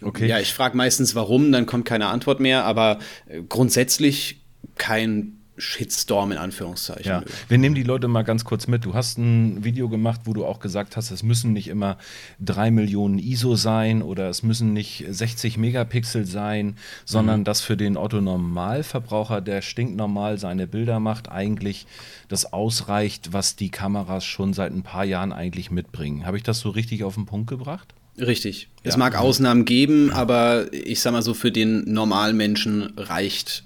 okay. 0.00 0.28
ja, 0.28 0.38
ich 0.38 0.54
frage 0.54 0.76
meistens 0.76 1.16
warum, 1.16 1.50
dann 1.50 1.66
kommt 1.66 1.86
keine 1.86 2.06
Antwort 2.06 2.38
mehr, 2.38 2.64
aber 2.66 3.00
äh, 3.26 3.42
grundsätzlich 3.48 4.42
kein 4.76 5.39
Shitstorm 5.60 6.32
in 6.32 6.38
Anführungszeichen. 6.38 7.06
Ja. 7.06 7.22
Wir 7.48 7.58
nehmen 7.58 7.74
die 7.74 7.82
Leute 7.82 8.08
mal 8.08 8.22
ganz 8.22 8.44
kurz 8.44 8.66
mit. 8.66 8.84
Du 8.84 8.94
hast 8.94 9.18
ein 9.18 9.64
Video 9.64 9.88
gemacht, 9.88 10.22
wo 10.24 10.32
du 10.32 10.44
auch 10.44 10.60
gesagt 10.60 10.96
hast, 10.96 11.10
es 11.10 11.22
müssen 11.22 11.52
nicht 11.52 11.68
immer 11.68 11.98
3 12.40 12.70
Millionen 12.70 13.18
ISO 13.18 13.56
sein 13.56 14.02
oder 14.02 14.28
es 14.28 14.42
müssen 14.42 14.72
nicht 14.72 15.04
60 15.08 15.58
Megapixel 15.58 16.26
sein, 16.26 16.76
sondern 17.04 17.40
mhm. 17.40 17.44
dass 17.44 17.60
für 17.60 17.76
den 17.76 17.96
Otto 17.96 18.20
Normalverbraucher, 18.20 19.40
der 19.40 19.62
stinknormal 19.62 20.38
seine 20.38 20.66
Bilder 20.66 21.00
macht, 21.00 21.30
eigentlich 21.30 21.86
das 22.28 22.52
ausreicht, 22.52 23.32
was 23.32 23.56
die 23.56 23.70
Kameras 23.70 24.24
schon 24.24 24.52
seit 24.52 24.72
ein 24.72 24.82
paar 24.82 25.04
Jahren 25.04 25.32
eigentlich 25.32 25.70
mitbringen. 25.70 26.26
Habe 26.26 26.36
ich 26.36 26.42
das 26.42 26.60
so 26.60 26.70
richtig 26.70 27.04
auf 27.04 27.14
den 27.14 27.26
Punkt 27.26 27.48
gebracht? 27.48 27.94
Richtig. 28.18 28.68
Ja. 28.82 28.90
Es 28.90 28.96
mag 28.96 29.16
Ausnahmen 29.16 29.64
geben, 29.64 30.10
aber 30.12 30.72
ich 30.72 31.00
sag 31.00 31.12
mal 31.12 31.22
so, 31.22 31.34
für 31.34 31.52
den 31.52 31.84
Normalmenschen 31.92 32.92
reicht 32.96 33.64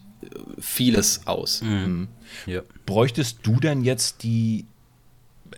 vieles 0.58 1.26
aus. 1.26 1.62
Mhm. 1.62 2.08
Ja. 2.46 2.62
Bräuchtest 2.86 3.38
du 3.42 3.60
denn 3.60 3.82
jetzt 3.84 4.22
die, 4.22 4.66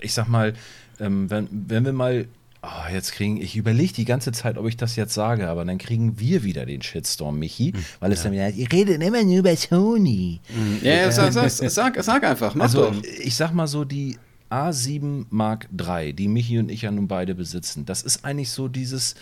ich 0.01 0.13
sag 0.13 0.29
mal, 0.29 0.55
ähm, 1.01 1.31
wenn, 1.31 1.49
wenn 1.51 1.85
wir 1.85 1.93
mal 1.93 2.27
Oh, 2.63 2.93
jetzt 2.93 3.13
kriegen, 3.13 3.41
ich 3.41 3.55
überlege 3.55 3.93
die 3.93 4.05
ganze 4.05 4.33
Zeit, 4.33 4.59
ob 4.59 4.67
ich 4.67 4.77
das 4.77 4.97
jetzt 4.97 5.15
sage, 5.15 5.49
aber 5.49 5.65
dann 5.65 5.79
kriegen 5.79 6.19
wir 6.19 6.43
wieder 6.43 6.67
den 6.67 6.83
Shitstorm, 6.83 7.39
Michi, 7.39 7.73
hm. 7.73 7.85
weil 8.01 8.11
es 8.11 8.21
ja. 8.21 8.25
dann 8.25 8.33
wieder, 8.33 8.51
ihr 8.51 8.73
redet 8.73 9.01
immer 9.03 9.23
nur 9.23 9.39
über 9.39 9.55
Sony. 9.55 10.41
Mhm. 10.49 10.79
Ja, 10.83 10.95
ja 10.95 11.13
sag, 11.13 11.33
sag, 11.33 11.51
sag, 11.51 12.03
sag, 12.03 12.25
einfach, 12.25 12.57
mach 12.57 12.65
also, 12.65 12.91
doch. 12.91 13.05
Ich 13.05 13.37
sag 13.37 13.53
mal 13.53 13.69
so, 13.69 13.85
die 13.85 14.19
A7 14.51 15.27
Mark 15.31 15.69
III, 15.79 16.13
die 16.13 16.27
Michi 16.27 16.59
und 16.59 16.71
ich 16.71 16.83
ja 16.83 16.91
nun 16.91 17.07
beide 17.07 17.37
besitzen, 17.37 17.85
das 17.85 18.03
ist 18.03 18.25
eigentlich 18.25 18.51
so 18.51 18.67
dieses 18.67 19.15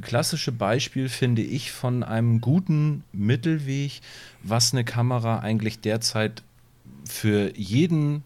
klassische 0.00 0.52
Beispiel, 0.52 1.08
finde 1.08 1.42
ich, 1.42 1.72
von 1.72 2.02
einem 2.02 2.40
guten 2.40 3.04
Mittelweg, 3.12 4.00
was 4.42 4.72
eine 4.72 4.84
Kamera 4.84 5.40
eigentlich 5.40 5.80
derzeit 5.80 6.42
für 7.04 7.56
jeden 7.56 8.22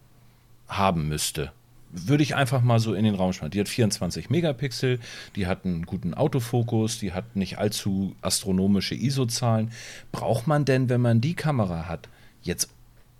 haben 0.67 1.07
müsste. 1.07 1.51
Würde 1.91 2.23
ich 2.23 2.35
einfach 2.35 2.61
mal 2.61 2.79
so 2.79 2.93
in 2.93 3.05
den 3.05 3.15
Raum 3.15 3.33
schmeißen. 3.33 3.51
Die 3.51 3.59
hat 3.59 3.69
24 3.69 4.29
Megapixel, 4.29 4.99
die 5.35 5.47
hat 5.47 5.65
einen 5.65 5.85
guten 5.85 6.13
Autofokus, 6.13 6.99
die 6.99 7.13
hat 7.13 7.35
nicht 7.35 7.57
allzu 7.57 8.15
astronomische 8.21 8.95
ISO-Zahlen. 8.95 9.71
Braucht 10.11 10.47
man 10.47 10.65
denn, 10.65 10.89
wenn 10.89 11.01
man 11.01 11.21
die 11.21 11.33
Kamera 11.33 11.87
hat, 11.87 12.09
jetzt 12.41 12.69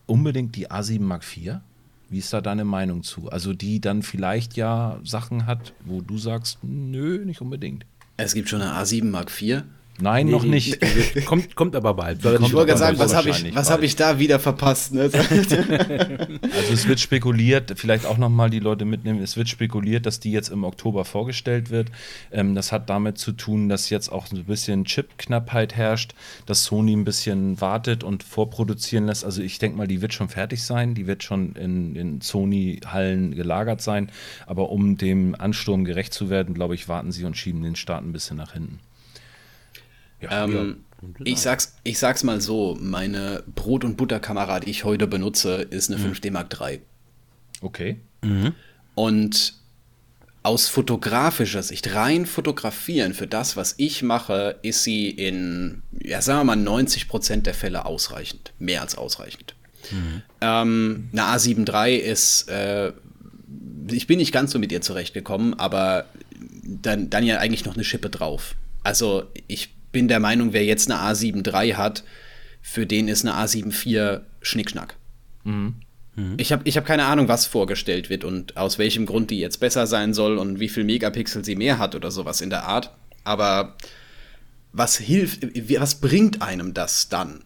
unbedingt 0.05 0.55
die 0.55 0.69
A7 0.69 1.01
Mark 1.01 1.23
IV? 1.23 1.55
Wie 2.09 2.19
ist 2.19 2.31
da 2.31 2.41
deine 2.41 2.65
Meinung 2.65 3.03
zu? 3.03 3.29
Also 3.29 3.53
die 3.53 3.81
dann 3.81 4.03
vielleicht 4.03 4.55
ja 4.55 4.99
Sachen 5.03 5.45
hat, 5.45 5.73
wo 5.83 6.01
du 6.01 6.17
sagst, 6.17 6.59
nö, 6.61 7.23
nicht 7.25 7.41
unbedingt. 7.41 7.85
Es 8.20 8.34
gibt 8.34 8.49
schon 8.49 8.61
eine 8.63 8.74
A7 8.74 9.05
Mark 9.05 9.30
IV. 9.30 9.61
Nein, 9.99 10.27
nee, 10.27 10.31
noch 10.31 10.43
nicht. 10.43 10.79
kommt, 11.25 11.55
kommt 11.55 11.75
aber 11.75 11.95
bald. 11.95 12.21
Soll 12.21 12.35
ich 12.35 12.53
wollte 12.53 12.67
gerade 12.67 12.79
sagen, 12.79 12.99
was 12.99 13.15
habe 13.15 13.29
ich, 13.29 13.55
hab 13.55 13.81
ich 13.81 13.95
da 13.95 14.19
wieder 14.19 14.39
verpasst? 14.39 14.93
Ne? 14.93 15.09
also 15.11 16.73
es 16.73 16.87
wird 16.87 16.99
spekuliert, 16.99 17.73
vielleicht 17.77 18.05
auch 18.05 18.17
nochmal 18.17 18.51
die 18.51 18.59
Leute 18.59 18.85
mitnehmen, 18.85 19.21
es 19.21 19.37
wird 19.37 19.49
spekuliert, 19.49 20.05
dass 20.05 20.19
die 20.19 20.31
jetzt 20.31 20.49
im 20.49 20.63
Oktober 20.63 21.03
vorgestellt 21.03 21.71
wird. 21.71 21.89
Ähm, 22.31 22.53
das 22.53 22.71
hat 22.71 22.89
damit 22.89 23.17
zu 23.17 23.31
tun, 23.31 23.69
dass 23.69 23.89
jetzt 23.89 24.11
auch 24.11 24.31
ein 24.31 24.43
bisschen 24.45 24.85
Chipknappheit 24.85 25.75
herrscht, 25.75 26.13
dass 26.45 26.63
Sony 26.65 26.93
ein 26.93 27.03
bisschen 27.03 27.59
wartet 27.59 28.03
und 28.03 28.21
vorproduzieren 28.23 29.07
lässt. 29.07 29.25
Also 29.25 29.41
ich 29.41 29.57
denke 29.57 29.77
mal, 29.77 29.87
die 29.87 30.01
wird 30.01 30.13
schon 30.13 30.29
fertig 30.29 30.63
sein, 30.63 30.93
die 30.93 31.07
wird 31.07 31.23
schon 31.23 31.53
in, 31.55 31.95
in 31.95 32.21
Sony-Hallen 32.21 33.33
gelagert 33.33 33.81
sein. 33.81 34.11
Aber 34.45 34.69
um 34.69 34.97
dem 34.97 35.33
Ansturm 35.33 35.85
gerecht 35.85 36.13
zu 36.13 36.29
werden, 36.29 36.53
glaube 36.53 36.75
ich, 36.75 36.87
warten 36.87 37.11
sie 37.11 37.25
und 37.25 37.35
schieben 37.35 37.63
den 37.63 37.75
Start 37.75 38.03
ein 38.03 38.11
bisschen 38.11 38.37
nach 38.37 38.53
hinten. 38.53 38.79
Ja, 40.22 40.45
ähm, 40.45 40.84
ich, 41.24 41.39
sag's, 41.39 41.76
ich 41.84 41.99
sag's 41.99 42.24
mal 42.24 42.41
so: 42.41 42.78
Meine 42.80 43.43
Brot- 43.55 43.84
und 43.84 43.97
Butterkamera, 43.97 44.59
die 44.59 44.72
ich 44.72 44.84
heute 44.84 45.07
benutze, 45.07 45.61
ist 45.70 45.91
eine 45.91 45.99
mhm. 45.99 46.13
5D 46.13 46.32
Mark 46.32 46.55
III. 46.59 46.82
Okay. 47.61 47.97
Mhm. 48.24 48.53
Und 48.95 49.53
aus 50.43 50.70
fotografischer 50.70 51.61
Sicht, 51.61 51.93
rein 51.93 52.26
fotografieren 52.26 53.13
für 53.13 53.28
das, 53.28 53.57
was 53.57 53.76
ich 53.78 54.01
mache, 54.01 54.57
ist 54.61 54.84
sie 54.84 55.09
in, 55.09 55.84
ja, 55.91 56.22
sagen 56.22 56.39
wir 56.39 56.43
mal, 56.45 56.55
90 56.55 57.09
Prozent 57.09 57.45
der 57.45 57.53
Fälle 57.53 57.86
ausreichend. 57.86 58.53
Mehr 58.57 58.82
als 58.82 58.97
ausreichend. 58.97 59.55
Mhm. 59.91 60.22
Ähm, 60.41 61.09
eine 61.11 61.22
A7 61.24 61.70
III 61.70 61.97
ist, 61.97 62.49
äh, 62.49 62.93
ich 63.91 64.07
bin 64.07 64.20
nicht 64.20 64.32
ganz 64.32 64.51
so 64.51 64.59
mit 64.59 64.72
ihr 64.72 64.82
zurechtgekommen, 64.82 65.53
aber 65.59 66.05
dann, 66.63 67.09
dann 67.09 67.26
ja 67.26 67.39
eigentlich 67.39 67.65
noch 67.65 67.76
eine 67.76 67.84
Schippe 67.84 68.09
drauf. 68.09 68.55
Also 68.84 69.26
ich 69.47 69.76
bin 69.91 70.07
der 70.07 70.19
Meinung, 70.19 70.53
wer 70.53 70.65
jetzt 70.65 70.89
eine 70.91 70.99
A7 71.01 71.45
III 71.47 71.71
hat, 71.73 72.03
für 72.61 72.85
den 72.85 73.07
ist 73.07 73.25
eine 73.25 73.35
A7 73.35 73.67
IV 73.67 74.21
Schnickschnack. 74.41 74.95
Mhm. 75.43 75.75
Mhm. 76.15 76.35
Ich 76.38 76.51
habe 76.51 76.63
ich 76.65 76.75
hab 76.77 76.85
keine 76.85 77.05
Ahnung, 77.05 77.27
was 77.27 77.45
vorgestellt 77.45 78.09
wird 78.09 78.23
und 78.23 78.57
aus 78.57 78.77
welchem 78.77 79.05
Grund 79.05 79.31
die 79.31 79.39
jetzt 79.39 79.59
besser 79.59 79.88
sein 79.88 80.13
soll 80.13 80.38
und 80.38 80.59
wie 80.59 80.69
viel 80.69 80.83
Megapixel 80.83 81.45
sie 81.45 81.55
mehr 81.55 81.77
hat 81.77 81.95
oder 81.95 82.11
sowas 82.11 82.41
in 82.41 82.49
der 82.49 82.63
Art. 82.63 82.91
Aber 83.23 83.77
was 84.73 84.97
hilft, 84.97 85.47
was 85.79 85.95
bringt 85.95 86.41
einem 86.41 86.73
das 86.73 87.09
dann? 87.09 87.43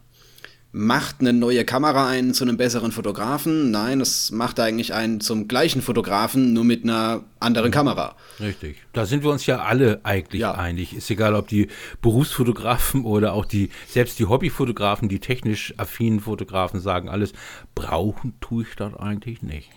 Macht 0.73 1.17
eine 1.19 1.33
neue 1.33 1.65
Kamera 1.65 2.07
einen 2.07 2.33
zu 2.33 2.45
einem 2.45 2.55
besseren 2.55 2.91
Fotografen. 2.93 3.71
Nein, 3.71 3.99
es 3.99 4.31
macht 4.31 4.59
eigentlich 4.59 4.93
einen 4.93 5.19
zum 5.19 5.47
gleichen 5.47 5.81
Fotografen, 5.81 6.53
nur 6.53 6.63
mit 6.63 6.83
einer 6.83 7.23
anderen 7.41 7.71
Kamera. 7.71 8.15
Richtig. 8.39 8.77
Da 8.93 9.05
sind 9.05 9.23
wir 9.23 9.31
uns 9.31 9.45
ja 9.45 9.61
alle 9.63 9.99
eigentlich 10.03 10.41
ja. 10.41 10.53
einig. 10.53 10.95
Ist 10.95 11.09
egal, 11.09 11.35
ob 11.35 11.49
die 11.49 11.67
Berufsfotografen 12.01 13.03
oder 13.03 13.33
auch 13.33 13.45
die, 13.45 13.69
selbst 13.87 14.17
die 14.19 14.25
Hobbyfotografen, 14.25 15.09
die 15.09 15.19
technisch 15.19 15.73
affinen 15.77 16.21
Fotografen 16.21 16.79
sagen 16.79 17.09
alles, 17.09 17.33
brauchen 17.75 18.33
tue 18.39 18.63
ich 18.63 18.75
das 18.77 18.93
eigentlich 18.95 19.41
nicht. 19.41 19.69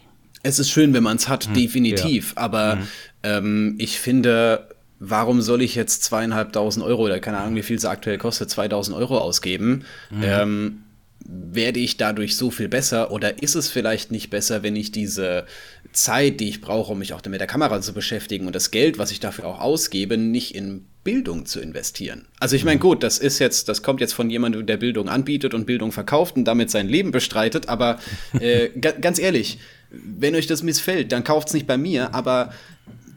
Es 0.44 0.58
ist 0.58 0.70
schön, 0.70 0.92
wenn 0.94 1.02
man 1.02 1.16
es 1.16 1.28
hat, 1.28 1.46
hm, 1.46 1.54
definitiv. 1.54 2.34
Ja. 2.36 2.42
Aber 2.42 2.72
hm. 2.76 2.86
ähm, 3.24 3.74
ich 3.78 3.98
finde, 3.98 4.68
warum 5.00 5.42
soll 5.42 5.62
ich 5.62 5.74
jetzt 5.74 6.04
zweieinhalbtausend 6.04 6.84
Euro 6.84 7.02
oder 7.02 7.18
keine 7.18 7.38
Ahnung, 7.38 7.56
wie 7.56 7.62
viel 7.62 7.76
es 7.76 7.84
aktuell 7.84 8.18
kostet, 8.18 8.50
2000 8.50 8.96
Euro 8.96 9.18
ausgeben? 9.18 9.84
Mhm. 10.10 10.22
Ähm, 10.22 10.83
werde 11.26 11.80
ich 11.80 11.96
dadurch 11.96 12.36
so 12.36 12.50
viel 12.50 12.68
besser 12.68 13.10
oder 13.10 13.42
ist 13.42 13.54
es 13.54 13.68
vielleicht 13.68 14.10
nicht 14.10 14.30
besser, 14.30 14.62
wenn 14.62 14.76
ich 14.76 14.92
diese 14.92 15.46
Zeit, 15.92 16.40
die 16.40 16.48
ich 16.48 16.60
brauche, 16.60 16.92
um 16.92 16.98
mich 16.98 17.12
auch 17.12 17.22
mit 17.24 17.40
der 17.40 17.46
Kamera 17.46 17.80
zu 17.80 17.94
beschäftigen 17.94 18.46
und 18.46 18.54
das 18.54 18.70
Geld, 18.70 18.98
was 18.98 19.10
ich 19.10 19.20
dafür 19.20 19.46
auch 19.46 19.60
ausgebe, 19.60 20.18
nicht 20.18 20.54
in 20.54 20.84
Bildung 21.02 21.46
zu 21.46 21.60
investieren? 21.60 22.26
Also 22.40 22.56
ich 22.56 22.64
meine, 22.64 22.76
mhm. 22.76 22.82
gut, 22.82 23.02
das 23.02 23.18
ist 23.18 23.38
jetzt, 23.38 23.68
das 23.68 23.82
kommt 23.82 24.00
jetzt 24.00 24.12
von 24.12 24.28
jemandem, 24.28 24.66
der 24.66 24.76
Bildung 24.76 25.08
anbietet 25.08 25.54
und 25.54 25.66
Bildung 25.66 25.92
verkauft 25.92 26.36
und 26.36 26.44
damit 26.44 26.70
sein 26.70 26.88
Leben 26.88 27.10
bestreitet, 27.10 27.68
aber 27.68 27.98
äh, 28.40 28.68
ganz 28.78 29.18
ehrlich, 29.18 29.58
wenn 29.90 30.34
euch 30.34 30.46
das 30.46 30.62
missfällt, 30.62 31.12
dann 31.12 31.24
kauft 31.24 31.48
es 31.48 31.54
nicht 31.54 31.66
bei 31.66 31.78
mir, 31.78 32.14
aber 32.14 32.52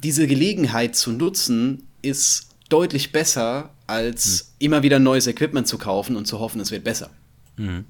diese 0.03 0.27
Gelegenheit 0.27 0.95
zu 0.95 1.11
nutzen, 1.11 1.83
ist 2.01 2.47
deutlich 2.69 3.11
besser, 3.11 3.71
als 3.87 4.43
mhm. 4.59 4.65
immer 4.65 4.83
wieder 4.83 4.99
neues 4.99 5.27
Equipment 5.27 5.67
zu 5.67 5.77
kaufen 5.77 6.15
und 6.15 6.25
zu 6.25 6.39
hoffen, 6.39 6.61
es 6.61 6.71
wird 6.71 6.83
besser. 6.83 7.09
Mhm. 7.57 7.85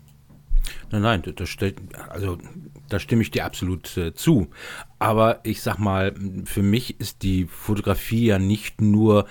Nein, 0.92 1.02
nein, 1.02 1.34
das, 1.36 1.58
also, 2.10 2.38
da 2.88 3.00
stimme 3.00 3.22
ich 3.22 3.32
dir 3.32 3.46
absolut 3.46 3.98
äh, 3.98 4.14
zu. 4.14 4.48
Aber 5.00 5.42
ich 5.44 5.62
sag 5.62 5.78
mal, 5.78 6.14
für 6.46 6.64
mich 6.64 7.00
ist 7.00 7.24
die 7.24 7.46
Fotografie 7.46 8.28
ja 8.28 8.40
nicht 8.40 8.82
nur 8.82 9.28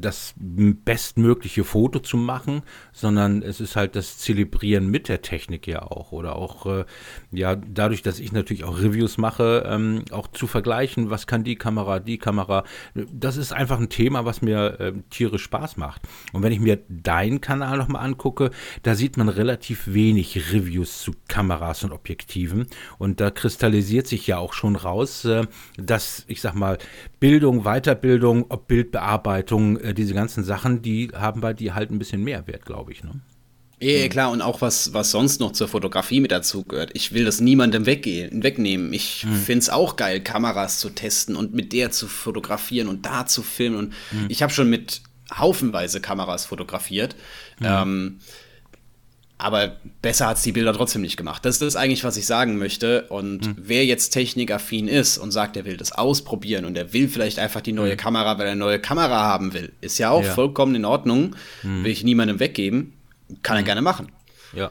das 0.00 0.34
bestmögliche 0.36 1.64
Foto 1.64 2.00
zu 2.00 2.16
machen, 2.16 2.62
sondern 2.92 3.42
es 3.42 3.60
ist 3.60 3.76
halt 3.76 3.96
das 3.96 4.18
Zelebrieren 4.18 4.88
mit 4.88 5.08
der 5.08 5.22
Technik 5.22 5.66
ja 5.66 5.82
auch. 5.82 6.12
Oder 6.12 6.36
auch, 6.36 6.66
äh, 6.66 6.84
ja, 7.30 7.56
dadurch, 7.56 8.02
dass 8.02 8.18
ich 8.18 8.32
natürlich 8.32 8.64
auch 8.64 8.78
Reviews 8.78 9.18
mache, 9.18 9.64
ähm, 9.66 10.04
auch 10.10 10.28
zu 10.28 10.46
vergleichen, 10.46 11.10
was 11.10 11.26
kann 11.26 11.44
die 11.44 11.56
Kamera, 11.56 12.00
die 12.00 12.18
Kamera. 12.18 12.64
Das 12.94 13.36
ist 13.36 13.52
einfach 13.52 13.78
ein 13.78 13.88
Thema, 13.88 14.24
was 14.24 14.42
mir 14.42 14.80
äh, 14.80 14.92
tierisch 15.10 15.44
Spaß 15.44 15.76
macht. 15.76 16.02
Und 16.32 16.42
wenn 16.42 16.52
ich 16.52 16.60
mir 16.60 16.80
deinen 16.88 17.40
Kanal 17.40 17.78
nochmal 17.78 18.04
angucke, 18.04 18.50
da 18.82 18.94
sieht 18.94 19.16
man 19.16 19.28
relativ 19.28 19.92
wenig 19.92 20.52
Reviews 20.52 21.02
zu 21.02 21.12
Kameras 21.28 21.84
und 21.84 21.92
Objektiven. 21.92 22.66
Und 22.98 23.20
da 23.20 23.30
kristallisiert 23.30 24.06
sich 24.06 24.26
ja 24.26 24.38
auch 24.38 24.52
schon 24.52 24.76
raus, 24.76 25.24
äh, 25.24 25.46
dass, 25.76 26.24
ich 26.26 26.40
sag 26.40 26.54
mal, 26.54 26.78
Bildung, 27.20 27.62
Weiterbildung, 27.64 28.46
ob 28.48 28.66
Bildbearbeitung, 28.68 29.78
äh, 29.84 29.94
diese 29.94 30.14
ganzen 30.14 30.44
Sachen, 30.44 30.82
die 30.82 31.10
haben 31.14 31.40
bei 31.40 31.52
dir 31.52 31.74
halt 31.74 31.90
ein 31.90 31.98
bisschen 31.98 32.22
mehr 32.22 32.46
Wert, 32.46 32.64
glaube 32.64 32.92
ich. 32.92 33.04
Ne? 33.04 33.20
Ja, 33.80 34.08
klar, 34.08 34.30
und 34.30 34.40
auch 34.40 34.60
was, 34.60 34.94
was 34.94 35.10
sonst 35.10 35.40
noch 35.40 35.52
zur 35.52 35.68
Fotografie 35.68 36.20
mit 36.20 36.32
dazu 36.32 36.64
gehört. 36.64 36.90
Ich 36.94 37.12
will 37.12 37.24
das 37.24 37.40
niemandem 37.40 37.86
weggehen, 37.86 38.42
wegnehmen. 38.42 38.92
Ich 38.92 39.24
mhm. 39.24 39.34
finde 39.34 39.58
es 39.58 39.70
auch 39.70 39.96
geil, 39.96 40.20
Kameras 40.20 40.78
zu 40.78 40.90
testen 40.90 41.36
und 41.36 41.54
mit 41.54 41.72
der 41.72 41.90
zu 41.90 42.08
fotografieren 42.08 42.88
und 42.88 43.04
da 43.04 43.26
zu 43.26 43.42
filmen. 43.42 43.76
Und 43.76 43.92
mhm. 44.12 44.26
ich 44.28 44.42
habe 44.42 44.52
schon 44.52 44.70
mit 44.70 45.02
haufenweise 45.36 46.00
Kameras 46.00 46.46
fotografiert. 46.46 47.16
Mhm. 47.58 47.66
Ähm, 47.66 48.18
aber 49.36 49.76
besser 50.00 50.28
hat 50.28 50.36
es 50.36 50.42
die 50.44 50.52
Bilder 50.52 50.72
trotzdem 50.72 51.02
nicht 51.02 51.16
gemacht. 51.16 51.44
Das 51.44 51.56
ist 51.56 51.62
das 51.62 51.76
eigentlich, 51.76 52.04
was 52.04 52.16
ich 52.16 52.24
sagen 52.24 52.56
möchte. 52.56 53.06
Und 53.08 53.46
mhm. 53.46 53.56
wer 53.58 53.84
jetzt 53.84 54.10
technikaffin 54.10 54.86
ist 54.86 55.18
und 55.18 55.32
sagt, 55.32 55.56
er 55.56 55.64
will 55.64 55.76
das 55.76 55.92
ausprobieren 55.92 56.64
und 56.64 56.76
er 56.76 56.92
will 56.92 57.08
vielleicht 57.08 57.38
einfach 57.38 57.60
die 57.60 57.72
neue 57.72 57.94
mhm. 57.94 57.98
Kamera, 57.98 58.38
weil 58.38 58.46
er 58.46 58.52
eine 58.52 58.60
neue 58.60 58.78
Kamera 58.78 59.24
haben 59.24 59.52
will, 59.52 59.72
ist 59.80 59.98
ja 59.98 60.10
auch 60.10 60.22
ja. 60.22 60.32
vollkommen 60.32 60.74
in 60.76 60.84
Ordnung. 60.84 61.34
Mhm. 61.62 61.84
Will 61.84 61.90
ich 61.90 62.04
niemandem 62.04 62.38
weggeben, 62.38 62.92
kann 63.42 63.56
er 63.56 63.62
mhm. 63.62 63.66
gerne 63.66 63.82
machen. 63.82 64.12
Ja. 64.52 64.70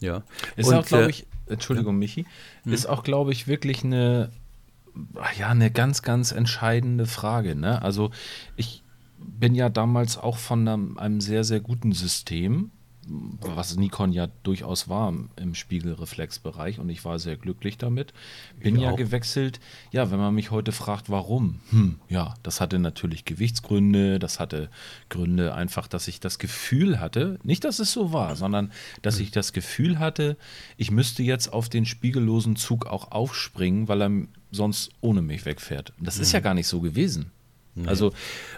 Ja. 0.00 0.22
Ist 0.56 0.68
und, 0.68 0.74
auch, 0.74 0.86
glaube 0.86 1.06
äh, 1.06 1.10
ich, 1.10 1.26
Entschuldigung, 1.48 1.98
Michi, 1.98 2.24
mhm. 2.64 2.72
ist 2.72 2.86
auch, 2.86 3.02
glaube 3.02 3.32
ich, 3.32 3.48
wirklich 3.48 3.82
eine, 3.82 4.30
ja, 5.38 5.48
eine 5.48 5.72
ganz, 5.72 6.02
ganz 6.02 6.30
entscheidende 6.30 7.06
Frage. 7.06 7.56
Ne? 7.56 7.82
Also 7.82 8.12
ich 8.56 8.84
bin 9.18 9.56
ja 9.56 9.70
damals 9.70 10.18
auch 10.18 10.38
von 10.38 10.68
einem, 10.68 10.98
einem 10.98 11.20
sehr, 11.20 11.42
sehr 11.42 11.60
guten 11.60 11.90
System 11.90 12.70
was 13.08 13.76
Nikon 13.76 14.12
ja 14.12 14.28
durchaus 14.42 14.88
war 14.88 15.12
im 15.36 15.54
Spiegelreflexbereich 15.54 16.78
und 16.78 16.88
ich 16.88 17.04
war 17.04 17.18
sehr 17.18 17.36
glücklich 17.36 17.78
damit. 17.78 18.12
Bin 18.58 18.76
ich 18.76 18.82
ja 18.82 18.90
auch. 18.90 18.96
gewechselt. 18.96 19.60
Ja, 19.92 20.10
wenn 20.10 20.18
man 20.18 20.34
mich 20.34 20.50
heute 20.50 20.72
fragt, 20.72 21.10
warum? 21.10 21.60
Hm, 21.70 21.98
ja, 22.08 22.34
das 22.42 22.60
hatte 22.60 22.78
natürlich 22.78 23.24
Gewichtsgründe, 23.24 24.18
das 24.18 24.40
hatte 24.40 24.70
Gründe 25.08 25.54
einfach, 25.54 25.88
dass 25.88 26.08
ich 26.08 26.20
das 26.20 26.38
Gefühl 26.38 27.00
hatte, 27.00 27.38
nicht, 27.42 27.64
dass 27.64 27.78
es 27.78 27.92
so 27.92 28.12
war, 28.12 28.36
sondern 28.36 28.72
dass 29.02 29.18
ich 29.18 29.30
das 29.30 29.52
Gefühl 29.52 29.98
hatte, 29.98 30.36
ich 30.76 30.90
müsste 30.90 31.22
jetzt 31.22 31.52
auf 31.52 31.68
den 31.68 31.86
spiegellosen 31.86 32.56
Zug 32.56 32.86
auch 32.86 33.12
aufspringen, 33.12 33.88
weil 33.88 34.02
er 34.02 34.10
sonst 34.50 34.90
ohne 35.00 35.22
mich 35.22 35.44
wegfährt. 35.44 35.92
Das 36.00 36.16
hm. 36.16 36.22
ist 36.22 36.32
ja 36.32 36.38
hm. 36.38 36.44
gar 36.44 36.54
nicht 36.54 36.66
so 36.66 36.80
gewesen. 36.80 37.30
Nee. 37.76 37.88
Also, 37.88 38.12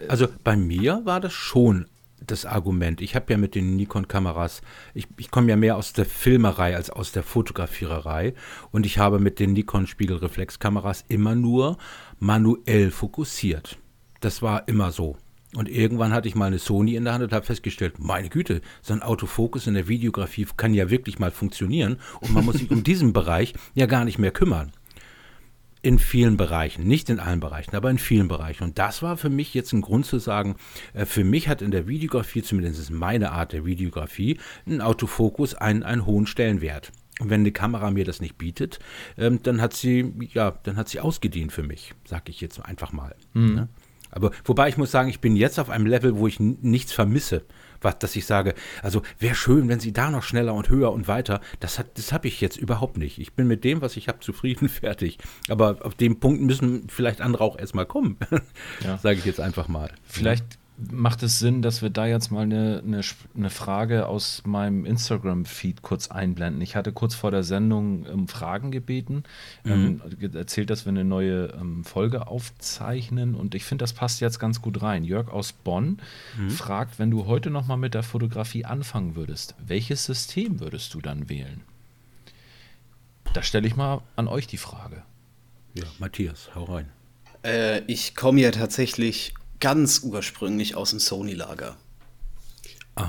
also 0.08 0.28
bei 0.44 0.56
mir 0.56 1.02
war 1.04 1.20
das 1.20 1.32
schon 1.32 1.86
das 2.26 2.44
Argument. 2.44 3.00
Ich 3.00 3.14
habe 3.14 3.32
ja 3.32 3.38
mit 3.38 3.54
den 3.54 3.76
Nikon-Kameras, 3.76 4.62
ich, 4.94 5.06
ich 5.16 5.30
komme 5.30 5.50
ja 5.50 5.56
mehr 5.56 5.76
aus 5.76 5.92
der 5.92 6.04
Filmerei 6.04 6.76
als 6.76 6.90
aus 6.90 7.12
der 7.12 7.22
Fotografiererei 7.22 8.34
und 8.70 8.86
ich 8.86 8.98
habe 8.98 9.18
mit 9.18 9.38
den 9.38 9.52
Nikon-Spiegelreflexkameras 9.52 11.04
immer 11.08 11.34
nur 11.34 11.78
manuell 12.18 12.90
fokussiert. 12.90 13.78
Das 14.20 14.42
war 14.42 14.66
immer 14.68 14.92
so. 14.92 15.16
Und 15.54 15.68
irgendwann 15.68 16.12
hatte 16.12 16.28
ich 16.28 16.34
mal 16.34 16.46
eine 16.46 16.58
Sony 16.58 16.94
in 16.94 17.04
der 17.04 17.14
Hand 17.14 17.24
und 17.24 17.32
habe 17.32 17.46
festgestellt, 17.46 17.98
meine 17.98 18.28
Güte, 18.28 18.60
so 18.82 18.92
ein 18.92 19.02
Autofokus 19.02 19.66
in 19.66 19.74
der 19.74 19.88
Videografie 19.88 20.46
kann 20.56 20.74
ja 20.74 20.90
wirklich 20.90 21.18
mal 21.18 21.30
funktionieren 21.30 21.96
und 22.20 22.34
man 22.34 22.44
muss 22.44 22.56
sich 22.58 22.70
um 22.70 22.84
diesen 22.84 23.14
Bereich 23.14 23.54
ja 23.74 23.86
gar 23.86 24.04
nicht 24.04 24.18
mehr 24.18 24.30
kümmern 24.30 24.72
in 25.82 25.98
vielen 25.98 26.36
Bereichen, 26.36 26.86
nicht 26.86 27.10
in 27.10 27.20
allen 27.20 27.40
Bereichen, 27.40 27.76
aber 27.76 27.90
in 27.90 27.98
vielen 27.98 28.28
Bereichen. 28.28 28.64
Und 28.64 28.78
das 28.78 29.02
war 29.02 29.16
für 29.16 29.30
mich 29.30 29.54
jetzt 29.54 29.72
ein 29.72 29.80
Grund 29.80 30.06
zu 30.06 30.18
sagen, 30.18 30.56
äh, 30.94 31.04
für 31.04 31.24
mich 31.24 31.48
hat 31.48 31.62
in 31.62 31.70
der 31.70 31.86
Videografie, 31.86 32.42
zumindest 32.42 32.80
ist 32.80 32.90
meine 32.90 33.32
Art 33.32 33.52
der 33.52 33.64
Videografie, 33.64 34.38
ein 34.66 34.80
Autofokus 34.80 35.54
einen, 35.54 35.82
einen 35.82 36.06
hohen 36.06 36.26
Stellenwert. 36.26 36.92
Und 37.20 37.30
wenn 37.30 37.40
eine 37.40 37.52
Kamera 37.52 37.90
mir 37.90 38.04
das 38.04 38.20
nicht 38.20 38.38
bietet, 38.38 38.78
ähm, 39.16 39.40
dann 39.42 39.60
hat 39.60 39.74
sie, 39.74 40.12
ja, 40.32 40.58
dann 40.62 40.76
hat 40.76 40.88
sie 40.88 41.00
ausgedient 41.00 41.52
für 41.52 41.62
mich, 41.62 41.94
sag 42.04 42.28
ich 42.28 42.40
jetzt 42.40 42.64
einfach 42.64 42.92
mal. 42.92 43.14
Mhm. 43.34 43.54
Ne? 43.54 43.68
Aber 44.10 44.30
wobei 44.44 44.68
ich 44.68 44.76
muss 44.76 44.90
sagen, 44.90 45.08
ich 45.08 45.20
bin 45.20 45.36
jetzt 45.36 45.58
auf 45.58 45.70
einem 45.70 45.86
Level, 45.86 46.16
wo 46.16 46.26
ich 46.26 46.40
nichts 46.40 46.92
vermisse. 46.92 47.44
Was, 47.80 47.98
dass 47.98 48.16
ich 48.16 48.26
sage, 48.26 48.54
also 48.82 49.02
wäre 49.18 49.34
schön, 49.34 49.68
wenn 49.68 49.80
sie 49.80 49.92
da 49.92 50.10
noch 50.10 50.22
schneller 50.22 50.54
und 50.54 50.68
höher 50.68 50.92
und 50.92 51.08
weiter. 51.08 51.40
Das, 51.60 51.82
das 51.94 52.12
habe 52.12 52.28
ich 52.28 52.40
jetzt 52.40 52.56
überhaupt 52.56 52.96
nicht. 52.96 53.18
Ich 53.18 53.34
bin 53.34 53.46
mit 53.46 53.64
dem, 53.64 53.80
was 53.80 53.96
ich 53.96 54.08
habe, 54.08 54.20
zufrieden, 54.20 54.68
fertig. 54.68 55.18
Aber 55.48 55.78
auf 55.82 55.94
dem 55.94 56.20
Punkt 56.20 56.42
müssen 56.42 56.88
vielleicht 56.88 57.20
andere 57.20 57.44
auch 57.44 57.58
erstmal 57.58 57.86
kommen. 57.86 58.16
Ja. 58.84 58.96
Sage 58.98 59.18
ich 59.18 59.24
jetzt 59.24 59.40
einfach 59.40 59.66
mal. 59.68 59.90
Vielleicht 60.04 60.58
macht 60.78 61.24
es 61.24 61.40
Sinn, 61.40 61.60
dass 61.60 61.82
wir 61.82 61.90
da 61.90 62.06
jetzt 62.06 62.30
mal 62.30 62.42
eine, 62.42 62.82
eine, 62.86 63.00
eine 63.36 63.50
Frage 63.50 64.06
aus 64.06 64.42
meinem 64.46 64.84
Instagram-Feed 64.84 65.82
kurz 65.82 66.08
einblenden. 66.08 66.62
Ich 66.62 66.76
hatte 66.76 66.92
kurz 66.92 67.14
vor 67.14 67.32
der 67.32 67.42
Sendung 67.42 68.04
um 68.06 68.28
Fragen 68.28 68.70
gebeten, 68.70 69.24
mhm. 69.64 70.00
ähm, 70.20 70.34
erzählt, 70.34 70.70
dass 70.70 70.86
wir 70.86 70.90
eine 70.90 71.04
neue 71.04 71.48
ähm, 71.60 71.84
Folge 71.84 72.28
aufzeichnen 72.28 73.34
und 73.34 73.54
ich 73.54 73.64
finde, 73.64 73.82
das 73.82 73.92
passt 73.92 74.20
jetzt 74.20 74.38
ganz 74.38 74.62
gut 74.62 74.80
rein. 74.80 75.04
Jörg 75.04 75.28
aus 75.28 75.52
Bonn 75.52 75.98
mhm. 76.38 76.50
fragt, 76.50 76.98
wenn 76.98 77.10
du 77.10 77.26
heute 77.26 77.50
noch 77.50 77.66
mal 77.66 77.76
mit 77.76 77.94
der 77.94 78.04
Fotografie 78.04 78.64
anfangen 78.64 79.16
würdest, 79.16 79.56
welches 79.58 80.04
System 80.04 80.60
würdest 80.60 80.94
du 80.94 81.00
dann 81.00 81.28
wählen? 81.28 81.62
Da 83.32 83.42
stelle 83.42 83.66
ich 83.66 83.74
mal 83.74 84.02
an 84.16 84.28
euch 84.28 84.46
die 84.46 84.56
Frage. 84.56 85.02
Ja, 85.74 85.84
Matthias, 85.98 86.50
hau 86.54 86.64
rein. 86.64 86.86
Äh, 87.44 87.80
ich 87.86 88.14
komme 88.14 88.40
ja 88.40 88.50
tatsächlich 88.52 89.34
ganz 89.60 90.00
ursprünglich 90.04 90.74
aus 90.74 90.90
dem 90.90 90.98
Sony-Lager. 90.98 91.76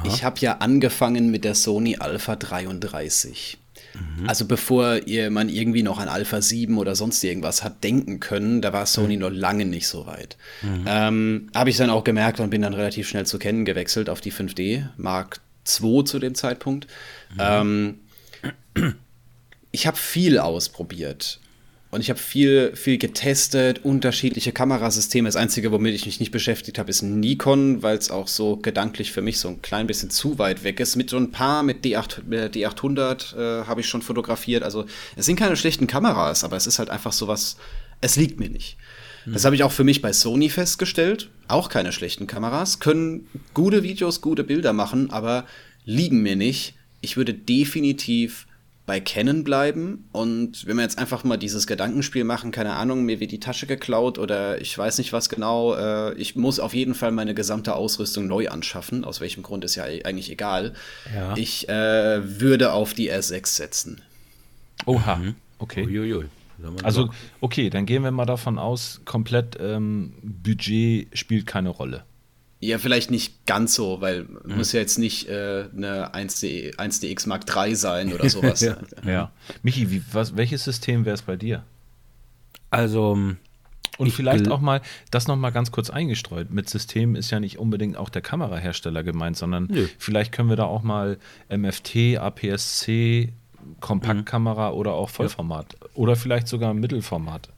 Ich 0.03 0.23
habe 0.23 0.39
ja 0.39 0.57
angefangen 0.57 1.31
mit 1.31 1.43
der 1.43 1.55
Sony 1.55 1.97
Alpha 1.97 2.35
33. 2.35 3.57
Mhm. 3.93 4.29
Also 4.29 4.45
bevor 4.45 5.07
ihr, 5.07 5.31
man 5.31 5.49
irgendwie 5.49 5.83
noch 5.83 5.97
an 5.97 6.07
Alpha 6.07 6.41
7 6.41 6.77
oder 6.77 6.95
sonst 6.95 7.23
irgendwas 7.23 7.63
hat 7.63 7.83
denken 7.83 8.19
können, 8.19 8.61
da 8.61 8.71
war 8.71 8.85
Sony 8.85 9.15
mhm. 9.15 9.21
noch 9.21 9.31
lange 9.31 9.65
nicht 9.65 9.87
so 9.87 10.05
weit. 10.05 10.37
Mhm. 10.61 10.85
Ähm, 10.85 11.49
habe 11.55 11.69
ich 11.69 11.77
dann 11.77 11.89
auch 11.89 12.03
gemerkt 12.03 12.39
und 12.39 12.49
bin 12.49 12.61
dann 12.61 12.73
relativ 12.73 13.07
schnell 13.07 13.25
zu 13.25 13.39
kennen 13.39 13.65
gewechselt 13.65 14.09
auf 14.09 14.21
die 14.21 14.31
5D, 14.31 14.85
Mark 14.97 15.39
II 15.81 16.03
zu 16.03 16.19
dem 16.19 16.35
Zeitpunkt. 16.35 16.87
Mhm. 17.33 17.39
Ähm, 17.39 18.93
ich 19.71 19.87
habe 19.87 19.97
viel 19.97 20.39
ausprobiert. 20.39 21.39
Und 21.91 22.01
ich 22.01 22.11
habe 22.11 22.19
viel, 22.19 22.75
viel 22.75 22.99
getestet, 22.99 23.83
unterschiedliche 23.83 24.51
Kamerasysteme. 24.51 25.27
Das 25.27 25.35
Einzige, 25.35 25.71
womit 25.71 25.95
ich 25.95 26.05
mich 26.05 26.19
nicht 26.19 26.31
beschäftigt 26.31 26.77
habe, 26.77 26.91
ist 26.91 27.01
Nikon, 27.01 27.81
weil 27.81 27.97
es 27.97 28.11
auch 28.11 28.27
so 28.27 28.57
gedanklich 28.57 29.11
für 29.11 29.23
mich 29.23 29.39
so 29.39 29.47
ein 29.47 29.63
klein 29.63 29.87
bisschen 29.87 30.11
zu 30.11 30.37
weit 30.37 30.63
weg 30.63 30.79
ist. 30.79 30.95
Mit 30.95 31.09
so 31.09 31.17
ein 31.17 31.31
paar, 31.31 31.63
mit 31.63 31.83
D8, 31.83 32.31
äh, 32.31 32.45
D800 32.49 33.35
äh, 33.35 33.65
habe 33.65 33.81
ich 33.81 33.87
schon 33.87 34.03
fotografiert. 34.03 34.61
Also 34.61 34.85
es 35.15 35.25
sind 35.25 35.37
keine 35.37 35.55
schlechten 35.55 35.87
Kameras, 35.87 36.43
aber 36.43 36.57
es 36.57 36.67
ist 36.67 36.77
halt 36.77 36.91
einfach 36.91 37.11
so 37.11 37.27
was, 37.27 37.57
es 38.01 38.17
liegt 38.17 38.39
mir 38.39 38.49
nicht. 38.49 38.77
Hm. 39.23 39.33
Das 39.33 39.45
habe 39.45 39.55
ich 39.55 39.63
auch 39.63 39.71
für 39.71 39.83
mich 39.83 40.03
bei 40.03 40.13
Sony 40.13 40.49
festgestellt. 40.49 41.31
Auch 41.47 41.69
keine 41.69 41.91
schlechten 41.91 42.27
Kameras, 42.27 42.79
können 42.79 43.27
gute 43.55 43.81
Videos, 43.81 44.21
gute 44.21 44.43
Bilder 44.43 44.73
machen, 44.73 45.09
aber 45.09 45.45
liegen 45.85 46.21
mir 46.21 46.35
nicht. 46.35 46.75
Ich 47.01 47.17
würde 47.17 47.33
definitiv 47.33 48.45
bei 48.89 48.99
Canon 48.99 49.43
bleiben. 49.43 50.09
Und 50.13 50.65
wenn 50.65 50.75
wir 50.77 50.81
jetzt 50.81 50.97
einfach 50.97 51.23
mal 51.23 51.37
dieses 51.37 51.67
Gedankenspiel 51.67 52.23
machen, 52.23 52.49
keine 52.49 52.73
Ahnung, 52.73 53.03
mir 53.05 53.19
wird 53.19 53.31
die 53.31 53.39
Tasche 53.39 53.67
geklaut 53.67 54.17
oder 54.17 54.59
ich 54.59 54.75
weiß 54.75 54.97
nicht 54.97 55.13
was 55.13 55.29
genau, 55.29 55.75
äh, 55.75 56.15
ich 56.15 56.35
muss 56.35 56.59
auf 56.59 56.73
jeden 56.73 56.95
Fall 56.95 57.11
meine 57.11 57.35
gesamte 57.35 57.75
Ausrüstung 57.75 58.25
neu 58.25 58.49
anschaffen. 58.49 59.05
Aus 59.05 59.21
welchem 59.21 59.43
Grund 59.43 59.63
ist 59.63 59.75
ja 59.75 59.83
eigentlich 59.83 60.31
egal. 60.31 60.73
Ja. 61.13 61.37
Ich 61.37 61.69
äh, 61.69 62.39
würde 62.41 62.73
auf 62.73 62.95
die 62.95 63.11
R6 63.11 63.45
setzen. 63.45 64.01
Oha, 64.87 65.17
mhm. 65.17 65.35
okay. 65.59 65.85
Uiuiui. 65.85 66.25
Also, 66.81 67.11
okay, 67.41 67.69
dann 67.69 67.85
gehen 67.85 68.01
wir 68.01 68.09
mal 68.09 68.25
davon 68.25 68.57
aus, 68.57 69.01
komplett 69.05 69.55
ähm, 69.61 70.13
Budget 70.23 71.15
spielt 71.15 71.45
keine 71.45 71.69
Rolle. 71.69 72.05
Ja, 72.61 72.77
vielleicht 72.77 73.09
nicht 73.09 73.45
ganz 73.45 73.73
so, 73.73 74.01
weil 74.01 74.23
mhm. 74.23 74.57
muss 74.57 74.73
ja 74.73 74.81
jetzt 74.81 74.99
nicht 74.99 75.29
äh, 75.29 75.65
eine 75.73 76.13
1D, 76.13 76.75
1DX 76.75 77.29
Mark 77.29 77.45
III 77.55 77.75
sein 77.75 78.13
oder 78.13 78.29
sowas. 78.29 78.59
ja. 78.61 78.77
ja. 79.05 79.31
Michi, 79.63 79.89
wie, 79.91 80.03
was, 80.11 80.35
welches 80.35 80.65
System 80.65 81.05
wäre 81.05 81.13
es 81.13 81.21
bei 81.21 81.35
dir? 81.35 81.63
Also. 82.69 83.17
Und 83.97 84.11
vielleicht 84.11 84.47
auch 84.49 84.61
mal, 84.61 84.81
das 85.11 85.27
nochmal 85.27 85.51
ganz 85.51 85.73
kurz 85.73 85.89
eingestreut. 85.89 86.51
Mit 86.51 86.69
System 86.69 87.15
ist 87.17 87.31
ja 87.31 87.41
nicht 87.41 87.59
unbedingt 87.59 87.97
auch 87.97 88.07
der 88.07 88.21
Kamerahersteller 88.21 89.03
gemeint, 89.03 89.35
sondern 89.35 89.65
Nö. 89.65 89.87
vielleicht 89.97 90.31
können 90.31 90.47
wir 90.47 90.55
da 90.55 90.63
auch 90.63 90.83
mal 90.83 91.17
MFT, 91.49 92.17
APS-C, 92.17 93.33
Kompaktkamera 93.81 94.71
mhm. 94.71 94.77
oder 94.77 94.93
auch 94.93 95.09
Vollformat. 95.09 95.75
Ja. 95.81 95.87
Oder 95.95 96.15
vielleicht 96.15 96.47
sogar 96.47 96.73
Mittelformat. 96.73 97.49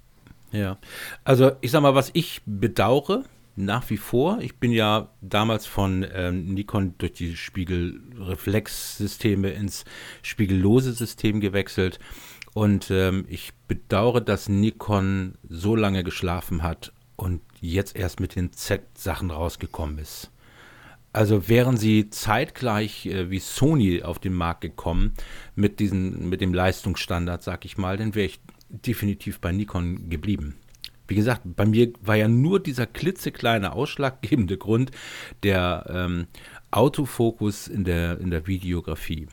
Ja. 0.52 0.78
Also 1.24 1.52
ich 1.62 1.70
sag 1.70 1.82
mal, 1.82 1.93
was 1.93 2.10
ich 2.14 2.41
bedauere, 2.45 3.24
nach 3.66 3.89
wie 3.89 3.97
vor. 3.97 4.38
Ich 4.41 4.57
bin 4.57 4.72
ja 4.72 5.09
damals 5.22 5.66
von 5.66 6.05
ähm, 6.14 6.53
Nikon 6.53 6.93
durch 6.97 7.14
die 7.14 7.36
Spiegelreflexsysteme 7.36 9.49
ins 9.49 9.86
spiegellose 10.22 10.93
System 10.93 11.39
gewechselt. 11.39 11.99
Und 12.53 12.91
ähm, 12.91 13.26
ich 13.30 13.53
bedauere, 13.68 14.22
dass 14.22 14.49
Nikon 14.49 15.36
so 15.47 15.76
lange 15.76 16.03
geschlafen 16.03 16.64
hat 16.64 16.91
und 17.16 17.41
jetzt 17.62 17.95
erst 17.95 18.20
mit 18.20 18.36
den 18.36 18.51
Z-Sachen 18.51 19.32
rausgekommen 19.32 19.99
ist. 19.99 20.32
Also 21.14 21.49
wären 21.49 21.78
sie 21.78 22.09
zeitgleich 22.09 23.05
äh, 23.05 23.30
wie 23.30 23.39
Sony 23.39 24.01
auf 24.01 24.20
den 24.20 24.34
Markt 24.34 24.62
gekommen 24.62 25.14
mit, 25.55 25.80
diesen, 25.80 26.30
mit 26.30 26.41
dem 26.41 26.53
Leistungsstandard, 26.53 27.43
sag 27.43 27.66
ich 27.66 27.78
mal, 27.78 27.97
dann 27.97 28.16
wäre 28.16 28.28
ich 28.28 28.41
definitiv 28.70 29.39
bei 29.39 29.51
Nikon 29.51 30.09
geblieben. 30.09 30.55
Wie 31.12 31.16
gesagt, 31.16 31.41
bei 31.43 31.66
mir 31.66 31.91
war 31.99 32.16
ja 32.16 32.30
nur 32.30 32.62
dieser 32.62 32.86
klitzekleine 32.86 33.74
ausschlaggebende 33.74 34.57
Grund 34.57 34.91
der 35.43 35.86
ähm, 35.89 36.28
Autofokus 36.72 37.68
in 37.68 37.84
der, 37.84 38.18
in 38.22 38.32
der 38.32 38.47
Videografie. 38.47 39.28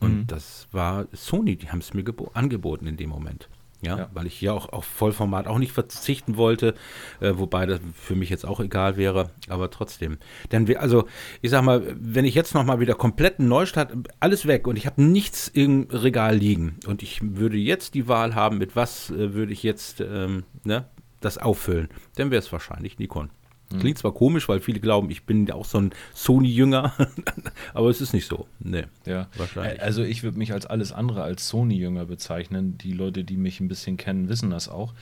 Und 0.00 0.16
mhm. 0.16 0.26
das 0.26 0.66
war 0.72 1.06
Sony, 1.12 1.54
die 1.54 1.68
haben 1.68 1.78
es 1.78 1.94
mir 1.94 2.04
angeboten 2.34 2.88
in 2.88 2.96
dem 2.96 3.10
Moment. 3.10 3.48
Ja, 3.82 3.98
ja, 3.98 4.10
weil 4.14 4.26
ich 4.26 4.40
ja 4.40 4.52
auch 4.52 4.72
auf 4.72 4.84
Vollformat 4.84 5.48
auch 5.48 5.58
nicht 5.58 5.72
verzichten 5.72 6.36
wollte, 6.36 6.74
äh, 7.20 7.32
wobei 7.34 7.66
das 7.66 7.80
für 7.94 8.14
mich 8.14 8.30
jetzt 8.30 8.46
auch 8.46 8.60
egal 8.60 8.96
wäre, 8.96 9.30
aber 9.48 9.70
trotzdem. 9.70 10.18
Denn 10.52 10.68
wir, 10.68 10.80
also 10.80 11.06
ich 11.40 11.50
sag 11.50 11.62
mal, 11.62 11.82
wenn 11.98 12.24
ich 12.24 12.36
jetzt 12.36 12.54
nochmal 12.54 12.78
wieder 12.78 12.94
komplett 12.94 13.40
einen 13.40 13.48
Neustart, 13.48 13.92
alles 14.20 14.46
weg 14.46 14.68
und 14.68 14.76
ich 14.76 14.86
habe 14.86 15.02
nichts 15.02 15.48
im 15.48 15.88
Regal 15.90 16.36
liegen 16.36 16.76
und 16.86 17.02
ich 17.02 17.20
würde 17.22 17.56
jetzt 17.56 17.94
die 17.94 18.06
Wahl 18.06 18.36
haben, 18.36 18.58
mit 18.58 18.76
was 18.76 19.10
äh, 19.10 19.34
würde 19.34 19.52
ich 19.52 19.64
jetzt 19.64 20.00
ähm, 20.00 20.44
ne, 20.62 20.86
das 21.24 21.38
auffüllen, 21.38 21.88
dann 22.16 22.30
wäre 22.30 22.40
es 22.40 22.52
wahrscheinlich 22.52 22.98
Nikon. 22.98 23.30
Hm. 23.70 23.80
Klingt 23.80 23.98
zwar 23.98 24.12
komisch, 24.12 24.48
weil 24.48 24.60
viele 24.60 24.80
glauben, 24.80 25.10
ich 25.10 25.24
bin 25.24 25.50
auch 25.50 25.64
so 25.64 25.78
ein 25.78 25.90
Sony-Jünger, 26.14 26.92
aber 27.74 27.88
es 27.88 28.00
ist 28.00 28.12
nicht 28.12 28.26
so. 28.26 28.46
Nee, 28.60 28.84
ja. 29.06 29.28
wahrscheinlich. 29.36 29.82
Also 29.82 30.02
ich 30.02 30.22
würde 30.22 30.38
mich 30.38 30.52
als 30.52 30.66
alles 30.66 30.92
andere 30.92 31.22
als 31.22 31.48
Sony-Jünger 31.48 32.04
bezeichnen. 32.04 32.78
Die 32.78 32.92
Leute, 32.92 33.24
die 33.24 33.36
mich 33.36 33.60
ein 33.60 33.68
bisschen 33.68 33.96
kennen, 33.96 34.28
wissen 34.28 34.50
das 34.50 34.68
auch. 34.68 34.94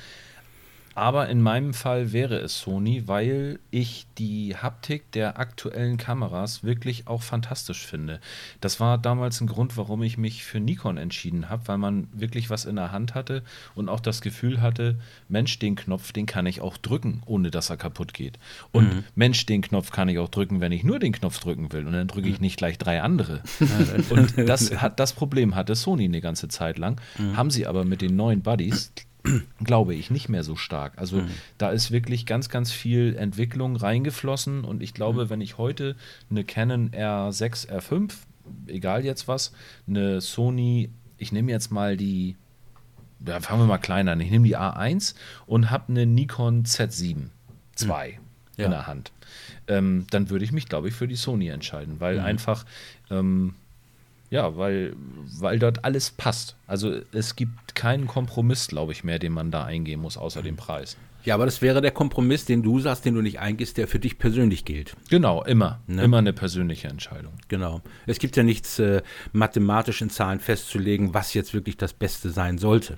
Aber 0.95 1.28
in 1.28 1.41
meinem 1.41 1.72
Fall 1.72 2.12
wäre 2.12 2.38
es 2.38 2.59
Sony, 2.59 3.07
weil 3.07 3.61
ich 3.70 4.07
die 4.18 4.57
Haptik 4.57 5.12
der 5.12 5.38
aktuellen 5.38 5.97
Kameras 5.97 6.64
wirklich 6.64 7.07
auch 7.07 7.22
fantastisch 7.22 7.86
finde. 7.86 8.20
Das 8.61 8.80
war 8.80 8.99
damals 8.99 9.41
ein 9.41 9.47
Grund, 9.47 9.76
warum 9.76 10.03
ich 10.03 10.18
mich 10.18 10.45
für 10.45 10.59
Nikon 10.59 10.97
entschieden 10.97 11.49
habe, 11.49 11.68
weil 11.68 11.78
man 11.78 12.09
wirklich 12.12 12.51
was 12.51 12.64
in 12.64 12.76
der 12.76 12.91
Hand 12.91 13.14
hatte 13.14 13.43
und 13.74 13.88
auch 13.88 14.01
das 14.01 14.20
Gefühl 14.20 14.61
hatte, 14.61 14.99
Mensch, 15.28 15.59
den 15.59 15.76
Knopf, 15.76 16.12
den 16.12 16.26
kann 16.26 16.47
ich 16.47 16.61
auch 16.61 16.76
drücken, 16.76 17.22
ohne 17.24 17.51
dass 17.51 17.70
er 17.70 17.76
kaputt 17.76 18.12
geht. 18.12 18.38
Und 18.72 18.93
mhm. 18.93 19.05
Mensch, 19.14 19.47
den 19.47 19.62
Knopf 19.62 19.93
kann 19.93 20.09
ich 20.09 20.18
auch 20.18 20.28
drücken, 20.28 20.61
wenn 20.61 20.72
ich 20.72 20.82
nur 20.82 20.99
den 20.99 21.12
Knopf 21.12 21.38
drücken 21.38 21.72
will. 21.72 21.86
Und 21.86 21.93
dann 21.93 22.09
drücke 22.09 22.28
ich 22.28 22.38
mhm. 22.38 22.45
nicht 22.45 22.57
gleich 22.57 22.78
drei 22.78 23.01
andere. 23.01 23.43
und 24.11 24.36
das, 24.36 24.80
hat, 24.80 24.99
das 24.99 25.12
Problem 25.12 25.55
hatte 25.55 25.76
Sony 25.76 26.05
eine 26.05 26.20
ganze 26.20 26.49
Zeit 26.49 26.78
lang. 26.78 27.01
Mhm. 27.16 27.36
Haben 27.36 27.51
sie 27.51 27.66
aber 27.66 27.84
mit 27.84 28.03
den 28.03 28.16
neuen 28.16 28.43
Buddies 28.43 28.93
glaube 29.64 29.94
ich, 29.94 30.10
nicht 30.10 30.28
mehr 30.28 30.44
so 30.44 30.56
stark. 30.56 30.94
Also 30.96 31.18
mhm. 31.18 31.30
da 31.58 31.70
ist 31.70 31.90
wirklich 31.90 32.26
ganz, 32.26 32.48
ganz 32.48 32.72
viel 32.72 33.16
Entwicklung 33.16 33.76
reingeflossen 33.76 34.64
und 34.64 34.82
ich 34.82 34.94
glaube, 34.94 35.26
mhm. 35.26 35.30
wenn 35.30 35.40
ich 35.40 35.58
heute 35.58 35.96
eine 36.30 36.44
Canon 36.44 36.90
R6, 36.90 37.68
R5, 37.68 38.12
egal 38.66 39.04
jetzt 39.04 39.28
was, 39.28 39.52
eine 39.86 40.20
Sony, 40.20 40.90
ich 41.18 41.32
nehme 41.32 41.50
jetzt 41.50 41.70
mal 41.70 41.96
die, 41.96 42.36
ja, 43.26 43.40
fangen 43.40 43.62
wir 43.62 43.66
mal 43.66 43.78
klein 43.78 44.08
an, 44.08 44.20
ich 44.20 44.30
nehme 44.30 44.46
die 44.46 44.56
A1 44.56 45.14
und 45.46 45.70
habe 45.70 45.88
eine 45.88 46.06
Nikon 46.06 46.64
Z7 46.64 47.06
II 47.06 47.86
mhm. 47.86 47.92
ja. 48.56 48.64
in 48.64 48.70
der 48.70 48.86
Hand. 48.86 49.12
Ähm, 49.68 50.06
dann 50.10 50.30
würde 50.30 50.44
ich 50.44 50.52
mich, 50.52 50.68
glaube 50.68 50.88
ich, 50.88 50.94
für 50.94 51.06
die 51.06 51.16
Sony 51.16 51.48
entscheiden, 51.48 52.00
weil 52.00 52.18
mhm. 52.18 52.24
einfach 52.24 52.64
ähm, 53.10 53.54
ja, 54.31 54.57
weil, 54.57 54.95
weil 55.39 55.59
dort 55.59 55.85
alles 55.85 56.12
passt. 56.12 56.57
Also 56.66 57.01
es 57.12 57.37
gibt 57.37 57.74
keinen 57.74 58.07
Kompromiss, 58.07 58.68
glaube 58.68 58.93
ich, 58.93 59.05
mehr, 59.05 59.18
den 59.18 59.33
man 59.33 59.51
da 59.51 59.64
eingehen 59.64 60.01
muss, 60.01 60.16
außer 60.16 60.43
dem 60.43 60.57
Preis. 60.57 60.97
Ja, 61.24 61.35
aber 61.35 61.45
das 61.45 61.61
wäre 61.61 61.83
der 61.83 61.91
Kompromiss, 61.91 62.47
den 62.47 62.62
du 62.62 62.81
sagst, 62.81 63.05
den 63.05 63.14
du 63.14 63.20
nicht 63.20 63.41
eingehst, 63.41 63.76
der 63.76 63.89
für 63.89 63.99
dich 63.99 64.18
persönlich 64.18 64.64
gilt. 64.64 64.97
Genau, 65.11 65.45
immer. 65.45 65.81
Ne? 65.87 66.03
Immer 66.05 66.18
eine 66.18 66.33
persönliche 66.33 66.89
Entscheidung. 66.89 67.35
Genau. 67.49 67.83
Es 68.07 68.18
gibt 68.18 68.37
ja 68.37 68.43
nichts 68.43 68.78
äh, 68.78 69.03
mathematisch 69.33 70.01
in 70.01 70.09
Zahlen 70.09 70.41
festzulegen, 70.41 71.12
was 71.12 71.35
jetzt 71.35 71.53
wirklich 71.53 71.76
das 71.76 71.93
Beste 71.93 72.31
sein 72.31 72.57
sollte. 72.57 72.97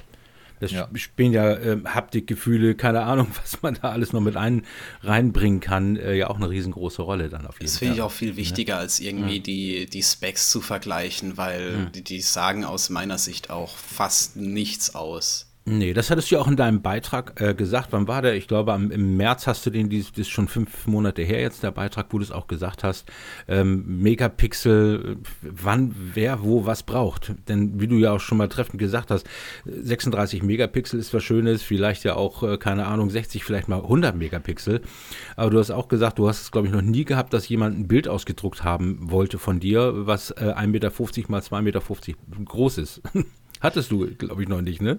Das 0.62 0.70
ja. 0.70 0.88
spielen 0.94 1.32
ja 1.32 1.54
äh, 1.54 1.80
Haptikgefühle, 1.84 2.76
keine 2.76 3.02
Ahnung, 3.02 3.26
was 3.42 3.62
man 3.62 3.74
da 3.82 3.90
alles 3.90 4.12
noch 4.12 4.20
mit 4.20 4.36
ein, 4.36 4.64
reinbringen 5.02 5.58
kann, 5.58 5.96
äh, 5.96 6.14
ja 6.14 6.30
auch 6.30 6.36
eine 6.36 6.48
riesengroße 6.48 7.02
Rolle 7.02 7.28
dann 7.28 7.48
auf 7.48 7.58
jeden 7.58 7.66
Fall. 7.66 7.66
Das 7.66 7.78
finde 7.78 7.94
ich 7.94 8.00
auch 8.00 8.12
viel 8.12 8.36
wichtiger, 8.36 8.74
ja. 8.74 8.78
als 8.78 9.00
irgendwie 9.00 9.38
ja. 9.38 9.42
die, 9.42 9.86
die 9.86 10.02
Specs 10.04 10.50
zu 10.50 10.60
vergleichen, 10.60 11.36
weil 11.36 11.90
die, 11.92 12.04
die 12.04 12.20
sagen 12.20 12.64
aus 12.64 12.90
meiner 12.90 13.18
Sicht 13.18 13.50
auch 13.50 13.76
fast 13.76 14.36
nichts 14.36 14.94
aus. 14.94 15.51
Nee, 15.64 15.92
das 15.92 16.10
hattest 16.10 16.28
du 16.28 16.34
ja 16.34 16.40
auch 16.40 16.48
in 16.48 16.56
deinem 16.56 16.82
Beitrag 16.82 17.40
äh, 17.40 17.54
gesagt. 17.54 17.92
Wann 17.92 18.08
war 18.08 18.20
der? 18.20 18.34
Ich 18.34 18.48
glaube, 18.48 18.72
am, 18.72 18.90
im 18.90 19.16
März 19.16 19.46
hast 19.46 19.64
du 19.64 19.70
den, 19.70 19.90
das 19.90 20.10
ist 20.16 20.28
schon 20.28 20.48
fünf 20.48 20.88
Monate 20.88 21.22
her 21.22 21.40
jetzt, 21.40 21.62
der 21.62 21.70
Beitrag, 21.70 22.06
wo 22.10 22.18
du 22.18 22.24
es 22.24 22.32
auch 22.32 22.48
gesagt 22.48 22.82
hast. 22.82 23.08
Ähm, 23.46 24.02
Megapixel, 24.02 25.18
wann, 25.40 25.94
wer, 26.14 26.42
wo, 26.42 26.66
was 26.66 26.82
braucht. 26.82 27.34
Denn 27.46 27.80
wie 27.80 27.86
du 27.86 27.94
ja 27.94 28.10
auch 28.10 28.18
schon 28.18 28.38
mal 28.38 28.48
treffend 28.48 28.80
gesagt 28.80 29.12
hast, 29.12 29.24
36 29.64 30.42
Megapixel 30.42 30.98
ist 30.98 31.14
was 31.14 31.22
Schönes, 31.22 31.62
vielleicht 31.62 32.02
ja 32.02 32.16
auch, 32.16 32.42
äh, 32.42 32.58
keine 32.58 32.86
Ahnung, 32.86 33.08
60, 33.08 33.44
vielleicht 33.44 33.68
mal 33.68 33.82
100 33.82 34.16
Megapixel. 34.16 34.80
Aber 35.36 35.50
du 35.50 35.60
hast 35.60 35.70
auch 35.70 35.86
gesagt, 35.86 36.18
du 36.18 36.28
hast 36.28 36.42
es, 36.42 36.50
glaube 36.50 36.66
ich, 36.66 36.72
noch 36.72 36.82
nie 36.82 37.04
gehabt, 37.04 37.32
dass 37.32 37.48
jemand 37.48 37.78
ein 37.78 37.86
Bild 37.86 38.08
ausgedruckt 38.08 38.64
haben 38.64 39.12
wollte 39.12 39.38
von 39.38 39.60
dir, 39.60 39.92
was 40.08 40.32
äh, 40.32 40.54
1,50 40.56 40.66
Meter 40.66 40.90
mal 41.28 41.40
2,50 41.40 41.62
Meter 41.62 41.82
groß 42.46 42.78
ist. 42.78 43.00
Hattest 43.62 43.92
du, 43.92 44.08
glaube 44.18 44.42
ich, 44.42 44.48
noch 44.48 44.60
nicht, 44.60 44.82
ne? 44.82 44.98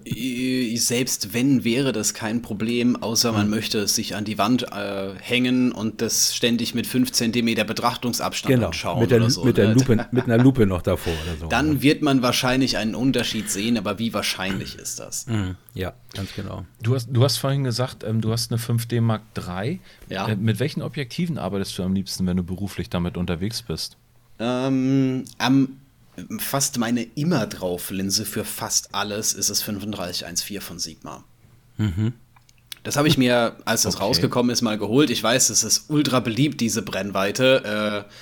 Selbst 0.76 1.34
wenn, 1.34 1.64
wäre 1.64 1.92
das 1.92 2.14
kein 2.14 2.40
Problem, 2.40 2.96
außer 2.96 3.30
man 3.30 3.42
hm. 3.42 3.50
möchte 3.50 3.78
es 3.80 3.94
sich 3.94 4.16
an 4.16 4.24
die 4.24 4.38
Wand 4.38 4.72
äh, 4.72 5.12
hängen 5.20 5.70
und 5.70 6.00
das 6.00 6.34
ständig 6.34 6.74
mit 6.74 6.86
5 6.86 7.12
cm 7.12 7.66
Betrachtungsabstand 7.66 8.54
genau, 8.54 8.68
anschauen. 8.68 9.00
Mit, 9.00 9.10
der, 9.10 9.28
so, 9.28 9.44
mit, 9.44 9.58
der 9.58 9.68
ne? 9.68 9.74
Lupe, 9.74 10.06
mit 10.12 10.24
einer 10.24 10.38
Lupe 10.38 10.64
noch 10.64 10.80
davor 10.80 11.12
oder 11.24 11.36
so. 11.38 11.48
Dann 11.48 11.82
wird 11.82 12.00
man 12.00 12.22
wahrscheinlich 12.22 12.78
einen 12.78 12.94
Unterschied 12.94 13.50
sehen, 13.50 13.76
aber 13.76 13.98
wie 13.98 14.14
wahrscheinlich 14.14 14.76
ist 14.76 14.98
das? 14.98 15.26
Mhm. 15.26 15.56
Ja, 15.74 15.92
ganz 16.14 16.34
genau. 16.34 16.64
Du 16.82 16.94
hast, 16.94 17.08
du 17.12 17.22
hast 17.22 17.36
vorhin 17.36 17.64
gesagt, 17.64 18.02
ähm, 18.02 18.22
du 18.22 18.32
hast 18.32 18.50
eine 18.50 18.58
5D 18.58 19.02
Mark 19.02 19.22
III. 19.36 19.80
Ja. 20.08 20.28
Äh, 20.28 20.36
mit 20.36 20.58
welchen 20.58 20.80
Objektiven 20.80 21.36
arbeitest 21.36 21.76
du 21.76 21.82
am 21.82 21.94
liebsten, 21.94 22.26
wenn 22.26 22.38
du 22.38 22.42
beruflich 22.42 22.88
damit 22.88 23.18
unterwegs 23.18 23.60
bist? 23.60 23.98
Ähm, 24.38 25.24
am 25.36 25.68
fast 26.38 26.78
meine 26.78 27.02
immer 27.02 27.46
drauf 27.46 27.90
Linse 27.90 28.24
für 28.24 28.44
fast 28.44 28.94
alles 28.94 29.32
ist 29.32 29.50
es 29.50 29.60
3514 29.60 30.60
von 30.60 30.78
Sigma. 30.78 31.24
Mhm. 31.76 32.12
Das 32.82 32.96
habe 32.96 33.08
ich 33.08 33.16
mir, 33.16 33.56
als 33.64 33.82
das 33.82 33.96
okay. 33.96 34.04
rausgekommen 34.04 34.52
ist, 34.52 34.60
mal 34.62 34.78
geholt. 34.78 35.10
Ich 35.10 35.22
weiß, 35.22 35.48
es 35.50 35.64
ist 35.64 35.86
ultra 35.88 36.20
beliebt, 36.20 36.60
diese 36.60 36.82
Brennweite. 36.82 38.04
Äh, 38.06 38.12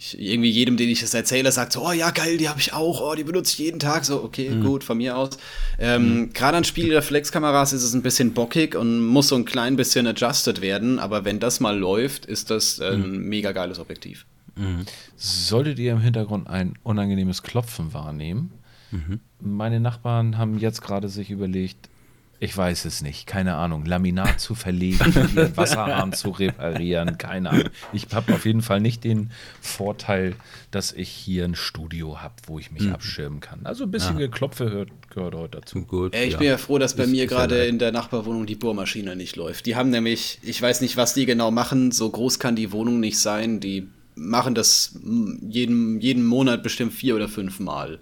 ich, 0.00 0.18
irgendwie 0.18 0.50
jedem, 0.50 0.76
den 0.76 0.88
ich 0.88 1.00
das 1.00 1.14
erzähle, 1.14 1.52
sagt 1.52 1.72
so, 1.74 1.86
oh 1.86 1.92
ja, 1.92 2.10
geil, 2.10 2.38
die 2.38 2.48
habe 2.48 2.58
ich 2.58 2.72
auch, 2.72 3.00
oh, 3.02 3.14
die 3.14 3.22
benutze 3.22 3.52
ich 3.52 3.58
jeden 3.58 3.78
Tag. 3.78 4.04
So, 4.04 4.24
okay, 4.24 4.48
mhm. 4.48 4.64
gut, 4.64 4.82
von 4.82 4.96
mir 4.96 5.16
aus. 5.16 5.38
Ähm, 5.78 6.14
mhm. 6.14 6.32
Gerade 6.32 6.56
an 6.56 6.64
Spiegelreflexkameras 6.64 7.72
ist 7.72 7.82
es 7.82 7.94
ein 7.94 8.02
bisschen 8.02 8.32
bockig 8.32 8.74
und 8.74 9.06
muss 9.06 9.28
so 9.28 9.36
ein 9.36 9.44
klein 9.44 9.76
bisschen 9.76 10.06
adjusted 10.06 10.60
werden. 10.60 10.98
Aber 10.98 11.24
wenn 11.24 11.38
das 11.38 11.60
mal 11.60 11.78
läuft, 11.78 12.26
ist 12.26 12.50
das 12.50 12.80
ein 12.80 13.12
mhm. 13.12 13.28
mega 13.28 13.52
geiles 13.52 13.78
Objektiv. 13.78 14.26
Mhm. 14.56 14.84
Solltet 15.16 15.78
ihr 15.78 15.92
im 15.92 16.00
Hintergrund 16.00 16.48
ein 16.48 16.74
unangenehmes 16.82 17.42
Klopfen 17.42 17.92
wahrnehmen? 17.92 18.52
Mhm. 18.90 19.20
Meine 19.40 19.80
Nachbarn 19.80 20.38
haben 20.38 20.58
jetzt 20.58 20.82
gerade 20.82 21.08
sich 21.08 21.30
überlegt, 21.30 21.88
ich 22.42 22.56
weiß 22.56 22.86
es 22.86 23.02
nicht, 23.02 23.26
keine 23.26 23.56
Ahnung, 23.56 23.84
Laminat 23.84 24.40
zu 24.40 24.54
verlegen, 24.54 24.98
Wasserhahn 25.56 26.14
zu 26.14 26.30
reparieren, 26.30 27.18
keine 27.18 27.50
Ahnung. 27.50 27.68
Ich 27.92 28.06
habe 28.12 28.32
auf 28.32 28.46
jeden 28.46 28.62
Fall 28.62 28.80
nicht 28.80 29.04
den 29.04 29.30
Vorteil, 29.60 30.34
dass 30.70 30.90
ich 30.92 31.10
hier 31.10 31.44
ein 31.44 31.54
Studio 31.54 32.22
habe, 32.22 32.34
wo 32.46 32.58
ich 32.58 32.70
mich 32.72 32.84
mhm. 32.84 32.94
abschirmen 32.94 33.40
kann. 33.40 33.60
Also 33.64 33.84
ein 33.84 33.90
bisschen 33.90 34.18
ja. 34.18 34.26
Geklopfe 34.26 34.70
hört, 34.70 34.88
gehört 35.10 35.34
heute 35.34 35.58
dazu. 35.58 35.82
Gut, 35.82 36.14
ich 36.14 36.32
ja. 36.32 36.38
bin 36.38 36.46
ja 36.46 36.56
froh, 36.56 36.78
dass 36.78 36.96
bei 36.96 37.02
ist, 37.02 37.10
mir 37.10 37.26
gerade 37.26 37.66
in 37.66 37.78
der 37.78 37.92
Nachbarwohnung 37.92 38.46
die 38.46 38.56
Bohrmaschine 38.56 39.16
nicht 39.16 39.36
läuft. 39.36 39.66
Die 39.66 39.76
haben 39.76 39.90
nämlich, 39.90 40.38
ich 40.42 40.60
weiß 40.60 40.80
nicht, 40.80 40.96
was 40.96 41.12
die 41.12 41.26
genau 41.26 41.50
machen, 41.50 41.92
so 41.92 42.08
groß 42.08 42.38
kann 42.38 42.56
die 42.56 42.72
Wohnung 42.72 43.00
nicht 43.00 43.18
sein, 43.18 43.60
die 43.60 43.86
machen 44.14 44.54
das 44.54 44.98
jeden, 45.42 46.00
jeden 46.00 46.24
Monat 46.24 46.62
bestimmt 46.62 46.92
vier 46.92 47.16
oder 47.16 47.28
fünf 47.28 47.60
Mal. 47.60 48.00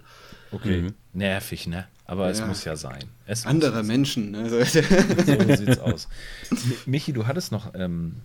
Okay, 0.51 0.81
mhm. 0.81 0.93
nervig, 1.13 1.67
ne? 1.67 1.87
Aber 2.05 2.25
ja. 2.25 2.31
es 2.31 2.45
muss 2.45 2.65
ja 2.65 2.75
sein. 2.75 3.03
Es 3.27 3.45
Andere 3.45 3.83
Menschen. 3.83 4.31
Ne? 4.31 4.49
so 4.49 4.63
sieht's 5.55 5.77
aus. 5.77 6.07
Michi, 6.87 7.13
du 7.13 7.27
hattest 7.27 7.51
noch, 7.51 7.75
ähm, 7.75 8.21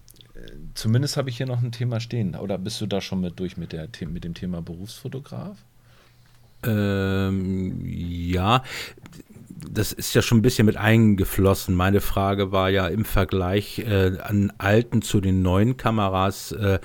zumindest 0.75 1.19
habe 1.19 1.29
ich 1.29 1.37
hier 1.37 1.47
noch 1.47 1.63
ein 1.63 1.71
Thema 1.71 2.01
stehen. 2.01 2.35
Oder 2.35 2.57
bist 2.57 2.81
du 2.81 2.87
da 2.87 3.03
schon 3.03 3.21
mit 3.21 3.39
durch 3.39 3.59
mit, 3.59 3.73
der, 3.73 3.89
mit 4.09 4.25
dem 4.25 4.33
Thema 4.33 4.63
Berufsfotograf? 4.63 5.59
Ähm, 6.63 7.83
ja, 7.85 8.65
das 9.57 9.93
ist 9.93 10.15
ja 10.15 10.23
schon 10.23 10.39
ein 10.39 10.43
bisschen 10.43 10.67
mit 10.67 10.77
eingeflossen. 10.77 11.75
Meine 11.75 12.01
Frage 12.01 12.53
war 12.53 12.71
ja 12.71 12.89
im 12.89 13.05
Vergleich 13.05 13.81
äh, 13.81 14.19
an 14.19 14.53
alten 14.59 15.03
zu 15.03 15.21
den 15.21 15.43
neuen 15.43 15.77
Kameras. 15.77 16.53
Äh, 16.53 16.79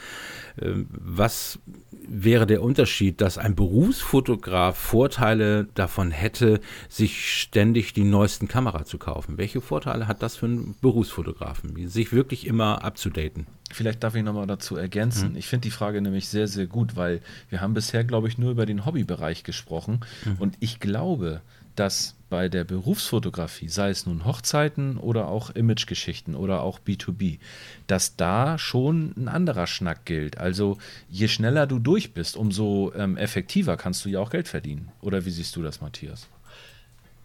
ähm, 0.62 0.88
was 0.92 1.60
wäre 1.92 2.48
der 2.48 2.64
Unterschied, 2.64 3.22
dass 3.22 3.38
ein 3.38 3.56
Berufsfotograf 3.56 4.78
Vorteile 4.78 5.68
davon 5.76 6.12
hätte, 6.12 6.60
sich 6.88 7.40
ständig 7.40 7.94
die 7.94 8.04
neuesten 8.04 8.48
Kamera 8.48 8.84
zu 8.84 8.98
kaufen? 8.98 9.38
Welche 9.38 9.62
Vorteile 9.62 10.08
hat 10.08 10.24
das 10.24 10.38
für 10.38 10.48
einen 10.48 10.76
Berufsfotografen, 10.82 11.88
sich 11.88 12.12
wirklich 12.12 12.48
immer 12.48 12.84
abzudaten? 12.84 13.46
Vielleicht 13.72 14.04
darf 14.04 14.16
ich 14.16 14.24
nochmal 14.24 14.48
dazu 14.48 14.76
ergänzen. 14.76 15.32
Mhm. 15.32 15.38
Ich 15.38 15.48
finde 15.48 15.64
die 15.64 15.72
Frage 15.72 16.02
nämlich 16.02 16.28
sehr, 16.28 16.48
sehr 16.48 16.66
gut, 16.66 16.96
weil 16.96 17.22
wir 17.50 17.62
haben 17.62 17.76
bisher, 17.76 18.04
glaube 18.04 18.28
ich, 18.28 18.40
nur 18.40 18.52
über 18.52 18.66
den 18.66 18.86
Hobbybereich 18.86 19.44
gesprochen. 19.44 20.00
Mhm. 20.26 20.36
Und 20.40 20.58
ich 20.60 20.80
glaube, 20.80 21.42
dass 21.76 22.16
bei 22.30 22.50
der 22.50 22.64
Berufsfotografie, 22.64 23.70
sei 23.70 23.90
es 23.90 24.06
nun 24.06 24.26
Hochzeiten 24.26 24.98
oder 24.98 25.28
auch 25.28 25.50
Imagegeschichten 25.50 26.36
oder 26.36 26.62
auch 26.62 26.80
B2B, 26.80 27.40
dass 27.88 28.16
da 28.16 28.58
schon 28.58 29.14
ein 29.18 29.28
anderer 29.28 29.68
Schnack 29.68 30.06
gilt. 30.06 30.38
Also 30.38 30.78
je 31.10 31.28
schneller 31.28 31.68
du 31.68 31.80
durch 31.80 32.14
bist, 32.14 32.38
umso 32.38 32.94
ähm, 32.96 33.18
effektiver 33.18 33.78
kannst 33.78 34.06
du 34.06 34.10
ja 34.10 34.20
auch 34.20 34.30
Geld 34.30 34.48
verdienen. 34.48 34.92
Oder 35.02 35.26
wie 35.26 35.32
siehst 35.32 35.56
du 35.56 35.64
das, 35.64 35.82
Matthias? 35.82 36.28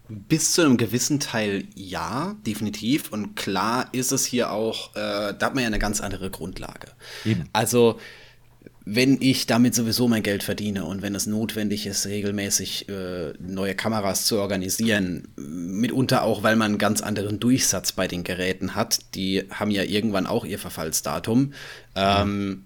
Bis 0.07 0.53
zu 0.53 0.61
einem 0.61 0.77
gewissen 0.77 1.19
Teil 1.19 1.65
ja, 1.75 2.35
definitiv. 2.45 3.11
Und 3.11 3.35
klar 3.35 3.89
ist 3.91 4.11
es 4.11 4.25
hier 4.25 4.51
auch, 4.51 4.95
äh, 4.95 5.33
da 5.33 5.47
hat 5.47 5.55
man 5.55 5.63
ja 5.63 5.67
eine 5.67 5.79
ganz 5.79 6.01
andere 6.01 6.29
Grundlage. 6.29 6.89
Eben. 7.23 7.49
Also 7.53 7.99
wenn 8.85 9.19
ich 9.19 9.47
damit 9.47 9.73
sowieso 9.73 10.07
mein 10.07 10.21
Geld 10.21 10.43
verdiene 10.43 10.85
und 10.85 11.01
wenn 11.01 11.15
es 11.15 11.25
notwendig 11.25 11.87
ist, 11.87 12.05
regelmäßig 12.05 12.87
äh, 12.87 13.33
neue 13.39 13.73
Kameras 13.73 14.25
zu 14.25 14.37
organisieren, 14.37 15.27
mitunter 15.35 16.21
auch, 16.21 16.43
weil 16.43 16.55
man 16.55 16.71
einen 16.71 16.77
ganz 16.77 17.01
anderen 17.01 17.39
Durchsatz 17.39 17.93
bei 17.93 18.07
den 18.07 18.23
Geräten 18.23 18.75
hat, 18.75 19.15
die 19.15 19.43
haben 19.49 19.71
ja 19.71 19.81
irgendwann 19.81 20.27
auch 20.27 20.45
ihr 20.45 20.59
Verfallsdatum, 20.59 21.53
ähm, 21.95 22.65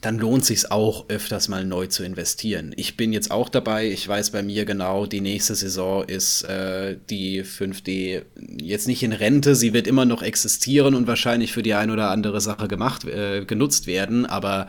dann 0.00 0.18
lohnt 0.18 0.44
sich 0.44 0.72
auch 0.72 1.08
öfters 1.08 1.46
mal 1.46 1.64
neu 1.64 1.86
zu 1.86 2.02
investieren. 2.02 2.74
Ich 2.76 2.96
bin 2.96 3.12
jetzt 3.12 3.30
auch 3.30 3.48
dabei, 3.48 3.88
ich 3.88 4.08
weiß 4.08 4.30
bei 4.30 4.42
mir 4.42 4.64
genau, 4.64 5.06
die 5.06 5.20
nächste 5.20 5.54
Saison 5.54 6.02
ist 6.02 6.42
äh, 6.42 6.98
die 7.10 7.44
5D 7.44 8.22
jetzt 8.60 8.88
nicht 8.88 9.04
in 9.04 9.12
Rente, 9.12 9.54
sie 9.54 9.72
wird 9.72 9.86
immer 9.86 10.04
noch 10.04 10.22
existieren 10.22 10.96
und 10.96 11.06
wahrscheinlich 11.06 11.52
für 11.52 11.62
die 11.62 11.74
ein 11.74 11.92
oder 11.92 12.10
andere 12.10 12.40
Sache 12.40 12.66
gemacht, 12.66 13.04
äh, 13.04 13.44
genutzt 13.44 13.86
werden, 13.86 14.26
aber 14.26 14.66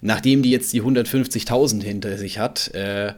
nachdem 0.00 0.42
die 0.42 0.50
jetzt 0.50 0.72
die 0.72 0.82
150.000 0.82 1.82
hinter 1.82 2.16
sich 2.18 2.38
hat, 2.38 2.72
äh, 2.74 3.14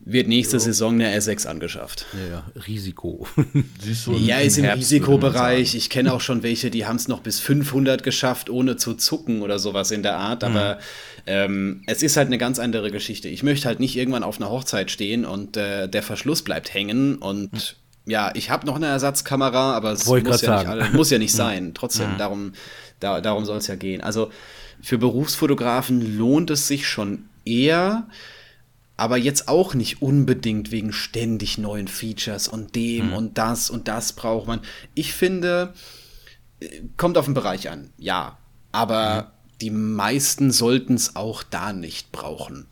wird 0.00 0.28
nächste 0.28 0.56
jo. 0.56 0.60
Saison 0.60 0.94
eine 0.94 1.14
R6 1.14 1.46
angeschafft. 1.46 2.06
Ja, 2.30 2.44
Risiko. 2.66 3.26
ja, 4.18 4.38
ist 4.38 4.56
im 4.56 4.64
Herbst, 4.64 4.84
Risikobereich. 4.84 5.74
Ich 5.74 5.90
kenne 5.90 6.12
auch 6.12 6.20
schon 6.20 6.42
welche, 6.42 6.70
die 6.70 6.86
haben 6.86 6.96
es 6.96 7.08
noch 7.08 7.20
bis 7.20 7.40
500 7.40 8.02
geschafft, 8.02 8.48
ohne 8.48 8.76
zu 8.76 8.94
zucken 8.94 9.42
oder 9.42 9.58
sowas 9.58 9.90
in 9.90 10.02
der 10.02 10.16
Art. 10.16 10.44
Aber 10.44 10.76
mhm. 10.76 10.80
ähm, 11.26 11.82
es 11.86 12.02
ist 12.02 12.16
halt 12.16 12.28
eine 12.28 12.38
ganz 12.38 12.58
andere 12.58 12.90
Geschichte. 12.90 13.28
Ich 13.28 13.42
möchte 13.42 13.66
halt 13.66 13.80
nicht 13.80 13.96
irgendwann 13.96 14.22
auf 14.22 14.40
einer 14.40 14.50
Hochzeit 14.50 14.90
stehen 14.90 15.24
und 15.26 15.56
äh, 15.56 15.88
der 15.88 16.02
Verschluss 16.02 16.42
bleibt 16.42 16.72
hängen 16.72 17.16
und 17.16 17.52
mhm 17.52 17.60
ja, 18.08 18.30
ich 18.34 18.48
habe 18.48 18.66
noch 18.66 18.76
eine 18.76 18.86
Ersatzkamera, 18.86 19.74
aber 19.74 19.92
es 19.92 20.06
muss 20.06 20.40
ja, 20.40 20.76
nicht, 20.76 20.92
muss 20.94 21.10
ja, 21.10 21.18
nicht, 21.18 21.34
sein. 21.34 21.72
Trotzdem, 21.74 22.14
mhm. 22.14 22.18
darum, 22.18 22.52
da, 23.00 23.20
darum 23.20 23.44
soll 23.44 23.58
es 23.58 23.66
ja 23.66 23.74
gehen. 23.74 24.00
Also 24.00 24.30
für 24.80 24.98
Berufsfotografen 24.98 26.18
lohnt 26.18 26.50
es 26.50 26.68
sich 26.68 26.86
schon 26.88 27.28
eher, 27.44 28.08
aber 28.96 29.16
jetzt 29.16 29.48
auch 29.48 29.74
nicht 29.74 30.02
unbedingt 30.02 30.70
wegen 30.70 30.92
ständig 30.92 31.58
neuen 31.58 31.88
Features 31.88 32.48
und 32.48 32.74
dem 32.74 33.08
mhm. 33.08 33.12
und 33.12 33.38
das 33.38 33.70
und 33.70 33.88
das 33.88 34.12
braucht 34.12 34.46
man. 34.46 34.60
Ich 34.94 35.12
finde, 35.12 35.72
kommt 36.96 37.16
auf 37.16 37.26
den 37.26 37.34
Bereich 37.34 37.70
an, 37.70 37.90
ja, 37.96 38.38
aber 38.72 39.22
mhm. 39.22 39.58
die 39.60 39.70
meisten 39.70 40.50
sollten 40.50 40.94
es 40.94 41.16
auch 41.16 41.42
da 41.42 41.72
nicht 41.72 42.12
brauchen, 42.12 42.66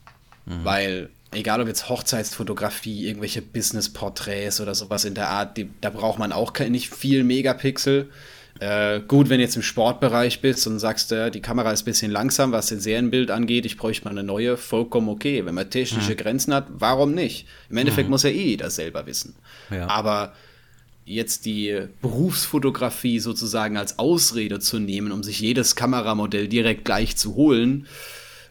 mhm. 0.46 0.64
weil 0.64 1.10
egal 1.32 1.60
ob 1.60 1.68
jetzt 1.68 1.88
Hochzeitsfotografie, 1.88 3.06
irgendwelche 3.06 3.42
Business-Porträts 3.42 4.60
oder 4.60 4.74
sowas 4.74 5.04
in 5.04 5.14
der 5.14 5.28
Art, 5.28 5.56
die, 5.56 5.70
da 5.80 5.90
braucht 5.90 6.18
man 6.18 6.32
auch 6.32 6.58
nicht 6.58 6.94
viel 6.94 7.24
Megapixel. 7.24 8.10
Äh, 8.60 9.00
gut, 9.00 9.28
wenn 9.28 9.38
du 9.38 9.44
jetzt 9.44 9.56
im 9.56 9.62
Sportbereich 9.62 10.40
bist 10.40 10.66
und 10.66 10.78
sagst, 10.78 11.12
äh, 11.12 11.30
die 11.30 11.40
Kamera 11.40 11.72
ist 11.72 11.82
ein 11.82 11.84
bisschen 11.86 12.10
langsam, 12.10 12.52
was 12.52 12.66
den 12.66 12.80
Serienbild 12.80 13.30
angeht, 13.30 13.66
ich 13.66 13.76
bräuchte 13.76 14.04
mal 14.04 14.12
eine 14.12 14.22
neue, 14.22 14.56
vollkommen 14.56 15.08
okay. 15.08 15.44
Wenn 15.44 15.54
man 15.54 15.68
technische 15.68 16.12
mhm. 16.12 16.16
Grenzen 16.16 16.54
hat, 16.54 16.66
warum 16.70 17.12
nicht? 17.12 17.46
Im 17.68 17.76
Endeffekt 17.76 18.08
mhm. 18.08 18.12
muss 18.12 18.22
ja 18.22 18.30
eh 18.30 18.48
jeder 18.48 18.70
selber 18.70 19.06
wissen. 19.06 19.34
Ja. 19.70 19.88
Aber 19.88 20.32
jetzt 21.04 21.44
die 21.44 21.86
Berufsfotografie 22.00 23.20
sozusagen 23.20 23.76
als 23.76 23.98
Ausrede 23.98 24.58
zu 24.58 24.78
nehmen, 24.78 25.12
um 25.12 25.22
sich 25.22 25.40
jedes 25.40 25.76
Kameramodell 25.76 26.48
direkt 26.48 26.84
gleich 26.84 27.16
zu 27.16 27.34
holen, 27.36 27.86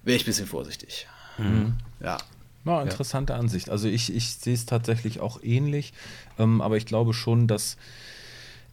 wäre 0.03 0.15
ich 0.15 0.23
ein 0.23 0.27
bisschen 0.27 0.47
vorsichtig. 0.47 1.07
Mhm. 1.37 1.73
Ja. 2.01 2.17
Ja, 2.65 2.81
interessante 2.81 3.33
ja. 3.33 3.39
Ansicht. 3.39 3.69
Also 3.69 3.87
ich, 3.87 4.13
ich 4.13 4.35
sehe 4.37 4.55
es 4.55 4.65
tatsächlich 4.65 5.19
auch 5.19 5.43
ähnlich, 5.43 5.93
ähm, 6.39 6.61
aber 6.61 6.77
ich 6.77 6.87
glaube 6.87 7.13
schon, 7.13 7.47
dass 7.47 7.77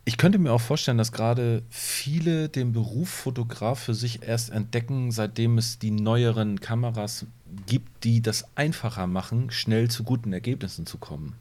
ich 0.04 0.16
könnte 0.16 0.38
mir 0.38 0.52
auch 0.52 0.60
vorstellen, 0.60 0.98
dass 0.98 1.12
gerade 1.12 1.62
viele 1.70 2.48
den 2.48 2.72
Beruf 2.72 3.08
Fotograf 3.08 3.78
für 3.78 3.94
sich 3.94 4.22
erst 4.22 4.50
entdecken, 4.50 5.12
seitdem 5.12 5.58
es 5.58 5.78
die 5.78 5.92
neueren 5.92 6.60
Kameras 6.60 7.26
gibt, 7.66 8.04
die 8.04 8.20
das 8.20 8.46
einfacher 8.56 9.06
machen, 9.06 9.50
schnell 9.50 9.88
zu 9.90 10.02
guten 10.02 10.32
Ergebnissen 10.32 10.86
zu 10.86 10.98
kommen. 10.98 11.34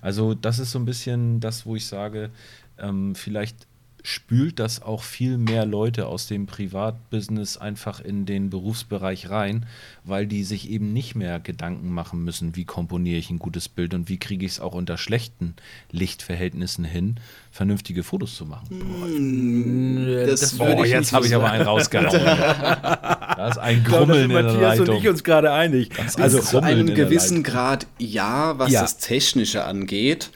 Also 0.00 0.34
das 0.34 0.60
ist 0.60 0.70
so 0.70 0.78
ein 0.78 0.84
bisschen 0.84 1.40
das, 1.40 1.66
wo 1.66 1.74
ich 1.74 1.86
sage, 1.86 2.30
ähm, 2.78 3.16
vielleicht 3.16 3.66
spült 4.06 4.58
das 4.58 4.82
auch 4.82 5.02
viel 5.02 5.38
mehr 5.38 5.64
Leute 5.64 6.06
aus 6.06 6.26
dem 6.26 6.44
Privatbusiness 6.44 7.56
einfach 7.56 8.00
in 8.00 8.26
den 8.26 8.50
Berufsbereich 8.50 9.30
rein, 9.30 9.64
weil 10.04 10.26
die 10.26 10.44
sich 10.44 10.68
eben 10.68 10.92
nicht 10.92 11.14
mehr 11.14 11.40
Gedanken 11.40 11.90
machen 11.90 12.22
müssen, 12.22 12.54
wie 12.54 12.66
komponiere 12.66 13.18
ich 13.18 13.30
ein 13.30 13.38
gutes 13.38 13.70
Bild 13.70 13.94
und 13.94 14.10
wie 14.10 14.18
kriege 14.18 14.44
ich 14.44 14.52
es 14.52 14.60
auch 14.60 14.74
unter 14.74 14.98
schlechten 14.98 15.54
Lichtverhältnissen 15.90 16.84
hin, 16.84 17.16
vernünftige 17.50 18.02
Fotos 18.02 18.36
zu 18.36 18.44
machen. 18.44 18.66
Mmh, 18.68 20.26
das, 20.26 20.40
das 20.40 20.58
boah, 20.58 20.84
jetzt 20.84 21.14
habe 21.14 21.26
ich 21.26 21.34
aber 21.34 21.50
einen 21.50 21.64
rausgehauen. 21.64 22.10
da 22.12 23.48
ist 23.48 23.56
ein 23.56 23.84
Grummeln 23.84 24.28
glaube, 24.28 24.48
in 24.48 24.58
der 24.58 24.68
Leitung. 24.68 24.88
und 24.90 24.96
ich 24.96 25.08
uns 25.08 25.24
gerade 25.24 25.50
einig. 25.50 25.88
Also 26.18 26.40
zu 26.40 26.62
einem 26.62 26.94
gewissen 26.94 27.42
Grad 27.42 27.86
ja, 27.98 28.58
was 28.58 28.70
ja. 28.70 28.82
das 28.82 28.98
Technische 28.98 29.64
angeht. 29.64 30.30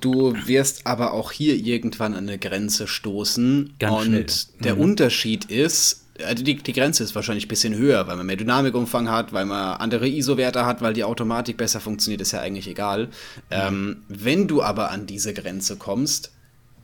Du 0.00 0.34
wirst 0.46 0.86
aber 0.86 1.12
auch 1.12 1.32
hier 1.32 1.54
irgendwann 1.54 2.14
an 2.14 2.28
eine 2.28 2.38
Grenze 2.38 2.86
stoßen. 2.86 3.74
Ganz 3.78 3.94
und 3.94 4.06
schnell. 4.06 4.26
der 4.64 4.74
mhm. 4.76 4.80
Unterschied 4.82 5.44
ist, 5.46 6.04
also 6.24 6.44
die, 6.44 6.56
die 6.56 6.72
Grenze 6.72 7.04
ist 7.04 7.14
wahrscheinlich 7.14 7.46
ein 7.46 7.48
bisschen 7.48 7.74
höher, 7.74 8.06
weil 8.06 8.16
man 8.16 8.26
mehr 8.26 8.36
Dynamikumfang 8.36 9.10
hat, 9.10 9.32
weil 9.32 9.46
man 9.46 9.76
andere 9.78 10.08
ISO-Werte 10.08 10.66
hat, 10.66 10.82
weil 10.82 10.94
die 10.94 11.04
Automatik 11.04 11.56
besser 11.56 11.80
funktioniert, 11.80 12.20
ist 12.20 12.32
ja 12.32 12.40
eigentlich 12.40 12.68
egal. 12.68 13.06
Mhm. 13.06 13.10
Ähm, 13.50 13.96
wenn 14.08 14.48
du 14.48 14.62
aber 14.62 14.90
an 14.90 15.06
diese 15.06 15.34
Grenze 15.34 15.76
kommst, 15.76 16.32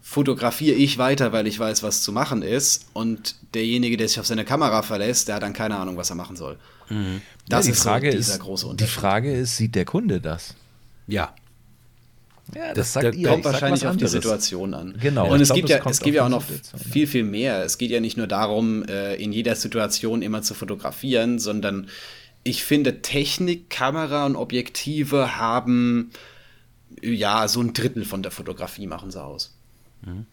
fotografiere 0.09 0.75
ich 0.75 0.97
weiter, 0.97 1.33
weil 1.33 1.47
ich 1.47 1.59
weiß, 1.59 1.83
was 1.83 2.03
zu 2.03 2.13
machen 2.13 2.41
ist. 2.41 2.87
Und 2.95 3.37
derjenige, 3.53 3.99
der 3.99 4.09
sich 4.09 4.19
auf 4.19 4.27
seine 4.27 4.47
Kamera 4.47 4.83
verlässt, 4.83 5.29
der 5.29 5.35
hat 5.35 5.43
dann 5.43 5.53
keine 5.53 5.77
Ahnung, 5.77 5.99
was 5.99 6.09
er 6.09 6.17
machen 6.17 6.35
soll. 6.35 6.57
Mhm. 6.89 7.21
Das 7.47 7.67
ja, 7.67 7.73
die 7.73 7.77
ist 7.77 7.83
Frage 7.83 8.11
so 8.13 8.17
dieser 8.17 8.33
ist, 8.35 8.41
große 8.41 8.67
Unterschied. 8.67 8.97
Die 8.97 9.01
Frage 9.01 9.33
ist, 9.33 9.57
sieht 9.59 9.75
der 9.75 9.85
Kunde 9.85 10.21
das? 10.21 10.55
Ja. 11.07 11.35
Ja, 12.55 12.69
das, 12.69 12.75
das 12.75 12.93
sagt 12.95 13.15
ihr. 13.15 13.29
Kommt 13.29 13.45
wahrscheinlich 13.45 13.87
auf 13.87 13.97
die 13.97 14.07
Situation 14.07 14.75
an. 14.75 14.95
Genau. 15.01 15.31
Und 15.33 15.41
es 15.41 15.49
glaub, 15.49 15.57
gibt 15.57 15.69
ja, 15.69 15.85
es 15.89 16.01
gibt 16.01 16.17
ja 16.17 16.25
auch 16.25 16.31
noch 16.31 16.43
viel, 16.43 17.07
viel 17.07 17.25
mehr. 17.25 17.65
Es 17.65 17.79
geht 17.79 17.91
ja 17.91 18.01
nicht 18.01 18.17
nur 18.17 18.27
darum, 18.27 18.85
äh, 18.85 19.17
in 19.17 19.33
jeder 19.33 19.55
Situation 19.55 20.23
immer 20.23 20.43
zu 20.43 20.55
fotografieren, 20.55 21.39
sondern 21.39 21.89
ich 22.45 22.65
finde, 22.65 23.03
Technik, 23.03 23.69
Kamera 23.69 24.25
und 24.27 24.37
Objektive 24.37 25.37
haben 25.37 26.11
ja 27.03 27.49
so 27.49 27.61
ein 27.61 27.75
Drittel 27.75 28.05
von 28.05 28.23
der 28.23 28.33
Fotografie 28.33 28.87
machen 28.87 29.11
sie 29.11 29.23
aus. 29.23 29.57
Mhm. 30.03 30.27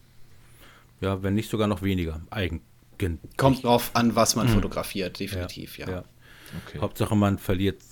Ja, 1.00 1.22
wenn 1.22 1.34
nicht 1.34 1.50
sogar 1.50 1.66
noch 1.66 1.82
weniger. 1.82 2.22
Eigentlich. 2.30 2.62
Kommt 3.36 3.62
drauf 3.62 3.90
an, 3.92 4.16
was 4.16 4.36
man 4.36 4.46
mhm. 4.46 4.54
fotografiert, 4.54 5.20
definitiv, 5.20 5.76
ja. 5.78 5.86
ja. 5.86 5.94
ja. 5.96 6.04
Okay. 6.66 6.78
Hauptsache, 6.80 7.14
man 7.14 7.38
verliert 7.38 7.82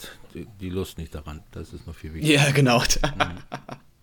die 0.61 0.71
Lust 0.71 0.97
nicht 0.97 1.15
daran. 1.15 1.43
Das 1.53 1.73
ist 1.73 1.87
noch 1.87 1.95
viel 1.95 2.15
wichtiger. 2.15 2.43
Ja, 2.43 2.51
genau. 2.53 2.79
Mhm. 2.79 2.85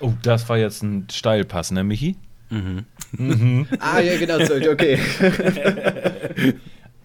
Oh, 0.00 0.12
das 0.22 0.48
war 0.48 0.58
jetzt 0.58 0.82
ein 0.82 1.08
Steilpass, 1.10 1.70
ne, 1.70 1.84
Michi? 1.84 2.16
Mhm. 2.50 2.84
mhm. 3.12 3.66
ah, 3.80 4.00
ja, 4.00 4.18
genau, 4.18 4.36
okay. 4.70 4.98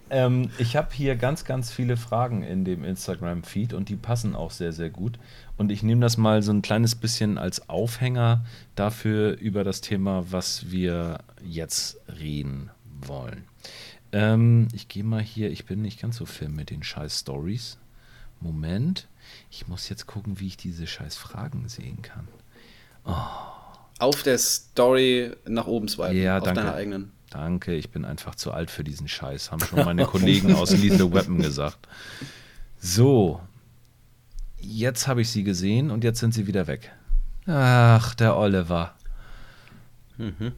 ähm, 0.10 0.50
ich 0.58 0.76
habe 0.76 0.90
hier 0.94 1.16
ganz, 1.16 1.46
ganz 1.46 1.72
viele 1.72 1.98
Fragen 1.98 2.44
in 2.44 2.66
dem 2.66 2.84
Instagram-Feed 2.84 3.74
und 3.74 3.90
die 3.90 3.96
passen 3.96 4.36
auch 4.36 4.52
sehr, 4.52 4.74
sehr 4.74 4.90
gut. 4.90 5.18
Und 5.58 5.72
ich 5.72 5.84
nehme 5.84 6.02
das 6.02 6.18
mal 6.18 6.42
so 6.42 6.52
ein 6.52 6.62
kleines 6.62 6.96
bisschen 6.96 7.38
als 7.38 7.70
Aufhänger 7.70 8.46
dafür 8.76 9.38
über 9.38 9.64
das 9.64 9.82
Thema, 9.82 10.26
was 10.32 10.70
wir 10.72 11.20
jetzt 11.44 12.00
reden 12.20 12.70
wollen. 13.00 13.46
Ähm, 14.12 14.68
ich 14.74 14.88
gehe 14.88 15.04
mal 15.04 15.22
hier, 15.22 15.50
ich 15.52 15.66
bin 15.66 15.82
nicht 15.82 16.02
ganz 16.02 16.18
so 16.18 16.26
firm 16.26 16.56
mit 16.56 16.70
den 16.70 16.84
scheiß 16.84 17.20
Stories. 17.20 17.78
Moment, 18.40 19.08
ich 19.50 19.68
muss 19.68 19.88
jetzt 19.90 20.08
gucken, 20.08 20.40
wie 20.40 20.48
ich 20.48 20.58
diese 20.58 20.88
scheiß 20.88 21.16
Fragen 21.16 21.70
sehen 21.70 22.02
kann. 22.02 22.28
Oh. 23.06 23.14
Auf 24.00 24.24
der 24.24 24.38
Story 24.38 25.32
nach 25.48 25.68
oben 25.68 25.88
swipen. 25.88 26.18
Ja, 26.18 26.38
auf 26.38 26.44
danke. 26.44 26.62
deiner 26.62 26.74
eigenen. 26.74 27.12
Danke, 27.30 27.74
ich 27.76 27.92
bin 27.92 28.04
einfach 28.04 28.36
zu 28.36 28.52
alt 28.52 28.70
für 28.70 28.84
diesen 28.84 29.08
Scheiß, 29.08 29.52
haben 29.52 29.62
schon 29.62 29.80
meine 29.86 30.06
Kollegen 30.06 30.54
aus 30.54 30.72
Lethal 30.72 31.14
Weapon 31.14 31.38
gesagt. 31.38 31.88
So, 32.80 33.40
jetzt 34.58 35.08
habe 35.08 35.22
ich 35.22 35.30
sie 35.30 35.44
gesehen 35.44 35.92
und 35.92 36.04
jetzt 36.04 36.20
sind 36.20 36.34
sie 36.34 36.48
wieder 36.48 36.68
weg. 36.68 36.92
Ach, 37.48 38.16
der 38.16 38.38
Oliver. 38.38 38.96
Mhm. 40.18 40.52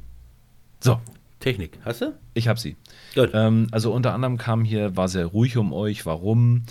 So. 0.80 1.00
Technik, 1.40 1.78
hast 1.84 2.02
du? 2.02 2.14
Ich 2.34 2.48
habe 2.48 2.58
sie. 2.58 2.78
Ähm, 3.18 3.68
also 3.72 3.92
unter 3.92 4.14
anderem 4.14 4.38
kam 4.38 4.64
hier, 4.64 4.96
war 4.96 5.10
sehr 5.10 5.26
ruhig 5.26 5.58
um 5.58 5.74
euch, 5.74 6.06
warum? 6.06 6.64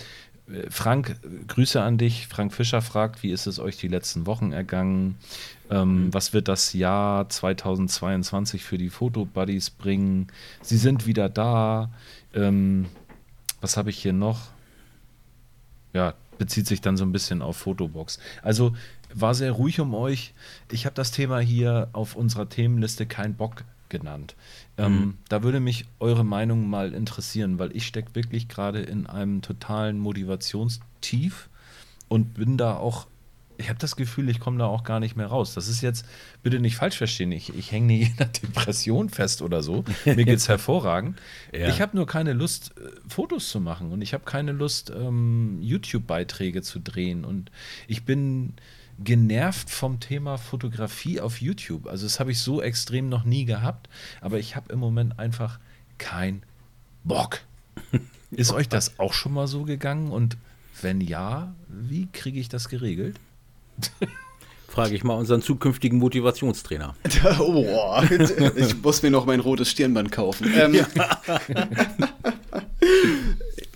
Frank, 0.69 1.19
Grüße 1.47 1.81
an 1.81 1.97
dich. 1.97 2.27
Frank 2.27 2.53
Fischer 2.53 2.81
fragt, 2.81 3.23
wie 3.23 3.31
ist 3.31 3.47
es 3.47 3.59
euch 3.59 3.77
die 3.77 3.87
letzten 3.87 4.25
Wochen 4.25 4.51
ergangen? 4.51 5.17
Ähm, 5.69 6.05
mhm. 6.05 6.13
Was 6.13 6.33
wird 6.33 6.47
das 6.47 6.73
Jahr 6.73 7.29
2022 7.29 8.63
für 8.63 8.77
die 8.77 8.89
Fotobuddies 8.89 9.69
bringen? 9.69 10.27
Sie 10.61 10.77
sind 10.77 11.07
wieder 11.07 11.29
da. 11.29 11.91
Ähm, 12.33 12.87
was 13.61 13.77
habe 13.77 13.89
ich 13.89 13.97
hier 13.97 14.13
noch? 14.13 14.49
Ja, 15.93 16.13
bezieht 16.37 16.67
sich 16.67 16.81
dann 16.81 16.97
so 16.97 17.05
ein 17.05 17.13
bisschen 17.13 17.41
auf 17.41 17.57
Fotobox. 17.57 18.19
Also 18.41 18.75
war 19.13 19.35
sehr 19.35 19.51
ruhig 19.51 19.79
um 19.79 19.93
euch. 19.93 20.33
Ich 20.71 20.85
habe 20.85 20.95
das 20.95 21.11
Thema 21.11 21.39
hier 21.39 21.89
auf 21.93 22.15
unserer 22.15 22.49
Themenliste 22.49 23.05
kein 23.05 23.35
Bock 23.35 23.63
genannt. 23.89 24.35
Ähm, 24.77 24.93
mhm. 24.93 25.17
Da 25.29 25.43
würde 25.43 25.59
mich 25.59 25.85
eure 25.99 26.25
Meinung 26.25 26.69
mal 26.69 26.93
interessieren, 26.93 27.59
weil 27.59 27.75
ich 27.75 27.85
stecke 27.85 28.15
wirklich 28.15 28.47
gerade 28.47 28.81
in 28.81 29.05
einem 29.05 29.41
totalen 29.41 29.99
Motivationstief 29.99 31.49
und 32.07 32.33
bin 32.33 32.57
da 32.57 32.75
auch, 32.75 33.07
ich 33.57 33.69
habe 33.69 33.77
das 33.77 33.95
Gefühl, 33.95 34.29
ich 34.29 34.39
komme 34.39 34.57
da 34.57 34.65
auch 34.65 34.83
gar 34.83 34.99
nicht 34.99 35.15
mehr 35.15 35.27
raus. 35.27 35.53
Das 35.53 35.67
ist 35.67 35.81
jetzt, 35.81 36.05
bitte 36.41 36.59
nicht 36.59 36.75
falsch 36.75 36.97
verstehen, 36.97 37.31
ich, 37.31 37.55
ich 37.55 37.71
hänge 37.71 37.87
nicht 37.87 38.11
in 38.17 38.17
einer 38.17 38.31
Depression 38.31 39.09
fest 39.09 39.43
oder 39.43 39.61
so. 39.61 39.83
Mir 40.05 40.25
geht 40.25 40.37
es 40.37 40.49
hervorragend. 40.49 41.19
Ja. 41.51 41.67
Ich 41.67 41.79
habe 41.79 41.95
nur 41.95 42.07
keine 42.07 42.33
Lust, 42.33 42.73
äh, 42.77 42.89
Fotos 43.07 43.49
zu 43.49 43.59
machen 43.59 43.91
und 43.91 44.01
ich 44.01 44.15
habe 44.15 44.25
keine 44.25 44.53
Lust, 44.53 44.91
ähm, 44.95 45.59
YouTube-Beiträge 45.61 46.63
zu 46.63 46.79
drehen 46.79 47.25
und 47.25 47.51
ich 47.87 48.05
bin 48.05 48.53
genervt 48.99 49.69
vom 49.69 49.99
Thema 49.99 50.37
Fotografie 50.37 51.19
auf 51.19 51.41
YouTube. 51.41 51.87
Also 51.87 52.05
das 52.05 52.19
habe 52.19 52.31
ich 52.31 52.39
so 52.39 52.61
extrem 52.61 53.09
noch 53.09 53.23
nie 53.23 53.45
gehabt, 53.45 53.89
aber 54.21 54.39
ich 54.39 54.55
habe 54.55 54.71
im 54.71 54.79
Moment 54.79 55.19
einfach 55.19 55.59
kein 55.97 56.43
Bock. 57.03 57.41
Ist 58.31 58.51
euch 58.51 58.69
das 58.69 58.99
auch 58.99 59.13
schon 59.13 59.33
mal 59.33 59.47
so 59.47 59.63
gegangen? 59.63 60.11
Und 60.11 60.37
wenn 60.81 61.01
ja, 61.01 61.53
wie 61.67 62.07
kriege 62.11 62.39
ich 62.39 62.49
das 62.49 62.69
geregelt? 62.69 63.19
Frage 64.67 64.95
ich 64.95 65.03
mal 65.03 65.13
unseren 65.13 65.43
zukünftigen 65.43 65.99
Motivationstrainer. 65.99 66.95
oh, 67.39 68.01
ich 68.55 68.81
muss 68.81 69.03
mir 69.03 69.11
noch 69.11 69.27
mein 69.27 69.39
rotes 69.39 69.69
Stirnband 69.69 70.11
kaufen. 70.11 70.51
Ähm, 70.55 70.73
ja. 70.73 70.87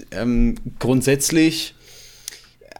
ähm, 0.09 0.55
grundsätzlich 0.79 1.75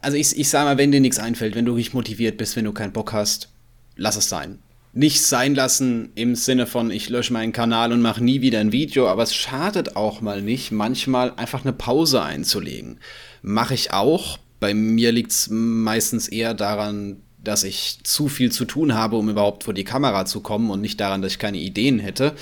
also 0.02 0.18
ich, 0.18 0.38
ich 0.38 0.50
sage 0.50 0.66
mal, 0.66 0.78
wenn 0.78 0.92
dir 0.92 1.02
nichts 1.02 1.20
einfällt, 1.20 1.56
wenn 1.56 1.66
du 1.66 1.76
nicht 1.76 1.94
motiviert 1.94 2.38
bist, 2.38 2.56
wenn 2.56 2.66
du 2.66 2.74
keinen 2.74 2.94
Bock 2.94 3.14
hast, 3.14 3.50
lass 3.96 4.16
es 4.16 4.30
sein. 4.30 4.60
Nicht 4.94 5.22
sein 5.22 5.54
lassen 5.54 6.12
im 6.16 6.36
Sinne 6.36 6.66
von, 6.66 6.90
ich 6.90 7.10
lösche 7.10 7.34
meinen 7.34 7.52
Kanal 7.52 7.92
und 7.92 8.02
mache 8.02 8.24
nie 8.24 8.42
wieder 8.42 8.60
ein 8.60 8.72
Video, 8.72 9.08
aber 9.08 9.24
es 9.24 9.36
schadet 9.36 9.96
auch 9.96 10.22
mal 10.22 10.42
nicht, 10.42 10.72
manchmal 10.72 11.34
einfach 11.36 11.64
eine 11.64 11.74
Pause 11.74 12.24
einzulegen. 12.24 13.00
Mache 13.42 13.76
ich 13.76 13.94
auch. 13.94 14.40
Bei 14.60 14.74
mir 14.74 15.12
liegt 15.12 15.32
es 15.32 15.50
meistens 15.52 16.28
eher 16.28 16.56
daran, 16.56 17.18
dass 17.48 17.64
ich 17.64 18.00
zu 18.04 18.28
viel 18.28 18.52
zu 18.52 18.66
tun 18.66 18.94
habe, 18.94 19.16
um 19.16 19.30
überhaupt 19.30 19.64
vor 19.64 19.74
die 19.74 19.86
Kamera 19.86 20.26
zu 20.26 20.42
kommen 20.42 20.70
und 20.70 20.82
nicht 20.82 21.00
daran, 21.00 21.22
dass 21.22 21.32
ich 21.34 21.40
keine 21.40 21.58
Ideen 21.58 21.98
hätte. 22.00 22.34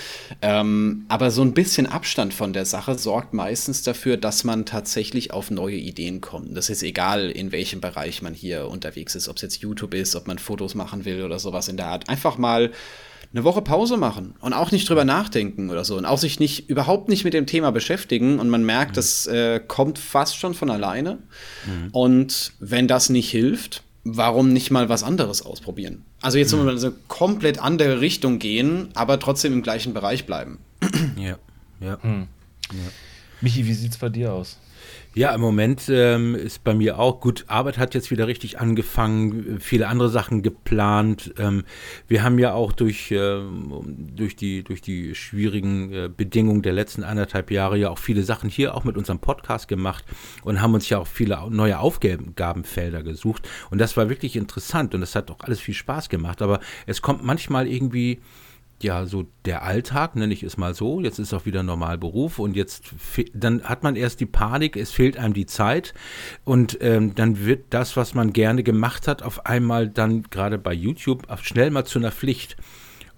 Ähm, 0.42 1.06
aber 1.08 1.30
so 1.30 1.44
ein 1.44 1.54
bisschen 1.54 1.86
Abstand 1.86 2.34
von 2.34 2.54
der 2.54 2.66
Sache 2.66 2.98
sorgt 2.98 3.34
meistens 3.34 3.84
dafür, 3.84 4.18
dass 4.18 4.44
man 4.44 4.66
tatsächlich 4.66 5.32
auf 5.32 5.52
neue 5.52 5.76
Ideen 5.76 6.22
kommt. 6.22 6.58
Das 6.58 6.70
ist 6.70 6.82
egal, 6.82 7.30
in 7.30 7.52
welchem 7.52 7.82
Bereich 7.82 8.24
man 8.24 8.34
hier 8.34 8.68
unterwegs 8.68 9.14
ist, 9.14 9.30
ob 9.30 9.36
es 9.36 9.44
jetzt 9.44 9.62
YouTube 9.62 9.94
ist, 9.94 10.16
ob 10.16 10.26
man 10.26 10.40
Fotos 10.40 10.74
machen 10.74 11.06
will 11.06 11.24
oder 11.24 11.38
sowas 11.38 11.68
in 11.68 11.78
der 11.78 11.88
Art. 11.88 12.10
Einfach 12.10 12.40
mal 12.40 12.72
eine 13.32 13.44
Woche 13.44 13.62
Pause 13.62 13.98
machen 13.98 14.34
und 14.40 14.54
auch 14.54 14.72
nicht 14.72 14.90
drüber 14.90 15.06
nachdenken 15.06 15.70
oder 15.70 15.84
so 15.84 15.98
und 15.98 16.06
auch 16.06 16.18
sich 16.18 16.40
nicht 16.40 16.70
überhaupt 16.70 17.10
nicht 17.10 17.26
mit 17.26 17.34
dem 17.34 17.46
Thema 17.46 17.72
beschäftigen 17.72 18.40
und 18.40 18.50
man 18.50 18.66
merkt, 18.66 18.92
mhm. 18.92 18.96
das 18.96 19.28
äh, 19.28 19.60
kommt 19.60 20.00
fast 20.00 20.38
schon 20.38 20.54
von 20.54 20.72
alleine. 20.72 21.20
Mhm. 21.66 21.90
Und 21.92 22.54
wenn 22.60 22.88
das 22.88 23.10
nicht 23.10 23.30
hilft, 23.30 23.84
warum 24.06 24.54
nicht 24.54 24.72
mal 24.72 24.88
was 24.88 25.04
anderes 25.04 25.42
ausprobieren? 25.42 26.04
Also 26.22 26.38
jetzt 26.38 26.54
mhm. 26.54 26.64
mal 26.64 26.78
eine 26.78 26.94
komplett 27.08 27.60
andere 27.60 28.00
Richtung 28.00 28.40
gehen, 28.40 28.90
aber 28.94 29.20
trotzdem 29.20 29.52
im 29.52 29.64
gleichen 29.64 29.94
Bereich 29.94 30.26
bleiben. 30.26 30.60
Ja, 31.18 31.38
ja. 31.80 31.98
Hm. 32.02 32.28
ja. 32.72 32.92
Michi, 33.42 33.66
wie 33.66 33.74
sieht 33.74 33.92
es 33.92 33.98
bei 33.98 34.10
dir 34.10 34.32
aus? 34.32 34.58
Ja, 35.18 35.34
im 35.34 35.40
Moment 35.40 35.88
ähm, 35.88 36.36
ist 36.36 36.66
bei 36.66 36.74
mir 36.74 37.00
auch 37.00 37.22
gut. 37.22 37.46
Arbeit 37.48 37.78
hat 37.78 37.94
jetzt 37.94 38.12
wieder 38.12 38.28
richtig 38.28 38.60
angefangen, 38.60 39.62
viele 39.62 39.88
andere 39.88 40.10
Sachen 40.10 40.44
geplant. 40.44 41.34
Ähm, 41.38 41.64
wir 42.10 42.22
haben 42.22 42.38
ja 42.38 42.54
auch 42.54 42.74
durch, 42.74 43.12
äh, 43.12 43.40
durch, 44.14 44.36
die, 44.36 44.66
durch 44.66 44.82
die 44.82 45.16
schwierigen 45.16 45.94
äh, 45.94 46.10
Bedingungen 46.10 46.64
der 46.64 46.74
letzten 46.74 47.06
anderthalb 47.06 47.50
Jahre 47.50 47.78
ja 47.78 47.92
auch 47.92 47.98
viele 47.98 48.24
Sachen 48.24 48.50
hier 48.50 48.76
auch 48.76 48.84
mit 48.84 48.98
unserem 48.98 49.20
Podcast 49.20 49.70
gemacht 49.70 50.04
und 50.44 50.62
haben 50.62 50.74
uns 50.74 50.90
ja 50.90 50.98
auch 50.98 51.08
viele 51.08 51.50
neue 51.50 51.80
Aufgabenfelder 51.80 53.02
gesucht. 53.02 53.48
Und 53.70 53.80
das 53.80 53.96
war 53.96 54.10
wirklich 54.10 54.36
interessant 54.36 54.94
und 54.96 55.00
das 55.00 55.16
hat 55.16 55.32
auch 55.32 55.40
alles 55.40 55.62
viel 55.62 55.76
Spaß 55.76 56.10
gemacht. 56.10 56.42
Aber 56.42 56.60
es 56.88 57.02
kommt 57.02 57.24
manchmal 57.24 57.68
irgendwie 57.68 58.20
ja, 58.82 59.06
so 59.06 59.26
der 59.46 59.64
Alltag, 59.64 60.16
nenne 60.16 60.34
ich 60.34 60.44
es 60.44 60.58
mal 60.58 60.74
so. 60.74 61.00
Jetzt 61.00 61.20
ist 61.20 61.34
auch 61.34 61.46
wieder 61.46 61.64
normal 61.64 61.98
Beruf 61.98 62.40
und 62.40 62.56
jetzt 62.56 62.84
dann 63.34 63.64
hat 63.64 63.84
man 63.84 63.96
erst 63.96 64.20
die 64.20 64.26
Panik, 64.26 64.76
es 64.76 64.92
fehlt 64.92 65.18
einem 65.18 65.34
die 65.34 65.46
Zeit 65.46 65.94
und 66.44 66.78
ähm, 66.82 67.16
dann 67.16 67.46
wird 67.46 67.66
das, 67.70 67.96
was 67.96 68.14
man 68.14 68.34
gerne 68.34 68.64
gemacht 68.64 69.08
hat, 69.08 69.24
auf 69.24 69.46
einmal 69.46 69.88
dann 69.88 70.24
gerade 70.24 70.58
bei 70.58 70.74
YouTube 70.74 71.26
schnell 71.42 71.72
mal 71.72 71.86
zu 71.86 72.00
einer 72.00 72.12
Pflicht. 72.12 72.58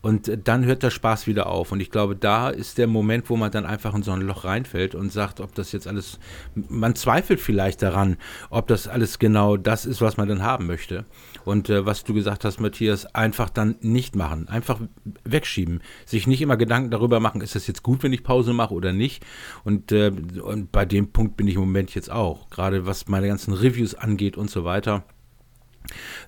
Und 0.07 0.31
dann 0.45 0.63
hört 0.63 0.83
der 0.83 0.89
Spaß 0.89 1.27
wieder 1.27 1.47
auf. 1.47 1.73
Und 1.73 1.81
ich 1.81 1.91
glaube, 1.91 2.15
da 2.15 2.47
ist 2.47 2.77
der 2.77 2.87
Moment, 2.87 3.29
wo 3.29 3.35
man 3.35 3.51
dann 3.51 3.65
einfach 3.65 3.93
in 3.93 4.03
so 4.03 4.13
ein 4.13 4.21
Loch 4.21 4.45
reinfällt 4.45 4.95
und 4.95 5.11
sagt, 5.11 5.41
ob 5.41 5.53
das 5.53 5.73
jetzt 5.73 5.85
alles, 5.85 6.17
man 6.55 6.95
zweifelt 6.95 7.41
vielleicht 7.41 7.81
daran, 7.81 8.15
ob 8.49 8.67
das 8.67 8.87
alles 8.87 9.19
genau 9.19 9.57
das 9.57 9.85
ist, 9.85 9.99
was 9.99 10.15
man 10.15 10.29
dann 10.29 10.41
haben 10.41 10.65
möchte. 10.65 11.03
Und 11.43 11.69
äh, 11.69 11.85
was 11.85 12.05
du 12.05 12.13
gesagt 12.13 12.45
hast, 12.45 12.61
Matthias, 12.61 13.05
einfach 13.15 13.49
dann 13.49 13.75
nicht 13.81 14.15
machen, 14.15 14.47
einfach 14.47 14.79
wegschieben, 15.25 15.81
sich 16.05 16.25
nicht 16.25 16.41
immer 16.41 16.55
Gedanken 16.55 16.89
darüber 16.89 17.19
machen, 17.19 17.41
ist 17.41 17.55
das 17.55 17.67
jetzt 17.67 17.83
gut, 17.83 18.01
wenn 18.01 18.13
ich 18.13 18.23
Pause 18.23 18.53
mache 18.53 18.73
oder 18.73 18.93
nicht. 18.93 19.25
Und, 19.65 19.91
äh, 19.91 20.13
und 20.41 20.71
bei 20.71 20.85
dem 20.85 21.11
Punkt 21.11 21.35
bin 21.35 21.49
ich 21.49 21.55
im 21.55 21.61
Moment 21.61 21.93
jetzt 21.95 22.09
auch, 22.09 22.49
gerade 22.49 22.85
was 22.85 23.09
meine 23.09 23.27
ganzen 23.27 23.53
Reviews 23.53 23.93
angeht 23.93 24.37
und 24.37 24.49
so 24.49 24.63
weiter. 24.63 25.03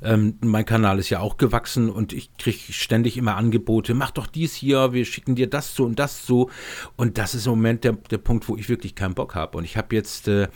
Ähm, 0.01 0.35
mein 0.41 0.65
Kanal 0.65 0.99
ist 0.99 1.09
ja 1.09 1.19
auch 1.19 1.37
gewachsen 1.37 1.89
und 1.89 2.13
ich 2.13 2.35
kriege 2.37 2.57
ständig 2.71 3.17
immer 3.17 3.35
Angebote, 3.35 3.93
mach 3.93 4.11
doch 4.11 4.27
dies 4.27 4.53
hier, 4.53 4.93
wir 4.93 5.05
schicken 5.05 5.35
dir 5.35 5.49
das 5.49 5.75
so 5.75 5.85
und 5.85 5.99
das 5.99 6.25
so. 6.25 6.49
Und 6.95 7.17
das 7.17 7.35
ist 7.35 7.45
im 7.45 7.51
Moment 7.51 7.83
der, 7.83 7.93
der 7.93 8.17
Punkt, 8.17 8.47
wo 8.47 8.55
ich 8.55 8.69
wirklich 8.69 8.95
keinen 8.95 9.15
Bock 9.15 9.35
habe. 9.35 9.57
Und 9.57 9.63
ich 9.63 9.77
habe 9.77 9.95
jetzt, 9.95 10.27
äh, 10.27 10.47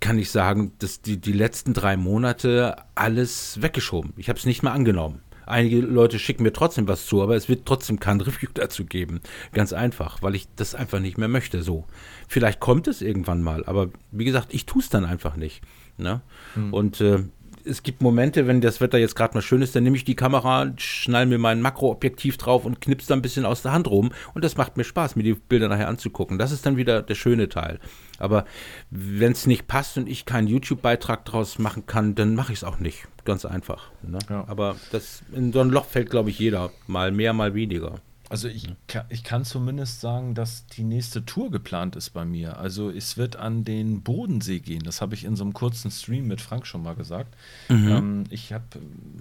kann 0.00 0.18
ich 0.18 0.30
sagen, 0.30 0.72
dass 0.78 1.00
die, 1.00 1.18
die 1.20 1.32
letzten 1.32 1.72
drei 1.72 1.96
Monate 1.96 2.76
alles 2.94 3.62
weggeschoben. 3.62 4.12
Ich 4.16 4.28
habe 4.28 4.38
es 4.38 4.46
nicht 4.46 4.62
mehr 4.62 4.72
angenommen. 4.72 5.22
Einige 5.46 5.80
Leute 5.80 6.18
schicken 6.18 6.42
mir 6.42 6.52
trotzdem 6.52 6.88
was 6.88 7.06
zu, 7.06 7.22
aber 7.22 7.36
es 7.36 7.48
wird 7.48 7.66
trotzdem 7.66 8.00
kein 8.00 8.20
Review 8.20 8.50
dazu 8.52 8.84
geben. 8.84 9.20
Ganz 9.52 9.72
einfach, 9.72 10.22
weil 10.22 10.34
ich 10.34 10.48
das 10.56 10.74
einfach 10.74 10.98
nicht 10.98 11.18
mehr 11.18 11.28
möchte 11.28 11.62
so. 11.62 11.86
Vielleicht 12.28 12.58
kommt 12.58 12.88
es 12.88 13.00
irgendwann 13.00 13.42
mal, 13.42 13.64
aber 13.64 13.88
wie 14.10 14.24
gesagt, 14.24 14.52
ich 14.52 14.66
tue 14.66 14.82
es 14.82 14.88
dann 14.88 15.04
einfach 15.04 15.36
nicht. 15.36 15.62
Ne? 15.98 16.20
Hm. 16.54 16.74
Und 16.74 17.00
äh, 17.00 17.24
es 17.66 17.82
gibt 17.82 18.00
Momente, 18.00 18.46
wenn 18.46 18.60
das 18.60 18.80
Wetter 18.80 18.98
jetzt 18.98 19.16
gerade 19.16 19.34
mal 19.34 19.42
schön 19.42 19.62
ist, 19.62 19.74
dann 19.74 19.82
nehme 19.82 19.96
ich 19.96 20.04
die 20.04 20.14
Kamera, 20.14 20.72
schnall 20.76 21.26
mir 21.26 21.38
mein 21.38 21.60
Makroobjektiv 21.60 22.36
drauf 22.36 22.64
und 22.64 22.80
knips 22.80 23.06
da 23.06 23.14
ein 23.14 23.22
bisschen 23.22 23.44
aus 23.44 23.62
der 23.62 23.72
Hand 23.72 23.88
rum. 23.88 24.12
Und 24.34 24.44
das 24.44 24.56
macht 24.56 24.76
mir 24.76 24.84
Spaß, 24.84 25.16
mir 25.16 25.22
die 25.22 25.34
Bilder 25.34 25.68
nachher 25.68 25.88
anzugucken. 25.88 26.38
Das 26.38 26.52
ist 26.52 26.64
dann 26.64 26.76
wieder 26.76 27.02
der 27.02 27.14
schöne 27.14 27.48
Teil. 27.48 27.80
Aber 28.18 28.44
wenn 28.90 29.32
es 29.32 29.46
nicht 29.46 29.66
passt 29.66 29.98
und 29.98 30.08
ich 30.08 30.24
keinen 30.24 30.46
YouTube-Beitrag 30.46 31.24
draus 31.24 31.58
machen 31.58 31.86
kann, 31.86 32.14
dann 32.14 32.34
mache 32.34 32.52
ich 32.52 32.60
es 32.60 32.64
auch 32.64 32.78
nicht. 32.78 33.08
Ganz 33.24 33.44
einfach. 33.44 33.90
Ne? 34.02 34.18
Ja. 34.30 34.44
Aber 34.46 34.76
das 34.92 35.22
in 35.32 35.52
so 35.52 35.60
ein 35.60 35.70
Loch 35.70 35.86
fällt, 35.86 36.10
glaube 36.10 36.30
ich, 36.30 36.38
jeder. 36.38 36.70
Mal 36.86 37.10
mehr, 37.10 37.32
mal 37.32 37.54
weniger. 37.54 37.96
Also 38.28 38.48
ich, 38.48 38.68
ich 39.08 39.22
kann 39.22 39.44
zumindest 39.44 40.00
sagen, 40.00 40.34
dass 40.34 40.66
die 40.66 40.82
nächste 40.82 41.24
Tour 41.24 41.50
geplant 41.50 41.94
ist 41.94 42.10
bei 42.10 42.24
mir. 42.24 42.58
Also 42.58 42.90
es 42.90 43.16
wird 43.16 43.36
an 43.36 43.64
den 43.64 44.02
Bodensee 44.02 44.58
gehen. 44.58 44.82
Das 44.82 45.00
habe 45.00 45.14
ich 45.14 45.24
in 45.24 45.36
so 45.36 45.44
einem 45.44 45.52
kurzen 45.52 45.90
Stream 45.90 46.26
mit 46.26 46.40
Frank 46.40 46.66
schon 46.66 46.82
mal 46.82 46.96
gesagt. 46.96 47.34
Mhm. 47.68 47.88
Ähm, 47.88 48.24
ich 48.30 48.52
habe 48.52 48.64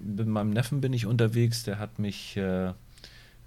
mit 0.04 0.28
meinem 0.28 0.50
Neffen 0.50 0.82
bin 0.82 0.94
ich 0.94 1.06
unterwegs. 1.06 1.64
Der 1.64 1.78
hat 1.78 2.00
mich 2.00 2.36
äh, 2.38 2.70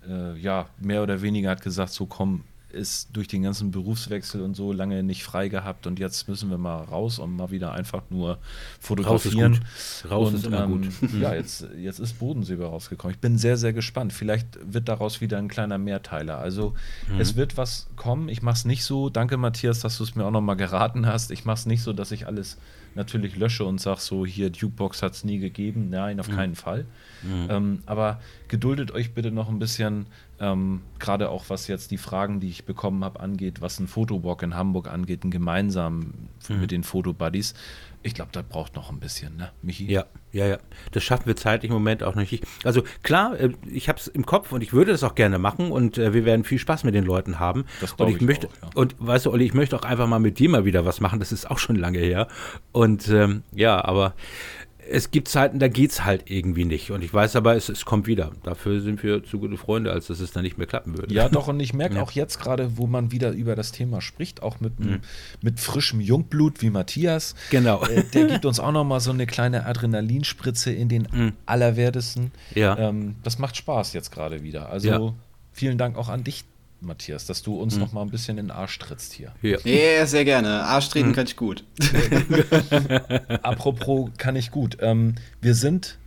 äh, 0.06 0.36
ja 0.38 0.68
mehr 0.78 1.02
oder 1.02 1.22
weniger 1.22 1.50
hat 1.50 1.62
gesagt, 1.62 1.92
so 1.92 2.06
komm, 2.06 2.44
ist 2.70 3.08
durch 3.12 3.28
den 3.28 3.42
ganzen 3.42 3.70
Berufswechsel 3.70 4.42
und 4.42 4.54
so 4.54 4.72
lange 4.72 5.02
nicht 5.02 5.24
frei 5.24 5.48
gehabt 5.48 5.86
und 5.86 5.98
jetzt 5.98 6.28
müssen 6.28 6.50
wir 6.50 6.58
mal 6.58 6.82
raus 6.82 7.18
und 7.18 7.34
mal 7.34 7.50
wieder 7.50 7.72
einfach 7.72 8.02
nur 8.10 8.38
fotografieren. 8.78 9.54
Raus 9.54 9.60
ist, 9.60 10.02
gut. 10.02 10.10
Raus 10.10 10.28
und, 10.28 10.34
ist 10.34 10.46
immer 10.46 10.64
ähm, 10.64 10.82
gut. 10.82 11.12
ja, 11.20 11.34
jetzt, 11.34 11.66
jetzt 11.78 11.98
ist 11.98 12.18
Bodensee 12.18 12.56
rausgekommen. 12.56 13.14
Ich 13.14 13.20
bin 13.20 13.38
sehr, 13.38 13.56
sehr 13.56 13.72
gespannt. 13.72 14.12
Vielleicht 14.12 14.58
wird 14.62 14.88
daraus 14.88 15.20
wieder 15.20 15.38
ein 15.38 15.48
kleiner 15.48 15.78
Mehrteiler. 15.78 16.38
Also 16.38 16.74
mhm. 17.10 17.20
es 17.20 17.36
wird 17.36 17.56
was 17.56 17.88
kommen. 17.96 18.28
Ich 18.28 18.42
mache 18.42 18.56
es 18.56 18.64
nicht 18.64 18.84
so. 18.84 19.08
Danke, 19.08 19.36
Matthias, 19.36 19.80
dass 19.80 19.96
du 19.96 20.04
es 20.04 20.14
mir 20.14 20.24
auch 20.24 20.30
nochmal 20.30 20.56
geraten 20.56 21.06
hast. 21.06 21.30
Ich 21.30 21.44
mache 21.44 21.58
es 21.58 21.66
nicht 21.66 21.82
so, 21.82 21.92
dass 21.92 22.12
ich 22.12 22.26
alles 22.26 22.58
natürlich 22.94 23.36
lösche 23.36 23.64
und 23.64 23.80
sage 23.80 24.00
so, 24.00 24.26
hier, 24.26 24.50
Dukebox 24.50 25.02
hat 25.02 25.12
es 25.14 25.24
nie 25.24 25.38
gegeben. 25.38 25.88
Nein, 25.90 26.20
auf 26.20 26.28
mhm. 26.28 26.36
keinen 26.36 26.54
Fall. 26.54 26.84
Mhm. 27.22 27.46
Ähm, 27.48 27.82
aber 27.86 28.20
geduldet 28.48 28.90
euch 28.90 29.14
bitte 29.14 29.30
noch 29.30 29.48
ein 29.48 29.58
bisschen, 29.58 30.06
ähm, 30.40 30.82
gerade 30.98 31.30
auch 31.30 31.46
was 31.48 31.66
jetzt 31.66 31.90
die 31.90 31.98
Fragen, 31.98 32.40
die 32.40 32.48
ich 32.48 32.64
bekommen 32.64 33.04
habe, 33.04 33.20
angeht, 33.20 33.60
was 33.60 33.78
ein 33.80 33.88
Fotowalk 33.88 34.42
in 34.42 34.54
Hamburg 34.54 34.88
angeht, 34.88 35.24
ein 35.24 35.30
gemeinsam 35.30 36.12
mhm. 36.48 36.60
mit 36.60 36.70
den 36.70 36.84
Fotobuddies. 36.84 37.54
Ich 38.04 38.14
glaube, 38.14 38.30
das 38.32 38.44
braucht 38.44 38.76
noch 38.76 38.90
ein 38.90 39.00
bisschen, 39.00 39.36
ne, 39.36 39.50
Michi? 39.60 39.90
Ja, 39.90 40.06
ja, 40.32 40.46
ja. 40.46 40.58
Das 40.92 41.02
schaffen 41.02 41.26
wir 41.26 41.34
zeitlich 41.34 41.70
im 41.70 41.74
Moment 41.74 42.04
auch 42.04 42.14
nicht. 42.14 42.44
Also 42.62 42.84
klar, 43.02 43.38
äh, 43.38 43.50
ich 43.66 43.88
habe 43.88 43.98
es 43.98 44.06
im 44.06 44.24
Kopf 44.24 44.52
und 44.52 44.62
ich 44.62 44.72
würde 44.72 44.92
das 44.92 45.02
auch 45.02 45.16
gerne 45.16 45.38
machen 45.38 45.72
und 45.72 45.98
äh, 45.98 46.14
wir 46.14 46.24
werden 46.24 46.44
viel 46.44 46.60
Spaß 46.60 46.84
mit 46.84 46.94
den 46.94 47.04
Leuten 47.04 47.40
haben. 47.40 47.64
Das 47.80 47.94
und 47.94 48.08
ich, 48.08 48.16
ich 48.16 48.22
möchte, 48.22 48.46
auch, 48.46 48.52
ja. 48.62 48.68
und 48.76 48.94
weißt 48.98 49.26
du, 49.26 49.32
Olli, 49.32 49.44
ich 49.44 49.54
möchte 49.54 49.74
auch 49.76 49.82
einfach 49.82 50.06
mal 50.06 50.20
mit 50.20 50.38
dir 50.38 50.48
mal 50.48 50.64
wieder 50.64 50.84
was 50.84 51.00
machen. 51.00 51.18
Das 51.18 51.32
ist 51.32 51.50
auch 51.50 51.58
schon 51.58 51.74
lange 51.74 51.98
her. 51.98 52.28
Und 52.70 53.08
ähm, 53.08 53.42
ja, 53.52 53.84
aber 53.84 54.14
es 54.90 55.10
gibt 55.10 55.28
Zeiten, 55.28 55.58
da 55.58 55.68
geht 55.68 55.90
es 55.90 56.04
halt 56.04 56.30
irgendwie 56.30 56.64
nicht. 56.64 56.90
Und 56.90 57.02
ich 57.02 57.12
weiß 57.12 57.36
aber, 57.36 57.54
es, 57.54 57.68
es 57.68 57.84
kommt 57.84 58.06
wieder. 58.06 58.32
Dafür 58.42 58.80
sind 58.80 59.02
wir 59.02 59.22
zu 59.22 59.38
gute 59.38 59.56
Freunde, 59.56 59.92
als 59.92 60.06
dass 60.06 60.20
es 60.20 60.32
dann 60.32 60.42
nicht 60.42 60.58
mehr 60.58 60.66
klappen 60.66 60.96
würde. 60.98 61.14
Ja, 61.14 61.28
doch, 61.28 61.48
und 61.48 61.60
ich 61.60 61.74
merke 61.74 61.94
ja. 61.96 62.02
auch 62.02 62.10
jetzt 62.12 62.40
gerade, 62.40 62.76
wo 62.76 62.86
man 62.86 63.12
wieder 63.12 63.30
über 63.32 63.54
das 63.54 63.72
Thema 63.72 64.00
spricht, 64.00 64.42
auch 64.42 64.60
mit, 64.60 64.80
mhm. 64.80 65.00
mit 65.42 65.60
frischem 65.60 66.00
Jungblut 66.00 66.62
wie 66.62 66.70
Matthias. 66.70 67.34
Genau. 67.50 67.82
Äh, 67.84 68.04
der 68.04 68.26
gibt 68.26 68.44
uns 68.44 68.60
auch 68.60 68.72
nochmal 68.72 69.00
so 69.00 69.10
eine 69.10 69.26
kleine 69.26 69.66
Adrenalinspritze 69.66 70.72
in 70.72 70.88
den 70.88 71.08
mhm. 71.12 71.32
Allerwertesten. 71.46 72.32
Ja. 72.54 72.76
Ähm, 72.78 73.16
das 73.22 73.38
macht 73.38 73.56
Spaß 73.56 73.92
jetzt 73.92 74.10
gerade 74.10 74.42
wieder. 74.42 74.70
Also 74.70 74.88
ja. 74.88 75.14
vielen 75.52 75.78
Dank 75.78 75.96
auch 75.96 76.08
an 76.08 76.24
dich, 76.24 76.44
Matthias, 76.80 77.26
dass 77.26 77.42
du 77.42 77.60
uns 77.60 77.74
mhm. 77.74 77.80
noch 77.80 77.92
mal 77.92 78.02
ein 78.02 78.10
bisschen 78.10 78.38
in 78.38 78.46
den 78.46 78.50
Arsch 78.50 78.78
trittst 78.78 79.12
hier. 79.12 79.32
Ja, 79.42 79.58
yeah, 79.64 80.06
sehr 80.06 80.24
gerne. 80.24 80.62
Arsch 80.64 80.88
treten 80.88 81.08
mhm. 81.08 81.12
kann 81.14 81.26
ich 81.26 81.36
gut. 81.36 81.64
Apropos 83.42 84.10
kann 84.16 84.36
ich 84.36 84.50
gut. 84.50 84.78
Ähm, 84.80 85.16
wir 85.40 85.54
sind 85.54 85.98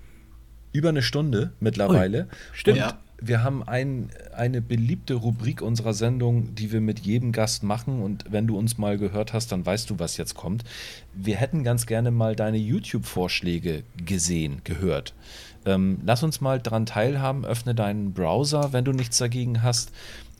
über 0.72 0.89
eine 0.89 1.01
Stunde 1.01 1.51
mittlerweile. 1.59 2.24
Ui, 2.24 2.38
stimmt. 2.53 2.82
Und 2.82 2.95
wir 3.24 3.43
haben 3.43 3.61
ein, 3.67 4.09
eine 4.36 4.61
beliebte 4.61 5.13
Rubrik 5.13 5.61
unserer 5.61 5.93
Sendung, 5.93 6.55
die 6.55 6.72
wir 6.72 6.82
mit 6.82 6.99
jedem 6.99 7.32
Gast 7.32 7.61
machen. 7.61 8.01
Und 8.01 8.26
wenn 8.30 8.47
du 8.47 8.57
uns 8.57 8.78
mal 8.78 8.97
gehört 8.97 9.34
hast, 9.34 9.51
dann 9.51 9.65
weißt 9.65 9.89
du, 9.89 9.99
was 9.99 10.17
jetzt 10.17 10.34
kommt. 10.34 10.63
Wir 11.13 11.36
hätten 11.36 11.63
ganz 11.63 11.86
gerne 11.86 12.09
mal 12.09 12.36
deine 12.36 12.57
YouTube-Vorschläge 12.57 13.84
gesehen, 14.03 14.61
gehört. 14.63 15.13
Ähm, 15.65 15.99
lass 16.03 16.24
uns 16.24 16.41
mal 16.41 16.59
daran 16.59 16.88
teilhaben. 16.88 17.45
Öffne 17.45 17.76
deinen 17.76 18.13
Browser, 18.13 18.74
wenn 18.74 18.86
du 18.86 18.91
nichts 18.91 19.19
dagegen 19.19 19.61
hast 19.61 19.91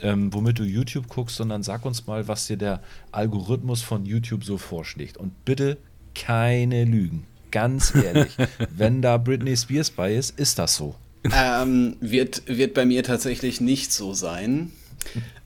ähm, 0.02 0.34
womit 0.34 0.60
du 0.60 0.64
YouTube 0.64 1.08
guckst, 1.08 1.36
sondern 1.38 1.64
sag 1.64 1.86
uns 1.86 2.08
mal, 2.08 2.28
was 2.28 2.48
dir 2.48 2.58
der 2.58 2.82
Algorithmus 3.12 3.82
von 3.82 4.06
YouTube 4.06 4.44
so 4.44 4.58
vorschlägt. 4.58 5.18
Und 5.18 5.46
bitte 5.46 5.78
keine 6.16 6.86
Lügen. 6.86 7.26
Ganz 7.52 7.94
ehrlich, 8.04 8.36
wenn 8.76 9.02
da 9.02 9.18
Britney 9.18 9.56
Spears 9.56 9.92
bei 9.92 10.16
ist, 10.16 10.40
ist 10.40 10.60
das 10.60 10.76
so. 10.76 10.96
Ähm, 11.32 11.98
wird, 12.00 12.44
wird 12.48 12.74
bei 12.74 12.86
mir 12.86 13.04
tatsächlich 13.04 13.62
nicht 13.62 13.92
so 13.94 14.14
sein. 14.14 14.72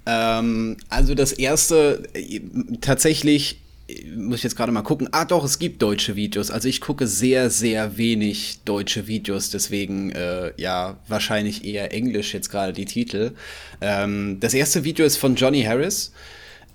Ähm, 0.05 0.77
also 0.89 1.15
das 1.15 1.31
erste, 1.31 2.03
äh, 2.13 2.39
tatsächlich 2.81 3.61
muss 4.15 4.39
ich 4.39 4.43
jetzt 4.43 4.55
gerade 4.55 4.71
mal 4.71 4.81
gucken. 4.81 5.09
Ah, 5.11 5.25
doch, 5.25 5.43
es 5.43 5.59
gibt 5.59 5.81
deutsche 5.81 6.15
Videos. 6.15 6.49
Also 6.49 6.67
ich 6.67 6.81
gucke 6.81 7.05
sehr, 7.05 7.49
sehr 7.49 7.97
wenig 7.97 8.59
deutsche 8.65 9.07
Videos, 9.07 9.51
deswegen 9.51 10.11
äh, 10.11 10.53
ja 10.57 10.97
wahrscheinlich 11.07 11.65
eher 11.65 11.93
Englisch 11.93 12.33
jetzt 12.33 12.49
gerade 12.49 12.73
die 12.73 12.85
Titel. 12.85 13.33
Ähm, 13.81 14.37
das 14.39 14.53
erste 14.53 14.83
Video 14.83 15.05
ist 15.05 15.17
von 15.17 15.35
Johnny 15.35 15.63
Harris. 15.63 16.13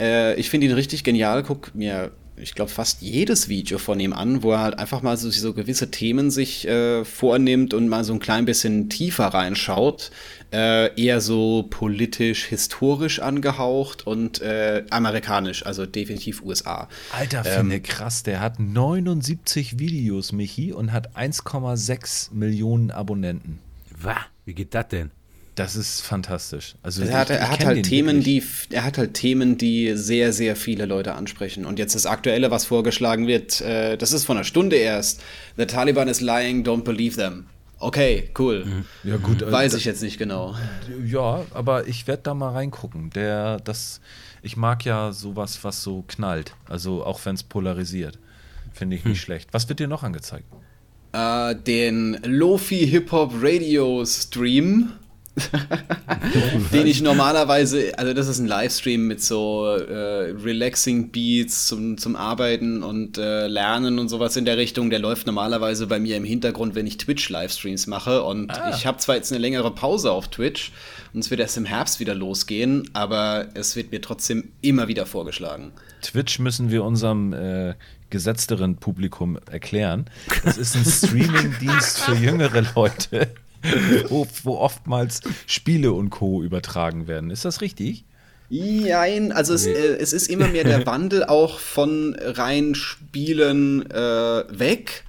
Äh, 0.01 0.39
ich 0.39 0.51
finde 0.51 0.69
ihn 0.69 0.73
richtig 0.73 1.03
genial. 1.03 1.43
Guck 1.43 1.75
mir 1.75 2.13
ich 2.43 2.55
glaube, 2.55 2.71
fast 2.71 3.03
jedes 3.03 3.49
Video 3.49 3.79
von 3.79 4.01
ihm 4.01 4.13
an, 4.13 4.43
wo 4.43 4.53
er 4.53 4.61
halt 4.61 4.79
einfach 4.79 5.03
mal 5.03 5.17
so, 5.17 5.31
so 5.31 5.53
gewisse 5.55 5.91
Themen 5.91 6.31
sich 6.31 6.67
äh, 6.67 7.05
vornimmt 7.05 7.75
und 7.75 7.89
mal 7.89 8.05
so 8.05 8.13
ein 8.13 8.21
klein 8.21 8.45
bisschen 8.45 8.89
tiefer 8.89 9.27
reinschaut. 9.27 10.11
Äh, 10.53 11.01
eher 11.01 11.21
so 11.21 11.67
politisch, 11.71 12.47
historisch 12.47 13.21
angehaucht 13.21 14.07
und 14.07 14.41
äh, 14.41 14.85
amerikanisch, 14.91 15.65
also 15.65 15.87
definitiv 15.87 16.43
USA. 16.43 16.89
Alter, 17.13 17.45
finde 17.45 17.77
ähm, 17.77 17.83
krass, 17.83 18.25
der 18.25 18.41
hat 18.41 18.59
79 18.59 19.79
Videos, 19.79 20.33
Michi, 20.33 20.73
und 20.73 20.93
hat 20.93 21.17
1,6 21.17 22.35
Millionen 22.35 22.91
Abonnenten. 22.91 23.61
Was? 23.97 24.19
Wie 24.45 24.55
geht 24.55 24.75
das 24.75 24.89
denn? 24.89 25.13
Das 25.61 25.77
ist 25.77 26.01
fantastisch. 26.01 26.75
Also 26.83 27.03
er 27.03 27.19
hat, 27.19 27.29
er 27.29 27.51
hat 27.51 27.67
halt 27.67 27.85
Themen, 27.85 28.23
die 28.23 28.43
er 28.71 28.83
hat 28.83 28.97
halt 28.97 29.13
Themen, 29.13 29.59
die 29.59 29.95
sehr, 29.95 30.33
sehr 30.33 30.57
viele 30.57 30.87
Leute 30.87 31.15
ansprechen. 31.15 31.67
Und 31.67 31.79
jetzt 31.79 31.95
das 31.95 32.07
Aktuelle, 32.07 32.51
was 32.51 32.65
vorgeschlagen 32.65 33.27
wird, 33.27 33.61
äh, 33.61 33.99
das 33.99 34.15
ist 34.15 34.25
von 34.25 34.39
einer 34.39 34.45
Stunde 34.45 34.77
erst. 34.77 35.23
The 35.59 35.67
Taliban 35.67 36.09
is 36.09 36.23
lying, 36.23 36.65
don't 36.65 36.83
believe 36.83 37.17
them. 37.17 37.45
Okay, 37.79 38.31
cool. 38.39 38.65
Mhm. 38.65 38.85
Ja, 39.05 39.19
gut. 39.19 39.43
Äh, 39.43 39.53
Weiß 39.53 39.75
ich 39.75 39.85
jetzt 39.85 40.01
nicht 40.01 40.17
genau. 40.17 40.57
Ja, 41.05 41.45
aber 41.53 41.87
ich 41.87 42.07
werde 42.07 42.23
da 42.23 42.33
mal 42.33 42.53
reingucken. 42.53 43.11
Der, 43.11 43.59
das, 43.61 44.01
ich 44.41 44.57
mag 44.57 44.87
ja 44.87 45.13
sowas, 45.13 45.63
was 45.63 45.83
so 45.83 46.05
knallt. 46.09 46.55
Also 46.71 47.05
auch 47.05 47.21
wenn 47.27 47.35
es 47.35 47.43
polarisiert. 47.43 48.19
Finde 48.73 48.97
ich 48.97 49.05
nicht 49.05 49.19
hm. 49.19 49.23
schlecht. 49.25 49.53
Was 49.53 49.69
wird 49.69 49.79
dir 49.79 49.89
noch 49.89 50.05
angezeigt? 50.05 50.47
Äh, 51.13 51.55
den 51.55 52.19
Lofi 52.25 52.87
Hip 52.89 53.13
Hop 53.13 53.35
Radio 53.43 54.07
Stream. 54.07 54.93
den 56.73 56.87
ich 56.87 57.03
normalerweise, 57.03 57.99
also 57.99 58.13
das 58.13 58.29
ist 58.29 58.39
ein 58.39 58.47
Livestream 58.47 59.07
mit 59.07 59.23
so 59.23 59.67
äh, 59.67 60.33
relaxing 60.43 61.11
Beats 61.11 61.67
zum, 61.67 61.99
zum 61.99 62.17
Arbeiten 62.17 62.83
und 62.83 63.19
äh, 63.19 63.47
Lernen 63.47 63.99
und 63.99 64.09
sowas 64.09 64.37
in 64.37 64.45
der 64.45 64.57
Richtung. 64.57 64.91
Der 64.91 64.99
läuft 64.99 65.27
normalerweise 65.27 65.87
bei 65.87 65.99
mir 65.99 66.17
im 66.17 66.25
Hintergrund, 66.25 66.75
wenn 66.75 66.87
ich 66.87 66.99
Twitch-Livestreams 66.99 67.87
mache. 67.87 68.23
Und 68.23 68.51
ah. 68.51 68.75
ich 68.77 68.87
habe 68.87 68.99
zwar 68.99 69.17
jetzt 69.17 69.33
eine 69.33 69.41
längere 69.41 69.71
Pause 69.71 70.13
auf 70.13 70.29
Twitch 70.29 70.73
und 71.13 71.21
es 71.21 71.31
wird 71.31 71.41
erst 71.41 71.57
im 71.57 71.65
Herbst 71.65 72.01
wieder 72.01 72.15
losgehen, 72.15 72.89
aber 72.93 73.49
es 73.55 73.77
wird 73.77 73.91
mir 73.93 74.01
trotzdem 74.01 74.53
immer 74.61 74.89
wieder 74.89 75.07
vorgeschlagen. 75.07 75.73
Twitch 76.03 76.39
müssen 76.39 76.71
wir 76.71 76.85
unserem 76.85 77.33
äh, 77.33 77.75
gesetzteren 78.11 78.77
Publikum 78.77 79.39
erklären. 79.51 80.07
Das 80.45 80.57
ist 80.57 80.77
ein 80.77 80.85
Streaming-Dienst 80.87 82.01
für 82.01 82.15
jüngere 82.15 82.65
Leute 82.75 83.29
wo, 84.09 84.27
wo 84.43 84.57
oftmals 84.57 85.21
Spiele 85.47 85.93
und 85.93 86.11
Co. 86.11 86.43
übertragen 86.43 87.07
werden. 87.07 87.31
Ist 87.31 87.45
das 87.45 87.61
richtig? 87.61 88.05
Nein, 88.51 89.31
also 89.31 89.55
es, 89.55 89.67
äh, 89.67 89.71
es 89.73 90.13
ist 90.13 90.29
immer 90.29 90.49
mehr 90.49 90.65
der 90.65 90.85
Wandel 90.87 91.25
auch 91.25 91.59
von 91.61 92.17
rein 92.19 92.75
Spielen 92.75 93.89
äh, 93.91 94.45
weg, 94.51 95.05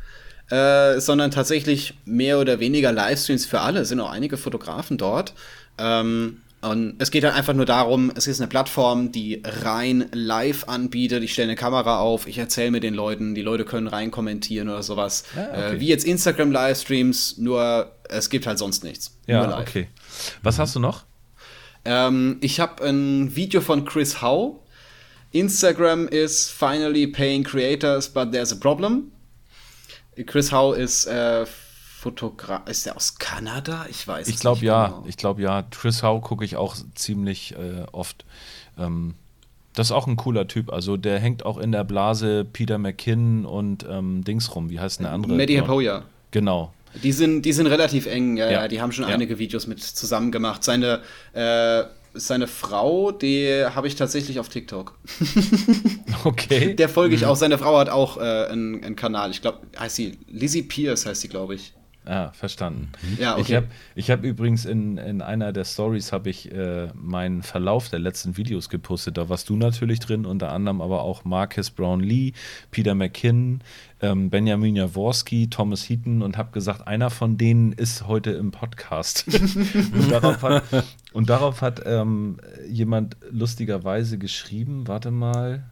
äh, 0.49 0.99
sondern 0.99 1.32
tatsächlich 1.32 1.95
mehr 2.06 2.39
oder 2.39 2.60
weniger 2.60 2.91
Livestreams 2.91 3.45
für 3.45 3.62
alle. 3.62 3.80
Es 3.80 3.89
sind 3.89 3.99
auch 3.99 4.12
einige 4.12 4.38
Fotografen 4.38 4.97
dort. 4.97 5.34
Ähm, 5.80 6.41
und 6.62 6.95
es 6.99 7.09
geht 7.09 7.24
halt 7.24 7.34
einfach 7.34 7.53
nur 7.53 7.66
darum, 7.66 8.12
es 8.16 8.28
ist 8.28 8.39
eine 8.39 8.47
Plattform, 8.47 9.12
die 9.12 9.41
rein 9.43 10.05
live 10.12 10.68
anbietet. 10.68 11.24
Ich 11.24 11.34
stelle 11.34 11.49
eine 11.49 11.55
Kamera 11.55 11.99
auf, 11.99 12.28
ich 12.28 12.38
erzähle 12.38 12.70
mit 12.70 12.84
den 12.84 12.93
Leuten, 12.93 13.34
die 13.34 13.41
Leute 13.41 13.66
können 13.66 13.88
rein 13.88 14.12
kommentieren 14.12 14.70
oder 14.70 14.84
sowas. 14.84 15.24
Ah, 15.36 15.47
okay. 15.49 15.76
äh, 15.76 15.80
wie 15.80 15.88
jetzt 15.88 16.05
Instagram-Livestreams, 16.05 17.39
nur 17.39 17.91
es 18.09 18.30
gibt 18.30 18.45
halt 18.45 18.59
sonst 18.59 18.84
nichts. 18.84 19.18
Ja, 19.26 19.59
okay. 19.59 19.88
Was 20.43 20.59
hast 20.59 20.76
du 20.76 20.80
noch? 20.80 21.05
Ähm, 21.84 22.38
ich 22.41 22.59
habe 22.59 22.84
ein 22.88 23.36
Video 23.36 23.62
von 23.62 23.84
Chris 23.84 24.22
Howe. 24.22 24.59
Instagram 25.32 26.07
is 26.09 26.47
finally 26.47 27.07
paying 27.07 27.43
creators, 27.43 28.07
but 28.07 28.32
there's 28.32 28.51
a 28.51 28.55
problem. 28.55 29.12
Chris 30.28 30.51
Howe 30.51 30.76
ist 30.76 31.05
äh, 31.05 31.45
Fotograf. 32.02 32.68
Ist 32.68 32.88
der 32.88 32.95
aus 32.95 33.20
Kanada? 33.20 33.86
Ich 33.88 34.08
weiß 34.08 34.28
Ich 34.28 34.39
glaube 34.39 34.66
ja. 34.66 34.88
Genau. 34.88 35.04
Ich 35.06 35.18
glaube 35.18 35.41
ja. 35.43 35.62
Chris 35.70 36.02
Howe 36.02 36.20
gucke 36.20 36.43
ich 36.43 36.56
auch 36.56 36.76
ziemlich 36.95 37.54
äh, 37.54 37.86
oft. 37.91 38.26
Ähm, 38.76 39.14
das 39.76 39.88
ist 39.88 39.91
auch 39.91 40.08
ein 40.08 40.16
cooler 40.16 40.47
Typ. 40.47 40.74
Also 40.74 40.97
der 40.97 41.20
hängt 41.20 41.45
auch 41.45 41.60
in 41.60 41.72
der 41.72 41.84
Blase 41.84 42.43
Peter 42.43 42.80
McKinnon 42.80 43.45
und 43.45 43.86
ähm, 43.88 44.24
Dings 44.24 44.56
rum. 44.56 44.72
Wie 44.72 44.80
heißt 44.80 44.97
denn 44.97 45.04
der 45.04 45.14
andere? 45.14 45.34
Maddie 45.34 45.62
Hapoya. 45.62 46.04
Genau. 46.32 46.74
Die 47.04 47.12
sind, 47.12 47.43
die 47.43 47.54
sind 47.54 47.68
relativ 47.68 48.08
eng, 48.08 48.36
ja, 48.36 48.49
ja. 48.49 48.68
die 48.68 48.82
haben 48.82 48.91
schon 48.91 49.08
ja. 49.08 49.14
einige 49.14 49.38
Videos 49.38 49.68
mit 49.68 49.82
zusammen 49.82 50.32
gemacht. 50.32 50.64
Seine, 50.64 51.02
äh, 51.34 51.84
seine 52.16 52.47
Frau, 52.47 53.12
die 53.12 53.64
habe 53.64 53.88
ich 53.88 53.95
tatsächlich 53.95 54.39
auf 54.39 54.49
TikTok. 54.49 54.97
okay. 56.24 56.74
Der 56.74 56.89
folge 56.89 57.14
ich 57.14 57.22
mhm. 57.22 57.28
auch. 57.28 57.36
Seine 57.36 57.60
Frau 57.60 57.78
hat 57.78 57.89
auch 57.89 58.18
äh, 58.18 58.47
einen, 58.47 58.84
einen 58.84 58.95
Kanal. 58.95 59.30
Ich 59.30 59.41
glaube, 59.41 59.60
heißt 59.80 59.95
sie 59.95 60.18
Lizzie 60.28 60.64
Pierce 60.64 61.06
heißt 61.06 61.22
sie, 61.22 61.28
glaube 61.28 61.54
ich. 61.54 61.74
Ah, 62.04 62.32
verstanden. 62.32 62.91
Ja, 63.20 63.34
okay. 63.34 63.41
Ich 63.41 63.56
habe 63.56 63.68
ich 63.93 64.12
hab 64.12 64.24
übrigens 64.24 64.66
in, 64.66 64.97
in 64.97 65.22
einer 65.22 65.54
der 65.54 65.66
Stories 65.66 66.12
habe 66.12 66.32
ich 66.32 66.52
äh, 66.52 66.88
meinen 66.95 67.43
Verlauf 67.43 67.89
der 67.89 67.99
letzten 67.99 68.38
Videos 68.38 68.70
gepostet. 68.70 69.18
Da 69.18 69.30
warst 69.30 69.49
du 69.49 69.56
natürlich 69.56 69.99
drin, 69.99 70.26
unter 70.26 70.52
anderem 70.52 70.82
aber 70.82 71.04
auch 71.04 71.26
Marcus 71.26 71.70
Brown 71.70 71.99
Lee, 71.99 72.34
Peter 72.72 72.95
McKinnon, 72.95 73.62
ähm, 74.02 74.32
Benjamin 74.32 74.76
Jaworski, 74.76 75.52
Thomas 75.52 75.88
Heaton 75.88 76.24
und 76.24 76.38
habe 76.38 76.52
gesagt, 76.52 76.88
einer 76.88 77.12
von 77.12 77.38
denen 77.38 77.72
ist 77.72 78.08
heute 78.08 78.32
im 78.32 78.49
Podcast. 78.49 79.28
und 79.93 80.12
darauf 80.12 80.41
hat, 80.41 80.64
und 81.14 81.30
darauf 81.30 81.62
hat 81.62 81.84
ähm, 81.86 82.38
jemand 82.68 83.16
lustigerweise 83.30 84.18
geschrieben, 84.18 84.88
warte 84.88 85.12
mal, 85.12 85.66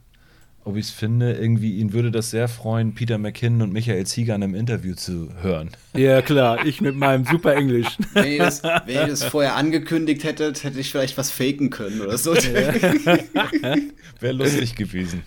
ob 0.65 0.75
ich 0.75 0.85
es 0.85 0.91
finde, 0.91 1.33
irgendwie, 1.33 1.77
ihn 1.77 1.93
würde 1.93 2.11
das 2.11 2.31
sehr 2.31 2.47
freuen, 2.47 2.93
Peter 2.93 3.17
McKinnon 3.17 3.63
und 3.63 3.73
Michael 3.73 4.05
Zieger 4.05 4.35
in 4.35 4.43
einem 4.43 4.55
Interview 4.55 4.93
zu 4.93 5.29
hören. 5.41 5.71
Ja, 5.93 6.21
klar, 6.21 6.65
ich 6.65 6.81
mit 6.81 6.95
meinem 6.95 7.25
super 7.25 7.55
Englisch. 7.55 7.87
Wenn 8.13 8.31
ihr, 8.31 8.39
das, 8.39 8.63
wenn 8.63 8.95
ihr 8.95 9.07
das 9.07 9.23
vorher 9.23 9.55
angekündigt 9.55 10.23
hättet, 10.23 10.63
hätte 10.63 10.79
ich 10.79 10.91
vielleicht 10.91 11.17
was 11.17 11.31
faken 11.31 11.69
können 11.69 12.01
oder 12.01 12.17
so. 12.17 12.35
Ja. 12.35 12.73
Wäre 14.19 14.33
lustig 14.33 14.75
gewesen. 14.75 15.23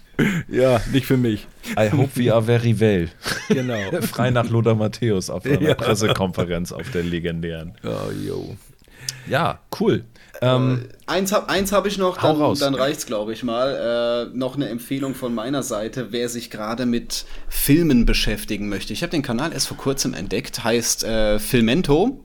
Ja, 0.48 0.80
nicht 0.92 1.06
für 1.06 1.16
mich. 1.16 1.46
I 1.78 1.90
hope 1.90 2.10
we 2.14 2.32
are 2.32 2.42
very 2.42 2.78
well. 2.78 3.08
Genau. 3.48 3.80
Frei 4.02 4.30
nach 4.30 4.48
Lothar 4.48 4.74
Matthäus 4.74 5.30
auf 5.30 5.44
einer 5.44 5.60
ja. 5.60 5.74
Pressekonferenz 5.74 6.72
auf 6.72 6.90
der 6.90 7.02
legendären. 7.02 7.72
Oh, 7.84 8.10
yo. 8.24 8.56
Ja, 9.28 9.60
cool. 9.80 10.04
Ähm, 10.42 10.86
äh, 10.90 11.10
eins 11.10 11.32
habe 11.32 11.48
eins 11.48 11.70
hab 11.70 11.86
ich 11.86 11.98
noch, 11.98 12.18
dann, 12.18 12.36
raus. 12.36 12.58
dann 12.58 12.74
reicht's, 12.74 13.06
glaube 13.06 13.32
ich 13.32 13.44
mal. 13.44 14.28
Äh, 14.32 14.36
noch 14.36 14.56
eine 14.56 14.68
Empfehlung 14.68 15.14
von 15.14 15.32
meiner 15.34 15.62
Seite, 15.62 16.08
wer 16.10 16.28
sich 16.28 16.50
gerade 16.50 16.84
mit 16.84 17.24
Filmen 17.48 18.04
beschäftigen 18.04 18.68
möchte. 18.68 18.92
Ich 18.92 19.02
habe 19.02 19.12
den 19.12 19.22
Kanal 19.22 19.52
erst 19.52 19.68
vor 19.68 19.76
kurzem 19.76 20.14
entdeckt, 20.14 20.64
heißt 20.64 21.04
äh, 21.04 21.38
Filmento. 21.38 22.24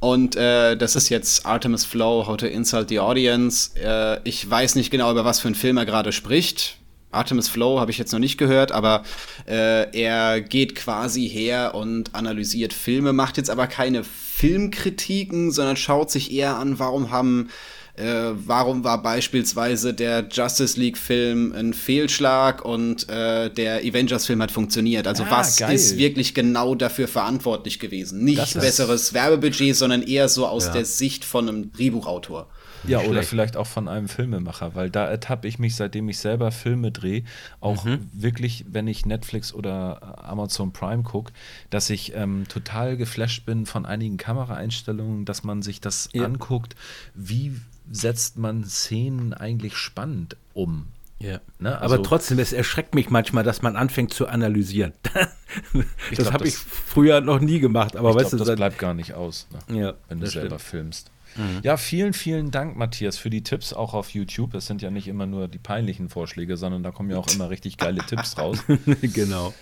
Und 0.00 0.36
äh, 0.36 0.76
das 0.76 0.96
ist 0.96 1.08
jetzt 1.08 1.46
Artemis 1.46 1.84
Flow, 1.84 2.26
How 2.26 2.36
to 2.36 2.46
Insult 2.46 2.88
the 2.88 2.98
Audience. 2.98 3.70
Äh, 3.80 4.20
ich 4.24 4.48
weiß 4.48 4.74
nicht 4.74 4.90
genau, 4.90 5.10
über 5.12 5.24
was 5.24 5.40
für 5.40 5.48
einen 5.48 5.54
Film 5.54 5.76
er 5.76 5.86
gerade 5.86 6.12
spricht. 6.12 6.78
Artemis 7.10 7.48
Flow 7.48 7.80
habe 7.80 7.90
ich 7.90 7.98
jetzt 7.98 8.12
noch 8.12 8.18
nicht 8.18 8.38
gehört, 8.38 8.72
aber 8.72 9.02
äh, 9.46 9.90
er 9.98 10.40
geht 10.40 10.74
quasi 10.74 11.28
her 11.28 11.74
und 11.74 12.14
analysiert 12.14 12.72
Filme, 12.72 13.12
macht 13.12 13.36
jetzt 13.36 13.50
aber 13.50 13.66
keine 13.66 14.04
Filmkritiken, 14.04 15.50
sondern 15.50 15.76
schaut 15.76 16.10
sich 16.10 16.32
eher 16.32 16.56
an, 16.56 16.78
warum 16.78 17.10
haben 17.10 17.48
äh, 17.96 18.32
warum 18.34 18.84
war 18.84 19.00
beispielsweise 19.02 19.94
der 19.94 20.28
Justice 20.30 20.78
League-Film 20.78 21.54
ein 21.56 21.72
Fehlschlag 21.72 22.62
und 22.62 23.08
äh, 23.08 23.50
der 23.50 23.78
Avengers-Film 23.78 24.42
hat 24.42 24.50
funktioniert? 24.50 25.06
Also, 25.06 25.22
ah, 25.24 25.30
was 25.30 25.56
geil. 25.56 25.74
ist 25.74 25.96
wirklich 25.96 26.34
genau 26.34 26.74
dafür 26.74 27.08
verantwortlich 27.08 27.78
gewesen? 27.78 28.22
Nicht 28.22 28.52
besseres 28.60 29.14
Werbebudget, 29.14 29.76
sondern 29.76 30.02
eher 30.02 30.28
so 30.28 30.46
aus 30.46 30.66
ja. 30.66 30.72
der 30.72 30.84
Sicht 30.84 31.24
von 31.24 31.48
einem 31.48 31.72
Drehbuchautor. 31.72 32.48
Ja, 32.88 33.00
oder 33.00 33.22
vielleicht 33.22 33.56
auch 33.56 33.66
von 33.66 33.88
einem 33.88 34.08
Filmemacher, 34.08 34.74
weil 34.74 34.90
da 34.90 35.06
ertappe 35.06 35.48
ich 35.48 35.58
mich, 35.58 35.76
seitdem 35.76 36.08
ich 36.08 36.18
selber 36.18 36.52
Filme 36.52 36.92
drehe, 36.92 37.24
auch 37.60 37.84
mhm. 37.84 38.08
wirklich, 38.12 38.64
wenn 38.68 38.86
ich 38.86 39.06
Netflix 39.06 39.52
oder 39.52 40.24
Amazon 40.24 40.72
Prime 40.72 41.02
gucke, 41.02 41.32
dass 41.70 41.90
ich 41.90 42.14
ähm, 42.14 42.46
total 42.48 42.96
geflasht 42.96 43.46
bin 43.46 43.66
von 43.66 43.86
einigen 43.86 44.16
Kameraeinstellungen, 44.16 45.24
dass 45.24 45.44
man 45.44 45.62
sich 45.62 45.80
das 45.80 46.08
ja. 46.12 46.24
anguckt, 46.24 46.76
wie 47.14 47.56
setzt 47.90 48.36
man 48.36 48.64
Szenen 48.64 49.32
eigentlich 49.32 49.76
spannend 49.76 50.36
um. 50.54 50.86
Ja. 51.18 51.40
Ne? 51.58 51.78
Also, 51.80 51.94
Aber 51.94 52.02
trotzdem, 52.02 52.38
es 52.38 52.52
erschreckt 52.52 52.94
mich 52.94 53.10
manchmal, 53.10 53.42
dass 53.42 53.62
man 53.62 53.76
anfängt 53.76 54.12
zu 54.12 54.26
analysieren. 54.26 54.92
das 56.14 56.32
habe 56.32 56.46
ich 56.46 56.56
früher 56.56 57.20
noch 57.20 57.40
nie 57.40 57.58
gemacht. 57.58 57.96
Aber 57.96 58.10
ich 58.10 58.16
weißt 58.16 58.30
glaub, 58.30 58.40
du, 58.40 58.44
das 58.44 58.56
bleibt 58.56 58.78
gar 58.78 58.94
nicht 58.94 59.14
aus, 59.14 59.46
ne? 59.68 59.80
ja, 59.80 59.94
wenn 60.08 60.20
du 60.20 60.26
selber 60.26 60.58
stimmt. 60.58 60.62
filmst. 60.62 61.10
Mhm. 61.36 61.60
Ja, 61.62 61.76
vielen, 61.76 62.12
vielen 62.12 62.50
Dank, 62.50 62.76
Matthias, 62.76 63.18
für 63.18 63.30
die 63.30 63.42
Tipps 63.42 63.72
auch 63.72 63.94
auf 63.94 64.10
YouTube. 64.10 64.54
Es 64.54 64.66
sind 64.66 64.82
ja 64.82 64.90
nicht 64.90 65.08
immer 65.08 65.26
nur 65.26 65.48
die 65.48 65.58
peinlichen 65.58 66.08
Vorschläge, 66.08 66.56
sondern 66.56 66.82
da 66.82 66.90
kommen 66.90 67.10
ja 67.10 67.18
auch 67.18 67.28
immer 67.28 67.50
richtig 67.50 67.76
geile 67.76 68.04
Tipps 68.04 68.38
raus. 68.38 68.58
genau. 69.02 69.54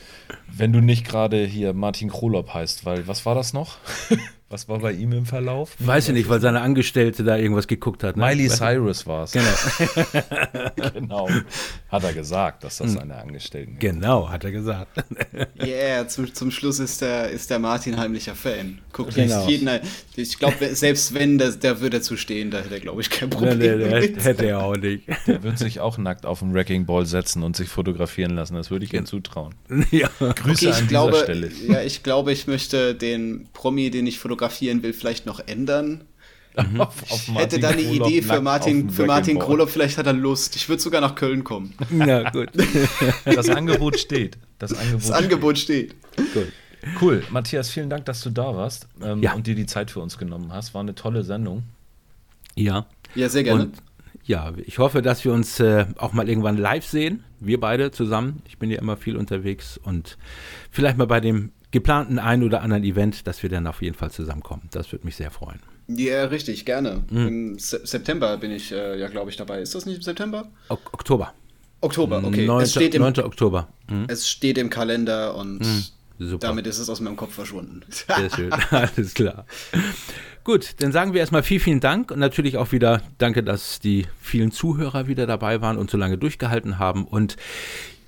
Wenn 0.46 0.72
du 0.72 0.80
nicht 0.80 1.06
gerade 1.06 1.44
hier 1.44 1.72
Martin 1.74 2.10
Krolop 2.10 2.54
heißt, 2.54 2.84
weil 2.84 3.06
was 3.06 3.26
war 3.26 3.34
das 3.34 3.52
noch? 3.52 3.78
Was 4.50 4.68
war 4.68 4.78
bei 4.78 4.92
ihm 4.92 5.12
im 5.12 5.24
Verlauf? 5.24 5.74
Weiß 5.78 6.08
ich 6.08 6.14
nicht, 6.14 6.28
weil 6.28 6.40
seine 6.40 6.60
Angestellte 6.60 7.24
da 7.24 7.36
irgendwas 7.36 7.66
geguckt 7.66 8.04
hat. 8.04 8.16
Ne? 8.16 8.26
Miley 8.26 8.48
Cyrus 8.48 9.06
war 9.06 9.24
es. 9.24 9.32
Genau. 9.32 9.46
genau. 10.92 11.28
Hat 11.88 12.04
er 12.04 12.12
gesagt, 12.12 12.62
dass 12.62 12.76
das 12.76 12.88
hm. 12.88 12.98
seine 12.98 13.16
Angestellten 13.16 13.78
Genau, 13.78 14.28
hat 14.28 14.44
er 14.44 14.52
gesagt. 14.52 15.02
Ja, 15.54 15.64
yeah, 15.66 16.08
zum, 16.08 16.32
zum 16.32 16.50
Schluss 16.50 16.78
ist 16.78 17.00
der, 17.00 17.30
ist 17.30 17.50
der 17.50 17.58
Martin 17.58 17.96
heimlicher 17.96 18.34
Fan. 18.34 18.78
Guckt 18.92 19.14
genau. 19.14 19.46
jeden. 19.48 19.68
Ich 20.14 20.38
glaube, 20.38 20.74
selbst 20.74 21.14
wenn, 21.14 21.38
der, 21.38 21.52
der 21.52 21.80
würde 21.80 21.98
dazu 21.98 22.16
stehen, 22.16 22.50
da 22.50 22.58
hätte 22.58 22.74
er, 22.74 22.80
glaube 22.80 23.00
ich, 23.00 23.10
kein 23.10 23.30
Problem. 23.30 23.58
Nee, 23.58 23.76
nee, 23.76 24.00
mit. 24.00 24.24
Hätte 24.24 24.46
er 24.46 24.62
auch 24.62 24.76
nicht. 24.76 25.08
Der 25.26 25.42
wird 25.42 25.58
sich 25.58 25.80
auch 25.80 25.96
nackt 25.96 26.26
auf 26.26 26.40
den 26.40 26.52
Wrecking 26.52 26.84
Ball 26.84 27.06
setzen 27.06 27.42
und 27.42 27.56
sich 27.56 27.68
fotografieren 27.68 28.36
lassen. 28.36 28.54
Das 28.54 28.70
würde 28.70 28.84
ich 28.84 28.92
ihm 28.92 29.06
zutrauen. 29.06 29.54
Ja. 29.90 30.10
Grüße 30.18 30.68
okay, 30.68 30.78
an 30.78 30.86
glaube, 30.88 31.12
dieser 31.12 31.24
Stelle. 31.24 31.50
Ja, 31.66 31.82
ich 31.82 32.02
glaube, 32.02 32.32
ich 32.32 32.46
möchte 32.46 32.94
den 32.94 33.48
Promi, 33.52 33.90
den 33.90 34.06
ich 34.06 34.18
fotografiere, 34.18 34.33
fotografieren 34.34 34.82
will, 34.82 34.92
vielleicht 34.92 35.26
noch 35.26 35.40
ändern. 35.46 36.04
Mhm. 36.56 36.80
auf, 36.80 37.02
auf 37.10 37.28
ich 37.28 37.34
hätte 37.34 37.58
da 37.58 37.70
eine 37.70 37.82
Krolob 37.82 38.08
Idee 38.08 38.22
für 38.22 38.40
Martin, 38.40 38.90
für 38.90 39.06
Martin 39.06 39.40
Krolop, 39.40 39.70
vielleicht 39.70 39.98
hat 39.98 40.06
er 40.06 40.12
Lust. 40.12 40.54
Ich 40.54 40.68
würde 40.68 40.80
sogar 40.80 41.00
nach 41.00 41.16
Köln 41.16 41.42
kommen. 41.42 41.74
Ja, 41.90 42.30
gut. 42.30 42.50
Das 43.24 43.48
Angebot 43.48 43.98
steht. 43.98 44.38
Das 44.58 44.72
Angebot, 44.72 45.02
das 45.02 45.10
Angebot 45.10 45.58
steht. 45.58 45.96
Gut. 46.32 46.52
Cool. 47.00 47.24
Matthias, 47.30 47.70
vielen 47.70 47.90
Dank, 47.90 48.04
dass 48.04 48.20
du 48.20 48.30
da 48.30 48.54
warst 48.54 48.88
ähm, 49.02 49.22
ja. 49.22 49.32
und 49.32 49.46
dir 49.46 49.54
die 49.54 49.66
Zeit 49.66 49.90
für 49.90 50.00
uns 50.00 50.18
genommen 50.18 50.52
hast. 50.52 50.74
War 50.74 50.82
eine 50.82 50.94
tolle 50.94 51.24
Sendung. 51.24 51.64
Ja. 52.54 52.86
Ja, 53.14 53.28
sehr 53.28 53.42
gerne. 53.42 53.64
Und 53.64 53.76
ja, 54.24 54.52
ich 54.64 54.78
hoffe, 54.78 55.02
dass 55.02 55.24
wir 55.24 55.32
uns 55.32 55.58
äh, 55.60 55.86
auch 55.96 56.12
mal 56.12 56.28
irgendwann 56.28 56.56
live 56.56 56.86
sehen. 56.86 57.24
Wir 57.40 57.58
beide 57.58 57.90
zusammen. 57.90 58.42
Ich 58.46 58.58
bin 58.58 58.70
ja 58.70 58.78
immer 58.78 58.96
viel 58.96 59.16
unterwegs 59.16 59.78
und 59.82 60.18
vielleicht 60.70 60.98
mal 60.98 61.06
bei 61.06 61.20
dem 61.20 61.52
geplanten 61.74 62.20
ein 62.20 62.44
oder 62.44 62.62
anderen 62.62 62.84
Event, 62.84 63.26
dass 63.26 63.42
wir 63.42 63.50
dann 63.50 63.66
auf 63.66 63.82
jeden 63.82 63.96
Fall 63.96 64.10
zusammenkommen. 64.10 64.62
Das 64.70 64.92
würde 64.92 65.04
mich 65.04 65.16
sehr 65.16 65.32
freuen. 65.32 65.58
Ja, 65.88 66.24
richtig, 66.26 66.64
gerne. 66.64 67.02
Mhm. 67.10 67.26
Im 67.26 67.58
September 67.58 68.38
bin 68.38 68.52
ich 68.52 68.70
äh, 68.70 68.98
ja, 68.98 69.08
glaube 69.08 69.30
ich, 69.30 69.36
dabei. 69.36 69.60
Ist 69.60 69.74
das 69.74 69.84
nicht 69.84 69.96
im 69.96 70.02
September? 70.02 70.48
O 70.68 70.74
Oktober. 70.92 71.34
Oktober, 71.80 72.22
okay. 72.24 72.46
9. 72.46 72.62
Es 72.62 72.70
steht 72.70 72.94
im, 72.94 73.02
9. 73.02 73.18
Oktober. 73.24 73.68
Mhm. 73.90 74.04
Es 74.06 74.28
steht 74.28 74.56
im 74.56 74.70
Kalender 74.70 75.34
und 75.34 75.60
mhm. 75.60 76.38
damit 76.38 76.68
ist 76.68 76.78
es 76.78 76.88
aus 76.88 77.00
meinem 77.00 77.16
Kopf 77.16 77.34
verschwunden. 77.34 77.80
Sehr 77.88 78.30
schön, 78.30 78.52
alles 78.70 79.12
klar. 79.12 79.44
Gut, 80.44 80.76
dann 80.78 80.92
sagen 80.92 81.12
wir 81.12 81.20
erstmal 81.20 81.42
vielen, 81.42 81.60
vielen 81.60 81.80
Dank 81.80 82.12
und 82.12 82.20
natürlich 82.20 82.56
auch 82.56 82.70
wieder 82.70 83.02
danke, 83.18 83.42
dass 83.42 83.80
die 83.80 84.06
vielen 84.20 84.52
Zuhörer 84.52 85.08
wieder 85.08 85.26
dabei 85.26 85.60
waren 85.60 85.76
und 85.76 85.90
so 85.90 85.98
lange 85.98 86.18
durchgehalten 86.18 86.78
haben. 86.78 87.04
Und 87.04 87.36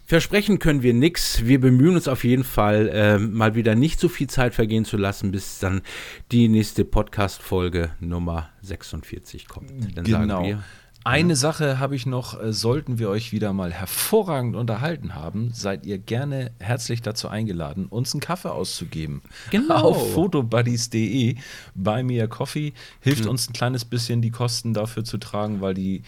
Versprechen 0.06 0.60
können 0.60 0.82
wir 0.82 0.94
nichts. 0.94 1.44
Wir 1.46 1.60
bemühen 1.60 1.96
uns 1.96 2.06
auf 2.06 2.22
jeden 2.22 2.44
Fall, 2.44 2.88
äh, 2.90 3.18
mal 3.18 3.56
wieder 3.56 3.74
nicht 3.74 3.98
so 3.98 4.08
viel 4.08 4.28
Zeit 4.28 4.54
vergehen 4.54 4.84
zu 4.84 4.96
lassen, 4.96 5.32
bis 5.32 5.58
dann 5.58 5.82
die 6.30 6.46
nächste 6.46 6.84
Podcast-Folge 6.84 7.90
Nummer 7.98 8.50
46 8.62 9.48
kommt. 9.48 9.72
Dann 9.96 10.04
genau. 10.04 10.44
Wir, 10.44 10.62
eine 11.02 11.30
ja. 11.30 11.34
Sache 11.34 11.80
habe 11.80 11.96
ich 11.96 12.06
noch, 12.06 12.40
äh, 12.40 12.52
sollten 12.52 13.00
wir 13.00 13.08
euch 13.08 13.32
wieder 13.32 13.52
mal 13.52 13.72
hervorragend 13.72 14.54
unterhalten 14.54 15.16
haben, 15.16 15.50
seid 15.52 15.84
ihr 15.86 15.98
gerne 15.98 16.52
herzlich 16.60 17.02
dazu 17.02 17.26
eingeladen, 17.26 17.86
uns 17.86 18.14
einen 18.14 18.20
Kaffee 18.20 18.52
auszugeben. 18.52 19.22
Genau. 19.50 19.74
Auf 19.90 20.14
fotobuddies.de 20.14 21.34
bei 21.74 22.04
mir 22.04 22.28
Coffee 22.28 22.74
hilft 23.00 23.24
mhm. 23.24 23.30
uns 23.30 23.50
ein 23.50 23.54
kleines 23.54 23.84
bisschen 23.84 24.22
die 24.22 24.30
Kosten 24.30 24.72
dafür 24.72 25.02
zu 25.02 25.18
tragen, 25.18 25.60
weil 25.60 25.74
die 25.74 26.02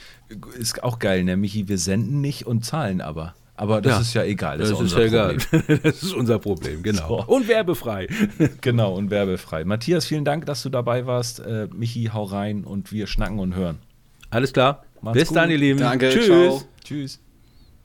ist 0.57 0.85
auch 0.85 1.01
geil, 1.01 1.25
ne 1.25 1.37
Michi, 1.37 1.67
wir 1.67 1.79
senden 1.79 2.21
nicht 2.21 2.47
und 2.47 2.65
zahlen 2.65 3.01
aber. 3.01 3.35
Aber 3.59 3.81
das 3.81 3.93
ja. 3.93 4.01
ist 4.01 4.15
ja 4.15 4.23
egal. 4.23 4.59
Das, 4.59 4.71
das 4.71 4.81
ist, 4.81 4.93
ja 4.97 5.01
egal. 5.01 5.37
das 5.83 6.03
ist 6.05 6.15
unser 6.15 6.39
Problem, 6.39 6.85
genau. 6.85 7.09
So. 7.09 7.25
Und 7.27 7.49
werbefrei. 7.49 8.07
genau, 8.61 8.95
und 8.95 9.11
werbefrei. 9.11 9.65
Matthias, 9.65 10.07
vielen 10.07 10.25
Dank, 10.25 10.47
dass 10.47 10.63
du 10.63 10.69
dabei 10.69 11.07
warst. 11.07 11.41
Äh, 11.41 11.67
Michi, 11.75 12.11
hau 12.15 12.23
rein 12.23 12.63
und 12.63 12.93
wir 12.93 13.09
schnacken 13.09 13.41
und 13.41 13.57
hören. 13.57 13.81
Alles 14.31 14.53
klar. 14.53 14.85
Macht's 15.03 15.19
Bis 15.19 15.29
gut. 15.29 15.37
dann, 15.39 15.51
ihr 15.51 15.59
Lieben. 15.59 15.81
Danke, 15.81 16.11
Tschüss. 16.11 16.27
Ciao. 16.27 16.63
Tschüss. 16.85 17.21